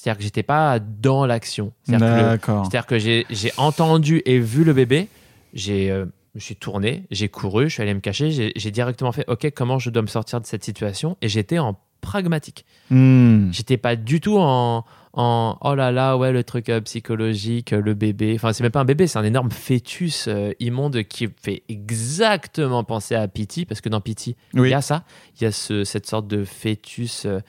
C'est-à-dire 0.05 0.17
que 0.19 0.23
j'étais 0.23 0.43
pas 0.43 0.77
dans 0.79 1.25
l'action. 1.25 1.73
C'est-à-dire 1.87 2.85
que 2.85 2.99
j'ai 2.99 3.25
entendu 3.57 4.21
et 4.25 4.37
vu 4.37 4.63
le 4.63 4.73
bébé, 4.73 5.07
j'ai, 5.55 5.89
euh, 5.89 6.05
je 6.33 6.35
me 6.35 6.39
suis 6.41 6.55
tourné, 6.55 7.05
j'ai 7.09 7.27
couru, 7.27 7.69
je 7.69 7.73
suis 7.73 7.81
allé 7.81 7.93
me 7.95 8.01
cacher, 8.01 8.51
j'ai 8.55 8.71
directement 8.71 9.11
fait 9.11 9.25
OK, 9.27 9.49
comment 9.55 9.79
je 9.79 9.89
dois 9.89 10.03
me 10.03 10.07
sortir 10.07 10.39
de 10.39 10.45
cette 10.45 10.63
situation? 10.63 11.17
Et 11.23 11.27
j'étais 11.27 11.57
en 11.57 11.79
pragmatique. 12.01 12.65
Hmm. 12.91 13.49
J'étais 13.51 13.77
pas 13.77 13.95
du 13.95 14.21
tout 14.21 14.37
en, 14.37 14.85
en 15.13 15.57
oh 15.61 15.73
là 15.73 15.91
là, 15.91 16.17
ouais, 16.17 16.31
le 16.31 16.43
truc 16.43 16.69
euh, 16.69 16.81
psychologique, 16.81 17.73
euh, 17.73 17.81
le 17.81 17.95
bébé. 17.95 18.33
Enfin, 18.35 18.53
c'est 18.53 18.61
même 18.61 18.71
pas 18.71 18.81
un 18.81 18.85
bébé, 18.85 19.07
c'est 19.07 19.17
un 19.17 19.23
énorme 19.23 19.49
fœtus 19.49 20.25
euh, 20.27 20.51
immonde 20.59 21.01
qui 21.05 21.27
fait 21.41 21.63
exactement 21.67 22.83
penser 22.83 23.15
à 23.15 23.27
Pity, 23.27 23.65
parce 23.65 23.81
que 23.81 23.89
dans 23.89 24.01
Pity, 24.01 24.35
Oui. 24.53 24.67
il 24.67 24.71
y 24.71 24.75
a 24.75 24.81
ça. 24.81 25.03
Il 25.39 25.45
y 25.45 25.47
a 25.47 25.51
ce- 25.51 25.83
cette 25.83 26.05
sorte 26.05 26.27
de 26.27 26.43
fœtus. 26.43 27.25
euh, 27.25 27.39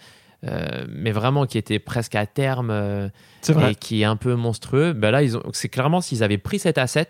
euh, 0.45 0.85
mais 0.89 1.13
vraiment 1.13 1.47
qui 1.47 1.57
était 1.57 1.79
presque 1.79 2.15
à 2.15 2.27
terme 2.27 2.71
euh, 2.71 3.09
C'est 3.41 3.57
et 3.71 3.75
qui 3.75 4.03
est 4.03 4.05
un 4.05 4.17
peu 4.17 4.35
monstrueux, 4.35 4.93
ben 4.93 5.11
là, 5.11 5.21
c'est 5.53 5.69
clairement 5.69 6.01
s'ils 6.01 6.23
avaient 6.23 6.39
pris 6.39 6.59
cet 6.59 6.79
asset 6.79 7.09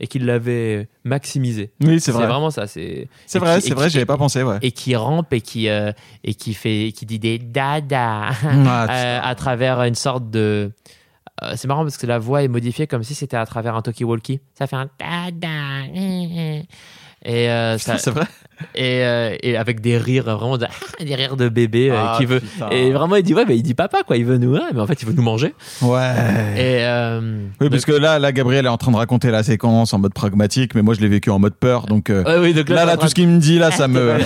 et 0.00 0.06
qu'ils 0.06 0.26
l'avaient 0.26 0.88
maximisé. 1.04 1.72
Oui, 1.82 2.00
c'est 2.00 2.10
vrai. 2.10 2.26
vraiment 2.26 2.50
ça. 2.50 2.66
C'est 2.66 3.08
C'est 3.26 3.38
vrai, 3.38 3.60
c'est 3.60 3.74
vrai, 3.74 3.90
j'y 3.90 3.98
avais 3.98 4.06
pas 4.06 4.16
pensé, 4.16 4.42
ouais. 4.42 4.58
Et 4.62 4.72
qui 4.72 4.96
rampe 4.96 5.32
et 5.32 5.40
qui, 5.40 5.68
euh, 5.68 5.92
et 6.24 6.34
qui, 6.34 6.52
fait, 6.52 6.92
qui 6.94 7.06
dit 7.06 7.20
des 7.20 7.38
dada 7.38 8.30
Ah, 8.42 9.20
à 9.22 9.34
travers 9.36 9.80
une 9.82 9.94
sorte 9.94 10.28
de. 10.30 10.72
c'est 11.54 11.68
marrant 11.68 11.82
parce 11.84 11.96
que 11.96 12.06
la 12.06 12.18
voix 12.18 12.42
est 12.42 12.48
modifiée 12.48 12.88
comme 12.88 13.04
si 13.04 13.14
c'était 13.14 13.36
à 13.36 13.46
travers 13.46 13.76
un 13.76 13.82
talkie-walkie. 13.82 14.40
Ça 14.58 14.66
fait 14.66 14.76
un 14.76 14.90
dada. 14.98 15.84
Et, 17.24 17.48
euh, 17.48 17.78
ça, 17.78 17.98
c'est 17.98 18.10
vrai. 18.10 18.26
et, 18.74 19.02
euh, 19.04 19.36
et 19.42 19.56
avec 19.56 19.80
des 19.80 19.96
rires, 19.98 20.24
vraiment 20.24 20.58
de- 20.58 20.66
des 21.04 21.14
rires 21.14 21.36
de 21.36 21.48
bébé 21.48 21.90
euh, 21.90 21.96
Ah, 21.98 22.14
qui 22.18 22.26
veut. 22.26 22.40
putain. 22.40 22.68
Et 22.70 22.92
vraiment, 22.92 23.16
il 23.16 23.22
dit 23.22 23.34
ouais, 23.34 23.44
mais 23.46 23.56
il 23.56 23.62
dit 23.62 23.74
papa 23.74 24.02
quoi, 24.06 24.16
il 24.16 24.24
veut 24.24 24.36
nous, 24.38 24.52
ouais, 24.52 24.60
mais 24.72 24.80
en 24.80 24.86
fait, 24.86 25.00
il 25.02 25.06
veut 25.08 25.14
nous 25.14 25.22
manger. 25.22 25.54
Ouais. 25.82 26.12
Et 26.56 26.84
Oui, 27.60 27.70
parce 27.70 27.84
que 27.84 27.92
là, 27.92 28.18
là, 28.18 28.30
Gabriel 28.32 28.66
est 28.66 28.68
en 28.68 28.76
train 28.76 28.92
de 28.92 28.96
raconter 28.96 29.30
la 29.30 29.42
séquence 29.42 29.92
en 29.94 29.98
mode 29.98 30.14
pragmatique, 30.14 30.74
mais 30.74 30.82
moi, 30.82 30.94
je 30.94 31.00
l'ai 31.00 31.08
vécu 31.08 31.30
en 31.30 31.38
mode 31.38 31.54
peur. 31.54 31.86
Donc 31.86 32.06
Ouais, 32.10 32.38
oui, 32.38 32.54
donc 32.54 32.68
là, 32.68 32.84
là, 32.84 32.96
tout 32.96 33.08
ce 33.08 33.14
qu'il 33.14 33.28
me 33.28 33.38
dit, 33.40 33.58
là, 33.58 33.70
ça 33.70 33.88
me. 33.88 34.18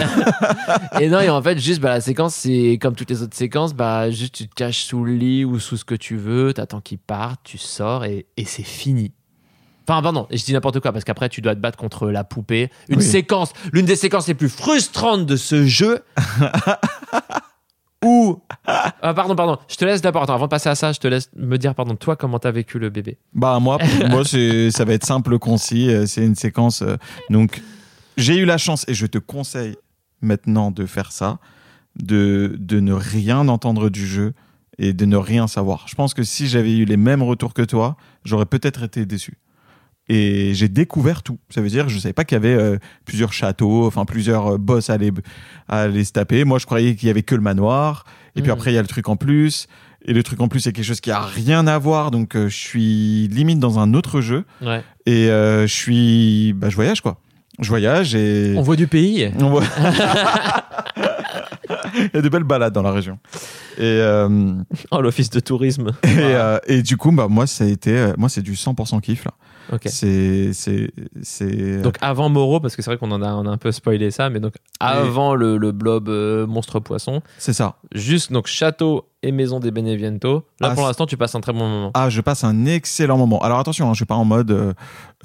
et 1.00 1.08
non, 1.08 1.20
et 1.20 1.30
en 1.30 1.40
fait, 1.42 1.58
juste 1.58 1.80
bah, 1.80 1.90
la 1.90 2.00
séquence, 2.00 2.34
c'est 2.34 2.78
comme 2.80 2.94
toutes 2.94 3.10
les 3.10 3.22
autres 3.22 3.36
séquences, 3.36 3.74
bah, 3.74 4.10
juste 4.10 4.34
tu 4.34 4.48
te 4.48 4.54
caches 4.54 4.82
sous 4.84 5.04
le 5.04 5.14
lit 5.14 5.44
ou 5.44 5.58
sous 5.58 5.76
ce 5.76 5.84
que 5.84 5.94
tu 5.94 6.16
veux, 6.16 6.52
t'attends 6.52 6.80
qu'il 6.80 6.98
parte, 6.98 7.40
tu 7.44 7.58
sors 7.58 8.04
et, 8.04 8.26
et 8.36 8.44
c'est 8.44 8.62
fini. 8.66 9.12
Enfin, 9.88 10.02
pardon, 10.02 10.26
je 10.30 10.44
dis 10.44 10.52
n'importe 10.52 10.80
quoi 10.80 10.92
parce 10.92 11.04
qu'après, 11.04 11.30
tu 11.30 11.40
dois 11.40 11.54
te 11.54 11.60
battre 11.60 11.78
contre 11.78 12.10
la 12.10 12.22
poupée. 12.22 12.70
Une 12.90 12.98
Oui. 12.98 13.02
séquence, 13.04 13.52
l'une 13.72 13.86
des 13.86 13.96
séquences 13.96 14.28
les 14.28 14.34
plus 14.34 14.50
frustrantes 14.50 15.24
de 15.24 15.36
ce 15.36 15.64
jeu. 15.66 16.00
où. 18.04 18.40
Ah, 18.66 19.14
pardon, 19.14 19.34
pardon, 19.34 19.58
je 19.68 19.76
te 19.76 19.84
laisse 19.84 20.00
d'abord. 20.02 20.22
Attends, 20.22 20.34
avant 20.34 20.44
de 20.44 20.50
passer 20.50 20.68
à 20.68 20.74
ça, 20.74 20.92
je 20.92 21.00
te 21.00 21.08
laisse 21.08 21.30
me 21.36 21.56
dire, 21.56 21.74
pardon, 21.74 21.96
toi, 21.96 22.16
comment 22.16 22.38
t'as 22.38 22.50
vécu 22.50 22.78
le 22.78 22.90
bébé 22.90 23.18
Bah 23.34 23.58
moi, 23.60 23.78
moi 24.10 24.24
ça 24.24 24.84
va 24.84 24.92
être 24.92 25.06
simple, 25.06 25.38
concis. 25.38 25.88
euh, 25.90 26.06
C'est 26.06 26.24
une 26.24 26.34
séquence. 26.36 26.82
euh, 26.82 26.96
donc, 27.30 27.62
j'ai 28.16 28.36
eu 28.36 28.44
la 28.44 28.58
chance 28.58 28.84
et 28.88 28.94
je 28.94 29.06
te 29.06 29.18
conseille 29.18 29.76
maintenant 30.20 30.70
de 30.70 30.86
faire 30.86 31.12
ça, 31.12 31.38
de 31.96 32.56
de 32.58 32.80
ne 32.80 32.92
rien 32.92 33.48
entendre 33.48 33.88
du 33.88 34.06
jeu 34.06 34.34
et 34.78 34.92
de 34.92 35.06
ne 35.06 35.16
rien 35.16 35.46
savoir. 35.48 35.86
Je 35.88 35.94
pense 35.94 36.14
que 36.14 36.22
si 36.24 36.46
j'avais 36.46 36.76
eu 36.76 36.84
les 36.84 36.96
mêmes 36.96 37.22
retours 37.22 37.54
que 37.54 37.62
toi, 37.62 37.96
j'aurais 38.24 38.46
peut-être 38.46 38.82
été 38.84 39.06
déçu. 39.06 39.38
Et 40.08 40.54
j'ai 40.54 40.68
découvert 40.68 41.22
tout. 41.22 41.38
Ça 41.50 41.60
veut 41.60 41.68
dire 41.68 41.88
je 41.88 41.98
savais 41.98 42.12
pas 42.14 42.24
qu'il 42.24 42.36
y 42.36 42.40
avait 42.40 42.54
euh, 42.54 42.78
plusieurs 43.04 43.32
châteaux, 43.32 43.86
enfin 43.86 44.04
plusieurs 44.06 44.54
euh, 44.54 44.58
boss 44.58 44.88
à 44.90 44.94
aller, 44.94 45.12
à 45.68 45.82
aller 45.82 46.04
se 46.04 46.12
taper. 46.12 46.44
Moi, 46.44 46.58
je 46.58 46.66
croyais 46.66 46.94
qu'il 46.94 47.08
y 47.08 47.10
avait 47.10 47.22
que 47.22 47.34
le 47.34 47.40
manoir. 47.42 48.04
Et 48.36 48.40
puis 48.42 48.50
Mhm. 48.50 48.56
après, 48.58 48.72
il 48.72 48.74
y 48.74 48.78
a 48.78 48.82
le 48.82 48.88
truc 48.88 49.08
en 49.08 49.16
plus. 49.16 49.66
Et 50.06 50.12
le 50.14 50.22
truc 50.22 50.40
en 50.40 50.48
plus, 50.48 50.60
c'est 50.60 50.72
quelque 50.72 50.84
chose 50.84 51.00
qui 51.00 51.10
a 51.10 51.20
rien 51.20 51.66
à 51.66 51.76
voir. 51.76 52.10
Donc, 52.10 52.36
euh, 52.36 52.48
je 52.48 52.56
suis 52.56 53.28
limite 53.28 53.58
dans 53.58 53.78
un 53.78 53.92
autre 53.94 54.20
jeu. 54.20 54.44
Ouais. 54.62 54.82
Et 55.06 55.28
euh, 55.28 55.66
je 55.66 55.74
suis. 55.74 56.52
Bah, 56.54 56.70
je 56.70 56.76
voyage, 56.76 57.00
quoi. 57.02 57.20
Je 57.60 57.68
voyage 57.68 58.14
et. 58.14 58.54
On 58.56 58.62
voit 58.62 58.76
du 58.76 58.86
pays 58.86 59.30
On 59.40 59.50
voit- 59.50 59.64
il 61.96 62.10
y 62.14 62.16
a 62.16 62.22
de 62.22 62.28
belles 62.28 62.44
balades 62.44 62.72
dans 62.72 62.82
la 62.82 62.92
région. 62.92 63.18
Et, 63.76 63.82
euh, 63.82 64.52
Oh, 64.90 65.00
l'office 65.00 65.30
de 65.30 65.40
tourisme. 65.40 65.88
et, 66.04 66.08
euh, 66.18 66.58
et 66.66 66.82
du 66.82 66.96
coup, 66.96 67.10
bah, 67.12 67.26
moi, 67.28 67.46
ça 67.46 67.64
a 67.64 67.66
été. 67.66 67.96
euh, 67.96 68.12
moi, 68.16 68.28
c'est 68.28 68.42
du 68.42 68.54
100% 68.54 69.00
kiff, 69.00 69.24
là. 69.24 69.32
Ok. 69.72 69.82
C'est. 69.86 70.52
C'est. 70.52 70.90
c'est- 71.22 71.82
Donc 71.82 71.96
avant 72.00 72.28
Moreau, 72.28 72.60
parce 72.60 72.74
que 72.76 72.82
c'est 72.82 72.90
vrai 72.90 72.98
qu'on 72.98 73.10
en 73.10 73.22
a, 73.22 73.32
on 73.34 73.46
a 73.46 73.50
un 73.50 73.56
peu 73.58 73.70
spoilé 73.72 74.10
ça, 74.10 74.30
mais 74.30 74.40
donc 74.40 74.54
avant 74.80 75.34
le, 75.34 75.56
le 75.58 75.72
blob 75.72 76.08
euh, 76.08 76.46
monstre 76.46 76.80
poisson, 76.80 77.20
C'est 77.38 77.52
ça. 77.52 77.76
juste 77.94 78.32
donc 78.32 78.46
château 78.46 79.08
et 79.22 79.32
maison 79.32 79.58
des 79.60 79.70
Beneviento. 79.70 80.44
Là 80.60 80.68
Ah, 80.70 80.74
pour 80.74 80.86
l'instant 80.86 81.04
tu 81.06 81.16
passes 81.16 81.34
un 81.34 81.40
très 81.40 81.52
bon 81.52 81.58
moment. 81.68 81.90
Ah, 81.94 82.08
je 82.08 82.20
passe 82.20 82.44
un 82.44 82.64
excellent 82.66 83.18
moment. 83.18 83.40
Alors 83.40 83.58
attention, 83.58 83.88
hein, 83.88 83.92
je 83.94 83.98
suis 83.98 84.04
pas 84.06 84.14
en 84.14 84.24
mode 84.24 84.50
euh, 84.52 84.72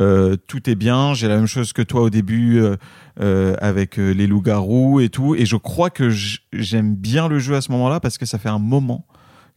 euh, 0.02 0.36
tout 0.48 0.70
est 0.70 0.76
bien. 0.76 1.14
J'ai 1.14 1.28
la 1.28 1.36
même 1.36 1.46
chose 1.48 1.74
que 1.74 1.82
toi 1.84 2.02
au 2.02 2.10
début 2.10 2.60
euh, 2.60 2.76
euh, 3.22 3.56
avec 3.62 4.00
euh, 4.00 4.12
les 4.12 4.26
loups-garous 4.28 5.00
et 5.00 5.10
tout. 5.10 5.36
Et 5.36 5.46
je 5.46 5.56
crois 5.56 5.90
que 5.92 6.10
j'aime 6.52 6.96
bien 6.96 7.28
le 7.28 7.38
jeu 7.40 7.56
à 7.56 7.62
ce 7.62 7.72
moment-là 7.72 8.00
parce 8.00 8.18
que 8.18 8.26
ça 8.26 8.40
fait 8.40 8.50
un 8.50 8.60
moment 8.60 9.06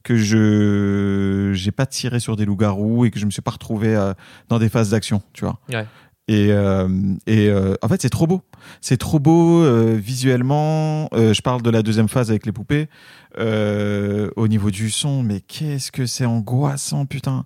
que 0.07 0.17
je 0.17 1.51
j'ai 1.53 1.73
pas 1.73 1.85
tiré 1.85 2.21
sur 2.21 2.37
des 2.37 2.45
loups-garous 2.45 3.07
et 3.07 3.11
que 3.11 3.19
je 3.19 3.27
me 3.27 3.31
suis 3.33 3.43
pas 3.43 3.51
retrouvé 3.51 3.97
euh, 3.97 4.15
dans 4.49 4.61
des 4.61 4.69
phases 4.69 4.91
d'action, 4.91 5.21
tu 5.33 5.45
vois. 5.45 5.59
Ouais. 5.69 5.85
Et, 6.29 6.49
euh, 6.51 6.89
et 7.27 7.49
euh, 7.49 7.75
en 7.83 7.89
fait, 7.89 8.03
c'est 8.03 8.11
trop 8.11 8.29
beau. 8.29 8.43
C'est 8.81 8.97
trop 8.97 9.19
beau 9.19 9.63
euh, 9.63 9.97
visuellement. 9.97 11.09
Je 11.13 11.41
parle 11.41 11.63
de 11.63 11.71
la 11.71 11.83
deuxième 11.83 12.09
phase 12.09 12.31
avec 12.31 12.47
les 12.47 12.53
poupées. 12.53 12.89
Au 13.37 14.49
niveau 14.49 14.71
du 14.71 14.91
son, 14.91 15.25
mais 15.25 15.41
qu'est-ce 15.41 15.91
que 15.91 16.07
c'est 16.07 16.25
angoissant, 16.25 17.05
putain. 17.05 17.45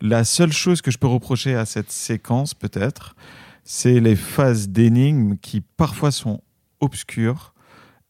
La 0.00 0.24
seule 0.24 0.52
chose 0.52 0.82
que 0.82 0.90
je 0.90 0.98
peux 0.98 1.06
reprocher 1.06 1.54
à 1.54 1.64
cette 1.64 1.92
séquence, 1.92 2.54
peut-être, 2.54 3.14
c'est 3.62 4.00
les 4.00 4.16
phases 4.16 4.68
d'énigmes 4.68 5.36
qui 5.36 5.60
parfois 5.60 6.10
sont 6.10 6.40
obscures. 6.80 7.54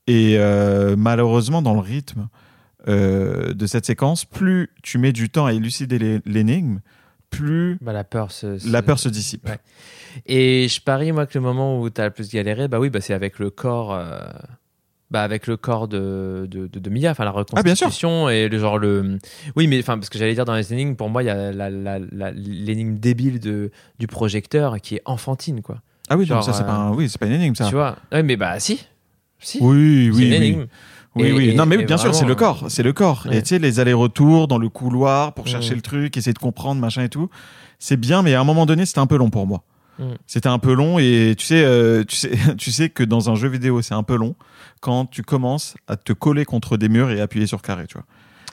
Et 0.07 0.39
malheureusement, 0.97 1.63
dans 1.63 1.75
le 1.75 1.81
rythme 1.81 2.29
euh, 2.89 3.53
de 3.55 3.66
cette 3.66 3.87
séquence, 3.87 4.24
plus 4.24 4.70
tu 4.83 4.99
mets 4.99 5.12
du 5.12 5.28
temps 5.31 5.47
à 5.47 5.53
élucider 5.53 6.20
l'énigme, 6.24 6.81
plus 7.31 7.78
Bah, 7.81 7.93
la 7.93 8.05
peur 8.05 8.33
se, 8.33 8.59
se- 8.59 8.68
la 8.70 8.83
peur 8.83 8.99
se 8.99 9.09
dissipe. 9.09 9.47
Ouais. 9.49 9.59
Et 10.26 10.66
je 10.68 10.81
parie 10.81 11.12
moi 11.12 11.26
que 11.26 11.39
le 11.39 11.43
moment 11.43 11.81
où 11.81 11.89
tu 11.91 12.01
as 12.01 12.07
le 12.07 12.11
plus 12.11 12.31
galéré, 12.31 12.66
bah 12.68 12.81
oui, 12.81 12.91
bah 12.91 13.01
c'est 13.01 13.14
avec 13.14 13.39
le 13.39 13.51
corps. 13.51 13.95
euh, 13.95 14.18
Bah 15.11 15.22
avec 15.22 15.47
le 15.47 15.57
corps 15.57 15.87
de, 15.89 16.47
de, 16.51 16.66
de, 16.68 16.78
de 16.78 16.91
Mia, 16.91 17.11
enfin 17.12 17.24
la 17.24 17.31
Ah, 17.55 17.62
bien 17.62 17.74
sûr. 17.74 17.87
reconstitution 17.89 18.28
et 18.28 18.49
le 18.49 18.59
genre 18.59 18.78
le. 18.78 19.18
Oui, 19.57 19.66
mais 19.66 19.78
enfin, 19.81 19.99
parce 19.99 20.09
que 20.09 20.18
j'allais 20.18 20.35
dire 20.35 20.45
dans 20.45 20.55
les 20.55 20.72
énigmes, 20.72 20.95
pour 20.97 21.09
moi, 21.11 21.22
il 21.22 21.26
y 21.26 21.31
a 21.31 21.53
l'énigme 22.35 22.97
débile 22.99 23.41
de, 23.41 23.70
du 23.99 24.07
projecteur 24.07 24.81
qui 24.81 24.97
est 24.97 25.03
enfantine, 25.05 25.62
quoi. 25.62 25.81
Ah 26.09 26.16
oui, 26.16 26.26
Genre, 26.26 26.39
donc 26.39 26.47
ça 26.47 26.53
c'est 26.53 26.64
euh, 26.64 26.66
pas 26.66 26.74
un- 26.74 26.93
oui, 26.95 27.09
c'est 27.09 27.18
pas 27.18 27.26
une 27.26 27.33
énigme 27.35 27.55
ça. 27.55 27.66
Tu 27.68 27.74
vois 27.74 27.97
Ouais, 28.12 28.22
mais 28.22 28.37
bah 28.37 28.59
si. 28.59 28.85
Si. 29.39 29.59
Oui, 29.61 30.11
c'est 30.12 30.16
oui, 30.18 30.24
une 30.26 30.31
oui. 30.31 30.35
énigme. 30.37 30.66
Oui, 31.17 31.29
Et- 31.29 31.33
oui. 31.33 31.49
et- 31.51 31.55
non, 31.55 31.67
mais 31.67 31.77
bien 31.85 31.97
sûr, 31.97 32.15
c'est 32.15 32.25
le 32.25 32.35
corps, 32.35 32.67
c'est 32.69 32.83
le 32.85 32.93
corps. 32.93 33.27
Ouais. 33.29 33.39
Et 33.39 33.43
tu 33.43 33.49
sais, 33.49 33.59
les 33.59 33.81
allers-retours 33.81 34.47
dans 34.49 34.59
le 34.59 34.69
couloir 34.69 35.35
pour 35.35 35.47
chercher 35.49 35.73
Mm. 35.73 35.77
le 35.77 35.83
truc, 35.83 36.17
essayer 36.17 36.33
de 36.33 36.39
comprendre, 36.39 36.81
machin 36.81 37.03
et 37.03 37.09
tout, 37.09 37.29
c'est 37.79 37.97
bien, 37.99 38.23
mais 38.23 38.35
à 38.35 38.41
un 38.41 38.45
moment 38.45 38.65
donné, 38.67 38.87
c'était 38.87 39.01
un 39.01 39.07
peu 39.07 39.17
long 39.17 39.29
pour 39.31 39.47
moi. 39.47 39.65
Mm. 39.99 40.05
C'était 40.27 40.49
un 40.49 40.59
peu 40.59 40.73
long 40.73 40.99
et 41.01 41.35
tu 41.37 41.45
sais, 41.47 41.63
euh, 41.65 42.05
tu 42.07 42.15
sais, 42.17 42.31
tu 42.59 42.71
sais 42.71 42.89
que 42.91 43.03
dans 43.03 43.29
un 43.29 43.35
jeu 43.35 43.49
vidéo, 43.49 43.83
c'est 43.83 43.95
un 43.95 44.03
peu 44.05 44.17
long 44.17 44.35
quand 44.81 45.07
tu 45.07 45.23
commences 45.23 45.75
à 45.89 45.97
te 45.97 46.13
coller 46.13 46.45
contre 46.45 46.77
des 46.77 46.89
murs 46.89 47.11
et 47.11 47.21
appuyer 47.21 47.47
sur 47.47 47.61
carré, 47.61 47.87
tu 47.89 47.95
vois. 47.95 48.05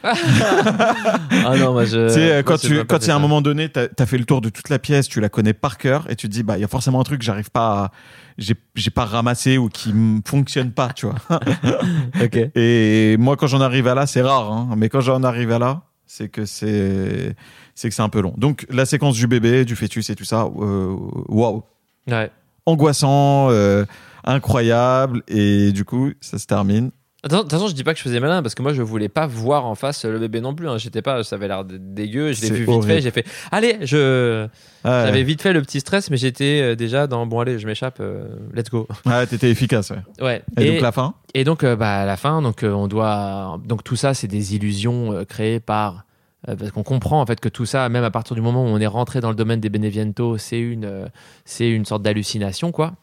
Ah 0.04 1.58
non, 1.58 1.74
moi 1.74 1.86
je. 1.86 2.08
Tu 2.08 2.14
sais, 2.14 2.34
moi, 2.34 2.44
quand 2.44 2.58
tu, 2.58 2.86
quand 2.86 3.00
il 3.00 3.08
y 3.08 3.12
a 3.12 3.16
un 3.16 3.20
moment 3.20 3.42
donné, 3.42 3.70
t'as 3.70 3.88
as 3.98 4.06
fait 4.06 4.18
le 4.18 4.26
tour 4.26 4.42
de 4.42 4.50
toute 4.50 4.70
la 4.70 4.80
pièce, 4.80 5.08
tu 5.08 5.20
la 5.20 5.30
connais 5.30 5.54
par 5.54 5.78
cœur, 5.78 6.10
et 6.10 6.16
tu 6.16 6.28
te 6.28 6.34
dis, 6.34 6.44
bah, 6.44 6.58
il 6.58 6.62
y 6.62 6.64
a 6.64 6.68
forcément 6.68 7.00
un 7.00 7.04
truc 7.04 7.20
que 7.20 7.26
j'arrive 7.26 7.52
pas 7.52 7.84
à, 7.86 7.92
j'ai, 8.38 8.92
pas 8.92 9.06
ramassé 9.06 9.58
ou 9.58 9.70
qui 9.70 9.94
ne 9.94 10.22
fonctionne 10.26 10.72
pas, 10.72 10.90
tu 10.94 11.08
vois. 11.08 11.16
Et 12.56 13.18
moi, 13.18 13.36
quand 13.36 13.48
j'en 13.48 13.62
arrive 13.62 13.88
à 13.88 13.96
là, 13.96 14.06
c'est 14.06 14.22
rare, 14.22 14.52
hein, 14.52 14.70
mais 14.78 14.90
quand 14.90 15.02
j'en 15.02 15.24
arrive 15.24 15.52
à 15.52 15.60
là, 15.60 15.82
c'est 16.06 16.30
que 16.30 16.46
c'est, 16.46 17.36
c'est 17.76 17.90
que 17.90 17.96
c'est 17.96 18.02
un 18.02 18.10
peu 18.10 18.22
long. 18.22 18.34
Donc, 18.38 18.66
la 18.70 18.86
séquence 18.86 19.16
du 19.16 19.28
bébé, 19.28 19.66
du 19.66 19.76
fœtus 19.76 20.10
et 20.10 20.16
tout 20.16 20.24
ça, 20.24 20.44
euh, 20.44 20.96
waouh. 21.28 21.64
Ouais. 22.08 22.32
Angoissant, 22.66 23.50
euh, 23.50 23.86
incroyable, 24.24 25.24
et 25.28 25.72
du 25.72 25.84
coup, 25.84 26.12
ça 26.22 26.38
se 26.38 26.46
termine. 26.46 26.92
De 27.28 27.38
toute 27.38 27.52
façon, 27.52 27.68
je 27.68 27.74
dis 27.74 27.84
pas 27.84 27.94
que 27.94 28.00
je 28.00 28.04
faisais 28.04 28.20
malin 28.20 28.42
parce 28.42 28.56
que 28.56 28.62
moi 28.62 28.74
je 28.74 28.82
voulais 28.82 29.10
pas 29.10 29.28
voir 29.28 29.66
en 29.66 29.76
face 29.76 30.06
le 30.06 30.20
bébé 30.20 30.42
non 30.42 30.54
plus. 30.56 30.70
hein. 30.70 30.78
J'étais 30.78 31.02
pas, 31.02 31.24
ça 31.24 31.36
avait 31.36 31.48
l'air 31.48 31.64
dégueu. 31.66 32.32
Je 32.34 32.42
l'ai 32.42 32.50
vu 32.52 32.66
vite 32.66 32.86
fait. 32.86 33.02
J'ai 33.02 33.12
fait, 33.12 33.26
allez, 33.52 33.78
je. 33.82 34.48
J'avais 34.86 35.24
vite 35.24 35.42
fait 35.42 35.54
le 35.54 35.62
petit 35.62 35.80
stress, 35.80 36.10
mais 36.10 36.18
j'étais 36.18 36.62
euh, 36.62 36.76
déjà 36.76 37.08
dans 37.08 37.26
bon 37.26 37.40
allez, 37.40 37.60
je 37.60 37.68
m'échappe, 37.68 37.98
euh, 38.00 38.28
let's 38.54 38.70
go. 38.70 38.88
ouais 39.06 39.28
t'étais 39.28 39.50
efficace, 39.50 39.90
ouais. 39.90 40.24
Ouais. 40.24 40.44
Et, 40.58 40.72
donc, 40.72 40.82
la 40.82 40.92
fin? 40.92 41.14
Et 41.34 41.44
donc, 41.44 41.64
euh, 41.64 41.76
bah, 41.76 42.06
la 42.06 42.16
fin, 42.16 42.42
donc, 42.42 42.64
euh, 42.64 42.72
on 42.72 42.88
doit. 42.88 43.60
Donc, 43.66 43.84
tout 43.84 43.96
ça, 43.98 44.14
c'est 44.14 44.28
des 44.28 44.56
illusions 44.56 45.26
créées 45.28 45.60
par. 45.60 46.06
parce 46.46 46.72
qu'on 46.72 46.84
comprend 46.84 47.20
en 47.20 47.26
fait 47.26 47.40
que 47.40 47.50
tout 47.50 47.66
ça, 47.66 47.90
même 47.90 48.04
à 48.04 48.12
partir 48.12 48.36
du 48.36 48.42
moment 48.42 48.64
où 48.64 48.68
on 48.68 48.80
est 48.80 48.88
rentré 48.88 49.20
dans 49.20 49.30
le 49.30 49.36
domaine 49.36 49.60
des 49.60 49.70
Beneviento, 49.70 50.38
c'est 50.38 50.60
une, 50.60 51.10
c'est 51.44 51.70
une 51.70 51.84
sorte 51.84 52.04
d'hallucination, 52.04 52.72
quoi. 52.72 52.94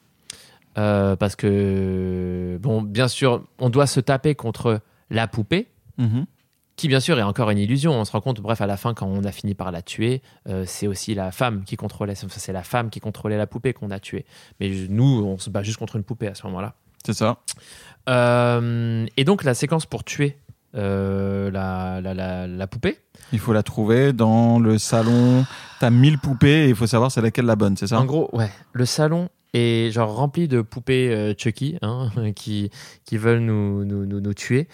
Euh, 0.79 1.15
parce 1.17 1.37
que, 1.37 2.59
bon, 2.61 2.83
bien 2.83 3.09
sûr, 3.09 3.45
on 3.59 3.71
doit 3.71 3.87
se 3.87 4.01
taper 4.01 4.35
contre 4.35 4.81
la 5.11 5.27
poupée, 5.29 5.69
Mhm. 5.99 6.27
qui 6.77 6.89
bien 6.89 6.99
sûr 6.99 7.17
est 7.19 7.23
encore 7.23 7.51
une 7.51 7.59
illusion. 7.59 7.93
On 7.93 8.05
se 8.05 8.11
rend 8.13 8.21
compte, 8.21 8.41
bref, 8.41 8.61
à 8.61 8.67
la 8.67 8.77
fin, 8.77 8.95
quand 8.95 9.07
on 9.07 9.23
a 9.23 9.31
fini 9.31 9.55
par 9.55 9.71
la 9.71 9.83
tuer, 9.83 10.23
euh, 10.49 10.65
c'est 10.67 10.89
aussi 10.89 11.15
la 11.15 11.31
femme 11.31 11.63
qui 11.65 11.77
contrôlait. 11.77 12.15
c'est 12.17 12.53
la 12.53 12.65
femme 12.65 12.91
qui 12.91 12.99
contrôlait 12.99 13.37
la 13.39 13.47
poupée 13.47 13.73
qu'on 13.73 13.91
a 13.93 14.01
tuée. 14.01 14.25
Mais 14.59 14.71
nous, 14.89 15.05
on 15.25 15.39
se 15.39 15.51
bat 15.51 15.63
juste 15.63 15.79
contre 15.79 15.95
une 15.97 16.03
poupée 16.03 16.27
à 16.27 16.35
ce 16.35 16.45
moment-là. 16.49 16.75
C'est 17.07 17.13
ça. 17.15 17.37
Euh, 18.09 19.07
et 19.17 19.25
donc 19.25 19.45
la 19.45 19.55
séquence 19.55 19.87
pour 19.87 20.05
tuer 20.05 20.39
euh, 20.75 21.51
la, 21.53 22.01
la, 22.01 22.15
la, 22.15 22.47
la 22.47 22.67
poupée. 22.67 22.99
Il 23.33 23.39
faut 23.39 23.53
la 23.53 23.63
trouver 23.63 24.13
dans 24.13 24.59
le 24.59 24.79
salon. 24.79 25.45
T'as 25.81 25.91
1000 25.91 26.19
poupées 26.19 26.65
et 26.65 26.69
il 26.69 26.75
faut 26.75 26.87
savoir 26.89 27.13
c'est 27.13 27.21
laquelle 27.23 27.47
la 27.47 27.55
bonne, 27.57 27.77
c'est 27.77 27.87
ça? 27.87 28.01
En 28.01 28.05
gros, 28.05 28.29
ouais, 28.33 28.51
le 28.73 28.85
salon 28.85 29.29
est 29.55 29.91
genre 29.91 30.15
rempli 30.15 30.49
de 30.49 30.61
poupées 30.61 31.11
euh, 31.11 31.35
Chucky 31.37 31.79
hein, 31.83 32.11
qui, 32.37 32.71
qui 33.05 33.17
veulent 33.17 33.41
nous, 33.41 33.85
nous, 33.85 34.05
nous, 34.05 34.21
nous 34.21 34.35
tuer. 34.35 34.69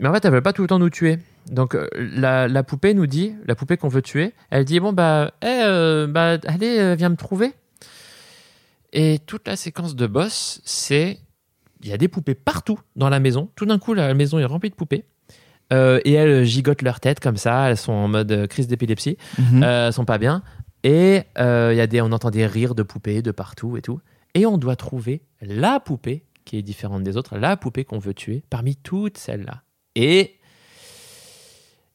Mais 0.00 0.08
en 0.08 0.12
fait, 0.14 0.24
elles 0.24 0.32
veulent 0.32 0.42
pas 0.42 0.52
tout 0.52 0.62
le 0.62 0.68
temps 0.68 0.78
nous 0.78 0.90
tuer. 0.90 1.18
Donc 1.50 1.74
euh, 1.74 1.88
la, 1.94 2.46
la 2.48 2.62
poupée 2.62 2.94
nous 2.94 3.06
dit, 3.06 3.34
la 3.46 3.54
poupée 3.54 3.76
qu'on 3.76 3.88
veut 3.88 4.02
tuer, 4.02 4.32
elle 4.50 4.64
dit 4.64 4.78
bon 4.78 4.92
bah, 4.92 5.32
eh, 5.42 5.46
euh, 5.46 6.06
bah 6.06 6.38
allez, 6.46 6.94
viens 6.96 7.08
me 7.08 7.16
trouver. 7.16 7.52
Et 8.92 9.18
toute 9.26 9.48
la 9.48 9.56
séquence 9.56 9.96
de 9.96 10.06
boss, 10.06 10.60
c'est 10.64 11.18
il 11.82 11.88
y 11.88 11.92
a 11.92 11.96
des 11.96 12.08
poupées 12.08 12.34
partout 12.34 12.78
dans 12.96 13.08
la 13.08 13.20
maison. 13.20 13.48
Tout 13.56 13.66
d'un 13.66 13.78
coup, 13.78 13.94
la 13.94 14.14
maison 14.14 14.38
est 14.38 14.44
remplie 14.44 14.70
de 14.70 14.74
poupées. 14.74 15.04
Euh, 15.72 16.00
et 16.04 16.12
elles 16.12 16.44
gigotent 16.44 16.82
leur 16.82 17.00
tête 17.00 17.18
comme 17.20 17.36
ça. 17.36 17.70
Elles 17.70 17.76
sont 17.76 17.92
en 17.92 18.08
mode 18.08 18.46
crise 18.48 18.66
d'épilepsie. 18.66 19.16
Euh, 19.40 19.88
elles 19.88 19.92
sont 19.92 20.04
pas 20.04 20.18
bien. 20.18 20.42
Et 20.84 21.22
euh, 21.38 21.72
y 21.74 21.80
a 21.80 21.86
des, 21.86 22.00
on 22.00 22.12
entend 22.12 22.30
des 22.30 22.46
rires 22.46 22.74
de 22.74 22.82
poupées 22.82 23.22
de 23.22 23.30
partout 23.30 23.76
et 23.76 23.82
tout. 23.82 24.00
Et 24.34 24.46
on 24.46 24.58
doit 24.58 24.76
trouver 24.76 25.22
la 25.40 25.78
poupée 25.80 26.24
qui 26.44 26.56
est 26.56 26.62
différente 26.62 27.02
des 27.04 27.16
autres, 27.16 27.36
la 27.38 27.56
poupée 27.56 27.84
qu'on 27.84 27.98
veut 27.98 28.14
tuer 28.14 28.42
parmi 28.50 28.74
toutes 28.76 29.16
celles-là. 29.18 29.62
Et 29.94 30.38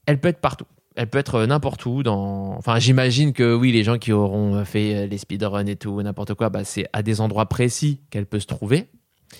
elle 0.05 0.19
peut 0.21 0.29
être 0.29 0.39
partout. 0.39 0.65
Elle 0.95 1.07
peut 1.07 1.17
être 1.17 1.35
euh, 1.35 1.45
n'importe 1.45 1.85
où. 1.85 2.01
Dans... 2.01 2.55
Enfin, 2.57 2.79
j'imagine 2.79 3.33
que 3.33 3.53
oui, 3.53 3.71
les 3.71 3.83
gens 3.83 3.97
qui 3.97 4.11
auront 4.13 4.63
fait 4.65 4.95
euh, 4.95 5.05
les 5.07 5.17
speedruns 5.17 5.65
et 5.65 5.75
tout, 5.75 6.01
n'importe 6.01 6.33
quoi, 6.33 6.49
bah, 6.49 6.63
c'est 6.63 6.87
à 6.93 7.03
des 7.03 7.21
endroits 7.21 7.45
précis 7.47 8.01
qu'elle 8.09 8.25
peut 8.25 8.39
se 8.39 8.47
trouver. 8.47 8.87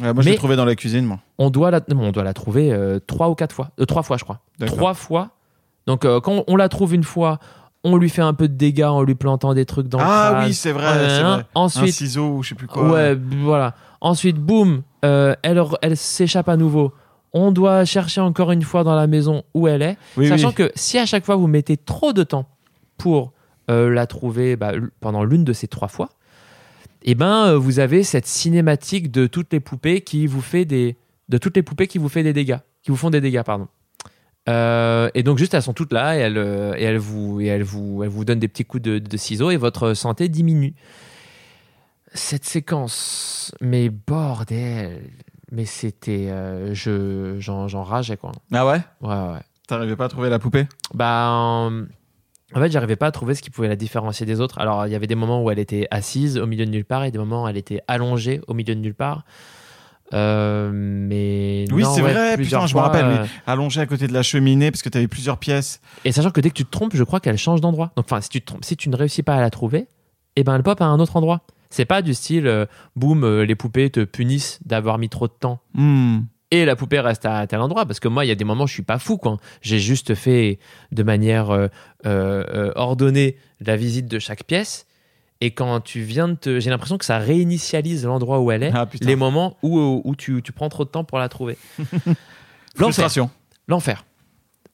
Ouais, 0.02 0.14
moi, 0.14 0.22
je 0.22 0.28
l'ai 0.28 0.32
mais- 0.32 0.38
trouvé 0.38 0.56
dans 0.56 0.66
la 0.66 0.76
cuisine, 0.76 1.06
moi. 1.06 1.20
On 1.38 1.50
doit 1.50 1.72
la, 1.72 1.80
non, 1.88 2.02
on 2.02 2.12
doit 2.12 2.24
la 2.26 2.34
trouver 2.34 2.72
euh, 2.74 3.00
trois 3.00 3.30
ou 3.30 3.36
quatre 3.36 3.56
fois. 3.56 3.72
Euh, 3.80 3.86
trois 3.86 4.04
fois, 4.04 4.18
je 4.18 4.24
crois. 4.24 4.42
Trois 4.66 4.94
fois. 4.94 5.32
Donc, 5.88 6.02
quand 6.02 6.44
on 6.48 6.56
la 6.58 6.68
trouve 6.68 6.94
une 6.94 7.06
fois, 7.06 7.40
on 7.94 7.98
lui 7.98 8.10
fait 8.10 8.22
un 8.22 8.34
peu 8.34 8.48
de 8.48 8.54
dégâts 8.54 8.84
en 8.84 9.02
lui 9.04 9.16
plantant 9.16 9.54
des 9.54 9.66
trucs 9.66 9.88
dans 9.88 9.98
le 10.00 10.04
Ah 10.08 10.44
oui, 10.46 10.54
c'est 10.54 10.72
vrai, 10.72 10.86
Euh, 10.86 11.10
c'est 11.18 11.24
vrai. 11.24 11.34
Un 11.34 11.44
Ensuite, 11.56 11.94
ciseau 11.94 12.30
ou 12.38 12.44
je 12.44 12.50
sais 12.50 12.56
plus 12.56 12.68
quoi. 12.68 12.90
ouais, 12.92 13.16
voilà. 13.42 13.74
Ensuite, 14.02 14.38
boum, 14.38 14.84
euh, 15.06 15.36
elle, 15.44 15.62
elle 15.82 15.98
s'échappe 15.98 16.50
à 16.50 16.58
nouveau. 16.58 16.94
On 17.34 17.52
doit 17.52 17.84
chercher 17.86 18.22
encore 18.22 18.52
une 18.52 18.62
fois 18.64 18.84
dans 18.84 18.96
la 18.96 19.08
maison 19.08 19.44
où 19.54 19.68
elle 19.68 19.82
est, 19.82 19.98
Oui, 20.18 20.28
sachant 20.28 20.50
oui. 20.50 20.54
que 20.56 20.72
si 20.76 20.98
à 20.98 21.06
chaque 21.06 21.26
fois 21.26 21.36
vous 21.36 21.48
mettez 21.48 21.78
trop 21.78 22.14
de 22.14 22.24
temps 22.24 22.48
pour 22.98 23.34
euh, 23.70 23.90
la 23.90 24.08
trouver 24.08 24.56
bah, 24.56 24.72
pendant 25.02 25.24
l'une 25.24 25.44
de 25.44 25.54
ces 25.54 25.68
trois 25.68 25.88
fois, 25.88 26.10
eh 27.04 27.16
ben 27.16 27.48
euh, 27.48 27.58
vous 27.58 27.80
avez 27.80 28.04
cette 28.04 28.26
cinématique 28.28 29.12
de 29.12 29.28
toutes 29.28 29.52
les 29.52 29.60
poupées 29.60 30.02
qui 30.02 30.26
vous 30.28 30.42
fait 30.42 30.66
des 30.66 30.98
de 31.30 31.38
toutes 31.38 31.56
les 31.58 31.64
poupées 31.64 31.88
qui 31.88 31.98
vous 31.98 32.08
fait 32.10 32.24
des 32.24 32.34
dégâts, 32.34 32.58
qui 32.84 32.92
vous 32.92 32.98
font 32.98 33.10
des 33.10 33.20
dégâts, 33.22 33.44
pardon. 33.44 33.68
Euh, 34.48 35.10
et 35.14 35.24
donc 35.24 35.38
juste 35.38 35.54
elles 35.54 35.62
sont 35.62 35.74
toutes 35.74 35.92
là 35.92 36.16
et 36.16 36.20
elles, 36.20 36.38
euh, 36.38 36.74
et 36.78 36.84
elles 36.84 36.98
vous 36.98 37.42
et 37.42 37.48
elles 37.48 37.64
vous 37.64 38.02
elles 38.04 38.10
vous 38.10 38.24
donnent 38.24 38.40
des 38.40 38.48
petits 38.48 38.64
coups 38.64 38.84
de, 38.84 38.98
de 39.00 39.18
ciseaux 39.18 39.52
et 39.52 39.58
votre 39.58 39.94
santé 39.94 40.30
diminue. 40.30 40.74
Cette 42.14 42.46
séquence, 42.46 43.54
mais 43.60 43.90
bordel, 43.90 45.02
mais 45.52 45.66
c'était 45.66 46.28
euh, 46.30 46.74
je 46.74 47.36
j'en 47.40 47.68
j'en 47.68 47.84
rageais 47.84 48.16
quoi. 48.16 48.32
Ah 48.54 48.66
ouais 48.66 48.80
Ouais 49.02 49.10
ouais. 49.10 49.42
T'arrivais 49.68 49.98
pas 49.98 50.06
à 50.06 50.10
trouver 50.10 50.30
la 50.30 50.40
poupée? 50.40 50.66
Bah, 50.94 51.28
en 51.30 51.84
en 52.56 52.62
fait, 52.62 52.72
j'arrivais 52.72 52.96
pas 52.96 53.08
à 53.08 53.12
trouver 53.12 53.36
ce 53.36 53.42
qui 53.42 53.50
pouvait 53.50 53.68
la 53.68 53.76
différencier 53.76 54.26
des 54.26 54.40
autres. 54.40 54.60
Alors, 54.60 54.88
il 54.88 54.94
y 54.94 54.96
avait 54.96 55.08
des 55.08 55.16
moments 55.16 55.44
où 55.44 55.52
elle 55.52 55.60
était 55.60 55.86
assise 55.92 56.38
au 56.38 56.48
milieu 56.48 56.66
de 56.66 56.72
nulle 56.72 56.86
part 56.86 57.04
et 57.04 57.12
des 57.12 57.18
moments 57.18 57.44
où 57.44 57.48
elle 57.50 57.58
était 57.58 57.82
allongée 57.90 58.40
au 58.48 58.54
milieu 58.54 58.74
de 58.74 58.80
nulle 58.80 58.96
part. 58.96 59.26
Euh, 60.14 60.70
mais 60.74 61.66
Oui, 61.72 61.84
c'est 61.94 62.02
ouais, 62.02 62.14
vrai, 62.14 62.38
putain, 62.38 62.66
je 62.66 62.76
me 62.76 62.80
rappelle, 62.80 63.06
euh, 63.06 63.24
oui. 63.24 63.30
Allongé 63.46 63.82
à 63.82 63.86
côté 63.86 64.08
de 64.08 64.14
la 64.14 64.24
cheminée 64.24 64.72
parce 64.72 64.82
que 64.82 64.90
t'avais 64.90 65.08
plusieurs 65.08 65.38
pièces. 65.38 65.82
Et 66.06 66.12
sachant 66.12 66.32
que 66.32 66.40
dès 66.42 66.50
que 66.50 66.56
tu 66.56 66.66
te 66.66 66.72
trompes, 66.72 66.96
je 66.96 67.04
crois 67.04 67.20
qu'elle 67.20 67.38
change 67.38 67.60
d'endroit. 67.62 67.92
Donc, 67.98 68.06
enfin, 68.10 68.22
si 68.22 68.30
tu 68.30 68.40
te 68.42 68.46
trompes, 68.46 68.64
si 68.64 68.78
tu 68.78 68.90
ne 68.90 68.96
réussis 68.96 69.24
pas 69.24 69.36
à 69.36 69.42
la 69.42 69.50
trouver, 69.50 69.88
eh 70.38 70.44
ben, 70.44 70.56
elle 70.56 70.64
pop 70.64 70.80
à 70.82 70.86
un 70.86 71.00
autre 71.00 71.16
endroit. 71.18 71.42
C'est 71.70 71.84
pas 71.86 72.02
du 72.02 72.14
style, 72.14 72.48
euh, 72.48 72.66
boum, 72.96 73.26
euh, 73.26 73.44
les 73.46 73.56
poupées 73.56 73.90
te 73.90 74.04
punissent 74.06 74.60
d'avoir 74.66 74.98
mis 74.98 75.10
trop 75.10 75.28
de 75.28 75.34
temps 75.38 75.60
Hmm. 75.74 76.20
et 76.52 76.64
la 76.64 76.78
poupée 76.78 77.02
reste 77.02 77.26
à 77.26 77.46
tel 77.46 77.60
endroit 77.60 77.86
parce 77.86 78.00
que 78.00 78.08
moi 78.08 78.24
il 78.24 78.30
y 78.30 78.32
a 78.32 78.36
des 78.36 78.46
moments 78.46 78.66
je 78.66 78.74
suis 78.74 78.82
pas 78.84 78.98
fou 79.00 79.18
quoi 79.18 79.36
j'ai 79.62 79.80
juste 79.80 80.16
fait 80.16 80.60
de 80.94 81.04
manière 81.04 81.50
ordonnée 82.76 83.36
la 83.60 83.76
visite 83.76 84.08
de 84.08 84.18
chaque 84.20 84.44
pièce 84.46 84.87
et 85.42 85.52
quand 85.52 85.80
tu 85.82 86.02
viens 86.02 86.28
de 86.28 86.34
te 86.36 86.60
j'ai 86.60 86.70
l'impression 86.70 86.98
que 86.98 87.06
ça 87.06 87.18
réinitialise 87.20 88.06
l'endroit 88.06 88.40
où 88.42 88.52
elle 88.52 88.64
est 88.64 88.72
Ah, 88.74 88.88
les 89.02 89.16
moments 89.16 89.58
où, 89.64 90.02
où 90.04 90.16
tu, 90.16 90.42
tu 90.42 90.52
prends 90.52 90.70
trop 90.70 90.84
de 90.86 90.90
temps 90.90 91.04
pour 91.04 91.20
la 91.20 91.30
trouver. 91.30 91.58
L'enfer. 92.78 93.10
L'enfer. 93.68 94.06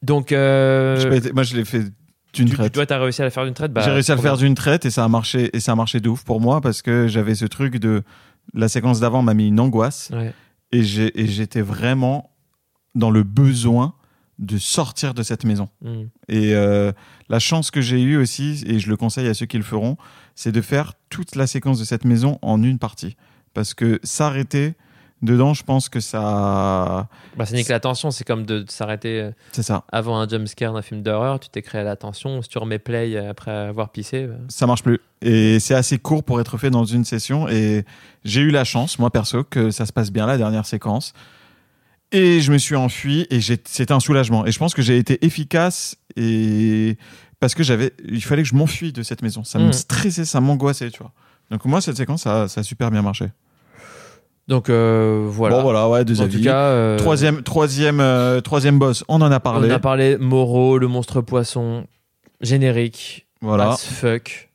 Donc 0.02 0.32
euh, 0.32 1.20
Moi, 1.34 1.44
je 1.44 1.56
l'ai 1.56 1.66
fait 1.66 1.80
d'une 1.80 1.92
tu, 2.32 2.46
tu 2.46 2.52
traite. 2.56 2.74
dois 2.74 2.86
t'as 2.86 2.98
réussi 3.00 3.22
à 3.22 3.26
la 3.26 3.32
faire 3.32 3.46
d'une 3.46 3.54
traite? 3.54 3.72
Bah, 3.72 3.82
J'ai 3.84 3.92
réussi 3.92 4.12
à 4.12 4.16
le 4.16 4.22
faire 4.22 4.38
d'une 4.38 4.56
traite 4.56 4.86
et 4.86 4.90
ça 4.90 5.04
a 5.04 5.08
marché 5.08 5.50
et 5.56 5.60
ça 5.60 5.72
a 5.72 5.76
marché 5.76 6.00
de 6.00 6.10
ouf 6.10 6.24
pour 6.24 6.42
moi 6.42 6.62
parce 6.62 6.82
que 6.82 7.08
j'avais 7.08 7.36
ce 7.36 7.46
truc 7.46 7.78
de 7.78 8.04
la 8.54 8.68
séquence 8.68 9.00
d'avant 9.00 9.22
m'a 9.22 9.34
mis 9.34 9.48
une 9.48 9.60
angoisse 9.60 10.12
Ouais. 10.14 10.34
et 10.72 10.84
j'ai- 10.84 11.18
et 11.20 11.28
j'étais 11.28 11.62
vraiment 11.62 12.32
dans 12.96 13.12
le 13.12 13.24
besoin 13.24 13.94
de 14.40 14.58
sortir 14.58 15.14
de 15.14 15.24
cette 15.24 15.46
maison. 15.46 15.70
Mm. 15.82 16.04
Et 16.30 16.56
euh, 16.56 16.92
la 17.30 17.40
chance 17.40 17.72
que 17.72 17.82
j'ai 17.82 18.02
eue 18.02 18.18
aussi, 18.18 18.64
et 18.68 18.80
je 18.80 18.90
le 18.90 18.98
conseille 18.98 19.28
à 19.28 19.34
ceux 19.34 19.46
qui 19.46 19.58
le 19.58 19.64
feront, 19.64 19.98
c'est 20.36 20.52
de 20.52 20.62
faire 20.62 20.94
toute 21.10 21.36
la 21.36 21.48
séquence 21.48 21.80
de 21.80 21.86
cette 21.86 22.06
maison 22.06 22.40
en 22.42 22.62
une 22.64 22.80
partie. 22.80 23.16
Parce 23.54 23.74
que 23.74 24.00
s'arrêter 24.04 24.74
dedans, 25.22 25.54
je 25.54 25.64
pense 25.64 25.88
que 25.88 26.00
ça. 26.00 27.08
bah, 27.38 27.46
ça 27.46 27.56
nique 27.56 27.70
l'attention 27.70 28.12
c'est 28.12 28.26
comme 28.26 28.46
de, 28.46 28.64
de 28.64 28.72
s'arrêter 28.72 29.22
euh, 29.22 29.32
C'est 29.54 29.64
ça. 29.64 29.86
avant 29.90 30.20
un 30.20 30.28
jumpscare 30.28 30.74
d'un 30.74 30.82
film 30.82 31.02
d'horreur 31.02 31.40
tu 31.40 31.48
t'es 31.48 31.62
créé 31.62 31.82
l'attention 31.84 32.42
si 32.42 32.50
tu 32.50 32.58
remets 32.58 32.78
play 32.80 33.16
après 33.16 33.52
avoir 33.52 33.90
pissé 33.92 34.28
bah, 34.28 34.36
Ça 34.50 34.68
marche 34.68 34.84
plus. 34.84 35.00
Et 35.22 35.60
c'est 35.62 35.76
assez 35.76 35.98
court 35.98 36.24
pour 36.24 36.42
être 36.42 36.58
fait 36.58 36.70
dans 36.72 36.84
une 36.84 37.06
session. 37.06 37.48
Et 37.48 37.86
j'ai 38.26 38.42
eu 38.42 38.50
la 38.50 38.66
chance, 38.66 39.00
moi 39.00 39.12
perso, 39.12 39.44
que 39.46 39.72
ça 39.72 39.86
se 39.86 39.94
passe 39.94 40.12
bien 40.12 40.26
la 40.26 40.38
dernière 40.38 40.66
séquence. 40.66 41.14
Et 42.14 42.40
je 42.42 42.52
me 42.52 42.58
suis 42.60 42.76
enfui 42.76 43.26
et 43.32 43.40
c'était 43.42 43.92
un 43.92 44.00
soulagement. 44.00 44.46
Et 44.46 44.52
je 44.52 44.60
pense 44.60 44.74
que 44.74 44.82
j'ai 44.82 44.98
été 44.98 45.26
efficace 45.26 45.98
et 46.16 46.96
parce 47.40 47.56
que 47.56 47.64
j'avais, 47.64 47.92
il 48.08 48.24
fallait 48.24 48.44
que 48.44 48.48
je 48.50 48.56
m'enfuis 48.56 48.94
de 48.94 49.02
cette 49.04 49.22
maison. 49.24 49.44
Ça 49.44 49.58
me 49.60 49.66
Mhm. 49.66 49.74
stressait, 49.74 50.24
ça 50.26 50.40
m'angoissait, 50.40 50.92
tu 50.92 51.00
vois. 51.00 51.12
Donc 51.52 51.66
moi, 51.66 51.82
cette 51.82 51.98
séquence, 51.98 52.22
ça, 52.22 52.48
ça 52.48 52.62
a 52.62 52.64
super 52.64 52.90
bien 52.92 53.02
marché. 53.02 53.26
donc 54.48 54.70
euh, 54.70 55.26
voilà 55.28 55.56
Bon 55.58 55.64
voilà, 55.64 55.90
ouais, 55.90 56.06
deux 56.06 56.22
en 56.22 56.26
avis. 56.26 56.38
tout 56.38 56.44
cas 56.44 56.56
euh, 56.68 56.98
Troisième, 56.98 57.42
troisième, 57.44 58.00
euh, 58.00 58.42
troisième 58.42 58.78
boss, 58.78 59.04
on 59.08 59.22
en 59.22 59.32
a 59.32 59.38
On 59.38 59.40
parlé. 59.40 59.72
a 59.72 59.80
parlé 59.80 60.18
Moreau, 60.18 60.78
le 60.78 60.88
monstre 60.88 61.22
poisson, 61.22 61.86
générique, 62.42 63.26
Voilà. 63.42 63.72
as 63.72 63.84
fuck. 63.86 64.50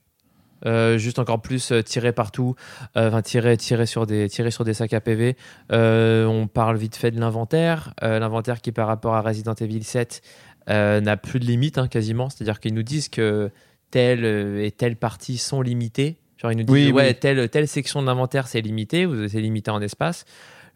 Euh, 0.67 0.99
juste 0.99 1.19
encore 1.19 1.41
plus 1.41 1.71
euh, 1.71 1.83
tiré 1.83 2.13
partout, 2.13 2.55
euh, 2.97 3.09
enfin 3.09 3.23
tiré, 3.23 3.57
tiré, 3.57 3.87
sur 3.87 4.07
des, 4.07 4.29
tiré 4.29 4.51
sur 4.51 4.65
des 4.65 4.75
sacs 4.75 4.93
à 4.93 5.01
PV. 5.01 5.37
On 5.71 6.49
parle 6.53 6.77
vite 6.77 6.97
fait 6.97 7.11
de 7.11 7.21
l'inventaire. 7.21 7.95
L'inventaire 8.03 8.61
qui, 8.61 8.73
par 8.73 8.87
rapport 8.89 9.15
à 9.15 9.21
Resident 9.23 9.55
Evil 9.55 9.83
7, 9.85 10.23
euh, 10.69 11.01
n'a 11.01 11.17
plus 11.17 11.41
de 11.41 11.45
limite 11.47 11.79
hein, 11.79 11.89
quasiment. 11.89 12.29
C'est-à-dire 12.29 12.61
qu'ils 12.61 12.75
nous 12.75 12.83
disent 12.83 13.09
que 13.09 13.51
telle 13.91 14.25
et 14.25 14.71
telle 14.71 14.97
partie 14.97 15.39
sont 15.39 15.63
limitées. 15.63 16.19
Genre, 16.37 16.53
ils 16.53 16.57
nous 16.59 16.65
disent, 16.65 16.73
Oui, 16.73 16.93
ouais, 16.93 17.09
oui. 17.09 17.15
telle, 17.19 17.49
telle 17.49 17.67
section 17.69 18.03
de 18.03 18.07
l'inventaire, 18.07 18.47
c'est 18.49 18.61
limité, 18.61 19.07
vous 19.07 19.29
c'est 19.29 19.41
limité 19.41 19.71
en 19.71 19.81
espace. 19.81 20.25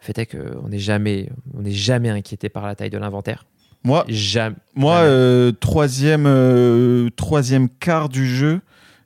Le 0.01 0.05
fait 0.07 0.19
est 0.19 0.27
qu'on 0.27 0.69
n'est 0.69 0.79
jamais, 0.79 1.29
on 1.55 1.63
jamais 1.67 2.09
inquiété 2.09 2.49
par 2.49 2.67
la 2.67 2.75
taille 2.75 2.91
de 2.91 2.99
l'inventaire. 2.99 3.45
Moi, 3.85 4.05
Jamais. 4.09 4.57
moi 4.75 5.05
troisième, 5.61 7.11
troisième 7.17 7.69
quart 7.69 8.09
du 8.09 8.27
jeu, 8.27 8.61
je- 8.61 8.61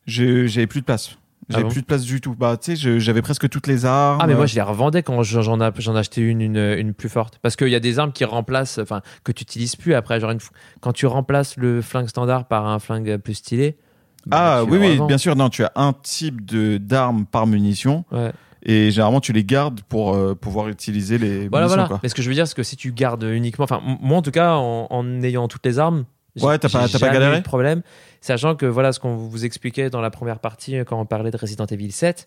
j'avais 0.07 0.67
plus 0.67 0.81
de 0.81 0.87
place. 0.87 1.19
J'avais 1.49 1.63
bon 1.63 1.69
plus 1.71 1.83
de 1.83 1.87
place 1.87 2.03
du 2.03 2.21
tout. 2.21 2.35
Bah, 2.35 2.57
tu 2.61 2.77
sais, 2.77 2.99
j'avais 2.99 3.23
presque 3.23 3.49
toutes 3.49 3.69
les 3.69 3.85
armes. 3.85 4.19
Ah 4.21 4.27
mais 4.27 4.35
moi 4.35 4.47
je 4.47 4.57
les 4.57 4.63
revendais 4.63 5.05
quand 5.05 5.23
j'en 5.23 5.61
achetais 5.61 6.21
une, 6.23 6.41
une 6.41 6.57
une 6.57 6.93
plus 6.93 7.09
forte 7.09 7.39
parce 7.41 7.55
qu'il 7.55 7.69
y 7.69 7.77
a 7.77 7.81
des 7.81 8.01
armes 8.01 8.11
qui 8.13 8.25
remplacent 8.25 8.79
enfin 8.79 9.01
que 9.23 9.31
tu 9.31 9.43
utilises 9.43 9.77
plus 9.77 9.95
après 9.95 10.19
genre 10.19 10.33
une 10.33 10.41
quand 10.81 10.93
tu 10.93 11.07
remplaces 11.07 11.57
le 11.57 11.83
flingue 11.83 12.09
standard 12.09 12.49
par 12.49 12.67
un 12.67 12.81
flingue 12.81 13.19
plus 13.19 13.35
stylé 13.35 13.77
bah, 14.27 14.57
Ah 14.59 14.65
oui, 14.65 14.77
oui, 14.79 14.99
bien 15.07 15.19
sûr. 15.19 15.37
Non, 15.37 15.49
tu 15.49 15.63
as 15.63 15.71
un 15.77 15.93
type 15.93 16.45
d'arme 16.85 17.27
par 17.27 17.47
munition 17.47 18.05
Ouais. 18.11 18.33
et 18.65 18.91
généralement 18.91 19.21
tu 19.21 19.33
les 19.33 19.45
gardes 19.45 19.83
pour 19.83 20.15
euh, 20.15 20.35
pouvoir 20.35 20.67
utiliser 20.69 21.17
les 21.17 21.47
Voilà 21.47 21.67
munitions. 21.67 21.69
voilà. 21.77 21.87
quoi. 21.87 22.01
Mais 22.03 22.09
ce 22.09 22.17
que 22.17 22.23
je 22.23 22.29
veux 22.29 22.35
dire 22.35 22.49
c'est 22.49 22.57
que 22.57 22.65
si 22.65 22.75
tu 22.77 22.91
gardes 22.91 23.23
uniquement 23.23 23.63
enfin 23.65 23.81
moi 24.01 24.19
en 24.19 24.23
tout 24.23 24.33
cas 24.33 24.55
en, 24.55 24.89
en 24.91 25.23
ayant 25.23 25.47
toutes 25.47 25.65
les 25.65 25.79
armes 25.79 26.07
Ouais, 26.43 26.59
t'as 26.59 26.69
pas- 26.69 26.87
pas 26.89 27.09
galéré 27.11 27.37
eu 27.37 27.41
de 27.41 27.45
problème 27.45 27.83
sachant 28.21 28.55
que 28.57 28.67
voilà 28.67 28.93
ce 28.93 29.01
qu'on 29.01 29.17
vous 29.17 29.45
expliquait 29.45 29.89
dans 29.91 30.01
la 30.01 30.11
première 30.11 30.39
partie 30.41 30.77
euh, 30.77 30.85
quand 30.85 31.01
on 31.01 31.07
parlait 31.07 31.31
de 31.31 31.37
Resident 31.37 31.67
Evil 31.67 31.93
7 31.93 32.27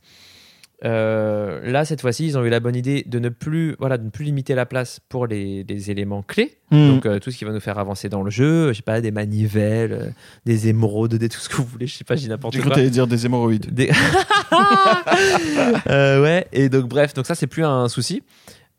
euh, 0.86 1.60
là 1.70 1.84
cette 1.84 2.00
fois-ci 2.00 2.26
ils 2.26 2.38
ont 2.38 2.46
eu 2.46 2.50
la 2.50 2.62
bonne 2.62 2.76
idée 2.78 3.04
de 3.06 3.20
ne 3.20 3.28
plus 3.28 3.76
voilà 3.80 3.98
de 3.98 4.06
ne 4.06 4.10
plus 4.10 4.24
limiter 4.24 4.56
la 4.56 4.66
place 4.66 5.02
pour 5.10 5.28
les, 5.28 5.66
les 5.68 5.92
éléments 5.92 6.22
clés 6.24 6.56
Hmm. 6.72 6.88
Donc 6.90 7.08
euh, 7.08 7.18
tout 7.18 7.32
ce 7.32 7.38
qui 7.40 7.46
va 7.46 7.52
nous 7.52 7.60
faire 7.60 7.80
avancer 7.80 8.10
dans 8.10 8.22
le 8.22 8.30
jeu, 8.30 8.68
je 8.74 8.74
sais 8.78 8.84
pas, 8.84 9.02
des 9.02 9.10
manivelles, 9.10 9.92
euh, 9.92 10.10
des 10.46 10.68
émeraudes, 10.68 11.16
des 11.16 11.28
tout 11.28 11.40
ce 11.40 11.50
que 11.50 11.56
vous 11.56 11.64
voulez, 11.64 11.88
je 11.88 11.96
sais 11.98 12.04
pas, 12.04 12.16
j'ai 12.16 12.28
n'importe 12.28 12.54
J'ai 12.54 12.60
cru 12.60 12.68
quoi. 12.70 12.76
que 12.76 12.80
t'allais 12.82 12.92
dire 12.92 13.08
des 13.08 13.26
hémorroïdes. 13.26 13.74
Des- 13.74 13.90
ouais, 15.88 16.48
et 16.52 16.70
donc 16.70 16.86
bref, 16.88 17.14
donc 17.14 17.26
ça 17.26 17.36
c'est 17.36 17.48
plus 17.48 17.66
un 17.66 17.88
souci. 17.90 18.24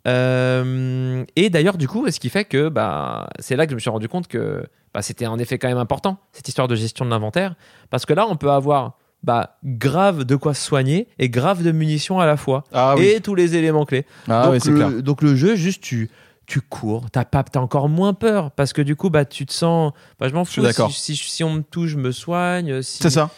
Euh, 0.07 1.25
et 1.37 1.51
d'ailleurs 1.51 1.77
du 1.77 1.89
coup, 1.89 2.11
ce 2.11 2.19
qui 2.21 2.31
fait 2.31 2.45
que 2.45 2.69
bah 2.69 3.29
c'est 3.39 3.57
là 3.57 3.67
que 3.67 3.71
je 3.71 3.75
me 3.75 3.81
suis 3.81 3.91
rendu 3.91 4.09
compte 4.09 4.29
que 4.29 4.65
bah, 4.95 5.03
c'était 5.03 5.27
en 5.27 5.39
effet 5.39 5.59
quand 5.59 5.69
même 5.69 5.79
important 5.79 6.19
cette 6.33 6.49
histoire 6.49 6.69
de 6.69 6.75
gestion 6.75 7.05
de 7.05 7.11
l'inventaire, 7.11 7.55
parce 7.91 8.07
que 8.07 8.13
là 8.13 8.27
on 8.29 8.37
peut 8.37 8.51
avoir 8.51 8.97
bah, 9.23 9.59
grave 9.65 10.25
de 10.25 10.37
quoi 10.37 10.55
se 10.55 10.65
soigner 10.65 11.07
et 11.19 11.29
grave 11.29 11.63
de 11.63 11.73
munitions 11.73 12.19
à 12.21 12.27
la 12.27 12.37
fois 12.39 12.65
Ah 12.73 12.95
oui. 12.97 13.07
et 13.07 13.21
tous 13.21 13.35
les 13.35 13.55
éléments 13.57 13.85
clés 13.85 14.07
Ah 14.29 14.45
donc, 14.47 14.53
oui, 14.65 14.71
le, 14.71 14.77
clair. 14.77 15.03
donc 15.03 15.23
le 15.23 15.37
jeu, 15.37 15.55
juste 15.57 15.83
tu, 15.83 16.11
tu 16.47 16.63
cours, 16.63 17.11
t'as 17.11 17.27
pas, 17.27 17.45
t'as 17.45 17.61
encore 17.61 17.91
moins 17.91 18.15
peur 18.15 18.51
parce 18.51 18.73
que 18.73 18.81
du 18.81 18.97
coup, 18.97 19.11
bah, 19.11 19.27
tu 19.27 19.45
te 19.45 19.53
sens. 19.53 19.93
Bah, 20.19 20.29
je 20.29 20.35
m'en 20.35 20.45
fous. 20.47 20.65
Si, 20.91 21.15
si, 21.15 21.17
si 21.17 21.45
on 21.45 21.53
me 21.53 21.63
touche, 21.63 21.91
je 21.91 21.97
me 21.99 22.13
soigne. 22.13 22.81
Si, 22.81 23.03
C'est 23.03 23.11
ça. 23.11 23.29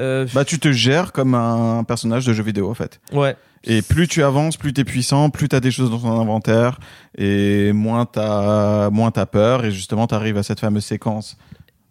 Euh, 0.00 0.26
Bah, 0.34 0.44
tu 0.44 0.58
te 0.58 0.72
gères 0.72 1.12
comme 1.12 1.34
un 1.34 1.84
personnage 1.84 2.26
de 2.26 2.32
jeu 2.32 2.42
vidéo 2.42 2.70
en 2.70 2.74
fait. 2.74 3.00
ouais. 3.12 3.36
Et 3.64 3.82
plus 3.82 4.08
tu 4.08 4.22
avances, 4.22 4.56
plus 4.56 4.72
tu 4.72 4.80
es 4.80 4.84
puissant, 4.84 5.28
plus 5.28 5.46
tu 5.50 5.54
as 5.54 5.60
des 5.60 5.70
choses 5.70 5.90
dans 5.90 5.98
ton 5.98 6.18
inventaire 6.18 6.80
et 7.18 7.72
moins 7.74 8.06
tu 8.06 8.18
as 8.18 8.88
moins 8.90 9.10
t'as 9.10 9.26
peur 9.26 9.66
et 9.66 9.70
justement 9.70 10.06
tu 10.06 10.14
arrives 10.14 10.38
à 10.38 10.42
cette 10.42 10.60
fameuse 10.60 10.84
séquence 10.86 11.36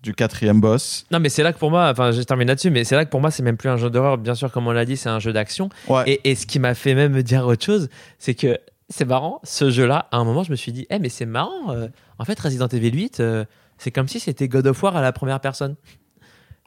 du 0.02 0.16
quatrième 0.16 0.60
boss. 0.62 1.06
Non, 1.12 1.20
mais 1.20 1.30
c'est 1.30 1.44
là 1.44 1.54
que 1.54 1.60
pour 1.60 1.70
moi, 1.70 1.90
enfin, 1.92 2.12
je 2.12 2.22
termine 2.24 2.48
là-dessus, 2.48 2.72
mais 2.72 2.84
c'est 2.86 2.96
là 2.96 3.06
que 3.06 3.12
pour 3.12 3.22
moi, 3.22 3.30
c'est 3.30 3.44
même 3.44 3.56
plus 3.58 3.70
un 3.70 3.78
jeu 3.78 3.92
d'horreur. 3.92 4.18
Bien 4.18 4.34
sûr, 4.34 4.52
comme 4.52 4.66
on 4.66 4.72
l'a 4.72 4.86
dit, 4.86 4.98
c'est 4.98 5.10
un 5.10 5.20
jeu 5.20 5.32
d'action. 5.32 5.70
Ouais. 5.88 6.04
Et, 6.08 6.32
et 6.32 6.36
ce 6.36 6.48
qui 6.48 6.58
m'a 6.58 6.74
fait 6.74 6.96
même 6.96 7.12
me 7.12 7.22
dire 7.22 7.46
autre 7.46 7.64
chose, 7.64 7.88
c'est 8.18 8.34
que 8.34 8.58
c'est 8.90 9.06
marrant, 9.06 9.40
ce 9.44 9.70
jeu-là, 9.70 10.08
à 10.12 10.18
un 10.18 10.24
moment, 10.24 10.42
je 10.44 10.50
me 10.50 10.56
suis 10.56 10.72
dit, 10.72 10.88
eh, 10.90 10.98
mais 10.98 11.10
c'est 11.10 11.28
marrant. 11.28 11.70
euh, 11.70 11.88
en 12.18 12.26
fait, 12.26 12.40
Resident 12.40 12.68
Evil 12.70 12.92
8, 12.96 13.20
euh, 13.20 13.46
c'est 13.78 13.92
comme 13.92 14.08
si 14.08 14.20
c'était 14.20 14.48
God 14.48 14.66
of 14.66 14.82
War 14.82 14.96
à 14.96 15.02
la 15.04 15.12
première 15.12 15.40
personne. 15.40 15.76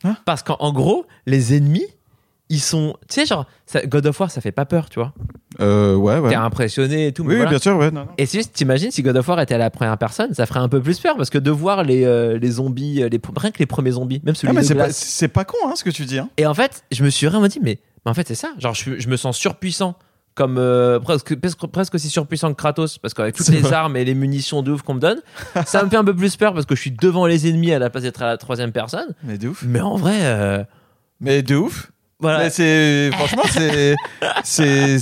Hein 0.04 0.16
Parce 0.24 0.42
qu'en 0.42 0.56
en 0.60 0.72
gros, 0.72 1.06
les 1.26 1.56
ennemis, 1.56 1.86
ils 2.48 2.60
sont. 2.60 2.96
Tu 3.08 3.14
sais, 3.20 3.26
genre, 3.26 3.46
ça- 3.66 3.84
God 3.86 4.06
of 4.06 4.18
War, 4.20 4.30
ça 4.30 4.40
fait 4.40 4.52
pas 4.52 4.64
peur, 4.66 4.88
tu 4.90 4.98
vois. 4.98 5.12
Euh, 5.60 5.94
ouais, 5.94 6.18
ouais. 6.18 6.30
T'es 6.30 6.34
impressionné 6.36 7.06
et 7.08 7.12
tout. 7.12 7.22
mais 7.24 7.28
Oui, 7.30 7.34
oui, 7.34 7.36
voilà. 7.42 7.50
bien 7.50 7.58
sûr, 7.58 7.76
ouais. 7.76 7.90
non, 7.90 8.00
non. 8.02 8.08
Et 8.18 8.26
c'est 8.26 8.38
juste, 8.38 8.52
t'imagines 8.52 8.90
si 8.90 9.02
God 9.02 9.16
of 9.16 9.26
War 9.28 9.40
était 9.40 9.54
à 9.54 9.58
la 9.58 9.70
première 9.70 9.96
personne, 9.98 10.34
ça 10.34 10.44
ferait 10.46 10.60
un 10.60 10.68
peu 10.68 10.80
plus 10.82 10.98
peur 10.98 11.16
parce 11.16 11.30
que 11.30 11.38
de 11.38 11.50
voir 11.50 11.82
les, 11.84 12.04
euh, 12.04 12.38
les 12.38 12.50
zombies, 12.52 13.02
euh, 13.02 13.08
les, 13.08 13.20
rien 13.36 13.50
que 13.50 13.58
les 13.58 13.66
premiers 13.66 13.92
zombies, 13.92 14.20
même 14.24 14.34
celui 14.34 14.50
Ah, 14.50 14.52
mais 14.54 14.62
de 14.62 14.66
c'est 14.66 14.74
pas, 14.74 14.92
c'est 14.92 15.28
pas 15.28 15.44
con 15.44 15.56
hein, 15.66 15.74
ce 15.76 15.84
que 15.84 15.90
tu 15.90 16.04
dis. 16.04 16.18
Hein. 16.18 16.28
Et 16.36 16.46
en 16.46 16.54
fait, 16.54 16.84
je 16.90 17.04
me 17.04 17.10
suis 17.10 17.26
vraiment 17.26 17.46
dit, 17.48 17.60
mais, 17.62 17.78
mais 18.04 18.10
en 18.10 18.14
fait, 18.14 18.26
c'est 18.28 18.34
ça. 18.34 18.48
Genre, 18.58 18.74
je, 18.74 18.98
je 18.98 19.08
me 19.08 19.16
sens 19.16 19.36
surpuissant. 19.36 19.94
Comme 20.34 20.56
euh, 20.56 20.98
presque, 20.98 21.34
presque, 21.36 21.66
presque 21.66 21.94
aussi 21.94 22.08
surpuissant 22.08 22.48
que 22.52 22.56
Kratos, 22.56 22.96
parce 22.98 23.12
qu'avec 23.12 23.34
toutes 23.34 23.48
les 23.48 23.60
vrai. 23.60 23.74
armes 23.74 23.96
et 23.98 24.04
les 24.04 24.14
munitions 24.14 24.62
de 24.62 24.72
ouf 24.72 24.80
qu'on 24.82 24.94
me 24.94 25.00
donne, 25.00 25.20
ça 25.66 25.84
me 25.84 25.90
fait 25.90 25.96
un 25.96 26.04
peu 26.04 26.16
plus 26.16 26.36
peur 26.36 26.54
parce 26.54 26.64
que 26.64 26.74
je 26.74 26.80
suis 26.80 26.90
devant 26.90 27.26
les 27.26 27.48
ennemis 27.48 27.72
à 27.72 27.78
la 27.78 27.90
place 27.90 28.02
d'être 28.04 28.22
à 28.22 28.26
la 28.28 28.38
troisième 28.38 28.72
personne. 28.72 29.14
Mais 29.24 29.36
de 29.36 29.48
ouf. 29.48 29.62
Mais 29.66 29.80
en 29.82 29.96
vrai, 29.96 30.18
euh, 30.22 30.64
Mais 31.20 31.42
de 31.42 31.54
ouf. 31.56 31.92
voilà. 32.18 32.48
C'est 32.48 33.10
franchement 33.12 33.42
c'est 33.52 33.94
c'est 34.44 34.98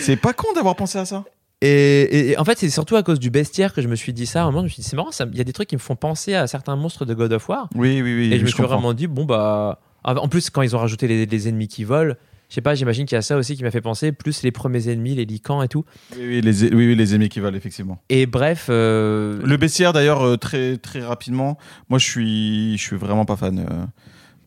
c'est 0.00 0.16
pas 0.16 0.32
con 0.32 0.48
d'avoir 0.54 0.76
pensé 0.76 0.98
à 0.98 1.04
ça. 1.04 1.24
Et, 1.62 1.68
et- 2.02 2.30
et 2.32 2.38
en 2.38 2.44
fait, 2.44 2.58
c'est 2.58 2.70
surtout 2.70 2.96
à 2.96 3.02
cause 3.02 3.18
du 3.20 3.28
bestiaire 3.30 3.74
que 3.74 3.82
je 3.82 3.88
me 3.88 3.94
suis 3.94 4.12
dit 4.14 4.24
ça. 4.26 4.40
À 4.40 4.44
un 4.44 4.46
moment, 4.46 4.60
je 4.60 4.64
me 4.64 4.68
suis 4.70 4.82
dit, 4.82 4.88
c'est 4.88 4.96
marrant, 4.96 5.10
il 5.30 5.36
y 5.36 5.40
a 5.42 5.44
des 5.44 5.52
trucs 5.52 5.68
qui 5.68 5.76
me 5.76 5.80
font 5.80 5.94
penser 5.96 6.34
à 6.34 6.46
certains 6.46 6.74
monstres 6.74 7.04
de 7.04 7.12
God 7.12 7.32
of 7.34 7.46
War. 7.50 7.68
Oui, 7.74 8.00
oui, 8.00 8.14
oui. 8.16 8.32
Et 8.32 8.38
je 8.38 8.42
me 8.42 8.46
suis 8.46 8.56
comprends. 8.56 8.76
vraiment 8.76 8.94
dit, 8.94 9.06
bon, 9.06 9.24
bah. 9.26 9.78
En 10.02 10.28
plus, 10.28 10.48
quand 10.48 10.62
ils 10.62 10.74
ont 10.74 10.78
rajouté 10.78 11.06
les, 11.06 11.26
les 11.26 11.48
ennemis 11.48 11.68
qui 11.68 11.84
volent, 11.84 12.14
je 12.50 12.54
sais 12.56 12.60
pas, 12.60 12.74
j'imagine 12.74 13.06
qu'il 13.06 13.14
y 13.16 13.18
a 13.18 13.22
ça 13.22 13.36
aussi 13.38 13.56
qui 13.56 13.62
m'a 13.62 13.70
fait 13.70 13.80
penser, 13.80 14.12
plus 14.12 14.42
les 14.42 14.50
premiers 14.50 14.88
ennemis, 14.90 15.14
les 15.14 15.24
licans 15.24 15.62
et 15.62 15.68
tout. 15.68 15.84
Oui, 16.16 16.24
oui, 16.26 16.40
les, 16.42 16.64
oui, 16.64 16.88
oui, 16.88 16.94
les 16.96 17.14
ennemis 17.14 17.28
qui 17.30 17.40
volent, 17.40 17.56
effectivement. 17.56 18.02
Et 18.10 18.26
bref. 18.26 18.66
euh, 18.68 19.40
Le 19.44 19.56
bestiaire, 19.56 19.92
d'ailleurs, 19.94 20.20
euh, 20.26 20.36
très, 20.36 20.76
très 20.76 21.00
rapidement, 21.00 21.56
moi, 21.88 21.98
je 21.98 22.04
suis, 22.04 22.76
je 22.76 22.82
suis 22.82 22.96
vraiment 22.96 23.24
pas 23.24 23.36
fan 23.36 23.58
euh, 23.60 23.84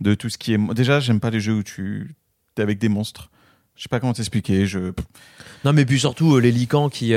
de 0.01 0.13
tout 0.13 0.29
ce 0.29 0.37
qui 0.37 0.53
est. 0.53 0.73
Déjà, 0.75 0.99
j'aime 0.99 1.19
pas 1.19 1.29
les 1.31 1.39
jeux 1.39 1.53
où 1.53 1.63
tu 1.63 2.13
es 2.57 2.61
avec 2.61 2.77
des 2.77 2.89
monstres. 2.89 3.29
Je 3.75 3.81
sais 3.81 3.89
pas 3.89 3.99
comment 3.99 4.13
t'expliquer. 4.13 4.67
Je... 4.67 4.91
Non, 5.65 5.73
mais 5.73 5.83
puis 5.83 5.99
surtout, 5.99 6.37
les 6.39 6.51
licans 6.51 6.89
qui 6.89 7.13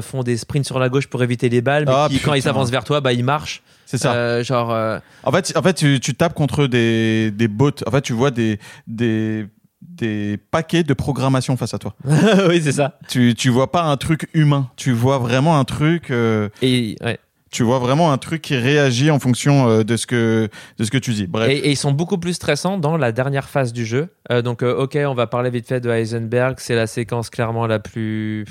font 0.00 0.22
des 0.24 0.36
sprints 0.36 0.66
sur 0.66 0.80
la 0.80 0.88
gauche 0.88 1.06
pour 1.06 1.22
éviter 1.22 1.48
les 1.48 1.60
balles, 1.60 1.84
mais 1.86 1.92
Ah, 1.94 2.08
qui, 2.10 2.18
quand 2.18 2.34
ils 2.34 2.38
putain. 2.38 2.50
avancent 2.50 2.70
vers 2.72 2.82
toi, 2.82 3.00
bah, 3.00 3.12
ils 3.12 3.22
marchent. 3.22 3.62
C'est 3.86 3.98
ça. 3.98 4.14
Euh, 4.14 4.42
genre. 4.42 4.72
euh, 4.72 4.98
En 5.22 5.30
fait, 5.30 5.52
en 5.56 5.62
fait 5.62 5.74
tu, 5.74 6.00
tu 6.00 6.14
tapes 6.14 6.34
contre 6.34 6.66
des, 6.66 7.30
des 7.30 7.46
bots. 7.46 7.70
En 7.86 7.90
fait, 7.92 8.00
tu 8.00 8.14
vois 8.14 8.32
des, 8.32 8.58
des, 8.88 9.46
des 9.94 10.38
paquets 10.50 10.82
de 10.82 10.94
programmation 10.94 11.56
face 11.56 11.74
à 11.74 11.78
toi. 11.78 11.94
oui, 12.48 12.60
c'est 12.62 12.72
ça. 12.72 12.98
Tu, 13.08 13.34
tu 13.34 13.50
vois 13.50 13.70
pas 13.70 13.82
un 13.82 13.96
truc 13.96 14.28
humain. 14.34 14.70
Tu 14.76 14.92
vois 14.92 15.18
vraiment 15.18 15.58
un 15.58 15.64
truc. 15.64 16.10
euh, 16.10 16.48
Et, 16.62 16.96
ouais. 17.04 17.18
tu 17.50 17.62
vois 17.62 17.78
vraiment 17.78 18.10
un 18.12 18.18
truc 18.18 18.42
qui 18.42 18.56
réagit 18.56 19.10
en 19.10 19.18
fonction 19.18 19.68
euh, 19.68 19.84
de 19.84 19.96
ce 19.96 20.06
que 20.06 20.48
de 20.78 20.84
ce 20.84 20.90
que 20.90 20.98
tu 20.98 21.12
dis. 21.12 21.26
Bref. 21.26 21.48
Et, 21.50 21.58
et 21.58 21.70
ils 21.70 21.76
sont 21.76 21.92
beaucoup 21.92 22.18
plus 22.18 22.32
stressants 22.34 22.78
dans 22.78 22.96
la 22.96 23.12
dernière 23.12 23.48
phase 23.48 23.72
du 23.72 23.84
jeu. 23.84 24.08
Euh, 24.30 24.40
donc, 24.42 24.62
ok, 24.62 24.98
on 25.06 25.14
va 25.14 25.26
parler 25.26 25.50
vite 25.50 25.68
fait 25.68 25.80
de 25.80 25.90
Heisenberg. 25.90 26.56
C'est 26.58 26.74
la 26.74 26.86
séquence 26.86 27.28
clairement 27.30 27.66
la 27.66 27.78
plus. 27.78 28.44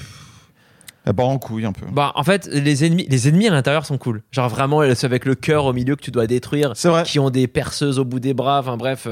Elle 1.03 1.15
part 1.15 1.29
en 1.29 1.39
couille 1.39 1.65
un 1.65 1.71
peu. 1.73 1.87
Bah, 1.91 2.11
en 2.13 2.23
fait, 2.23 2.47
les 2.51 2.85
ennemis, 2.85 3.07
les 3.09 3.27
ennemis 3.27 3.47
à 3.47 3.51
l'intérieur 3.51 3.87
sont 3.87 3.97
cool. 3.97 4.21
Genre 4.31 4.47
vraiment, 4.49 4.81
c'est 4.93 5.05
avec 5.07 5.25
le 5.25 5.33
cœur 5.33 5.65
au 5.65 5.73
milieu 5.73 5.95
que 5.95 6.03
tu 6.03 6.11
dois 6.11 6.27
détruire, 6.27 6.73
C'est 6.75 6.89
vrai. 6.89 7.01
qui 7.03 7.17
ont 7.17 7.31
des 7.31 7.47
perceuses 7.47 7.97
au 7.97 8.05
bout 8.05 8.19
des 8.19 8.35
bras. 8.35 8.59
Enfin 8.59 8.77
bref, 8.77 9.07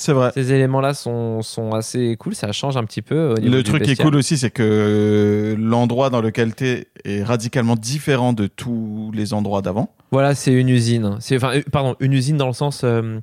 C'est 0.00 0.12
vrai. 0.12 0.30
ces 0.32 0.52
éléments-là 0.52 0.94
sont, 0.94 1.42
sont 1.42 1.72
assez 1.72 2.16
cool. 2.16 2.34
Ça 2.34 2.52
change 2.52 2.76
un 2.76 2.84
petit 2.84 3.02
peu. 3.02 3.34
Au 3.34 3.38
niveau 3.38 3.54
Le 3.54 3.62
truc 3.62 3.82
qui 3.82 3.90
est 3.90 4.02
cool 4.02 4.16
aussi, 4.16 4.38
c'est 4.38 4.50
que 4.50 5.54
l'endroit 5.58 6.08
dans 6.10 6.20
lequel 6.22 6.54
tu 6.54 6.66
es 6.66 6.88
est 7.04 7.22
radicalement 7.22 7.76
différent 7.76 8.32
de 8.32 8.46
tous 8.46 9.10
les 9.14 9.32
endroits 9.34 9.62
d'avant. 9.62 9.94
Voilà, 10.10 10.34
c'est 10.34 10.52
une 10.52 10.68
usine. 10.68 11.16
C'est 11.20 11.36
enfin, 11.36 11.56
euh, 11.56 11.62
pardon, 11.70 11.96
une 12.00 12.12
usine 12.14 12.36
dans 12.36 12.46
le 12.46 12.52
sens. 12.52 12.82
euh, 12.84 13.18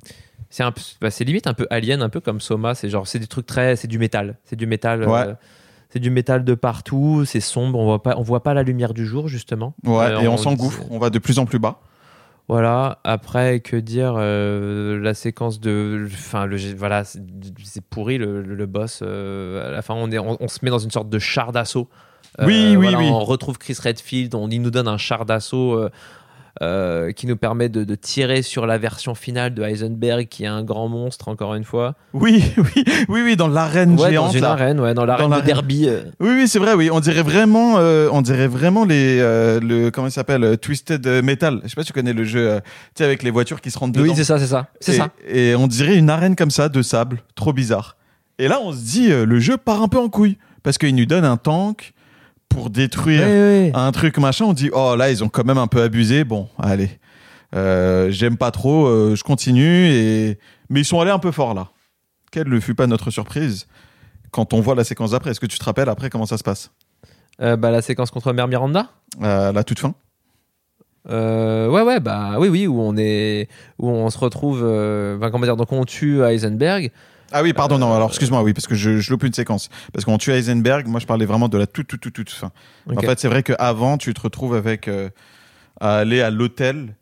c'est 0.50 0.62
un 0.62 0.72
peu- 0.72 0.80
bah, 1.00 1.10
c'est 1.10 1.24
limite 1.24 1.46
un 1.46 1.54
peu 1.54 1.66
alien, 1.70 2.00
un 2.02 2.08
peu 2.08 2.20
comme 2.20 2.40
Soma. 2.40 2.74
C'est 2.74 2.88
genre, 2.88 3.06
c'est 3.06 3.18
des 3.18 3.26
trucs 3.26 3.46
très, 3.46 3.76
c'est 3.76 3.88
du 3.88 3.98
métal. 3.98 4.36
C'est 4.44 4.56
du 4.56 4.66
métal. 4.66 5.04
Ouais. 5.06 5.20
euh, 5.26 5.34
c'est 5.90 5.98
du 6.00 6.10
métal 6.10 6.44
de 6.44 6.54
partout. 6.54 7.24
C'est 7.26 7.40
sombre. 7.40 7.78
On 7.78 7.84
voit 7.86 8.02
pas, 8.02 8.14
on 8.18 8.22
voit 8.22 8.42
pas 8.42 8.54
la 8.54 8.62
lumière 8.62 8.94
du 8.94 9.06
jour 9.06 9.26
justement. 9.28 9.74
Ouais, 9.84 10.04
Euh, 10.06 10.20
et 10.20 10.28
on, 10.28 10.36
s'engouffre, 10.36 10.82
on 10.90 10.98
va 10.98 11.10
de 11.10 11.18
plus 11.18 11.38
en 11.38 11.46
plus 11.46 11.58
bas. 11.58 11.80
Voilà. 12.48 12.98
Après, 13.04 13.60
que 13.60 13.76
dire 13.76 14.14
euh, 14.16 14.98
La 14.98 15.12
séquence 15.14 15.60
de, 15.60 16.06
enfin, 16.10 16.46
le, 16.46 16.56
voilà, 16.76 17.04
c'est 17.04 17.84
pourri 17.90 18.16
le, 18.18 18.42
le- 18.42 18.54
le 18.54 18.66
boss. 18.66 19.00
euh, 19.02 19.68
à 19.68 19.70
la 19.70 19.82
fin, 19.82 19.94
on 19.94 20.10
est, 20.10 20.18
on, 20.18 20.36
on 20.40 20.48
se 20.48 20.60
met 20.62 20.70
dans 20.70 20.78
une 20.78 20.90
sorte 20.90 21.10
de 21.10 21.18
char 21.18 21.52
d'assaut. 21.52 21.88
Euh, 22.40 22.46
Oui, 22.46 22.68
oui, 22.70 22.76
voilà, 22.76 22.98
oui. 22.98 23.08
On 23.10 23.20
retrouve 23.24 23.58
Chris 23.58 23.76
Redfield. 23.82 24.34
On, 24.34 24.48
il 24.48 24.60
nous 24.62 24.70
donne 24.70 24.88
un 24.88 24.96
char 24.98 25.24
d'assaut. 25.26 25.74
euh, 25.74 25.90
euh, 26.62 27.12
qui 27.12 27.26
nous 27.26 27.36
permet 27.36 27.68
de, 27.68 27.84
de 27.84 27.94
tirer 27.94 28.42
sur 28.42 28.66
la 28.66 28.78
version 28.78 29.14
finale 29.14 29.54
de 29.54 29.62
Heisenberg, 29.62 30.26
qui 30.28 30.44
est 30.44 30.48
un 30.48 30.62
grand 30.62 30.88
monstre, 30.88 31.28
encore 31.28 31.54
une 31.54 31.64
fois. 31.64 31.94
Oui, 32.12 32.42
oui, 32.56 32.84
oui, 33.08 33.20
oui, 33.24 33.36
dans 33.36 33.48
l'arène 33.48 33.98
Ouais, 33.98 34.10
géante. 34.10 34.26
dans 34.28 34.32
une 34.32 34.40
là. 34.42 34.50
arène, 34.52 34.80
ouais, 34.80 34.94
dans 34.94 35.04
l'arène 35.04 35.30
de 35.30 35.40
derby. 35.40 35.88
euh. 35.88 36.02
Oui, 36.20 36.30
oui, 36.34 36.48
c'est 36.48 36.58
vrai, 36.58 36.74
oui. 36.74 36.90
On 36.92 37.00
dirait 37.00 37.22
vraiment, 37.22 37.76
euh, 37.78 38.08
on 38.12 38.22
dirait 38.22 38.48
vraiment 38.48 38.84
les, 38.84 39.18
euh, 39.20 39.60
le, 39.60 39.90
comment 39.90 40.08
il 40.08 40.12
s'appelle, 40.12 40.42
euh, 40.44 40.56
Twisted 40.56 41.06
Metal. 41.22 41.60
Je 41.64 41.68
sais 41.68 41.74
pas 41.74 41.82
si 41.82 41.88
tu 41.88 41.92
connais 41.92 42.12
le 42.12 42.24
jeu, 42.24 42.48
euh, 42.50 42.60
tu 42.60 42.64
sais, 42.96 43.04
avec 43.04 43.22
les 43.22 43.30
voitures 43.30 43.60
qui 43.60 43.70
se 43.70 43.78
rentrent 43.78 43.92
dedans. 43.92 44.04
Oui, 44.10 44.16
c'est 44.16 44.24
ça, 44.24 44.38
c'est 44.38 44.46
ça. 44.46 44.66
C'est 44.80 44.94
et, 44.94 44.96
ça. 44.96 45.08
Et 45.28 45.54
on 45.54 45.66
dirait 45.66 45.96
une 45.96 46.10
arène 46.10 46.34
comme 46.36 46.50
ça, 46.50 46.68
de 46.68 46.82
sable, 46.82 47.22
trop 47.34 47.52
bizarre. 47.52 47.96
Et 48.38 48.48
là, 48.48 48.58
on 48.62 48.72
se 48.72 48.78
dit, 48.84 49.08
le 49.10 49.38
jeu 49.40 49.56
part 49.56 49.82
un 49.82 49.88
peu 49.88 49.98
en 49.98 50.08
couille. 50.08 50.38
Parce 50.64 50.76
qu'il 50.76 50.94
nous 50.96 51.06
donne 51.06 51.24
un 51.24 51.36
tank 51.36 51.92
pour 52.48 52.70
détruire 52.70 53.74
un 53.74 53.92
truc 53.92 54.18
machin. 54.18 54.46
On 54.46 54.52
dit, 54.52 54.70
oh 54.72 54.94
là, 54.96 55.10
ils 55.10 55.22
ont 55.24 55.28
quand 55.28 55.44
même 55.44 55.58
un 55.58 55.66
peu 55.66 55.82
abusé. 55.82 56.24
Bon, 56.24 56.48
allez. 56.58 56.90
Euh, 57.54 58.10
J'aime 58.10 58.36
pas 58.36 58.50
trop, 58.50 58.86
euh, 58.86 59.14
je 59.14 59.24
continue. 59.24 59.88
Et... 59.88 60.38
Mais 60.68 60.80
ils 60.80 60.84
sont 60.84 61.00
allés 61.00 61.10
un 61.10 61.18
peu 61.18 61.30
fort 61.30 61.54
là. 61.54 61.68
Quelle 62.30 62.48
ne 62.48 62.60
fut 62.60 62.74
pas 62.74 62.86
notre 62.86 63.10
surprise 63.10 63.66
quand 64.30 64.52
on 64.52 64.60
voit 64.60 64.74
la 64.74 64.84
séquence 64.84 65.12
d'après 65.12 65.30
Est-ce 65.30 65.40
que 65.40 65.46
tu 65.46 65.58
te 65.58 65.64
rappelles 65.64 65.88
après 65.88 66.10
comment 66.10 66.26
ça 66.26 66.36
se 66.36 66.42
passe? 66.44 66.70
Euh, 67.40 67.56
bah, 67.56 67.70
la 67.70 67.80
séquence 67.80 68.10
contre 68.10 68.32
Mère 68.32 68.48
Miranda? 68.48 68.88
La 69.20 69.64
toute 69.64 69.78
fin 69.78 69.94
Euh, 71.08 71.68
ouais, 71.70 71.82
ouais, 71.82 72.00
bah 72.00 72.34
oui, 72.38 72.48
oui, 72.48 72.66
où 72.66 72.80
on 72.80 72.96
est, 72.98 73.48
où 73.78 73.88
on 73.88 74.10
se 74.10 74.18
retrouve, 74.18 74.60
euh, 74.62 75.18
comment 75.30 75.44
dire, 75.44 75.56
donc 75.56 75.72
on 75.72 75.84
tue 75.84 76.22
Heisenberg. 76.22 76.90
Ah 77.32 77.42
oui, 77.42 77.52
pardon, 77.52 77.78
non, 77.78 77.92
alors 77.94 78.08
excuse-moi, 78.08 78.42
oui, 78.42 78.52
parce 78.54 78.66
que 78.66 78.74
je, 78.74 78.98
je 78.98 79.10
loupe 79.10 79.24
une 79.24 79.32
séquence. 79.32 79.68
Parce 79.92 80.04
qu'on 80.04 80.18
tue 80.18 80.30
Heisenberg, 80.32 80.86
moi 80.86 80.98
je 81.00 81.06
parlais 81.06 81.26
vraiment 81.26 81.48
de 81.48 81.58
la 81.58 81.66
toute, 81.66 81.86
toute, 81.86 82.00
toute, 82.00 82.14
toute 82.14 82.30
fin. 82.30 82.50
En 82.94 83.00
fait, 83.00 83.18
c'est 83.20 83.28
vrai 83.28 83.42
qu'avant, 83.42 83.98
tu 83.98 84.12
te 84.14 84.20
retrouves 84.20 84.54
avec. 84.54 84.88
euh, 84.88 85.08
à 85.80 85.98
aller 85.98 86.20
à 86.20 86.30
l'hôtel 86.30 86.96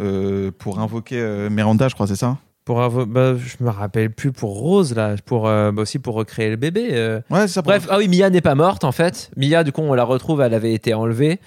euh, 0.00 0.50
pour 0.58 0.80
invoquer 0.80 1.20
euh, 1.20 1.50
Miranda, 1.50 1.88
je 1.88 1.94
crois, 1.94 2.06
c'est 2.06 2.16
ça? 2.16 2.38
Pour 2.64 2.80
avoir, 2.82 3.06
bah, 3.06 3.34
je 3.36 3.62
me 3.62 3.68
rappelle 3.68 4.10
plus 4.10 4.32
pour 4.32 4.58
Rose 4.58 4.94
là, 4.94 5.16
pour 5.26 5.46
euh, 5.46 5.70
bah, 5.70 5.82
aussi 5.82 5.98
pour 5.98 6.14
recréer 6.14 6.48
le 6.48 6.56
bébé. 6.56 6.88
euh. 6.92 7.20
Ouais, 7.28 7.46
ça. 7.46 7.60
Bref, 7.60 7.86
ah 7.90 7.98
oui, 7.98 8.08
Mia 8.08 8.30
n'est 8.30 8.40
pas 8.40 8.54
morte 8.54 8.84
en 8.84 8.92
fait. 8.92 9.30
Mia, 9.36 9.64
du 9.64 9.72
coup, 9.72 9.82
on 9.82 9.92
la 9.92 10.04
retrouve, 10.04 10.40
elle 10.40 10.54
avait 10.54 10.72
été 10.72 10.94
enlevée. 10.94 11.40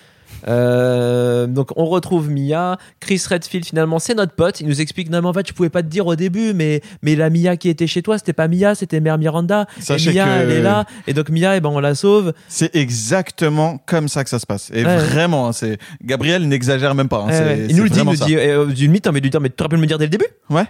Euh, 0.48 1.48
donc 1.48 1.70
on 1.76 1.86
retrouve 1.86 2.30
Mia, 2.30 2.78
Chris 3.00 3.22
Redfield 3.30 3.66
finalement 3.66 4.00
c'est 4.00 4.14
notre 4.16 4.34
pote. 4.34 4.60
Il 4.62 4.68
nous 4.68 4.82
explique 4.82 5.10
non 5.10 5.22
mais 5.22 5.28
en 5.28 5.34
fait 5.34 5.48
je 5.48 5.54
pouvais 5.54 5.70
pas 5.70 5.82
te 5.84 5.88
dire 5.88 6.06
au 6.08 6.16
début 6.16 6.54
mais 6.54 6.82
mais 7.02 7.16
la 7.16 7.30
Mia 7.30 7.58
qui 7.58 7.70
était 7.70 7.88
chez 7.88 8.02
toi 8.02 8.18
c'était 8.18 8.34
pas 8.34 8.48
Mia 8.48 8.76
c'était 8.76 9.00
Mère 9.00 9.18
Miranda. 9.18 9.66
Sachez 9.80 10.12
et 10.12 10.14
Mia 10.14 10.26
que- 10.26 10.30
elle 10.30 10.52
est 10.52 10.62
là 10.62 10.86
et 11.08 11.14
donc 11.14 11.30
Mia 11.30 11.56
et 11.56 11.62
ben 11.62 11.70
on 11.70 11.80
la 11.80 11.96
sauve. 11.96 12.34
C'est 12.48 12.76
exactement 12.76 13.80
comme 13.86 14.08
ça 14.08 14.24
que 14.24 14.30
ça 14.30 14.40
se 14.40 14.46
passe. 14.46 14.70
Et 14.74 14.86
Ouais. 14.86 14.98
vraiment, 14.98 15.48
hein, 15.48 15.54
c'est 15.54 15.78
Gabriel 16.04 16.48
n'exagère 16.48 16.96
même 16.96 17.10
pas. 17.10 17.26
hein, 17.28 17.30
Ouais. 17.30 17.66
Il 17.70 17.76
nous 17.76 17.84
le 17.84 17.90
dit, 17.90 18.00
il 18.00 18.06
nous 18.06 18.16
dit 18.16 18.36
euh, 18.38 18.66
d'une 18.68 18.92
mythe, 18.92 19.08
mais 19.12 19.20
lui 19.20 19.30
dire 19.30 19.42
mais 19.42 19.50
tu 19.50 19.56
te 19.56 19.64
rappelles 19.64 19.80
me 19.80 19.84
le 19.84 19.88
dire 19.88 19.98
dès 19.98 20.06
le 20.06 20.10
début? 20.12 20.28
Ouais. 20.50 20.64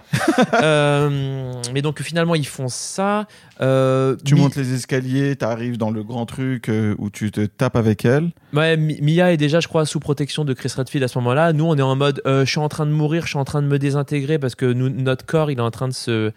Euh, 0.62 1.52
mais 1.72 1.82
donc 1.82 2.00
finalement 2.02 2.34
ils 2.34 2.46
font 2.46 2.68
ça. 2.68 3.26
Euh, 3.60 4.16
Tu 4.24 4.34
Mi- 4.34 4.40
montes 4.40 4.56
les 4.56 4.72
escaliers, 4.74 5.36
tu 5.36 5.44
arrives 5.44 5.78
dans 5.78 5.90
le 5.90 6.02
grand 6.04 6.26
truc 6.26 6.68
euh, 6.68 6.94
où 6.98 7.10
tu 7.10 7.30
te 7.30 7.44
tapes 7.46 7.76
avec 7.76 8.04
elle. 8.04 8.30
Ouais, 8.52 8.76
Mi- 8.76 9.00
Mia 9.02 9.32
est 9.32 9.36
déjà, 9.36 9.60
je 9.60 9.68
crois, 9.68 9.84
sous 9.86 10.00
protection 10.00 10.44
de 10.44 10.52
Chris 10.54 10.72
Redfield 10.76 11.02
à 11.04 11.08
ce 11.08 11.18
moment-là. 11.18 11.52
Nous, 11.52 11.64
on 11.64 11.76
est 11.76 11.82
en 11.82 11.96
mode, 11.96 12.22
euh, 12.26 12.44
je 12.44 12.50
suis 12.50 12.60
en 12.60 12.68
train 12.68 12.86
de 12.86 12.92
mourir, 12.92 13.22
je 13.24 13.28
suis 13.30 13.38
en 13.38 13.44
train 13.44 13.60
de 13.62 13.66
me 13.66 13.78
désintégrer 13.78 14.38
parce 14.38 14.54
que 14.54 14.66
nous, 14.66 14.88
notre 14.88 15.26
corps, 15.26 15.50
il 15.50 15.58
est 15.58 15.62
en 15.62 15.70
train 15.72 15.88
de 15.88 15.92
se, 15.92 16.30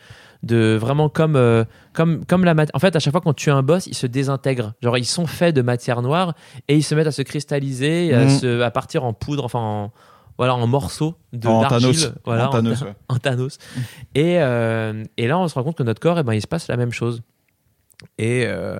de 0.43 0.75
vraiment 0.79 1.09
comme, 1.09 1.65
comme, 1.93 2.25
comme 2.25 2.43
la 2.45 2.55
matière. 2.55 2.75
En 2.75 2.79
fait, 2.79 2.95
à 2.95 2.99
chaque 2.99 3.11
fois 3.11 3.21
qu'on 3.21 3.33
tue 3.33 3.51
un 3.51 3.61
boss, 3.61 3.85
ils 3.85 3.93
se 3.95 4.07
désintègrent. 4.07 4.73
Genre, 4.81 4.97
ils 4.97 5.05
sont 5.05 5.27
faits 5.27 5.55
de 5.55 5.61
matière 5.61 6.01
noire 6.01 6.33
et 6.67 6.75
ils 6.75 6.83
se 6.83 6.95
mettent 6.95 7.07
à 7.07 7.11
se 7.11 7.21
cristalliser, 7.21 8.13
à, 8.13 8.23
Mhm. 8.25 8.29
se, 8.29 8.61
à 8.61 8.71
partir 8.71 9.03
en 9.03 9.13
poudre, 9.13 9.45
enfin, 9.45 9.59
en, 9.59 9.91
voilà, 10.41 10.55
en 10.55 10.65
morceaux 10.65 11.13
de 11.33 11.47
En. 11.47 11.63
Thanos. 11.65 12.13
Voilà, 12.25 12.47
En 12.47 12.51
Thanos, 12.51 12.81
ouais. 12.81 12.95
en 13.09 13.17
Thanos. 13.17 13.59
Et, 14.15 14.39
euh, 14.39 15.03
et 15.15 15.27
là, 15.27 15.37
on 15.37 15.47
se 15.47 15.53
rend 15.53 15.63
compte 15.63 15.77
que 15.77 15.83
notre 15.83 15.99
corps, 15.99 16.17
eh 16.17 16.23
ben, 16.23 16.33
il 16.33 16.41
se 16.41 16.47
passe 16.47 16.67
la 16.67 16.77
même 16.77 16.91
chose. 16.91 17.21
Et 18.17 18.45
euh, 18.47 18.79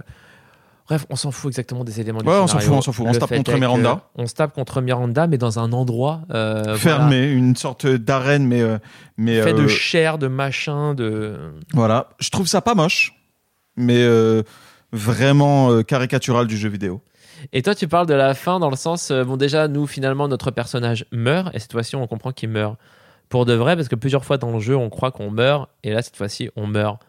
bref, 0.88 1.06
on 1.12 1.16
s'en 1.16 1.30
fout 1.30 1.52
exactement 1.52 1.84
des 1.84 2.02
éléments 2.02 2.24
du 2.24 2.28
Ouais, 2.28 2.34
on 2.34 2.48
s'en 2.48 2.58
fout, 2.58 2.74
on 2.74 2.82
s'en 2.82 2.92
fout. 2.92 3.06
On 3.08 3.14
se 3.14 3.20
tape 3.20 3.36
contre 3.36 3.56
Miranda. 3.60 4.10
On 4.16 4.26
se 4.26 4.34
tape 4.34 4.56
contre 4.56 4.82
Miranda, 4.82 5.28
mais 5.28 5.38
dans 5.38 5.60
un 5.60 5.72
endroit 5.72 6.22
euh, 6.34 6.78
Fermé, 6.78 7.30
une 7.30 7.56
sorte 7.56 7.86
d'arène, 7.86 8.48
mais. 8.48 8.64
mais 9.18 9.40
fait 9.44 9.54
de 9.54 9.68
chair, 9.68 10.18
de 10.18 10.26
machin, 10.26 10.96
de. 10.96 11.38
Voilà. 11.76 12.10
Je 12.18 12.32
trouve 12.32 12.48
ça 12.48 12.62
pas 12.62 12.74
moche, 12.74 13.14
mais 13.76 14.04
vraiment 14.92 15.72
euh, 15.72 15.84
caricatural 15.84 16.48
du 16.48 16.58
jeu 16.58 16.70
vidéo. 16.70 17.02
Et 17.54 17.62
toi, 17.62 17.74
tu 17.76 17.88
parles 17.88 18.08
de 18.08 18.14
la 18.14 18.34
fin 18.34 18.60
dans 18.60 18.70
le 18.70 18.76
sens, 18.76 19.10
euh, 19.12 19.24
bon, 19.24 19.36
déjà, 19.38 19.68
nous, 19.68 19.88
finalement, 19.88 20.28
notre 20.28 20.52
personnage 20.52 21.06
meurt, 21.12 21.54
et 21.56 21.60
cette 21.60 21.72
fois-ci, 21.72 21.96
on 21.96 22.06
comprend 22.08 22.32
qu'il 22.32 22.50
meurt 22.50 22.76
pour 23.30 23.46
de 23.46 23.54
vrai, 23.54 23.76
parce 23.76 23.88
que 23.88 23.96
plusieurs 23.96 24.26
fois 24.26 24.38
dans 24.38 24.52
le 24.52 24.60
jeu, 24.60 24.76
on 24.76 24.90
croit 24.90 25.12
qu'on 25.12 25.32
meurt, 25.32 25.70
et 25.84 25.92
là, 25.92 26.02
cette 26.02 26.18
fois-ci, 26.18 26.50
on 26.56 26.68
meurt 26.68 27.02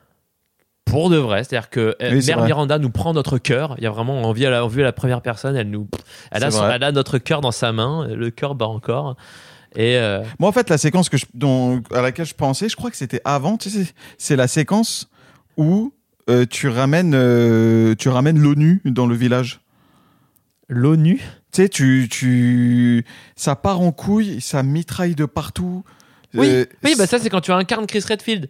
pour 0.85 1.11
de 1.11 1.17
vrai. 1.17 1.45
C'est-à-dire 1.45 1.69
que 1.71 1.97
euh, 2.03 2.11
Oui, 2.13 2.25
Mère 2.27 2.39
vrai. 2.39 2.47
Miranda 2.47 2.79
nous 2.79 2.91
prend 2.91 3.13
notre 3.13 3.39
cœur. 3.39 3.75
Il 3.79 3.85
y 3.85 3.87
a 3.87 3.91
vraiment, 3.91 4.15
on 4.23 4.33
vit 4.33 4.47
à 4.47 4.51
la, 4.51 4.65
on 4.65 4.69
vit 4.69 4.81
à 4.83 4.85
la 4.85 4.93
première 4.93 5.21
personne, 5.23 5.57
elle 5.57 5.71
nous, 5.71 5.89
elle 6.31 6.45
a, 6.45 6.51
son- 6.51 6.69
elle 6.71 6.83
a 6.85 6.93
notre 6.93 7.19
cœur 7.19 7.41
dans 7.41 7.53
sa 7.53 7.73
main, 7.73 8.07
le 8.09 8.31
cœur 8.31 8.55
bat 8.55 8.67
encore. 8.67 9.17
Et 9.75 9.97
euh, 9.97 10.23
Moi, 10.39 10.49
en 10.49 10.53
fait, 10.53 10.69
la 10.71 10.79
séquence 10.79 11.09
que 11.09 11.17
je, 11.17 11.25
dont, 11.35 11.83
à 11.95 12.03
laquelle 12.03 12.27
je 12.27 12.35
pensais, 12.35 12.69
je 12.69 12.77
crois 12.77 12.91
que 12.91 12.97
c'était 12.97 13.21
avant. 13.25 13.57
Tu 13.57 13.71
sais, 13.71 13.85
c'est- 13.85 13.95
c'est 14.19 14.37
la 14.37 14.49
séquence 14.49 15.09
où 15.57 15.93
euh, 16.31 16.47
tu 16.49 16.69
ramènes, 16.69 17.15
euh, 17.15 17.95
tu 17.97 18.09
ramènes 18.09 18.39
l'ONU 18.39 18.81
dans 18.85 19.07
le 19.07 19.15
village. 19.15 19.61
l'ONU, 20.69 21.21
Tu 21.53 21.63
sais, 21.63 21.69
tu, 21.69 22.09
tu, 22.11 23.05
ça 23.37 23.57
part 23.57 23.81
en 23.81 23.93
couille, 23.93 24.41
ça 24.41 24.63
mitraille 24.63 25.15
de 25.15 25.27
partout. 25.27 25.85
Oui, 26.35 26.47
Euh, 26.49 26.65
oui, 26.85 26.95
bah 26.97 27.07
ça 27.07 27.19
c'est 27.19 27.29
quand 27.29 27.43
tu 27.43 27.53
incarnes 27.53 27.87
Chris 27.87 28.05
Redfield. 28.09 28.49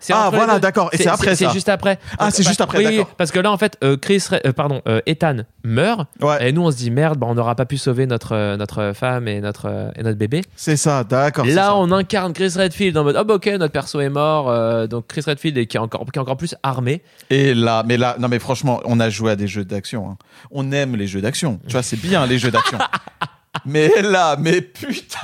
C'est 0.00 0.12
Ah, 0.12 0.30
voilà, 0.32 0.58
d'accord. 0.58 0.90
Et 0.92 0.96
c'est 0.98 1.08
après 1.08 1.34
C'est 1.34 1.46
ça. 1.46 1.52
juste 1.52 1.68
après. 1.68 1.98
Ah, 2.18 2.30
c'est 2.30 2.42
juste 2.46 2.60
après, 2.60 2.86
oui, 2.86 3.02
parce 3.16 3.30
que 3.32 3.38
là 3.40 3.50
en 3.50 3.56
fait, 3.58 3.76
euh, 3.82 3.96
Chris, 3.96 4.24
euh, 4.32 4.52
pardon, 4.52 4.80
euh, 4.88 5.00
Ethan 5.06 5.38
meurt 5.64 6.06
et 6.40 6.52
nous 6.52 6.62
on 6.62 6.70
se 6.70 6.76
dit 6.76 6.90
merde, 6.90 7.18
bah, 7.18 7.26
on 7.28 7.34
n'aura 7.34 7.54
pas 7.54 7.66
pu 7.66 7.76
sauver 7.78 8.06
notre 8.06 8.56
notre 8.56 8.92
femme 8.94 9.26
et 9.28 9.40
notre 9.40 9.90
et 9.96 10.02
notre 10.02 10.18
bébé. 10.18 10.42
c'est 10.56 10.76
ça, 10.76 11.04
d'accord. 11.04 11.44
c'est 11.46 11.52
Là, 11.52 11.76
on 11.76 11.90
incarne 11.90 12.32
Chris 12.32 12.52
Redfield 12.56 12.96
en 12.96 13.04
mode 13.04 13.16
oh 13.20 13.24
bah, 13.24 13.34
ok, 13.34 13.46
notre 13.58 13.72
perso 13.72 14.00
est 14.00 14.08
mort, 14.08 14.88
donc 14.88 15.06
Chris 15.08 15.22
Redfield 15.26 15.58
est- 15.58 15.66
qui 15.66 15.76
est 15.76 15.80
encore 15.80 16.04
qui 16.12 16.18
est 16.18 16.22
encore 16.22 16.36
plus 16.36 16.54
armé. 16.62 17.02
Et 17.30 17.52
là, 17.54 17.82
mais 17.86 17.96
là, 17.96 18.16
non, 18.18 18.28
mais 18.28 18.38
franchement, 18.38 18.80
on 18.84 19.00
a 19.00 19.10
joué 19.10 19.32
à 19.32 19.36
des 19.36 19.48
jeux 19.48 19.64
d'action. 19.64 20.08
hein. 20.10 20.16
On 20.50 20.70
aime 20.72 20.94
les 20.96 21.06
jeux 21.06 21.20
d'action. 21.20 21.60
Tu 21.66 21.72
vois, 21.72 21.82
c'est 21.82 22.00
bien 22.00 22.24
les 22.26 22.38
jeux 22.38 22.50
d'action. 22.50 22.78
mais 23.66 23.90
là, 24.02 24.36
mais 24.38 24.60
putain, 24.60 25.18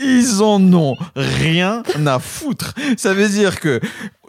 ils 0.00 0.42
en 0.42 0.60
ont 0.72 0.96
rien 1.16 1.82
à 2.06 2.18
foutre. 2.18 2.74
Ça 2.96 3.14
veut 3.14 3.28
dire 3.28 3.60
que 3.60 3.80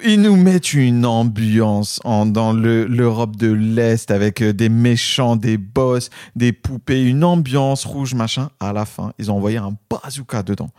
ils 0.05 0.21
nous 0.21 0.35
mettent 0.37 0.73
une 0.73 1.05
ambiance 1.05 1.99
en, 2.05 2.25
dans 2.25 2.53
le- 2.53 2.85
l'Europe 2.85 3.35
de 3.35 3.51
l'Est 3.51 4.11
avec 4.11 4.41
euh, 4.41 4.53
des 4.53 4.69
méchants, 4.69 5.35
des 5.35 5.57
boss, 5.57 6.09
des 6.35 6.53
poupées, 6.53 7.03
une 7.03 7.23
ambiance 7.23 7.83
rouge, 7.85 8.13
machin. 8.13 8.49
À 8.59 8.71
la 8.73 8.85
fin, 8.85 9.11
ils 9.19 9.29
ont 9.31 9.35
envoyé 9.35 9.57
un 9.57 9.73
bazooka 9.89 10.43
dedans. 10.43 10.69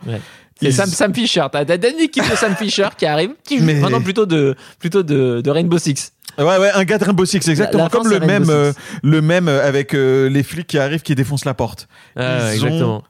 C'est 0.59 0.67
Ils- 0.67 0.73
Sam, 0.73 0.87
Sam 0.89 1.13
Fisher. 1.13 1.45
T'as 1.51 1.63
une 1.63 1.99
équipe 1.99 2.29
de 2.29 2.35
Sam 2.35 2.55
Fisher 2.55 2.87
qui 2.97 3.05
arrive, 3.05 3.31
Mais- 3.59 3.75
maintenant 3.75 4.01
plutôt 4.01 4.25
de 4.25 4.55
plutôt 4.79 5.03
de, 5.03 5.41
de 5.43 5.49
Rainbow 5.51 5.77
Six. 5.77 6.13
Ouais, 6.37 6.45
ouais, 6.45 6.71
un 6.73 6.83
gars 6.85 6.97
de 6.97 7.03
Rainbow 7.03 7.25
Six, 7.25 7.45
exactement 7.47 7.77
La- 7.79 7.83
la 7.85 7.89
fin, 7.89 7.97
comme 7.97 8.07
c'est 8.11 8.19
le 8.19 8.25
même, 8.25 8.43
Rainbow 8.43 8.51
euh, 8.53 8.73
le 9.03 9.21
même 9.21 9.47
euh, 9.49 9.67
avec 9.67 9.93
euh, 9.93 10.29
les 10.29 10.43
flics 10.43 10.65
qui 10.67 10.77
arrivent, 10.79 11.01
qui 11.01 11.13
défoncent 11.13 11.43
la 11.45 11.53
porte. 11.53 11.87
Ah, 12.15 12.53
Ils 12.55 12.63
ont- 12.63 12.67
exactement. 12.67 13.03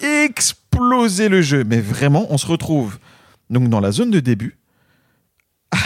Exploser 0.00 1.28
le 1.28 1.42
jeu, 1.42 1.64
mais 1.64 1.80
vraiment, 1.80 2.26
on 2.30 2.38
se 2.38 2.46
retrouve 2.46 2.98
donc 3.50 3.68
dans 3.68 3.80
la 3.80 3.92
zone 3.92 4.10
de 4.10 4.20
début 4.20 4.56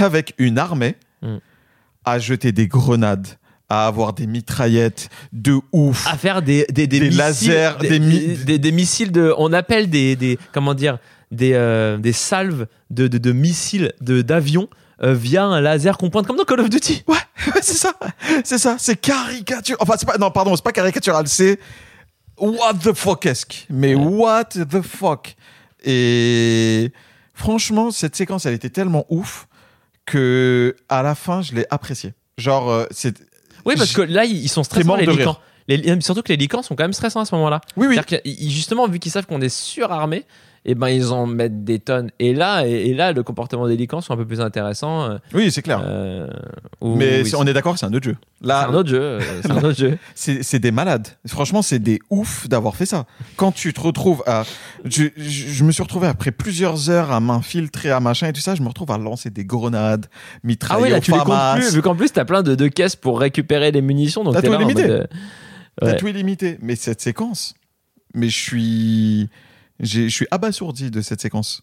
avec 0.00 0.34
une 0.38 0.58
armée 0.58 0.96
Mm. 1.22 1.36
à 2.06 2.18
jeter 2.18 2.50
des 2.50 2.66
grenades, 2.66 3.26
à 3.68 3.86
avoir 3.86 4.14
des 4.14 4.26
mitraillettes 4.26 5.10
de 5.34 5.58
ouf. 5.70 6.06
à 6.06 6.16
faire 6.16 6.40
des, 6.40 6.64
des, 6.70 6.86
des, 6.86 6.98
Des 6.98 7.06
missiles, 7.10 7.18
lasers, 7.18 7.72
des, 7.80 7.88
des 7.90 7.98
mi- 8.00 8.36
des- 8.44 8.58
des 8.58 8.72
missiles 8.72 9.12
de. 9.12 9.34
On 9.36 9.52
appelle 9.52 9.90
des, 9.90 10.16
des 10.16 10.38
comment 10.52 10.72
dire 10.72 10.98
des, 11.30 11.52
euh, 11.52 11.98
des 11.98 12.12
salves 12.14 12.66
de, 12.88 13.06
de, 13.06 13.18
de 13.18 13.32
missiles 13.32 13.92
de 14.00 14.22
d'avions 14.22 14.68
euh, 15.02 15.12
via 15.12 15.44
un 15.44 15.60
laser 15.60 15.98
qu'on 15.98 16.08
pointe 16.08 16.26
comme 16.26 16.38
dans 16.38 16.44
Call 16.44 16.60
of 16.60 16.70
Duty. 16.70 17.04
Ouais, 17.06 17.16
c'est 17.60 17.74
ça, 17.76 17.92
c'est 18.44 18.58
ça, 18.58 18.76
c'est 18.78 18.96
caricature. 18.98 19.76
Enfin, 19.80 19.94
c'est 19.98 20.06
pas, 20.06 20.16
non, 20.16 20.30
pardon, 20.30 20.56
c'est 20.56 20.64
pas 20.64 20.72
caricatural, 20.72 21.28
c'est 21.28 21.58
what 22.40 22.74
the 22.82 22.92
fuck-esque. 22.94 23.66
Mais 23.70 23.94
what 23.94 24.44
the 24.44 24.82
fuck. 24.82 25.34
Et 25.84 26.90
franchement, 27.34 27.90
cette 27.90 28.16
séquence, 28.16 28.46
elle 28.46 28.54
était 28.54 28.70
tellement 28.70 29.06
ouf 29.08 29.46
que 30.06 30.76
à 30.88 31.02
la 31.02 31.14
fin, 31.14 31.42
je 31.42 31.54
l'ai 31.54 31.66
appréciée. 31.70 32.14
Genre, 32.38 32.70
euh, 32.70 32.86
c'est. 32.90 33.18
Oui, 33.64 33.74
parce 33.76 33.92
que 33.92 34.02
là 34.02 34.24
ils 34.24 34.48
sont 34.48 34.62
stressants 34.64 34.86
mort 34.88 34.96
les 34.96 35.06
de 35.06 35.12
licans. 35.12 35.38
Les- 35.68 36.00
surtout 36.00 36.22
que 36.22 36.30
les 36.32 36.36
licans 36.36 36.62
sont 36.62 36.74
quand 36.74 36.84
même 36.84 36.92
stressants 36.92 37.20
à 37.20 37.24
ce 37.24 37.34
moment-là. 37.36 37.60
Oui, 37.76 37.86
oui. 37.86 37.98
Que, 38.04 38.16
ils- 38.24 38.50
justement, 38.50 38.88
vu 38.88 38.98
qu'ils 38.98 39.12
savent 39.12 39.26
qu'on 39.26 39.40
est 39.40 39.48
surarmé, 39.54 40.24
et 40.66 40.74
ben 40.74 40.88
ils 40.88 41.06
en 41.08 41.26
mettent 41.26 41.64
des 41.64 41.78
tonnes. 41.78 42.10
Et 42.18 42.34
là, 42.34 42.66
et, 42.66 42.88
et 42.88 42.94
là, 42.94 43.12
le 43.12 43.22
comportement 43.22 43.66
des 43.66 43.76
licans 43.76 44.00
sont 44.02 44.12
un 44.12 44.16
peu 44.16 44.26
plus 44.26 44.40
intéressants. 44.42 45.10
euh, 45.10 45.18
Oui, 45.32 45.50
c'est 45.50 45.62
clair. 45.62 45.80
euh, 45.82 46.28
où- 46.82 46.96
Mais 46.96 47.22
oui, 47.22 47.30
c'est- 47.30 47.36
on 47.36 47.44
est 47.46 47.52
d'accord, 47.54 47.78
c'est 47.78 47.86
un 47.86 47.92
autre 47.94 48.04
jeu. 48.04 48.16
c'est 48.42 48.46
Là, 48.46 48.68
un 48.68 48.74
autre 48.74 48.88
jeu. 48.90 49.00
euh, 49.00 49.20
C'est 49.42 49.50
un 49.50 49.56
autre 49.56 49.72
jeu. 49.78 49.96
c'est 50.14 50.42
c'est 50.42 50.58
des 50.58 50.70
malades. 50.70 51.08
Franchement, 51.26 51.62
c'est 51.62 51.78
des 51.78 51.98
oufs 52.10 52.46
d'avoir 52.48 52.76
fait 52.76 52.84
ça. 52.86 53.06
Quand 53.36 53.52
tu 53.52 53.72
te 53.72 53.80
retrouves 53.80 54.22
à. 54.26 54.44
Je, 54.84 55.04
je, 55.16 55.48
je 55.48 55.64
me 55.64 55.72
suis 55.72 55.82
retrouvé 55.82 56.06
après 56.08 56.30
plusieurs 56.30 56.90
heures 56.90 57.10
à 57.10 57.20
m'infiltrer, 57.20 57.90
à 57.90 58.00
machin 58.00 58.26
et 58.28 58.32
tout 58.34 58.40
ça, 58.42 58.54
je 58.54 58.62
me 58.62 58.68
retrouve 58.68 58.90
à 58.90 58.98
lancer 58.98 59.30
des 59.30 59.44
grenades, 59.46 60.06
mitrailler 60.44 60.80
Ah 60.82 60.84
oui, 60.84 60.90
là 60.90 61.00
tu 61.00 61.12
les 61.12 61.18
comptes 61.18 61.54
plus, 61.56 61.74
vu 61.74 61.80
qu'en 61.82 61.94
plus 61.96 62.12
t'as 62.12 62.24
plein 62.26 62.42
de, 62.42 62.54
de 62.54 62.68
caisses 62.68 62.96
pour 62.96 63.18
récupérer 63.20 63.70
les 63.72 63.80
munitions. 63.82 64.24
Donc 64.24 64.34
T'as 64.34 64.42
tout 64.42 64.50
là 64.52 64.56
en 64.58 64.60
limité. 64.60 64.82
mode, 64.82 64.90
euh, 64.90 65.06
T'as 65.80 65.94
tout 65.94 66.08
illimité. 66.08 66.58
Mais 66.60 66.76
cette 66.76 67.00
séquence, 67.00 67.54
mais 68.14 68.28
je 68.28 68.36
suis. 68.38 69.28
Je 69.80 70.08
suis 70.08 70.26
abasourdi 70.30 70.90
de 70.90 71.00
cette 71.00 71.20
séquence. 71.20 71.62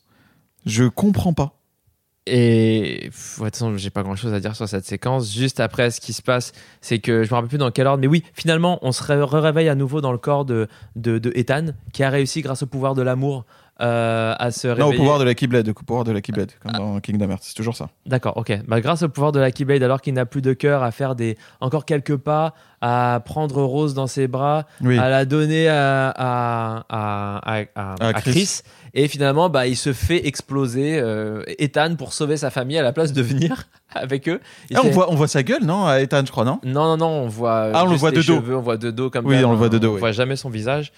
Je 0.65 0.85
comprends 0.85 1.33
pas. 1.33 1.53
Et 2.29 3.03
de 3.03 3.05
toute 3.05 3.55
façon, 3.55 3.77
j'ai 3.77 3.89
pas 3.89 4.03
grand 4.03 4.17
chose 4.17 4.33
à 4.33 4.41
dire 4.41 4.53
sur 4.53 4.67
cette 4.67 4.85
séquence. 4.85 5.33
Juste 5.33 5.61
après, 5.61 5.91
ce 5.91 6.01
qui 6.01 6.11
se 6.11 6.21
passe, 6.21 6.51
c'est 6.81 6.99
que 6.99 7.23
je 7.23 7.29
me 7.29 7.35
rappelle 7.35 7.47
plus 7.47 7.57
dans 7.57 7.71
quel 7.71 7.87
ordre, 7.87 8.01
mais 8.01 8.07
oui, 8.07 8.23
finalement, 8.33 8.79
on 8.81 8.91
se 8.91 9.01
ré- 9.01 9.23
réveille 9.23 9.69
à 9.69 9.75
nouveau 9.75 10.01
dans 10.01 10.11
le 10.11 10.17
corps 10.17 10.43
de, 10.43 10.67
de, 10.97 11.19
de 11.19 11.31
Ethan, 11.35 11.67
qui 11.93 12.03
a 12.03 12.09
réussi, 12.09 12.41
grâce 12.41 12.63
au 12.63 12.67
pouvoir 12.67 12.95
de 12.95 13.01
l'amour, 13.01 13.45
euh, 13.81 14.33
à 14.37 14.51
se 14.51 14.67
réveiller. 14.67 14.89
Non, 14.89 14.93
au 14.93 14.97
pouvoir 14.97 15.19
de 15.19 15.23
la 15.23 15.35
Keyblade, 15.35 15.69
au 15.69 15.73
pouvoir 15.73 16.03
de 16.03 16.11
la 16.11 16.21
Keyblade, 16.21 16.51
comme 16.61 16.71
dans 16.71 16.99
Kingdom 16.99 17.29
Hearts, 17.29 17.43
c'est 17.43 17.53
toujours 17.53 17.75
ça. 17.75 17.89
D'accord, 18.05 18.37
ok. 18.37 18.59
Bah, 18.67 18.81
grâce 18.81 19.03
au 19.03 19.09
pouvoir 19.09 19.31
de 19.31 19.39
la 19.39 19.51
Keyblade, 19.51 19.83
alors 19.83 20.01
qu'il 20.01 20.13
n'a 20.13 20.25
plus 20.25 20.41
de 20.41 20.53
cœur, 20.53 20.83
à 20.83 20.91
faire 20.91 21.15
des 21.15 21.37
encore 21.61 21.85
quelques 21.85 22.17
pas, 22.17 22.53
à 22.81 23.21
prendre 23.25 23.61
Rose 23.63 23.93
dans 23.93 24.07
ses 24.07 24.27
bras, 24.27 24.65
Oui. 24.81 24.97
à 24.97 25.09
la 25.09 25.25
donner 25.25 25.67
à, 25.67 26.13
à, 26.17 27.65
à, 27.99 28.13
Chris. 28.13 28.31
Chris. 28.31 28.61
Et 28.93 29.07
finalement, 29.07 29.49
bah, 29.49 29.67
il 29.67 29.75
se 29.75 29.93
fait 29.93 30.27
exploser 30.27 30.99
euh, 30.99 31.43
Ethan 31.59 31.95
pour 31.97 32.13
sauver 32.13 32.37
sa 32.37 32.49
famille 32.49 32.77
à 32.77 32.83
la 32.83 32.93
place 32.93 33.13
de 33.13 33.21
venir 33.21 33.63
avec 33.93 34.27
eux. 34.27 34.39
Ah, 34.73 34.79
on, 34.83 34.89
voit, 34.89 35.11
on 35.11 35.15
voit 35.15 35.27
sa 35.27 35.43
gueule, 35.43 35.63
non 35.63 35.85
À 35.85 35.99
Ethan, 36.01 36.23
je 36.25 36.31
crois, 36.31 36.45
non? 36.45 36.59
Non, 36.63 36.85
non, 36.85 36.97
non, 36.97 37.07
on 37.07 37.27
voit. 37.27 37.69
Ah, 37.73 37.83
on 37.85 37.89
le 37.89 37.95
voit 37.95 38.11
de 38.11 38.17
dos. 38.17 38.21
cheveux, 38.21 38.55
on 38.55 38.61
voit 38.61 38.77
de 38.77 38.89
dos 38.89 39.09
comme 39.09 39.25
Oui, 39.25 39.43
on 39.43 39.51
le 39.51 39.57
voit 39.57 39.69
de 39.69 39.77
hein, 39.77 39.79
dos, 39.79 39.89
On 39.91 39.93
oui. 39.95 39.99
voit 39.99 40.11
jamais 40.13 40.35
son 40.35 40.49
visage. 40.49 40.91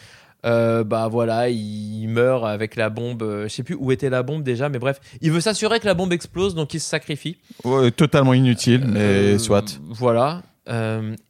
Euh, 0.45 0.83
bah 0.85 1.07
voilà, 1.09 1.49
il 1.49 2.07
meurt 2.07 2.45
avec 2.45 2.75
la 2.75 2.89
bombe. 2.89 3.23
euh, 3.23 3.43
Je 3.43 3.49
sais 3.49 3.63
plus 3.63 3.75
où 3.77 3.91
était 3.91 4.09
la 4.09 4.23
bombe 4.23 4.43
déjà, 4.43 4.69
mais 4.69 4.79
bref, 4.79 4.99
il 5.21 5.31
veut 5.31 5.41
s'assurer 5.41 5.79
que 5.79 5.85
la 5.85 5.93
bombe 5.93 6.13
explose, 6.13 6.55
donc 6.55 6.73
il 6.73 6.79
se 6.79 6.87
sacrifie. 6.89 7.37
Ouais, 7.65 7.91
Totalement 7.91 8.33
inutile, 8.33 8.85
mais 8.87 8.99
Euh, 8.99 9.37
soit. 9.37 9.79
Voilà. 9.89 10.43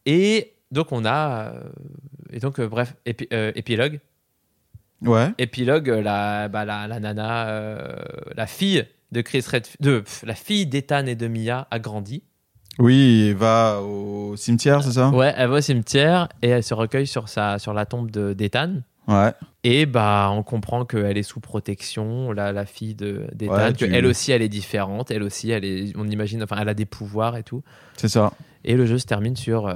Et 0.06 0.53
donc 0.72 0.91
on 0.91 1.06
a. 1.06 1.53
et 2.31 2.40
donc, 2.40 2.60
bref, 2.61 2.95
épi- 3.06 3.27
épilogue. 3.56 3.99
Ouais. 5.02 5.30
Épilogue, 5.38 5.88
la, 5.88 6.49
bah, 6.49 6.65
la, 6.65 6.86
la 6.88 6.99
nana, 6.99 7.95
la 8.36 8.48
fille 8.48 8.86
de 9.11 9.22
Chris 9.22 9.40
Redfield, 9.49 9.77
de, 9.80 9.99
pff, 10.02 10.23
la 10.26 10.36
fille 10.36 10.65
d'Ethan 10.68 11.06
et 11.06 11.15
de 11.15 11.27
Mia 11.27 11.68
a 11.72 11.80
grandi. 11.80 12.22
Oui, 12.80 13.27
il 13.30 13.36
va 13.36 13.81
au 13.81 14.36
cimetière, 14.38 14.84
c'est 14.84 14.91
ça? 14.91 15.10
Ouais, 15.10 15.34
elle 15.36 15.49
va 15.49 15.56
au 15.57 15.61
cimetière 15.61 16.27
et 16.41 16.49
elle 16.49 16.64
se 16.64 16.73
recueille 16.73 17.07
sur, 17.07 17.27
sa, 17.30 17.60
sur 17.60 17.73
la 17.73 17.86
tombe 17.86 18.11
de- 18.11 18.34
d'Ethan. 18.34 18.76
Ouais. 19.10 19.34
Et 19.65 19.86
bah, 19.86 20.30
on 20.31 20.41
comprend 20.44 20.86
qu'elle 20.86 21.18
est 21.18 21.23
sous 21.23 21.41
protection, 21.41 22.31
la, 22.31 22.53
la 22.53 22.65
fille 22.65 22.95
de- 22.95 23.27
d'Ethan, 23.34 23.53
Ouais, 23.56 23.73
tu- 23.73 23.90
qu'elle 23.90 24.06
aussi, 24.06 24.31
elle 24.31 24.41
est 24.41 24.48
différente, 24.49 25.11
elle 25.11 25.23
aussi, 25.23 25.52
elle 25.52 25.65
est, 25.65 25.91
on 25.98 26.07
imagine, 26.07 26.41
enfin, 26.44 26.57
elle 26.61 26.69
a 26.69 26.73
des 26.73 26.86
pouvoirs 26.86 27.36
et 27.36 27.44
tout. 27.44 27.61
C'est 27.98 28.07
ça. 28.07 28.31
Et 28.64 28.76
le 28.76 28.86
jeu 28.86 28.98
se 28.98 29.06
termine 29.06 29.36
sur 29.36 29.68
euh, 29.68 29.73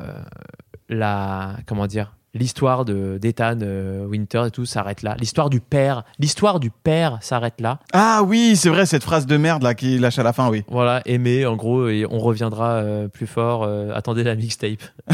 la, 0.88 1.58
comment 1.66 1.88
dire, 1.88 2.16
l'histoire 2.36 2.84
de 2.86 3.18
d'Ethan 3.22 3.60
euh, 3.62 4.06
Winter 4.06 4.44
et 4.48 4.52
tout 4.52 4.66
s'arrête 4.66 5.02
là. 5.04 5.16
L'histoire 5.20 5.50
du 5.50 5.60
père, 5.60 6.04
l'histoire 6.20 6.60
du 6.60 6.70
père 6.72 7.18
s'arrête 7.22 7.60
là. 7.62 7.80
Ah 7.94 8.22
oui, 8.26 8.56
c'est 8.56 8.70
vrai, 8.70 8.86
cette 8.86 9.04
phrase 9.04 9.26
de 9.26 9.38
merde 9.38 9.64
là 9.64 9.74
qui 9.76 9.98
lâche 10.00 10.18
à 10.20 10.24
la 10.24 10.34
fin, 10.34 10.50
oui. 10.50 10.64
Voilà, 10.70 11.02
aimé, 11.06 11.46
en 11.46 11.56
gros, 11.56 11.88
et 11.90 12.06
on 12.10 12.20
reviendra 12.20 12.76
euh, 12.76 13.08
plus 13.08 13.28
fort. 13.28 13.64
euh, 13.64 13.92
attendez 13.94 14.24
la 14.24 14.36
mixtape. 14.36 14.82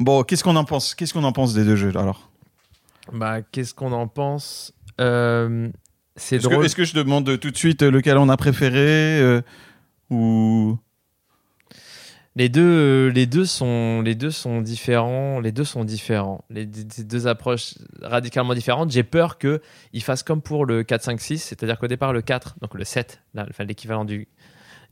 Bon, 0.00 0.22
qu'est-ce 0.22 0.44
qu'on 0.44 0.56
en 0.56 0.64
pense 0.64 0.94
Qu'est-ce 0.94 1.12
qu'on 1.12 1.24
en 1.24 1.32
pense 1.32 1.54
des 1.54 1.64
deux 1.64 1.76
jeux 1.76 1.92
alors? 1.96 2.30
Bah, 3.12 3.42
qu'est-ce 3.42 3.74
qu'on 3.74 3.92
en 3.92 4.08
pense? 4.08 4.72
Euh, 5.00 5.68
C'est 6.16 6.36
Est-ce 6.36 6.46
que, 6.48 6.52
drôle. 6.52 6.64
est-ce 6.64 6.76
que 6.76 6.84
je 6.84 6.94
demande 6.94 7.38
tout 7.38 7.50
de 7.50 7.56
suite 7.56 7.82
lequel 7.82 8.18
on 8.18 8.28
a 8.28 8.36
préféré 8.36 9.20
euh, 9.20 9.42
ou 10.10 10.78
Les 12.36 12.48
deux, 12.48 12.62
euh, 12.62 13.08
les 13.10 13.26
deux 13.26 13.44
sont, 13.44 14.02
les 14.02 14.14
deux 14.14 14.30
sont 14.30 14.60
différents. 14.60 15.40
Les 15.40 15.52
deux 15.52 15.64
sont 15.64 15.84
différents. 15.84 16.44
Les, 16.50 16.66
deux 16.66 17.26
approches 17.26 17.74
radicalement 18.02 18.54
différentes. 18.54 18.90
J'ai 18.90 19.02
peur 19.02 19.38
que 19.38 19.60
ils 19.92 20.02
fassent 20.02 20.22
comme 20.22 20.42
pour 20.42 20.64
le 20.64 20.84
4, 20.84 21.02
5, 21.02 21.20
6, 21.20 21.38
c'est-à-dire 21.38 21.78
qu'au 21.78 21.88
départ 21.88 22.12
le 22.12 22.22
4, 22.22 22.56
donc 22.60 22.74
le 22.74 22.84
7, 22.84 23.22
là, 23.34 23.46
enfin, 23.50 23.64
l'équivalent 23.64 24.04
du, 24.04 24.28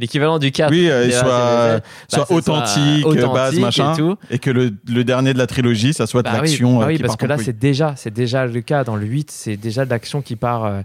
l'équivalent 0.00 0.38
du 0.38 0.50
4. 0.50 0.70
oui, 0.70 0.90
euh, 0.90 1.08
soit, 1.10 1.80
soit 2.08 2.18
bah, 2.18 2.26
ce 2.28 2.34
authentique, 2.34 3.06
authentique 3.06 3.32
base, 3.32 3.54
et 3.56 3.60
machin, 3.60 3.94
et, 3.94 3.96
tout. 3.96 4.16
que 4.40 4.50
le, 4.50 4.72
le 4.88 5.04
dernier 5.04 5.32
de 5.32 5.38
la 5.38 5.46
trilogie, 5.46 5.92
ça 5.92 6.06
soit 6.06 6.22
de 6.22 6.28
Bah 6.28 6.38
oui, 6.42 6.48
l'action. 6.48 6.78
bah 6.78 6.84
euh, 6.84 6.88
oui, 6.88 6.96
qui 6.96 7.02
parce 7.02 7.12
part 7.16 7.18
que 7.18 7.26
là 7.26 7.38
c'est 7.38 7.58
déjà, 7.58 7.94
c'est 7.96 8.12
déjà 8.12 8.46
le 8.46 8.60
cas 8.62 8.82
dans 8.82 8.96
le 8.96 9.06
8, 9.06 9.30
c'est 9.30 9.56
déjà 9.56 9.84
de 9.84 9.90
l'action 9.90 10.22
qui 10.22 10.34
part, 10.36 10.64
euh, 10.64 10.80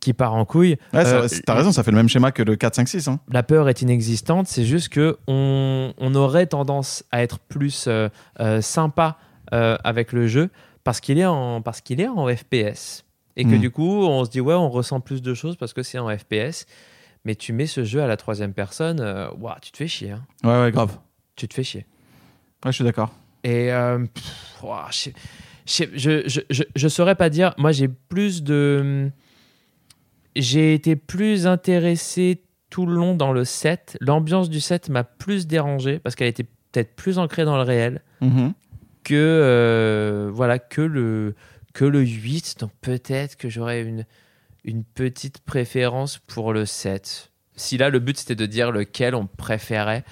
qui 0.00 0.12
part 0.12 0.34
en 0.34 0.44
couille. 0.44 0.76
Ouais, 0.92 1.04
Euh, 1.04 1.26
t'as 1.46 1.54
raison, 1.54 1.72
ça 1.72 1.82
fait 1.82 1.90
le 1.90 1.96
même 1.96 2.08
schéma 2.08 2.30
que 2.30 2.42
le 2.42 2.54
4, 2.54 2.74
5, 2.76 2.88
6. 2.88 3.08
Hein. 3.08 3.18
la 3.32 3.42
peur 3.42 3.68
est 3.68 3.82
inexistante, 3.82 4.46
c'est 4.46 4.64
juste 4.64 4.90
que 4.90 5.16
on, 5.26 5.92
on 5.98 6.14
aurait 6.14 6.46
tendance 6.46 7.02
à 7.10 7.22
être 7.22 7.38
plus 7.40 7.86
euh, 7.88 8.08
euh, 8.40 8.60
sympa 8.60 9.16
euh, 9.54 9.76
avec 9.82 10.12
le 10.12 10.26
jeu 10.28 10.50
parce 10.84 11.00
qu'il 11.00 11.18
est 11.18 11.24
en 11.26 11.62
parce 11.62 11.80
qu'il 11.80 12.00
est 12.00 12.06
en 12.08 12.28
FPS 12.28 13.04
et 13.36 13.44
que 13.44 13.54
Mm. 13.56 13.58
du 13.60 13.70
coup 13.70 14.04
on 14.06 14.24
se 14.24 14.30
dit 14.30 14.40
ouais 14.40 14.54
on 14.54 14.68
ressent 14.70 15.00
plus 15.00 15.22
de 15.22 15.32
choses 15.34 15.56
parce 15.56 15.72
que 15.72 15.82
c'est 15.82 15.98
en 15.98 16.08
FPS, 16.16 16.66
mais 17.28 17.34
tu 17.34 17.52
mets 17.52 17.66
ce 17.66 17.84
jeu 17.84 18.00
à 18.02 18.06
la 18.06 18.16
troisième 18.16 18.54
personne, 18.54 19.00
euh, 19.00 19.28
tu 19.60 19.70
te 19.70 19.76
fais 19.76 19.86
chier, 19.86 20.12
hein. 20.12 20.24
Ouais, 20.44 20.58
ouais, 20.62 20.72
grave. 20.72 20.96
tu 21.36 21.46
te 21.46 21.52
fais 21.52 21.62
chier. 21.62 21.84
Ouais, 22.64 22.72
je 22.72 22.76
suis 22.76 22.84
d'accord. 22.84 23.12
Et 23.44 23.70
euh, 23.70 23.98
pff, 23.98 24.62
je, 25.66 25.84
je, 25.94 26.22
je, 26.26 26.40
je, 26.48 26.62
je, 26.74 26.88
saurais 26.88 27.16
pas 27.16 27.28
dire. 27.28 27.52
Moi, 27.58 27.72
j'ai 27.72 27.86
plus 27.88 28.42
de. 28.42 29.10
J'ai 30.36 30.72
été 30.72 30.96
plus 30.96 31.46
intéressé 31.46 32.40
tout 32.70 32.86
le 32.86 32.94
long 32.94 33.14
dans 33.14 33.32
le 33.32 33.44
set. 33.44 33.98
L'ambiance 34.00 34.48
du 34.48 34.60
set 34.60 34.88
m'a 34.88 35.04
plus 35.04 35.46
dérangé 35.46 35.98
parce 35.98 36.14
qu'elle 36.14 36.28
était 36.28 36.44
peut-être 36.72 36.96
plus 36.96 37.18
ancrée 37.18 37.44
dans 37.44 37.56
le 37.56 37.62
réel 37.62 38.00
Mhm. 38.22 38.54
que, 39.04 39.14
euh, 39.14 40.30
voilà, 40.32 40.58
que, 40.58 40.80
le, 40.80 41.34
que 41.74 41.84
le 41.84 42.00
8. 42.00 42.56
Donc 42.60 42.70
peut-être 42.80 43.36
que 43.36 43.50
j'aurais 43.50 43.82
une, 43.82 44.06
une 44.64 44.84
petite 44.84 45.40
préférence 45.40 46.18
pour 46.18 46.52
le 46.52 46.66
7. 46.66 47.30
Si 47.56 47.76
là, 47.78 47.90
le 47.90 47.98
but 47.98 48.16
c'était 48.18 48.34
de 48.36 48.46
dire 48.46 48.70
lequel 48.72 49.14
on 49.14 49.26
préférait. 49.26 50.04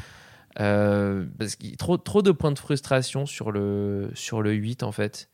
euh, 0.61 1.27
parce 1.39 1.57
qu'il 1.57 1.71
y 1.71 1.73
a 1.75 1.77
trop, 1.77 1.97
trop 1.99 2.23
de 2.23 2.31
points 2.31 2.53
de 2.53 2.59
frustration 2.59 3.27
sur 3.27 3.53
le, 3.53 4.11
sur 4.15 4.41
le 4.43 4.53
8 4.53 4.83
en 4.83 4.93
fait. 4.93 5.29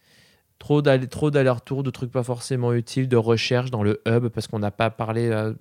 Trop 0.59 0.83
d'aller- 0.83 1.07
trop 1.09 1.31
d'aller-retour, 1.31 1.83
de 1.83 1.91
trucs 1.91 2.11
pas 2.11 2.23
forcément 2.25 2.73
utiles, 2.73 3.09
de 3.09 3.17
recherche 3.17 3.71
dans 3.71 3.83
le 3.83 4.01
hub, 4.07 4.29
parce 4.29 4.47
qu'on 4.49 4.59
n'a 4.59 4.71
pas 4.71 4.91
parlé 4.91 5.29
euh, 5.29 5.53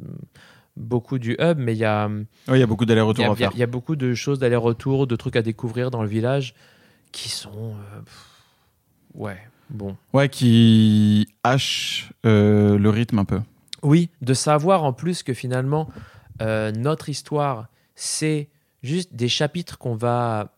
beaucoup 0.78 1.20
du 1.20 1.36
hub, 1.40 1.58
mais 1.60 1.74
il 1.74 1.80
y 1.80 1.86
a, 1.86 2.08
Ouais, 2.08 2.24
il 2.50 2.60
y 2.60 2.64
a 2.64 2.66
beaucoup 2.68 2.86
a, 3.24 3.32
à 3.32 3.36
il 3.36 3.40
y 3.42 3.44
a- 3.44 3.48
faire. 3.50 3.52
il 3.56 3.60
y 3.60 3.64
a 3.64 3.68
beaucoup 3.68 3.96
de 3.96 4.14
choses 4.14 4.40
d'aller-retour, 4.40 5.06
de 5.08 5.16
trucs 5.16 5.36
à 5.36 5.42
découvrir 5.42 5.92
dans 5.92 6.02
le 6.02 6.08
village 6.10 6.54
qui 7.12 7.30
sont. 7.30 7.76
euh, 7.76 8.02
pff, 8.02 8.26
ouais, 9.16 9.38
bon. 9.72 9.96
Ouais, 10.14 10.30
qui 10.30 11.28
hache 11.44 12.12
euh, 12.26 12.78
le 12.78 12.90
rythme 12.90 13.20
un 13.20 13.26
peu. 13.26 13.40
Oui, 13.84 14.10
de 14.22 14.34
savoir 14.34 14.84
en 14.84 14.94
plus 14.94 15.24
que 15.24 15.34
finalement, 15.34 15.90
euh, 16.42 16.72
notre 16.72 17.10
histoire, 17.10 17.68
c'est 17.96 18.48
juste 18.84 19.14
des 19.14 19.28
chapitres 19.28 19.78
qu'on 19.78 19.96
va. 19.96 20.54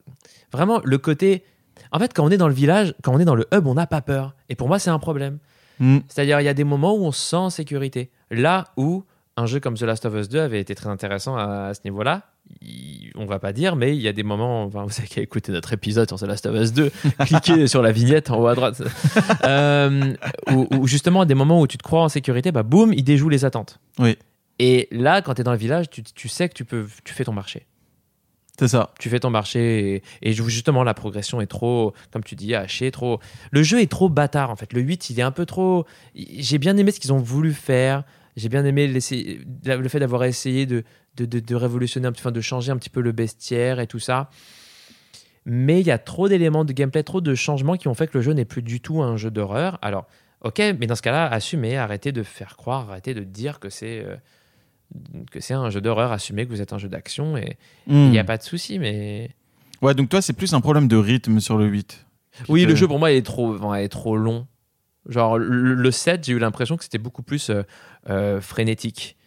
Vraiment, 0.52 0.81
le 0.84 0.98
côté. 0.98 1.44
En 1.91 1.99
fait, 1.99 2.14
quand 2.14 2.26
on 2.26 2.30
est 2.30 2.38
dans 2.38 2.48
le 2.48 2.53
village, 2.53 2.95
quand 3.03 3.14
on 3.14 3.19
est 3.19 3.26
dans 3.26 3.35
le 3.35 3.48
hub, 3.53 3.68
on 3.68 3.76
n'a 3.76 3.88
pas 3.88 4.02
peur. 4.02 4.34
Et 4.49 4.56
pour 4.56 4.68
moi, 4.68 4.80
c'est 4.80 4.90
un 4.90 4.99
problème. 4.99 5.38
Mm. 5.80 5.99
C'est-à-dire, 6.07 6.41
il 6.41 6.44
y 6.44 6.49
a 6.49 6.53
des 6.53 6.64
moments 6.64 6.95
où 6.95 7.06
on 7.06 7.11
se 7.11 7.22
sent 7.22 7.35
en 7.35 7.49
sécurité. 7.49 8.10
Là 8.31 8.65
où 8.77 9.03
un 9.38 9.45
jeu 9.45 9.60
comme 9.60 9.76
The 9.76 9.84
Last 9.84 10.06
of 10.06 10.15
Us 10.15 10.30
2 10.30 10.40
avait 10.40 10.60
été 10.60 10.76
très 10.76 10.90
intéressant 10.90 11.38
à, 11.38 11.68
à 11.68 11.73
ce 11.73 11.81
niveau-là, 11.85 12.23
il- 12.62 13.12
on 13.16 13.26
va 13.26 13.40
pas 13.40 13.54
dire, 13.54 13.76
mais 13.76 13.96
il 13.96 14.02
y 14.02 14.08
a 14.08 14.14
des 14.14 14.24
moments, 14.24 14.64
enfin, 14.64 14.84
vous 14.84 14.90
savez 14.90 15.08
qu'à 15.08 15.22
écouter 15.22 15.52
notre 15.52 15.74
épisode 15.74 16.08
sur 16.08 16.18
The 16.18 16.24
Last 16.24 16.46
of 16.46 16.56
Us 16.60 16.74
2, 16.74 16.92
cliquez 17.26 17.68
sur 17.68 17.82
la 17.82 17.92
vignette 17.92 18.30
en 18.32 18.40
haut 18.40 18.48
à 18.48 18.56
droite, 18.56 18.82
Euh, 19.44 20.14
où, 20.52 20.68
où 20.72 20.88
justement, 20.88 21.22
à 21.22 21.26
des 21.26 21.36
moments 21.36 21.62
où 21.62 21.68
tu 21.68 21.78
te 21.78 21.84
crois 21.84 22.02
en 22.04 22.10
sécurité, 22.10 22.52
bah 22.52 22.64
boum, 22.64 22.94
il 22.94 23.04
déjoue 23.04 23.30
les 23.30 23.46
attentes. 23.46 23.80
Oui. 24.00 24.18
Et 24.60 24.88
là, 24.92 25.22
quand 25.22 25.34
tu 25.36 25.42
es 25.42 25.44
dans 25.44 25.52
le 25.52 25.58
village, 25.58 25.90
tu, 25.90 26.04
tu 26.04 26.28
sais 26.30 26.48
que 26.50 26.54
tu, 26.54 26.66
peux, 26.66 26.88
tu 27.04 27.14
fais 27.14 27.24
ton 27.24 27.34
marché 27.34 27.66
C'est 28.60 28.68
ça. 28.68 28.92
tu 29.00 29.10
fais 29.10 29.20
ton 29.20 29.30
marché 29.32 29.96
et, 30.22 30.30
et 30.30 30.34
justement 30.34 30.84
la 30.84 30.94
progression 30.94 31.42
est 31.42 31.48
trop 31.48 31.94
comme 32.12 32.24
tu 32.24 32.36
dis 32.36 32.54
haché 32.54 32.92
trop 32.92 33.20
le 33.52 33.64
jeu 33.64 33.82
est 33.82 33.90
trop 33.92 34.10
bâtard 34.10 34.52
en 34.52 34.56
fait 34.56 34.72
le 34.74 34.82
8 34.82 35.10
il 35.10 35.20
est 35.20 35.24
un 35.24 35.32
peu 35.32 35.48
trop 35.48 35.86
j'ai 36.16 36.60
bien 36.60 36.78
aimé 36.78 36.92
ce 36.92 37.00
qu'ils 37.00 37.12
ont 37.14 37.18
voulu 37.18 37.52
faire 37.52 38.04
j'ai 38.38 38.50
bien 38.50 38.64
aimé 38.64 38.88
le 38.88 39.00
fait 39.90 40.00
d'avoir 40.00 40.24
essayé 40.24 40.68
de, 40.68 40.84
de, 41.18 41.26
de- 41.26 41.40
de 41.40 41.56
révolutionner 41.56 42.07
enfin, 42.07 42.31
de 42.31 42.41
changer 42.41 42.72
un 42.72 42.77
petit 42.77 42.90
peu 42.90 43.02
le 43.02 43.11
bestiaire 43.11 43.80
et 43.80 43.88
tout 43.88 43.99
ça 43.99 44.30
mais 45.45 45.81
il 45.81 45.88
y 45.88 45.91
a 45.91 45.98
trop 45.98 46.30
d'éléments 46.30 46.64
de 46.65 46.72
gameplay 46.73 47.03
trop 47.03 47.19
de 47.22 47.35
changements 47.35 47.76
qui 47.76 47.88
ont 47.88 47.94
fait 47.94 48.07
que 48.07 48.18
le 48.18 48.22
jeu 48.23 48.31
n'est 48.34 48.45
plus 48.45 48.61
du 48.61 48.80
tout 48.80 49.02
un 49.02 49.18
jeu 49.18 49.30
d'horreur 49.30 49.77
alors 49.81 50.06
ok 50.41 50.60
mais 50.80 50.88
dans 50.88 50.95
ce 50.95 51.02
cas-là 51.02 51.27
assumez 51.27 51.77
arrêtez 51.77 52.11
de 52.11 52.23
faire 52.23 52.56
croire 52.57 52.90
arrêtez 52.90 53.14
de 53.14 53.23
dire 53.23 53.60
que 53.60 53.69
c'est 53.69 53.99
euh, 54.06 54.15
que 55.31 55.40
c'est 55.40 55.53
un 55.53 55.69
jeu 55.69 55.81
d'horreur 55.81 56.11
assumez 56.11 56.45
que 56.45 56.49
vous 56.52 56.61
êtes 56.61 56.72
un 56.73 56.77
jeu 56.77 56.88
d'action 56.90 57.35
et 57.38 57.57
il 57.88 58.10
n'y 58.11 58.19
a 58.19 58.23
pas 58.23 58.38
de 58.38 58.44
souci 58.44 58.80
mais 58.80 59.31
Ouais, 59.81 59.94
donc 59.94 60.07
toi, 60.07 60.22
c'est 60.22 60.31
plus 60.31 60.53
un 60.53 60.61
problème 60.61 60.88
de 60.88 60.95
rythme 60.95 61.41
sur 61.41 61.57
le 61.57 61.65
8. 61.65 62.06
Oui, 62.48 62.64
te- 62.64 62.69
le 62.69 62.76
jeu 62.76 62.88
pour 62.88 62.99
moi 62.99 63.11
il 63.11 63.18
est 63.18 63.22
trop, 63.26 63.53
enfin, 63.53 63.77
il 63.77 63.84
est 63.84 63.90
trop 63.90 64.15
long. 64.15 64.48
Genre 65.10 65.38
le, 65.38 65.73
le 65.73 65.91
7, 65.91 66.23
j'ai 66.23 66.31
eu 66.31 66.40
l'impression 66.40 66.77
que 66.77 66.85
c'était 66.85 66.98
beaucoup 66.99 67.22
plus 67.22 67.49
euh, 67.49 67.64
euh, 68.10 68.40
frénétique. 68.40 69.18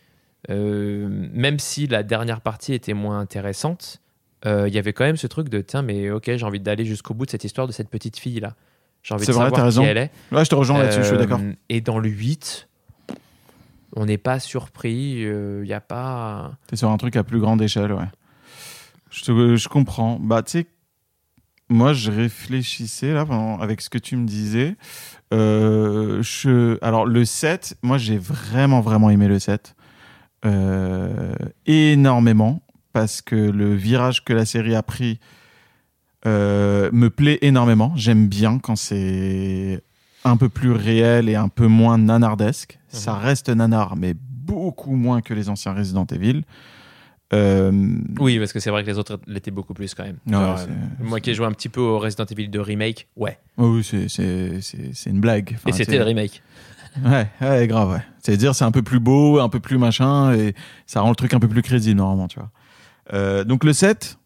Euh, 0.51 1.09
même 1.32 1.59
si 1.59 1.86
la 1.86 2.02
dernière 2.02 2.40
partie 2.40 2.73
était 2.74 2.94
moins 2.94 3.18
intéressante, 3.18 4.01
euh, 4.44 4.68
il 4.68 4.74
y 4.74 4.78
avait 4.78 4.93
quand 4.93 5.05
même 5.05 5.16
ce 5.16 5.27
truc 5.27 5.48
de 5.48 5.60
tiens, 5.60 5.82
mais 5.82 6.10
ok, 6.10 6.24
j'ai 6.36 6.44
envie 6.44 6.60
d'aller 6.60 6.85
jusqu'au 6.85 7.14
bout 7.14 7.27
de 7.27 7.31
cette 7.31 7.44
histoire 7.44 7.66
de 7.66 7.73
cette 7.73 7.89
petite 7.90 8.18
fille 8.18 8.40
là. 8.40 8.55
J'ai 9.02 9.14
envie 9.14 9.24
C'est 9.24 9.32
de 9.32 9.36
vrai, 9.36 9.44
savoir 9.47 9.60
t'as 9.60 9.64
raison. 9.64 9.82
qui 9.82 9.89
elle 9.89 9.98
est. 9.98 10.10
Ouais, 10.32 10.44
je 10.44 10.51
te 10.51 10.55
rejoins 10.55 10.78
là-dessus, 10.78 11.01
je 11.02 11.06
suis 11.06 11.14
Euh, 11.14 11.18
d'accord. 11.18 11.40
Et 11.68 11.81
dans 11.81 11.98
le 11.98 12.09
8, 12.09 12.68
on 13.94 14.05
n'est 14.06 14.18
pas 14.18 14.40
surpris. 14.40 15.20
Il 15.23 15.62
n'y 15.62 15.73
a 15.73 15.81
pas. 15.81 16.56
T'es 16.66 16.77
sur 16.77 16.90
un 16.90 16.97
truc 16.97 17.16
à 17.16 17.23
plus 17.24 17.39
grande 17.40 17.62
échelle, 17.62 17.93
ouais. 17.93 18.05
Je, 19.10 19.23
te- 19.24 19.56
je 19.56 19.68
comprends. 19.68 20.18
Bah, 20.20 20.43
tu 20.43 20.51
sais, 20.59 20.66
moi, 21.68 21.93
je 21.93 22.10
réfléchissais 22.10 23.12
là 23.12 23.24
pendant- 23.24 23.60
avec 23.60 23.81
ce 23.81 23.89
que 23.90 23.98
tu 23.98 24.16
me 24.16 24.27
disais. 24.27 24.74
Euh, 25.32 26.20
je, 26.23 26.77
alors, 26.85 27.06
le 27.06 27.24
7, 27.24 27.77
moi, 27.82 27.98
j'ai 27.98 28.18
vraiment, 28.18 28.81
vraiment 28.81 29.09
aimé 29.10 29.28
le 29.28 29.39
7. 29.39 29.76
Euh, 30.44 31.34
énormément. 31.66 32.62
Parce 32.92 33.20
que 33.20 33.36
le 33.36 33.74
virage 33.74 34.24
que 34.24 34.32
la 34.32 34.44
série 34.46 34.74
a 34.74 34.82
pris 34.82 35.18
euh, 36.26 36.88
me 36.92 37.10
plaît 37.10 37.38
énormément. 37.42 37.92
J'aime 37.96 38.26
bien 38.26 38.58
quand 38.58 38.76
c'est 38.76 39.82
un 40.24 40.36
peu 40.36 40.48
plus 40.48 40.72
réel 40.72 41.28
et 41.28 41.34
un 41.36 41.48
peu 41.48 41.66
moins 41.66 41.98
nanardesque. 41.98 42.78
Ça 42.88 43.14
reste 43.14 43.48
nanar, 43.50 43.96
mais 43.96 44.14
beaucoup 44.18 44.96
moins 44.96 45.20
que 45.20 45.34
les 45.34 45.48
anciens 45.50 45.72
Resident 45.74 46.06
Evil. 46.06 46.42
Euh, 47.32 47.72
Oui, 48.20 48.38
parce 48.38 48.52
que 48.52 48.60
c'est 48.60 48.70
vrai 48.70 48.82
que 48.82 48.88
les 48.88 48.98
autres 48.98 49.18
l'étaient 49.26 49.50
beaucoup 49.50 49.74
plus 49.74 49.94
quand 49.94 50.04
même. 50.04 50.18
ouais, 50.26 50.32
Genre, 50.32 50.58
c'est- 50.58 50.68
euh, 50.70 51.04
moi 51.04 51.20
qui 51.20 51.30
ai 51.30 51.34
joué 51.34 51.44
un 51.46 51.52
petit 51.52 51.68
peu 51.68 51.80
au 51.80 51.98
Resident 51.98 52.24
Evil 52.24 52.48
2 52.48 52.60
remake, 52.60 53.08
ouais. 53.16 53.38
Oh 53.58 53.74
oui, 53.76 53.84
c'est- 53.84 55.06
une 55.10 55.20
blague. 55.20 55.52
Enfin, 55.56 55.68
Et 55.70 55.72
c'était 55.72 55.98
le 55.98 56.04
remake. 56.04 56.40
Ouais, 57.05 57.31
ouais, 57.40 57.66
grave, 57.66 57.90
ouais. 57.90 58.02
C'est-à-dire, 58.23 58.55
c'est 58.55 58.64
un 58.64 58.70
peu 58.70 58.82
plus 58.82 59.01
beau, 59.01 59.40
un 59.40 59.48
peu 59.48 59.60
plus 59.60 59.78
machin, 59.78 60.32
et 60.35 60.55
ça 60.86 61.01
rend 61.01 61.10
le 61.10 61.16
truc 61.16 61.35
un 61.35 61.40
peu 61.40 61.48
plus 61.48 61.62
crédible, 61.62 61.98
normalement, 61.98 62.28
tu 62.28 62.39
vois. 62.39 62.51
Euh, 63.12 63.44
donc, 63.44 63.64
le 63.64 63.73
7, 63.73 64.18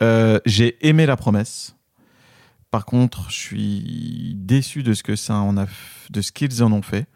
euh, 0.00 0.38
j'ai 0.46 0.86
aimé 0.86 1.06
la 1.06 1.16
promesse. 1.16 1.76
Par 2.70 2.84
contre, 2.84 3.30
je 3.30 3.36
suis 3.36 4.34
déçu 4.36 4.82
de 4.82 4.92
ce 4.92 5.02
que 5.02 5.16
ça 5.16 5.34
en 5.34 5.56
a, 5.56 5.66
de 6.10 6.20
ce 6.20 6.32
qu'ils 6.32 6.62
en 6.62 6.72
ont 6.72 6.82
fait. 6.82 7.06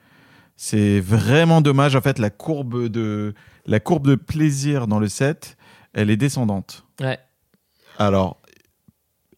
C'est 0.56 1.00
vraiment 1.00 1.60
dommage. 1.60 1.96
En 1.96 2.00
fait, 2.00 2.18
la 2.18 2.30
courbe 2.30 2.88
de, 2.88 3.34
la 3.66 3.80
courbe 3.80 4.06
de 4.06 4.14
plaisir 4.14 4.86
dans 4.86 4.98
le 4.98 5.08
7, 5.08 5.56
elle 5.92 6.10
est 6.10 6.16
descendante. 6.16 6.86
Ouais. 7.00 7.18
Alors, 7.98 8.40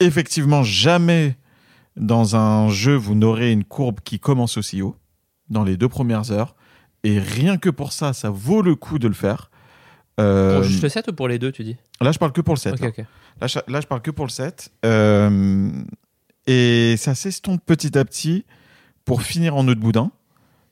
effectivement, 0.01 0.63
jamais 0.63 1.37
dans 1.97 2.37
un 2.37 2.69
jeu, 2.69 2.95
vous 2.95 3.15
n'aurez 3.15 3.53
une 3.53 3.65
courbe 3.65 4.01
qui 4.05 4.19
commence 4.19 4.57
aussi 4.57 4.83
haut, 4.83 4.97
dans 5.55 5.65
les 5.65 5.79
deux 5.79 5.89
premières 5.89 6.31
heures. 6.31 6.55
Et 7.03 7.19
rien 7.19 7.57
que 7.57 7.71
pour 7.71 7.93
ça, 7.93 8.13
ça 8.13 8.29
vaut 8.31 8.61
le 8.63 8.75
coup 8.75 8.99
de 8.99 9.09
le 9.09 9.15
faire. 9.15 9.51
Euh, 10.21 10.55
Pour 10.55 10.63
juste 10.65 10.83
le 10.83 10.89
7 10.91 11.09
ou 11.09 11.13
pour 11.13 11.29
les 11.29 11.39
deux, 11.39 11.51
tu 11.53 11.65
dis? 11.65 11.77
Là, 12.01 12.13
je 12.13 12.19
parle 12.19 12.33
que 12.33 12.41
pour 12.43 12.55
le 12.55 12.59
7. 12.61 12.75
Ok, 12.83 12.99
là. 13.41 13.47
je, 13.47 13.59
là, 13.69 13.81
je 13.81 13.87
parle 13.87 14.01
que 14.03 14.11
pour 14.11 14.27
le 14.27 14.31
7. 14.31 14.71
Euh, 14.85 15.71
et 16.47 16.97
ça 16.99 17.15
s'estompe 17.15 17.61
petit 17.65 17.97
à 17.99 18.05
petit 18.05 18.45
pour 19.05 19.23
finir 19.23 19.57
en 19.57 19.65
nœud 19.65 19.75
de 19.75 19.81
boudin, 19.81 20.11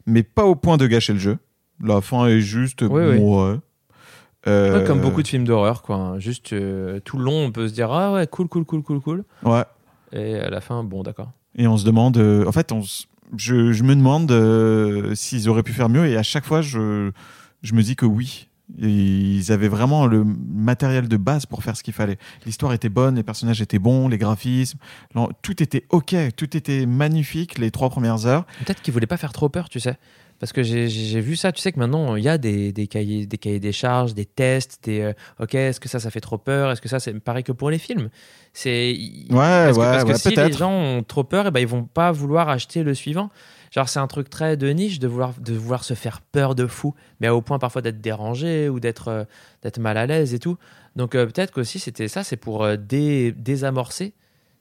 mais 0.07 0.23
pas 0.23 0.45
au 0.45 0.55
point 0.55 0.77
de 0.77 0.87
gâcher 0.87 1.13
le 1.15 1.19
jeu. 1.19 1.39
La 1.83 2.01
fin 2.01 2.27
est 2.27 2.41
juste. 2.41 2.83
Oui, 2.83 2.89
oui. 2.91 3.19
ouais. 3.19 3.59
Euh, 4.49 4.79
Ouais, 4.81 4.85
comme 4.85 5.01
beaucoup 5.01 5.23
de 5.23 5.29
films 5.29 5.45
d'horreur, 5.45 5.83
quoi. 5.83 6.15
Juste 6.19 6.53
euh, 6.53 6.99
tout 7.01 7.17
le 7.19 7.25
long, 7.25 7.45
on 7.47 7.53
peut 7.53 7.69
se 7.69 7.73
dire 7.75 7.91
ah 7.93 8.13
ouais, 8.13 8.27
cool, 8.27 8.49
cool, 8.49 8.65
cool, 8.65 8.83
cool, 8.83 9.01
cool. 9.01 9.25
Ouais. 9.45 9.65
Et 10.13 10.35
à 10.37 10.51
la 10.51 10.61
fin, 10.61 10.83
bon, 10.85 11.03
d'accord. 11.03 11.31
Et 11.57 11.67
on 11.67 11.77
se 11.77 11.85
demande. 11.85 12.17
euh, 12.17 12.47
en 12.47 12.53
fait, 12.53 12.73
on 12.73 12.81
s- 12.81 13.07
je, 13.37 13.83
me 13.83 13.95
demande 13.95 14.31
euh, 14.31 15.15
s'ils 15.15 15.49
auraient 15.49 15.63
pu 15.63 15.73
faire 15.73 15.89
mieux. 15.89 16.07
Et 16.07 16.17
à 16.17 16.23
chaque 16.23 16.45
fois, 16.45 16.63
je, 16.63 17.11
je 17.63 17.75
me 17.75 17.83
dis 17.83 17.97
que 17.97 18.07
oui. 18.07 18.49
Ils 18.79 19.53
avaient 19.53 19.69
vraiment 19.69 20.07
le 20.07 20.25
matériel 20.25 21.07
de 21.07 21.17
base 21.19 21.45
pour 21.45 21.63
faire 21.63 21.77
ce 21.77 21.83
qu'il 21.83 21.93
fallait. 21.93 22.17
L'histoire 22.47 22.73
était 22.73 22.89
bonne, 22.89 23.17
les 23.17 23.23
personnages 23.23 23.61
étaient 23.61 23.79
bons, 23.79 24.09
les 24.09 24.17
graphismes, 24.17 24.79
tout 25.43 25.63
était 25.63 25.85
ok, 25.91 26.15
tout 26.37 26.57
était 26.57 26.87
magnifique 26.87 27.59
les 27.59 27.71
trois 27.71 27.91
premières 27.91 28.25
heures. 28.25 28.47
Peut-être 28.65 28.81
qu'ils 28.81 28.95
voulaient 28.95 29.07
pas 29.07 29.19
faire 29.19 29.35
trop 29.35 29.51
peur, 29.51 29.69
tu 29.69 29.79
sais. 29.79 29.99
Parce 30.43 30.53
que 30.53 30.65
j'ai- 30.65 31.21
vu 31.21 31.37
ça, 31.37 31.53
tu 31.53 31.61
sais 31.61 31.71
que 31.71 31.79
maintenant, 31.79 32.17
il 32.17 32.25
y 32.25 32.29
a 32.29 32.37
des, 32.37 32.73
des 32.73 32.89
cahiers, 32.89 33.27
des 33.27 33.39
cahiers 33.39 33.61
des 33.61 33.71
charges, 33.71 34.13
des 34.13 34.25
tests, 34.25 34.81
des 34.83 35.01
euh, 35.01 35.13
OK, 35.39 35.55
est-ce 35.55 35.79
que 35.79 35.89
ça, 35.89 36.01
ça 36.01 36.11
fait 36.11 36.19
trop 36.21 36.37
peur? 36.37 36.73
Est-ce 36.73 36.81
que 36.81 36.89
ça, 36.89 36.99
c'est 36.99 37.15
pareil 37.21 37.45
que 37.45 37.53
pour 37.53 37.71
les 37.71 37.79
films? 37.79 38.11
C'est 38.53 38.93
Ouais, 39.31 39.37
parce 39.37 39.77
que, 39.77 39.79
ouais, 39.79 39.87
parce 39.87 40.03
que 40.03 40.09
ouais, 40.09 40.19
si 40.19 40.31
les 40.31 40.53
gens 40.59 40.73
ont 40.73 41.05
trop 41.05 41.23
peur, 41.23 41.47
et 41.47 41.53
ben, 41.53 41.61
ils 41.61 41.69
vont 41.69 41.85
pas 41.85 42.11
vouloir 42.11 42.49
acheter 42.49 42.83
le 42.83 42.93
suivant. 42.93 43.31
Genre, 43.71 43.89
c'est 43.89 44.01
un 44.01 44.09
truc 44.09 44.31
très 44.31 44.57
de 44.57 44.69
niche 44.71 44.99
de 44.99 45.07
vouloir, 45.07 45.33
de 45.39 45.53
vouloir 45.55 45.85
se 45.85 45.95
faire 45.95 46.21
peur 46.21 46.57
de 46.57 46.67
fou, 46.67 46.93
mais 47.21 47.29
au 47.29 47.41
point 47.41 47.61
parfois 47.61 47.81
d'être 47.81 48.01
dérangé 48.01 48.69
ou 48.69 48.81
d'être 48.81 49.07
euh, 49.09 49.25
d'être 49.63 49.79
mal 49.79 49.97
à 49.97 50.07
l'aise 50.07 50.35
et 50.35 50.41
tout. 50.41 50.59
Donc, 50.97 51.15
euh, 51.15 51.25
peut-être 51.25 51.53
qu'aussi, 51.53 51.79
c'était 51.79 52.09
ça, 52.09 52.25
c'est 52.25 52.37
pour 52.37 52.67
dé- 52.77 53.31
désamorcer 53.31 54.13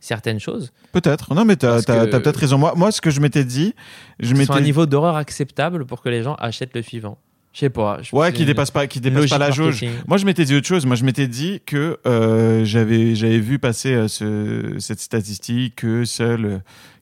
certaines 0.01 0.39
choses. 0.41 0.73
Peut-être. 0.91 1.33
Non, 1.33 1.45
mais 1.45 1.55
que- 1.55 1.81
t'as 1.81 2.05
peut-être 2.19 2.35
raison. 2.37 2.57
Moi, 2.57 2.73
moi, 2.75 2.91
ce 2.91 2.99
que 2.99 3.09
je 3.09 3.21
m'étais 3.21 3.45
dit, 3.45 3.73
je 4.19 4.27
Sur 4.35 4.35
un 4.35 4.39
m'étais. 4.55 4.61
niveau 4.65 4.85
d'horreur 4.85 5.15
acceptable 5.15 5.85
pour 5.85 6.01
que 6.01 6.09
les 6.09 6.23
gens 6.23 6.35
achètent 6.35 6.75
le 6.75 6.81
suivant. 6.81 7.17
Je 7.53 7.59
sais 7.59 7.69
pas. 7.69 7.99
je- 8.01 8.15
Ouais, 8.15 8.31
qui 8.33 8.45
dépasse 8.45 8.71
pas, 8.71 8.87
qui 8.87 8.99
dépasse 9.01 9.29
pas 9.29 9.37
la 9.37 9.51
jauge. 9.51 9.83
Moi, 10.07 10.17
je 10.17 10.25
m'étais 10.25 10.45
dit 10.45 10.55
autre 10.55 10.67
chose. 10.67 10.85
Moi, 10.85 10.95
je 10.95 11.03
m'étais 11.05 11.27
dit 11.27 11.61
que 11.65 11.99
euh, 12.05 12.63
j'avais 12.65 13.13
j'avais 13.15 13.39
vu 13.39 13.59
passer 13.59 13.93
euh, 13.93 14.07
ce- 14.07 14.75
cette 14.79 14.99
statistique 15.01 15.75
que 15.75 16.05
seuls 16.05 16.45
euh, 16.45 16.57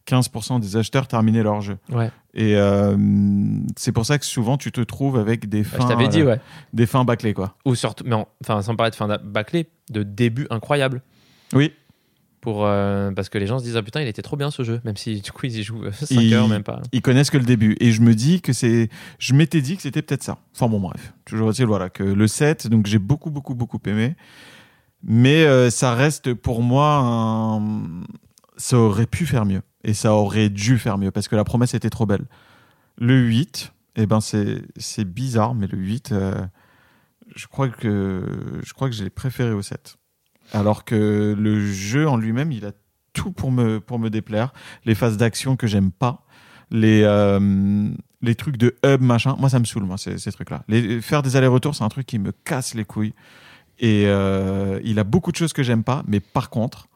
15% 0.07 0.59
des 0.59 0.75
acheteurs 0.75 1.07
terminaient 1.07 1.43
leur 1.43 1.61
jeu. 1.61 1.77
Ouais. 1.91 2.09
Et 2.33 2.55
euh, 2.55 2.97
c'est 3.77 3.91
pour 3.91 4.07
ça 4.07 4.17
que 4.17 4.25
souvent 4.25 4.57
tu 4.57 4.71
te 4.71 4.81
trouves 4.81 5.17
avec 5.19 5.47
des 5.49 5.61
Bah, 5.61 5.69
fins, 5.77 5.83
je 5.83 5.87
t'avais 5.87 6.07
dit, 6.07 6.21
euh, 6.21 6.25
ouais. 6.31 6.39
des 6.73 6.87
fins 6.87 7.03
bâclées, 7.05 7.35
quoi. 7.35 7.55
Ou 7.65 7.75
surtout, 7.75 8.03
mais 8.07 8.15
en- 8.15 8.27
enfin, 8.43 8.61
sans 8.63 8.75
parler 8.75 8.89
de 8.89 8.95
fin 8.95 9.07
d'a- 9.07 9.19
bâclée, 9.19 9.69
de 9.91 10.01
début 10.01 10.47
incroyable. 10.49 11.03
Oui. 11.53 11.73
Pour, 12.51 12.65
euh, 12.65 13.11
parce 13.11 13.29
que 13.29 13.37
les 13.37 13.45
gens 13.45 13.59
se 13.59 13.63
disent, 13.63 13.77
ah 13.77 13.83
putain, 13.83 14.01
il 14.01 14.07
était 14.07 14.21
trop 14.23 14.35
bien 14.37 14.49
ce 14.49 14.63
jeu, 14.63 14.81
même 14.83 14.97
si 14.97 15.21
du 15.21 15.31
coup 15.31 15.45
ils 15.45 15.57
y 15.59 15.63
jouent 15.63 15.91
5 15.91 16.07
Il- 16.21 16.33
heures, 16.33 16.47
même 16.47 16.63
pas. 16.63 16.81
Ils 16.91 17.01
connaissent 17.03 17.29
que 17.29 17.37
le 17.37 17.43
début. 17.45 17.75
Et 17.79 17.91
je 17.91 18.01
me 18.01 18.15
dis 18.15 18.41
que 18.41 18.53
c'est. 18.53 18.89
Je 19.19 19.33
m'étais 19.35 19.61
dit 19.61 19.75
que 19.75 19.83
c'était 19.83 20.01
peut-être 20.01 20.23
ça. 20.23 20.39
Enfin 20.55 20.67
bon, 20.67 20.79
bref. 20.79 21.13
Toujours 21.25 21.51
est-il, 21.51 21.65
voilà, 21.67 21.89
que 21.89 22.01
le 22.03 22.27
7, 22.27 22.67
donc 22.67 22.87
j'ai 22.87 22.97
beaucoup, 22.97 23.29
beaucoup, 23.29 23.53
beaucoup 23.53 23.79
aimé. 23.85 24.15
Mais 25.03 25.43
euh, 25.45 25.69
ça 25.69 25.93
reste 25.93 26.33
pour 26.33 26.63
moi 26.63 26.97
un. 27.03 27.61
Ça 28.57 28.77
aurait 28.77 29.05
pu 29.05 29.25
faire 29.27 29.45
mieux. 29.45 29.61
Et 29.83 29.93
ça 29.93 30.13
aurait 30.13 30.49
dû 30.49 30.77
faire 30.77 30.97
mieux 30.97 31.11
parce 31.11 31.27
que 31.27 31.35
la 31.35 31.43
promesse 31.43 31.73
était 31.75 31.89
trop 31.91 32.05
belle. 32.05 32.25
Le 32.97 33.17
8, 33.19 33.71
eh 33.95 34.05
ben 34.07 34.19
c'est 34.21 34.63
c'est 34.75 35.05
bizarre, 35.05 35.53
mais 35.55 35.67
le 35.67 35.77
8, 35.77 36.11
euh, 36.11 36.33
je 37.35 37.45
crois 37.47 37.69
que 37.69 38.23
je 38.63 38.73
crois 38.73 38.89
que 38.89 38.95
j'ai 38.95 39.09
préféré 39.11 39.51
au 39.51 39.61
7. 39.61 39.97
Alors 40.53 40.85
que 40.85 41.35
le 41.37 41.65
jeu 41.65 42.07
en 42.07 42.17
lui-même, 42.17 42.51
il 42.51 42.65
a 42.65 42.71
tout 43.13 43.31
pour 43.31 43.51
me, 43.51 43.79
pour 43.79 43.99
me 43.99 44.09
déplaire. 44.09 44.53
Les 44.85 44.95
phases 44.95 45.17
d'action 45.17 45.55
que 45.55 45.67
j'aime 45.67 45.91
pas, 45.91 46.25
les, 46.71 47.01
euh, 47.03 47.89
les 48.21 48.35
trucs 48.35 48.57
de 48.57 48.75
hub, 48.85 49.01
machin. 49.01 49.35
Moi, 49.39 49.49
ça 49.49 49.59
me 49.59 49.65
saoule, 49.65 49.83
moi, 49.83 49.97
ces, 49.97 50.17
ces 50.17 50.31
trucs-là. 50.31 50.63
Faire 51.01 51.21
des 51.21 51.35
allers-retours, 51.35 51.75
c'est 51.75 51.83
un 51.83 51.89
truc 51.89 52.05
qui 52.05 52.19
me 52.19 52.31
casse 52.31 52.73
les 52.73 52.85
couilles. 52.85 53.13
Et 53.79 54.03
euh, 54.07 54.79
il 54.83 54.99
a 54.99 55.03
beaucoup 55.03 55.31
de 55.31 55.37
choses 55.37 55.53
que 55.53 55.63
j'aime 55.63 55.83
pas, 55.83 56.03
mais 56.07 56.19
par 56.19 56.49
contre, 56.49 56.87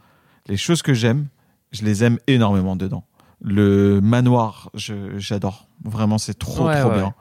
les 0.47 0.57
choses 0.57 0.81
que 0.81 0.93
j'aime, 0.93 1.27
je 1.71 1.83
les 1.83 2.03
aime 2.03 2.17
énormément 2.27 2.75
dedans. 2.75 3.05
Le 3.41 3.99
manoir, 4.01 4.69
j'adore. 4.75 5.67
Vraiment, 5.83 6.17
c'est 6.17 6.37
trop, 6.37 6.67
Ouais, 6.67 6.79
trop 6.79 6.89
ouais, 6.89 6.97
bien. 6.97 7.13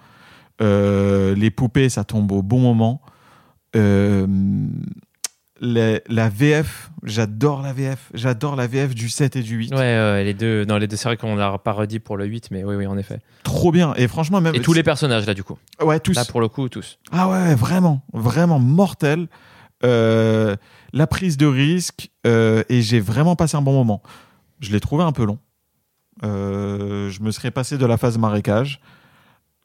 Euh, 0.60 1.34
les 1.34 1.50
poupées, 1.50 1.88
ça 1.88 2.04
tombe 2.04 2.30
au 2.32 2.42
bon 2.42 2.60
moment. 2.60 3.02
Euh, 3.74 4.26
la 5.62 6.28
VF, 6.28 6.90
j'adore 7.04 7.62
la 7.62 7.72
VF. 7.72 8.10
J'adore 8.14 8.56
la 8.56 8.66
VF 8.66 8.94
du 8.94 9.08
7 9.08 9.36
et 9.36 9.42
du 9.42 9.56
8. 9.56 9.72
Ouais, 9.72 9.78
ouais, 9.78 10.24
les 10.24 10.34
deux, 10.34 10.64
non, 10.64 10.76
les 10.76 10.88
deux, 10.88 10.96
c'est 10.96 11.08
vrai 11.08 11.16
qu'on 11.16 11.36
l'a 11.36 11.56
pas 11.58 11.72
redit 11.72 12.00
pour 12.00 12.16
le 12.16 12.26
8, 12.26 12.50
mais 12.50 12.64
oui, 12.64 12.74
oui, 12.74 12.86
en 12.86 12.98
effet. 12.98 13.20
Trop 13.44 13.70
bien. 13.70 13.94
Et 13.94 14.08
franchement, 14.08 14.40
même. 14.40 14.54
Et 14.54 14.60
tous 14.60 14.72
les 14.72 14.82
personnages, 14.82 15.26
là, 15.26 15.34
du 15.34 15.44
coup. 15.44 15.56
Ouais, 15.80 16.00
tous. 16.00 16.14
Là, 16.14 16.24
pour 16.24 16.40
le 16.40 16.48
coup, 16.48 16.68
tous. 16.68 16.98
Ah 17.12 17.28
ouais, 17.28 17.54
vraiment, 17.54 18.02
vraiment 18.12 18.58
mortel. 18.58 19.28
Euh, 19.84 20.56
la 20.92 21.06
prise 21.06 21.36
de 21.36 21.46
risque, 21.46 22.10
euh, 22.26 22.62
et 22.68 22.82
j'ai 22.82 23.00
vraiment 23.00 23.36
passé 23.36 23.56
un 23.56 23.62
bon 23.62 23.72
moment. 23.72 24.02
Je 24.60 24.70
l'ai 24.70 24.80
trouvé 24.80 25.04
un 25.04 25.12
peu 25.12 25.24
long. 25.24 25.38
Euh, 26.24 27.10
je 27.10 27.22
me 27.22 27.30
serais 27.30 27.50
passé 27.50 27.78
de 27.78 27.86
la 27.86 27.96
phase 27.96 28.18
marécage. 28.18 28.80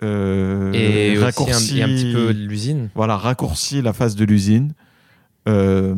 Et 0.02 0.06
aussi 0.06 1.18
un, 1.18 1.26
raccourci, 1.26 1.80
et 1.80 1.84
un 1.84 1.88
petit 1.88 2.14
peu 2.14 2.30
l'usine. 2.30 2.90
voilà, 2.94 3.18
raccourci 3.18 3.82
la 3.82 3.94
phase 3.94 4.16
de 4.16 4.26
l'usine. 4.26 4.74
Euh, 5.48 5.96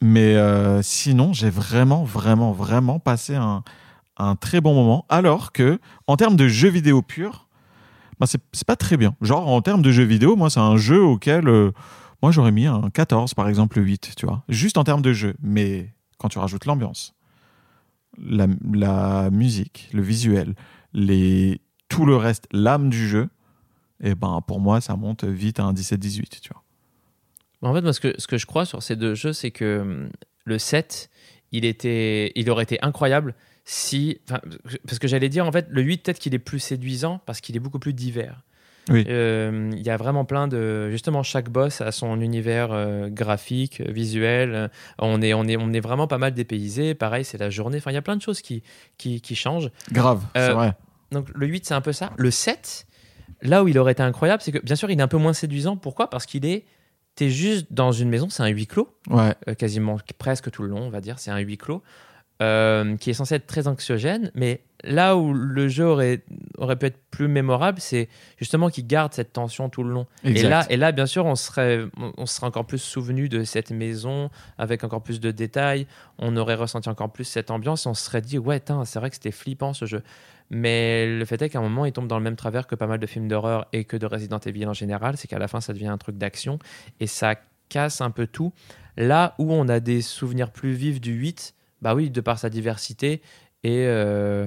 mais 0.00 0.36
euh, 0.36 0.82
sinon, 0.82 1.32
j'ai 1.32 1.50
vraiment, 1.50 2.04
vraiment, 2.04 2.52
vraiment 2.52 2.98
passé 2.98 3.34
un, 3.36 3.62
très 4.36 4.60
bon 4.60 4.74
moment. 4.74 5.06
Alors 5.08 5.52
que, 5.52 5.78
en 6.06 6.16
termes 6.16 6.36
de 6.36 6.46
jeux 6.46 6.68
vidéo 6.68 7.02
purs, 7.02 7.48
bah, 8.20 8.26
c'est 8.26 8.66
pas 8.66 8.76
très 8.76 8.96
bien. 8.96 9.16
Genre, 9.20 9.48
en 9.48 9.60
termes 9.60 9.82
de 9.82 9.90
jeux 9.90 10.04
vidéo, 10.04 10.36
moi, 10.36 10.50
c'est 10.50 10.60
un 10.60 10.76
jeu 10.76 11.02
auquel 11.02 11.48
euh, 11.48 11.72
moi 12.22 12.30
j'aurais 12.30 12.52
mis 12.52 12.66
un 12.66 12.90
14, 12.90 13.34
par 13.34 13.48
exemple, 13.48 13.78
le 13.78 13.84
8, 13.84 14.12
tu 14.16 14.26
vois. 14.26 14.44
Juste 14.48 14.78
en 14.78 14.84
termes 14.84 15.02
de 15.02 15.12
jeu. 15.12 15.34
Mais 15.42 15.94
quand 16.18 16.28
tu 16.28 16.38
rajoutes 16.38 16.64
l'ambiance, 16.64 17.14
la, 18.18 19.30
musique, 19.30 19.90
le 19.92 20.02
visuel, 20.02 20.54
les, 20.92 21.60
tout 21.88 22.06
le 22.06 22.16
reste, 22.16 22.46
l'âme 22.52 22.88
du 22.88 23.08
jeu, 23.08 23.28
et 24.02 24.14
ben 24.14 24.40
pour 24.46 24.60
moi, 24.60 24.80
ça 24.80 24.96
monte 24.96 25.24
vite 25.24 25.60
à 25.60 25.64
un 25.64 25.72
17-18, 25.72 26.40
tu 26.40 26.50
vois. 26.52 26.63
En 27.68 27.74
fait, 27.74 27.80
moi, 27.82 27.92
ce 27.92 28.00
que, 28.00 28.14
ce 28.18 28.26
que 28.26 28.38
je 28.38 28.46
crois 28.46 28.64
sur 28.64 28.82
ces 28.82 28.96
deux 28.96 29.14
jeux, 29.14 29.32
c'est 29.32 29.50
que 29.50 29.80
hum, 29.80 30.08
le 30.44 30.58
7, 30.58 31.10
il, 31.52 31.64
était, 31.64 32.32
il 32.34 32.50
aurait 32.50 32.64
été 32.64 32.78
incroyable 32.82 33.34
si. 33.64 34.20
Parce 34.86 34.98
que 34.98 35.08
j'allais 35.08 35.28
dire, 35.30 35.46
en 35.46 35.52
fait, 35.52 35.66
le 35.70 35.82
8, 35.82 36.02
peut-être 36.02 36.18
qu'il 36.18 36.34
est 36.34 36.38
plus 36.38 36.58
séduisant 36.58 37.20
parce 37.26 37.40
qu'il 37.40 37.56
est 37.56 37.60
beaucoup 37.60 37.78
plus 37.78 37.94
divers. 37.94 38.42
Oui. 38.90 39.02
Euh, 39.08 39.70
Il 39.74 39.82
y 39.82 39.88
a 39.88 39.96
vraiment 39.96 40.26
plein 40.26 40.46
de. 40.46 40.90
Justement, 40.90 41.22
chaque 41.22 41.48
boss 41.48 41.80
a 41.80 41.90
son 41.90 42.20
univers 42.20 42.68
euh, 42.72 43.08
graphique, 43.08 43.80
visuel. 43.80 44.70
On 44.98 45.22
est, 45.22 45.32
on, 45.32 45.44
est, 45.44 45.56
on 45.56 45.72
est 45.72 45.80
vraiment 45.80 46.06
pas 46.06 46.18
mal 46.18 46.34
dépaysé. 46.34 46.94
Pareil, 46.94 47.24
c'est 47.24 47.38
la 47.38 47.48
journée. 47.48 47.78
Enfin, 47.78 47.92
il 47.92 47.94
y 47.94 47.96
a 47.96 48.02
plein 48.02 48.16
de 48.16 48.20
choses 48.22 48.42
qui, 48.42 48.62
qui, 48.98 49.22
qui 49.22 49.34
changent. 49.36 49.70
Grave, 49.90 50.22
c'est 50.36 50.42
Euh, 50.42 50.52
vrai. 50.52 50.74
Donc, 51.12 51.28
le 51.34 51.46
8, 51.46 51.64
c'est 51.64 51.72
un 51.74 51.80
peu 51.80 51.92
ça. 51.92 52.12
Le 52.18 52.30
7, 52.30 52.86
là 53.40 53.64
où 53.64 53.68
il 53.68 53.78
aurait 53.78 53.92
été 53.92 54.02
incroyable, 54.02 54.42
c'est 54.42 54.52
que, 54.52 54.58
bien 54.58 54.76
sûr, 54.76 54.90
il 54.90 54.98
est 54.98 55.02
un 55.02 55.08
peu 55.08 55.16
moins 55.16 55.32
séduisant. 55.32 55.78
Pourquoi? 55.78 56.10
Parce 56.10 56.26
qu'il 56.26 56.44
est. 56.44 56.66
T'es 57.16 57.30
juste 57.30 57.66
dans 57.70 57.92
une 57.92 58.08
maison, 58.08 58.28
c'est 58.28 58.42
un 58.42 58.48
huis 58.48 58.66
clos. 58.66 58.88
Ouais. 59.08 59.34
euh, 59.48 59.54
quasiment 59.54 59.96
presque 60.18 60.50
tout 60.50 60.62
le 60.62 60.68
long, 60.68 60.80
on 60.82 60.90
va 60.90 61.00
dire. 61.00 61.18
C'est 61.18 61.30
un 61.30 61.38
huis 61.38 61.58
clos 61.58 61.82
euh, 62.42 62.96
qui 62.96 63.10
est 63.10 63.14
censé 63.14 63.36
être 63.36 63.46
très 63.46 63.68
anxiogène, 63.68 64.32
mais 64.34 64.62
là 64.82 65.16
où 65.16 65.32
le 65.32 65.68
jeu 65.68 65.84
aurait, 65.86 66.22
aurait 66.58 66.74
pu 66.76 66.86
être 66.86 66.98
plus 67.12 67.28
mémorable, 67.28 67.80
c'est 67.80 68.08
justement 68.38 68.68
qu'il 68.70 68.86
garde 68.88 69.14
cette 69.14 69.32
tension 69.32 69.68
tout 69.68 69.84
le 69.84 69.90
long. 69.92 70.06
Et 70.24 70.42
là, 70.42 70.66
et 70.68 70.76
là, 70.76 70.90
bien 70.90 71.06
sûr, 71.06 71.24
on 71.26 71.36
serait, 71.36 71.84
on- 72.16 72.26
serait 72.26 72.48
encore 72.48 72.66
plus 72.66 72.82
souvenu 72.82 73.28
de 73.28 73.44
cette 73.44 73.70
maison 73.70 74.30
avec 74.58 74.82
encore 74.82 75.02
plus 75.02 75.20
de 75.20 75.30
détails. 75.30 75.86
On 76.18 76.36
aurait 76.36 76.56
ressenti 76.56 76.88
encore 76.88 77.12
plus 77.12 77.24
cette 77.24 77.52
ambiance 77.52 77.86
et 77.86 77.88
on 77.88 77.94
se 77.94 78.04
serait 78.04 78.20
dit, 78.20 78.36
ouais, 78.38 78.60
c'est 78.84 78.98
vrai 78.98 79.10
que 79.10 79.14
c'était 79.16 79.30
flippant 79.30 79.72
ce 79.72 79.84
jeu. 79.86 80.02
Mais 80.50 81.06
le 81.06 81.24
fait 81.24 81.40
est 81.42 81.48
qu'à 81.48 81.58
un 81.58 81.62
moment, 81.62 81.84
il 81.86 81.92
tombe 81.92 82.06
dans 82.06 82.18
le 82.18 82.22
même 82.24 82.36
travers 82.36 82.66
que 82.66 82.74
pas 82.74 82.86
mal 82.86 82.98
de 82.98 83.06
films 83.06 83.28
d'horreur 83.28 83.66
et 83.72 83.84
que 83.84 83.96
de 83.96 84.06
Resident 84.06 84.38
Evil 84.38 84.66
en 84.66 84.72
général, 84.74 85.16
c'est 85.16 85.26
qu'à 85.28 85.38
la 85.38 85.48
fin, 85.48 85.60
ça 85.60 85.72
devient 85.72 85.86
un 85.88 85.98
truc 85.98 86.16
d'action 86.18 86.58
et 87.00 87.06
ça 87.06 87.34
casse 87.68 88.00
un 88.00 88.10
peu 88.10 88.26
tout. 88.26 88.52
Là 88.96 89.34
où 89.38 89.52
on 89.52 89.68
a 89.68 89.80
des 89.80 90.02
souvenirs 90.02 90.50
plus 90.52 90.72
vifs 90.72 91.00
du 91.00 91.12
8, 91.12 91.54
bah 91.82 91.94
oui, 91.94 92.10
de 92.10 92.20
par 92.20 92.38
sa 92.38 92.50
diversité 92.50 93.22
et. 93.64 93.84
euh, 93.86 94.46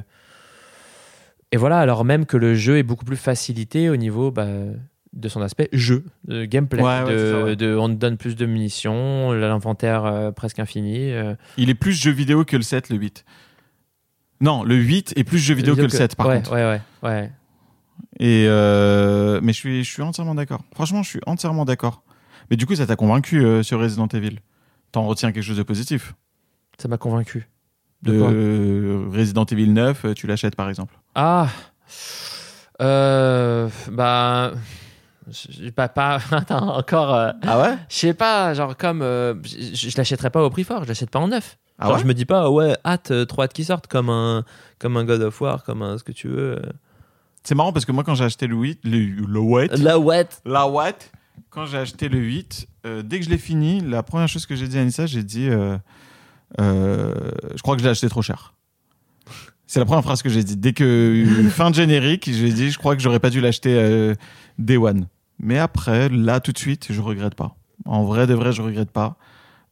et 1.51 1.57
voilà, 1.57 1.79
alors 1.79 2.03
même 2.03 2.25
que 2.25 2.35
le 2.37 2.55
jeu 2.55 2.77
est 2.77 2.83
beaucoup 2.83 3.05
plus 3.05 3.15
facilité 3.17 3.89
au 3.89 3.95
niveau 3.95 4.31
bah, 4.31 4.47
de 5.13 5.29
son 5.29 5.41
aspect 5.41 5.69
jeu, 5.71 6.03
de 6.25 6.43
gameplay. 6.45 6.83
Ouais, 6.83 7.03
ouais, 7.03 7.11
de, 7.13 7.17
c'est 7.17 7.31
ça, 7.31 7.43
ouais. 7.45 7.55
de- 7.55 7.75
on 7.75 7.87
te 7.87 7.93
donne 7.93 8.17
plus 8.17 8.35
de 8.35 8.45
munitions, 8.45 9.31
l'inventaire 9.31 10.03
euh, 10.05 10.31
presque 10.31 10.59
infini. 10.59 11.11
euh, 11.13 11.35
Il 11.55 11.69
est 11.69 11.73
plus 11.75 11.93
jeu 11.93 12.11
vidéo 12.11 12.43
que 12.43 12.57
le 12.57 12.63
7, 12.63 12.89
le 12.89 12.97
8. 12.97 13.23
Non, 14.39 14.63
le 14.63 14.75
8 14.75 15.13
est 15.15 15.23
plus 15.23 15.39
jeu 15.39 15.53
vidéo 15.55 15.75
que 15.75 15.81
le 15.81 15.89
7, 15.89 16.15
par 16.15 16.27
ouais, 16.27 16.35
contre. 16.37 16.53
Ouais, 16.53 16.63
ouais, 16.63 16.81
ouais. 17.03 17.31
Et 18.19 18.45
euh, 18.47 19.39
mais 19.41 19.53
je 19.53 19.57
suis, 19.57 19.83
je 19.83 19.91
suis 19.91 20.01
entièrement 20.03 20.35
d'accord. 20.35 20.61
Franchement, 20.73 21.01
je 21.03 21.09
suis 21.09 21.19
entièrement 21.25 21.65
d'accord. 21.65 22.03
Mais 22.49 22.55
du 22.57 22.65
coup, 22.65 22.75
ça 22.75 22.85
t'a 22.85 22.95
convaincu 22.95 23.43
euh, 23.43 23.63
sur 23.63 23.79
Resident 23.79 24.07
Evil? 24.07 24.37
T'en 24.91 25.05
retiens 25.05 25.31
quelque 25.31 25.43
chose 25.43 25.57
de 25.57 25.63
positif? 25.63 26.13
Ça 26.79 26.87
m'a 26.87 26.97
convaincu. 26.97 27.47
De 28.03 28.11
De 28.13 28.19
quoi? 28.19 28.31
euh, 28.31 29.05
Resident 29.11 29.45
Evil 29.45 29.67
9, 29.73 30.05
euh, 30.05 30.13
tu 30.13 30.27
l'achètes 30.27 30.55
par 30.55 30.69
exemple? 30.69 30.95
Ah 31.15 31.47
euh, 32.81 33.69
Bah. 33.91 34.51
Pas, 35.75 35.89
pas, 35.89 36.19
attends, 36.31 36.77
encore. 36.77 37.13
euh, 37.13 37.31
Ah 37.41 37.59
ouais? 37.59 37.75
Je 37.89 37.95
sais 37.95 38.13
pas, 38.13 38.53
genre 38.53 38.77
comme. 38.77 39.01
je 39.01 39.89
je 39.89 39.97
l'achèterai 39.97 40.29
pas 40.29 40.41
au 40.43 40.49
prix 40.49 40.63
fort, 40.63 40.83
je 40.83 40.87
l'achète 40.87 41.09
pas 41.09 41.19
en 41.19 41.27
neuf. 41.27 41.57
Ah 41.79 41.93
ouais 41.93 41.99
je 41.99 42.05
me 42.05 42.13
dis 42.13 42.25
pas, 42.25 42.49
ouais, 42.49 42.75
hâte, 42.85 43.11
euh, 43.11 43.25
trop 43.25 43.43
hâte 43.43 43.53
qu'ils 43.53 43.65
sortent, 43.65 43.87
comme 43.87 44.09
un, 44.09 44.43
comme 44.79 44.97
un 44.97 45.05
God 45.05 45.21
of 45.21 45.39
War, 45.41 45.63
comme 45.63 45.81
un 45.81 45.97
ce 45.97 46.03
que 46.03 46.11
tu 46.11 46.27
veux. 46.27 46.57
euh. 46.57 46.71
C'est 47.47 47.55
marrant 47.55 47.71
parce 47.71 47.85
que 47.85 47.93
moi, 47.93 48.03
quand 48.03 48.13
j'ai 48.13 48.25
acheté 48.25 48.45
le 48.45 48.57
8, 48.57 48.79
le, 48.83 48.97
le 48.99 49.39
8, 49.39 49.77
La 49.77 49.97
what 49.97 50.25
la 50.43 50.67
Quand 51.49 51.65
j'ai 51.65 51.77
acheté 51.77 52.09
le 52.09 52.19
8, 52.19 52.67
euh, 52.85 53.01
dès 53.03 53.19
que 53.19 53.25
je 53.25 53.29
l'ai 53.29 53.37
fini, 53.37 53.79
la 53.79 54.03
première 54.03 54.27
chose 54.27 54.45
que 54.45 54.53
j'ai 54.53 54.67
dit 54.67 54.77
à 54.77 54.81
Anissa, 54.81 55.05
j'ai 55.05 55.23
dit 55.23 55.47
euh, 55.47 55.77
euh, 56.59 57.13
Je 57.55 57.61
crois 57.61 57.75
que 57.75 57.81
je 57.81 57.85
l'ai 57.85 57.91
acheté 57.91 58.09
trop 58.09 58.21
cher. 58.21 58.53
C'est 59.65 59.79
la 59.79 59.85
première 59.85 60.03
phrase 60.03 60.21
que 60.21 60.29
j'ai 60.29 60.43
dit. 60.43 60.57
Dès 60.57 60.73
que 60.73 61.25
fin 61.51 61.69
de 61.69 61.75
générique, 61.75 62.29
j'ai 62.29 62.51
dit 62.51 62.69
Je 62.69 62.77
crois 62.77 62.97
que 62.97 63.01
j'aurais 63.01 63.19
pas 63.19 63.29
dû 63.29 63.39
l'acheter 63.39 64.13
Day 64.59 64.75
One. 64.75 65.07
Mais 65.39 65.57
après, 65.57 66.09
là, 66.09 66.41
tout 66.41 66.51
de 66.51 66.57
suite, 66.57 66.87
je 66.89 66.99
regrette 66.99 67.35
pas. 67.35 67.55
En 67.85 68.03
vrai, 68.03 68.27
de 68.27 68.33
vrai, 68.33 68.51
je 68.51 68.61
regrette 68.61 68.91
pas. 68.91 69.15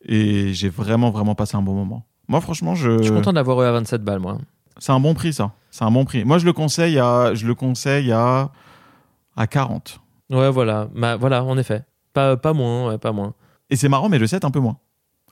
Et 0.05 0.53
j'ai 0.53 0.69
vraiment, 0.69 1.09
vraiment 1.11 1.35
passé 1.35 1.55
un 1.57 1.61
bon 1.61 1.73
moment. 1.73 2.05
Moi, 2.27 2.41
franchement, 2.41 2.75
je. 2.75 2.97
Je 2.97 3.03
suis 3.03 3.11
content 3.13 3.33
d'avoir 3.33 3.61
eu 3.61 3.65
à 3.65 3.71
27 3.71 4.03
balles, 4.03 4.19
moi. 4.19 4.37
C'est 4.77 4.91
un 4.91 4.99
bon 4.99 5.13
prix, 5.13 5.33
ça. 5.33 5.53
C'est 5.71 5.83
un 5.83 5.91
bon 5.91 6.05
prix. 6.05 6.25
Moi, 6.25 6.37
je 6.37 6.45
le 6.45 6.53
conseille 6.53 6.99
à, 6.99 7.33
je 7.33 7.47
le 7.47 7.55
conseille 7.55 8.11
à, 8.11 8.51
à 9.35 9.47
40. 9.47 9.99
Ouais, 10.29 10.49
voilà. 10.49 10.87
Bah, 10.95 11.15
voilà, 11.15 11.43
en 11.43 11.57
effet. 11.57 11.83
Pas, 12.13 12.37
pas 12.37 12.53
moins, 12.53 12.89
ouais, 12.89 12.97
pas 12.97 13.11
moins. 13.11 13.33
Et 13.69 13.75
c'est 13.75 13.89
marrant, 13.89 14.09
mais 14.09 14.19
le 14.19 14.27
7 14.27 14.45
un 14.45 14.51
peu 14.51 14.59
moins. 14.59 14.77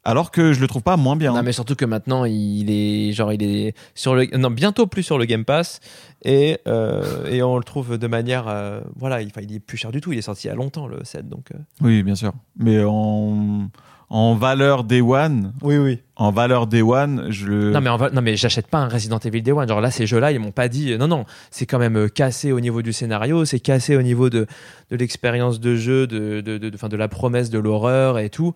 Alors 0.05 0.31
que 0.31 0.51
je 0.51 0.59
le 0.59 0.67
trouve 0.67 0.81
pas 0.81 0.97
moins 0.97 1.15
bien. 1.15 1.33
Non, 1.33 1.43
mais 1.43 1.53
surtout 1.53 1.75
que 1.75 1.85
maintenant, 1.85 2.25
il 2.25 2.69
est 2.69 3.13
genre, 3.13 3.31
il 3.31 3.41
est 3.41 3.73
sur 3.95 4.15
le, 4.15 4.25
non, 4.37 4.51
bientôt 4.51 4.85
plus 4.85 5.01
sur 5.03 5.17
le 5.17 5.23
Game 5.23 5.45
Pass 5.45 5.79
et 6.25 6.57
euh, 6.67 7.25
et 7.31 7.41
on 7.41 7.57
le 7.57 7.63
trouve 7.63 7.97
de 7.97 8.07
manière, 8.07 8.49
euh, 8.49 8.81
voilà, 8.97 9.21
il, 9.21 9.29
est 9.29 9.59
plus 9.61 9.77
cher 9.77 9.91
du 9.91 10.01
tout. 10.01 10.11
Il 10.11 10.19
est 10.19 10.23
sorti 10.23 10.47
il 10.47 10.49
y 10.49 10.51
a 10.51 10.55
longtemps 10.55 10.87
le 10.87 11.05
7, 11.05 11.29
donc. 11.29 11.51
euh. 11.53 11.57
Oui, 11.79 12.03
bien 12.03 12.15
sûr. 12.15 12.33
Mais 12.57 12.83
en, 12.83 13.69
en 14.15 14.35
valeur 14.35 14.83
Day 14.83 15.01
One, 15.01 15.53
Oui, 15.63 15.75
oui. 15.77 15.99
en 16.17 16.29
valeur 16.31 16.67
Day 16.67 16.83
One, 16.83 17.31
je 17.31 17.47
le. 17.47 17.71
Non 17.71 17.81
mais, 17.81 17.89
en 17.89 17.97
va- 17.97 18.11
non 18.11 18.21
mais 18.21 18.35
j'achète 18.35 18.67
pas 18.67 18.77
un 18.77 18.87
Resident 18.87 19.17
Evil 19.17 19.41
Day 19.41 19.51
One. 19.51 19.67
Genre 19.67 19.81
là, 19.81 19.89
ces 19.89 20.05
jeux-là, 20.05 20.31
ils 20.31 20.39
m'ont 20.39 20.51
pas 20.51 20.67
dit. 20.67 20.95
Non, 20.99 21.07
non, 21.07 21.25
c'est 21.49 21.65
quand 21.65 21.79
même 21.79 21.97
euh, 21.97 22.07
cassé 22.07 22.51
au 22.51 22.59
niveau 22.59 22.83
du 22.83 22.93
scénario, 22.93 23.43
c'est 23.43 23.59
cassé 23.59 23.95
au 23.97 24.03
niveau 24.03 24.29
de, 24.29 24.45
de 24.91 24.95
l'expérience 24.95 25.59
de 25.59 25.75
jeu, 25.75 26.05
de, 26.05 26.41
de, 26.41 26.59
de, 26.59 26.69
de- 26.69 26.95
la 26.97 27.07
promesse 27.07 27.49
de 27.49 27.57
l'horreur 27.57 28.19
et 28.19 28.29
tout. 28.29 28.53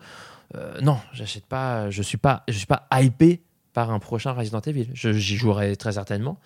Euh, 0.55 0.79
non, 0.81 0.99
j'achète 1.11 1.47
pas. 1.47 1.89
Je 1.89 2.03
suis 2.03 2.17
pas, 2.19 2.43
je 2.47 2.53
suis 2.53 2.67
pas 2.67 2.85
hypé 2.93 3.41
par 3.73 3.89
un 3.91 3.97
prochain 3.97 4.33
Resident 4.33 4.61
Evil. 4.61 4.89
Je- 4.93 5.11
J'y 5.11 5.37
jouerai 5.37 5.75
très 5.75 5.93
certainement. 5.93 6.37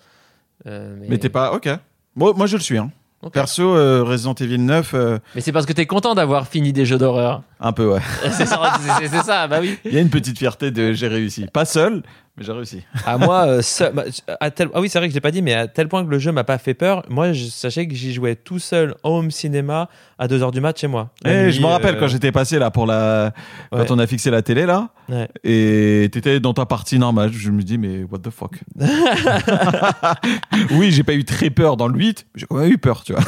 Euh, 0.66 0.96
mais 0.98 1.08
Mais 1.10 1.18
t'es 1.18 1.28
pas. 1.28 1.52
Ok. 1.54 1.68
Moi, 2.16 2.32
moi, 2.34 2.46
je 2.46 2.56
le 2.56 2.62
suis. 2.62 2.78
Hein. 2.78 2.90
Perso, 3.30 3.76
euh, 3.76 4.02
Resident 4.02 4.34
Evil 4.34 4.58
9, 4.58 4.94
euh, 4.94 5.18
Mais 5.34 5.40
c'est 5.40 5.52
parce 5.52 5.66
que 5.66 5.72
t'es 5.72 5.86
content 5.86 6.14
d'avoir 6.14 6.48
fini 6.48 6.72
des 6.72 6.84
jeux 6.84 6.98
d'horreur. 6.98 7.42
un 7.60 7.72
peu, 7.72 7.92
ouais. 7.92 8.00
c'est 8.32 8.46
ça, 8.46 9.22
ça, 9.24 9.46
bah 9.46 9.58
oui. 9.60 9.78
Il 9.84 9.94
y 9.94 9.98
a 9.98 10.00
une 10.00 10.10
petite 10.10 10.38
fierté 10.38 10.70
de 10.70 10.92
j'ai 10.92 11.08
réussi. 11.08 11.46
Pas 11.52 11.64
seul, 11.64 12.02
mais 12.36 12.44
j'ai 12.44 12.52
réussi. 12.52 12.82
À 13.06 13.18
moi, 13.18 13.46
euh, 13.46 13.62
seul- 13.62 13.92
bah, 13.92 14.04
à 14.40 14.50
tel, 14.50 14.68
ah 14.74 14.80
oui, 14.80 14.88
c'est 14.88 14.98
vrai 14.98 15.08
que 15.08 15.12
je 15.12 15.16
l'ai 15.16 15.20
pas 15.20 15.30
dit, 15.30 15.42
mais 15.42 15.52
à 15.54 15.68
tel 15.68 15.88
point 15.88 16.04
que 16.04 16.10
le 16.10 16.18
jeu 16.18 16.32
m'a 16.32 16.44
pas 16.44 16.58
fait 16.58 16.74
peur. 16.74 17.04
Moi, 17.10 17.32
je 17.32 17.44
sachais 17.46 17.86
que 17.86 17.94
j'y 17.94 18.12
jouais 18.12 18.36
tout 18.36 18.58
seul 18.58 18.94
en 19.02 19.10
home 19.18 19.30
cinéma 19.30 19.88
à 20.18 20.26
2h 20.28 20.50
du 20.52 20.60
mat 20.60 20.78
chez 20.78 20.86
moi. 20.86 21.10
La 21.24 21.32
Eh, 21.32 21.44
nuit, 21.44 21.52
je 21.52 21.60
me 21.60 21.66
rappelle 21.66 21.96
euh, 21.96 22.00
quand 22.00 22.08
j'étais 22.08 22.32
passé 22.32 22.58
là 22.58 22.70
pour 22.70 22.86
la. 22.86 23.32
ouais. 23.72 23.78
Quand 23.86 23.90
on 23.94 23.98
a 23.98 24.06
fixé 24.06 24.30
la 24.30 24.40
télé 24.42 24.64
là. 24.66 24.90
Ouais. 25.08 25.28
Et 25.44 26.08
t'étais 26.12 26.40
dans 26.40 26.54
ta 26.54 26.64
partie 26.64 26.98
normale. 26.98 27.32
Je 27.32 27.50
me 27.50 27.62
dis, 27.62 27.76
mais 27.78 28.04
what 28.04 28.18
the 28.20 28.30
fuck? 28.30 28.60
oui, 30.72 30.90
j'ai 30.90 31.02
pas 31.02 31.14
eu 31.14 31.24
très 31.24 31.50
peur 31.50 31.76
dans 31.76 31.88
le 31.88 31.98
8, 31.98 32.26
mais 32.34 32.40
j'ai 32.40 32.46
quand 32.46 32.56
même 32.56 32.70
eu 32.72 32.78
peur, 32.78 33.02
tu 33.04 33.12
vois. 33.12 33.22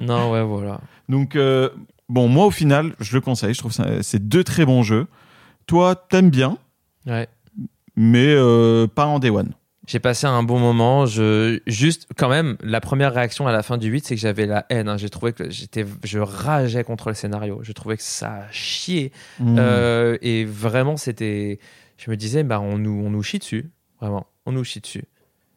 Non, 0.00 0.30
ouais, 0.32 0.42
voilà. 0.42 0.80
Donc, 1.08 1.36
euh, 1.36 1.68
bon, 2.08 2.28
moi 2.28 2.46
au 2.46 2.50
final, 2.50 2.92
je 3.00 3.14
le 3.14 3.20
conseille. 3.20 3.54
Je 3.54 3.58
trouve 3.58 3.72
ça, 3.72 3.86
c'est 4.02 4.28
deux 4.28 4.44
très 4.44 4.64
bons 4.64 4.82
jeux. 4.82 5.06
Toi, 5.66 5.94
t'aimes 5.94 6.30
bien, 6.30 6.58
Ouais. 7.06 7.28
Mais 7.96 8.34
euh, 8.36 8.86
pas 8.86 9.06
en 9.06 9.18
day 9.18 9.30
one. 9.30 9.52
J'ai 9.88 9.98
passé 9.98 10.26
un 10.28 10.44
bon 10.44 10.60
moment. 10.60 11.06
Je 11.06 11.58
juste 11.66 12.06
quand 12.16 12.28
même 12.28 12.56
la 12.62 12.80
première 12.80 13.12
réaction 13.12 13.48
à 13.48 13.52
la 13.52 13.62
fin 13.64 13.78
du 13.78 13.88
8, 13.88 14.06
c'est 14.06 14.14
que 14.14 14.20
j'avais 14.20 14.46
la 14.46 14.64
haine. 14.68 14.88
hein. 14.88 14.96
J'ai 14.96 15.10
trouvé 15.10 15.32
que 15.32 15.50
j'étais, 15.50 15.84
je 16.04 16.20
rageais 16.20 16.84
contre 16.84 17.08
le 17.08 17.14
scénario. 17.14 17.58
Je 17.62 17.72
trouvais 17.72 17.96
que 17.96 18.02
ça 18.04 18.42
chiait. 18.52 19.10
Hmm. 19.40 19.56
Euh, 19.58 20.18
et 20.22 20.44
vraiment, 20.44 20.96
c'était. 20.96 21.58
Je 21.98 22.10
me 22.12 22.16
disais, 22.16 22.44
bah, 22.44 22.60
on 22.60 22.78
nous, 22.78 23.02
on 23.04 23.10
nous 23.10 23.22
chie 23.24 23.40
dessus. 23.40 23.70
Vraiment, 24.00 24.26
on 24.46 24.52
nous 24.52 24.62
chie 24.64 24.80
dessus. 24.80 25.04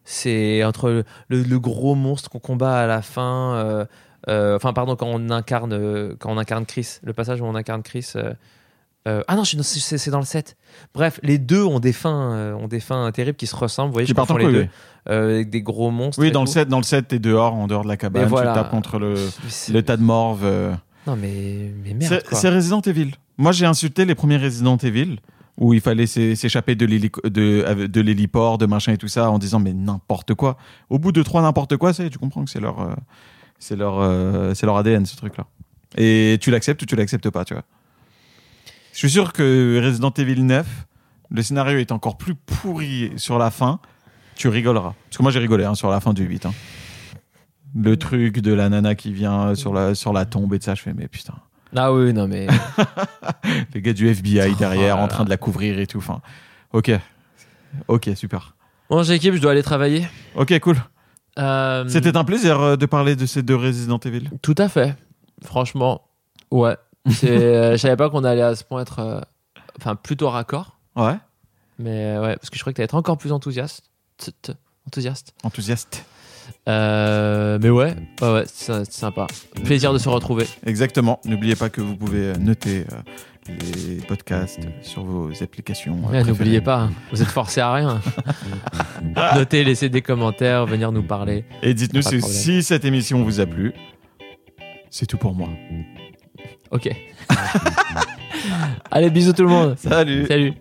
C'est 0.04 0.64
entre 0.64 0.90
le, 0.90 1.04
le- 1.30 1.44
le 1.44 1.60
gros 1.60 1.94
monstre 1.96 2.30
qu'on 2.32 2.40
combat 2.40 2.80
à 2.82 2.88
la 2.88 3.02
fin. 3.04 3.56
euh, 3.58 3.86
euh, 4.28 4.56
enfin, 4.56 4.74
pardon, 4.74 4.96
quand 4.96 5.08
on 5.08 5.30
incarne, 5.30 6.16
quand 6.18 6.32
on 6.34 6.38
incarne 6.40 6.66
Chris, 6.66 6.98
le 7.04 7.14
passage 7.14 7.42
où 7.42 7.46
on 7.46 7.54
incarne 7.56 7.84
Chris. 7.84 8.14
Euh, 9.08 9.22
ah 9.28 9.36
non, 9.36 9.44
c'est 9.44 10.10
dans 10.10 10.20
le 10.20 10.26
7. 10.26 10.58
Bref, 10.94 11.20
les 11.22 11.38
deux 11.38 11.64
ont 11.64 11.80
des 11.80 11.94
fins, 11.94 12.34
euh, 12.34 12.54
ont 12.54 12.68
des 12.68 12.80
fins 12.80 13.12
terribles 13.12 13.38
qui 13.38 13.46
se 13.48 13.56
ressemblent. 13.56 13.90
Vous 13.90 13.94
voyez, 13.94 14.08
Qui 14.08 14.14
je 14.16 14.34
en 14.34 14.38
les 14.38 14.52
deux. 14.52 14.68
Euh, 15.10 15.36
avec 15.36 15.50
des 15.52 15.62
gros 15.62 15.92
monstres. 15.92 16.20
Oui, 16.22 16.32
dans 16.32 16.42
le 16.42 16.48
tout. 16.48 16.54
7, 16.54 16.68
dans 16.68 16.78
le 16.80 16.84
7, 16.84 17.08
t'es 17.10 17.20
dehors, 17.20 17.54
en 17.54 17.68
dehors 17.68 17.84
de 17.84 17.88
la 17.88 17.98
cabane, 17.98 18.26
voilà. 18.26 18.52
tu 18.54 18.56
tapes 18.60 18.72
contre 18.72 18.98
le, 18.98 19.16
tas 19.84 19.98
de 19.98 20.02
morves. 20.02 20.42
euh. 20.44 20.74
Non, 21.06 21.16
mais, 21.16 21.72
mais 21.84 21.94
merde. 21.94 22.24
C'est 22.32 22.50
Resident 22.50 22.82
Evil. 22.82 23.12
Moi, 23.38 23.52
j'ai 23.52 23.68
insulté 23.68 24.06
les 24.06 24.16
premiers 24.16 24.38
Resident 24.38 24.78
Evil 24.78 25.18
où 25.58 25.74
il 25.76 25.82
fallait 25.82 26.08
s'é- 26.08 26.36
s'échapper 26.36 26.74
de 26.76 26.86
l'hélico- 26.88 27.22
de, 27.30 27.86
de 27.86 28.02
l'héliport, 28.02 28.58
de 28.58 28.66
machin 28.66 28.94
et 28.94 28.98
tout 28.98 29.08
ça, 29.08 29.30
en 29.30 29.38
disant 29.38 29.60
mais 29.60 29.74
n'importe 29.74 30.34
quoi. 30.34 30.58
Au 30.90 30.98
bout 31.00 31.12
de 31.12 31.22
trois 31.24 31.42
n'importe 31.44 31.78
quoi, 31.78 31.94
tu 31.94 32.10
comprends 32.18 32.44
que 32.44 32.50
c'est 32.50 32.60
leur, 32.60 32.96
c'est 33.60 33.76
leur, 33.78 34.56
c'est 34.56 34.66
leur 34.66 34.76
ADN 34.78 35.06
ce 35.06 35.16
truc-là. 35.16 35.46
Et 35.98 36.38
tu 36.42 36.52
l'acceptes 36.52 36.82
ou 36.82 36.86
tu 36.86 36.96
l'acceptes 36.98 37.30
pas, 37.30 37.46
tu 37.46 37.54
vois. 37.54 37.64
Je 38.96 39.00
suis 39.00 39.10
sûr 39.10 39.34
que 39.34 39.82
Resident 39.84 40.12
Evil 40.12 40.42
9, 40.44 40.66
le 41.30 41.42
scénario 41.44 41.80
est 41.80 41.92
encore 41.92 42.18
plus 42.18 42.34
pourri 42.34 43.12
sur 43.18 43.38
la 43.38 43.52
fin. 43.52 43.82
Tu 44.38 44.48
rigoleras. 44.48 44.94
Parce 45.10 45.18
que 45.18 45.22
moi 45.22 45.32
j'ai 45.34 45.40
rigolé 45.40 45.66
hein, 45.66 45.76
sur 45.76 45.90
la 45.90 46.00
fin 46.00 46.14
du 46.14 46.24
8. 46.24 46.46
hein. 46.46 46.54
Le 47.76 47.98
truc 47.98 48.40
de 48.40 48.54
la 48.54 48.70
nana 48.70 48.96
qui 48.96 49.12
vient 49.12 49.54
sur 49.54 49.74
la, 49.74 49.96
sur 49.96 50.14
la 50.14 50.26
tombe 50.26 50.54
et 50.54 50.60
de 50.60 50.64
ça, 50.64 50.76
je 50.76 50.82
fais 50.82 50.94
mais 50.94 51.10
putain 51.10 51.34
Ah 51.76 51.92
oui, 51.94 52.14
non, 52.14 52.26
mais. 52.26 52.48
les 53.74 53.82
gars 53.82 53.92
du 53.92 54.08
FBI 54.08 54.52
Oh 54.54 54.56
derrière 54.58 54.96
là 54.96 55.04
en 55.04 55.08
train 55.10 55.20
là. 55.20 55.26
de 55.26 55.30
la 55.30 55.36
couvrir 55.38 55.78
et 55.80 55.88
tout. 55.88 55.98
Enfin, 55.98 56.22
ok, 56.72 56.92
ok, 57.90 58.10
super. 58.16 58.56
Bon, 58.90 59.04
j'équipe, 59.04 59.34
je 59.34 59.42
dois 59.42 59.52
aller 59.52 59.64
travailler. 59.64 60.08
Ok, 60.36 60.58
cool. 60.60 60.78
Euh, 61.38 61.84
C'était 61.90 62.16
un 62.16 62.24
plaisir 62.24 62.62
euh, 62.62 62.76
de 62.78 62.86
parler 62.86 63.18
de 63.18 63.26
ces 63.26 63.44
deux 63.44 63.58
Resident 63.58 64.00
Evil. 64.06 64.30
Tout 64.42 64.56
à 64.58 64.70
fait. 64.70 64.96
Franchement, 65.44 66.02
ouais. 66.52 66.78
Euh, 67.24 67.72
je 67.74 67.78
savais 67.78 67.96
pas 67.96 68.10
qu'on 68.10 68.24
allait 68.24 68.42
à 68.42 68.56
ce 68.56 68.64
point 68.64 68.82
être, 68.82 69.00
euh, 69.00 69.22
enfin, 69.80 69.96
plutôt 69.96 70.30
raccord. 70.30 70.80
Ouais. 70.96 71.16
Mais 71.78 72.06
euh, 72.16 72.22
ouais, 72.22 72.36
parce 72.38 72.50
que 72.50 72.56
je 72.58 72.62
crois 72.62 72.72
que 72.74 72.78
tu 72.78 72.82
être 72.82 72.96
encore 72.96 73.18
plus 73.18 73.32
enthousiaste. 73.32 73.84
T- 74.18 74.32
t- 74.42 74.54
Enthousiaste. 74.88 75.34
Enthousiaste. 75.44 76.06
Euh, 76.70 77.58
mais 77.62 77.70
ouais, 77.72 77.96
ouais, 78.22 78.34
ouais, 78.34 78.44
c'est 78.46 78.86
c'est 78.86 78.94
sympa. 78.94 79.26
Plaisir 79.64 79.92
de 79.94 79.98
se 79.98 80.08
retrouver. 80.10 80.46
Exactement. 80.66 81.20
N'oubliez 81.26 81.56
pas 81.56 81.70
que 81.70 81.82
vous 81.82 81.96
pouvez 81.96 82.34
noter 82.38 82.86
euh, 83.50 83.54
les 83.88 83.96
podcasts 84.08 84.60
sur 84.84 85.04
vos 85.04 85.32
applications. 85.44 85.94
euh, 85.96 86.02
Ouais, 86.02 86.08
préférées. 86.22 86.28
N'oubliez 86.32 86.62
pas, 86.62 86.82
hein, 86.82 86.92
vous 87.12 87.22
êtes 87.22 87.28
forcés 87.30 87.62
à 87.62 87.74
rien. 87.74 88.00
Notez, 89.36 89.64
laissez 89.64 89.90
des 89.90 90.02
commentaires, 90.04 90.66
venir 90.68 90.92
nous 90.92 91.04
parler. 91.04 91.46
Et 91.64 91.74
dites-nous 91.74 92.02
Pas 92.04 92.10
de 92.12 92.16
si, 92.16 92.20
problème. 92.20 92.40
si 92.42 92.64
cette 92.64 92.86
émission 92.86 93.24
vous 93.24 93.40
a 93.40 93.46
plu. 93.48 93.74
C'est 94.92 95.08
tout 95.08 95.18
pour 95.18 95.34
moi. 95.34 95.50
Ok. 96.76 96.90
Allez, 98.92 99.10
bisous 99.10 99.32
tout 99.32 99.44
le 99.44 99.48
monde. 99.48 99.76
Salut 99.78 100.26
Salut. 100.28 100.54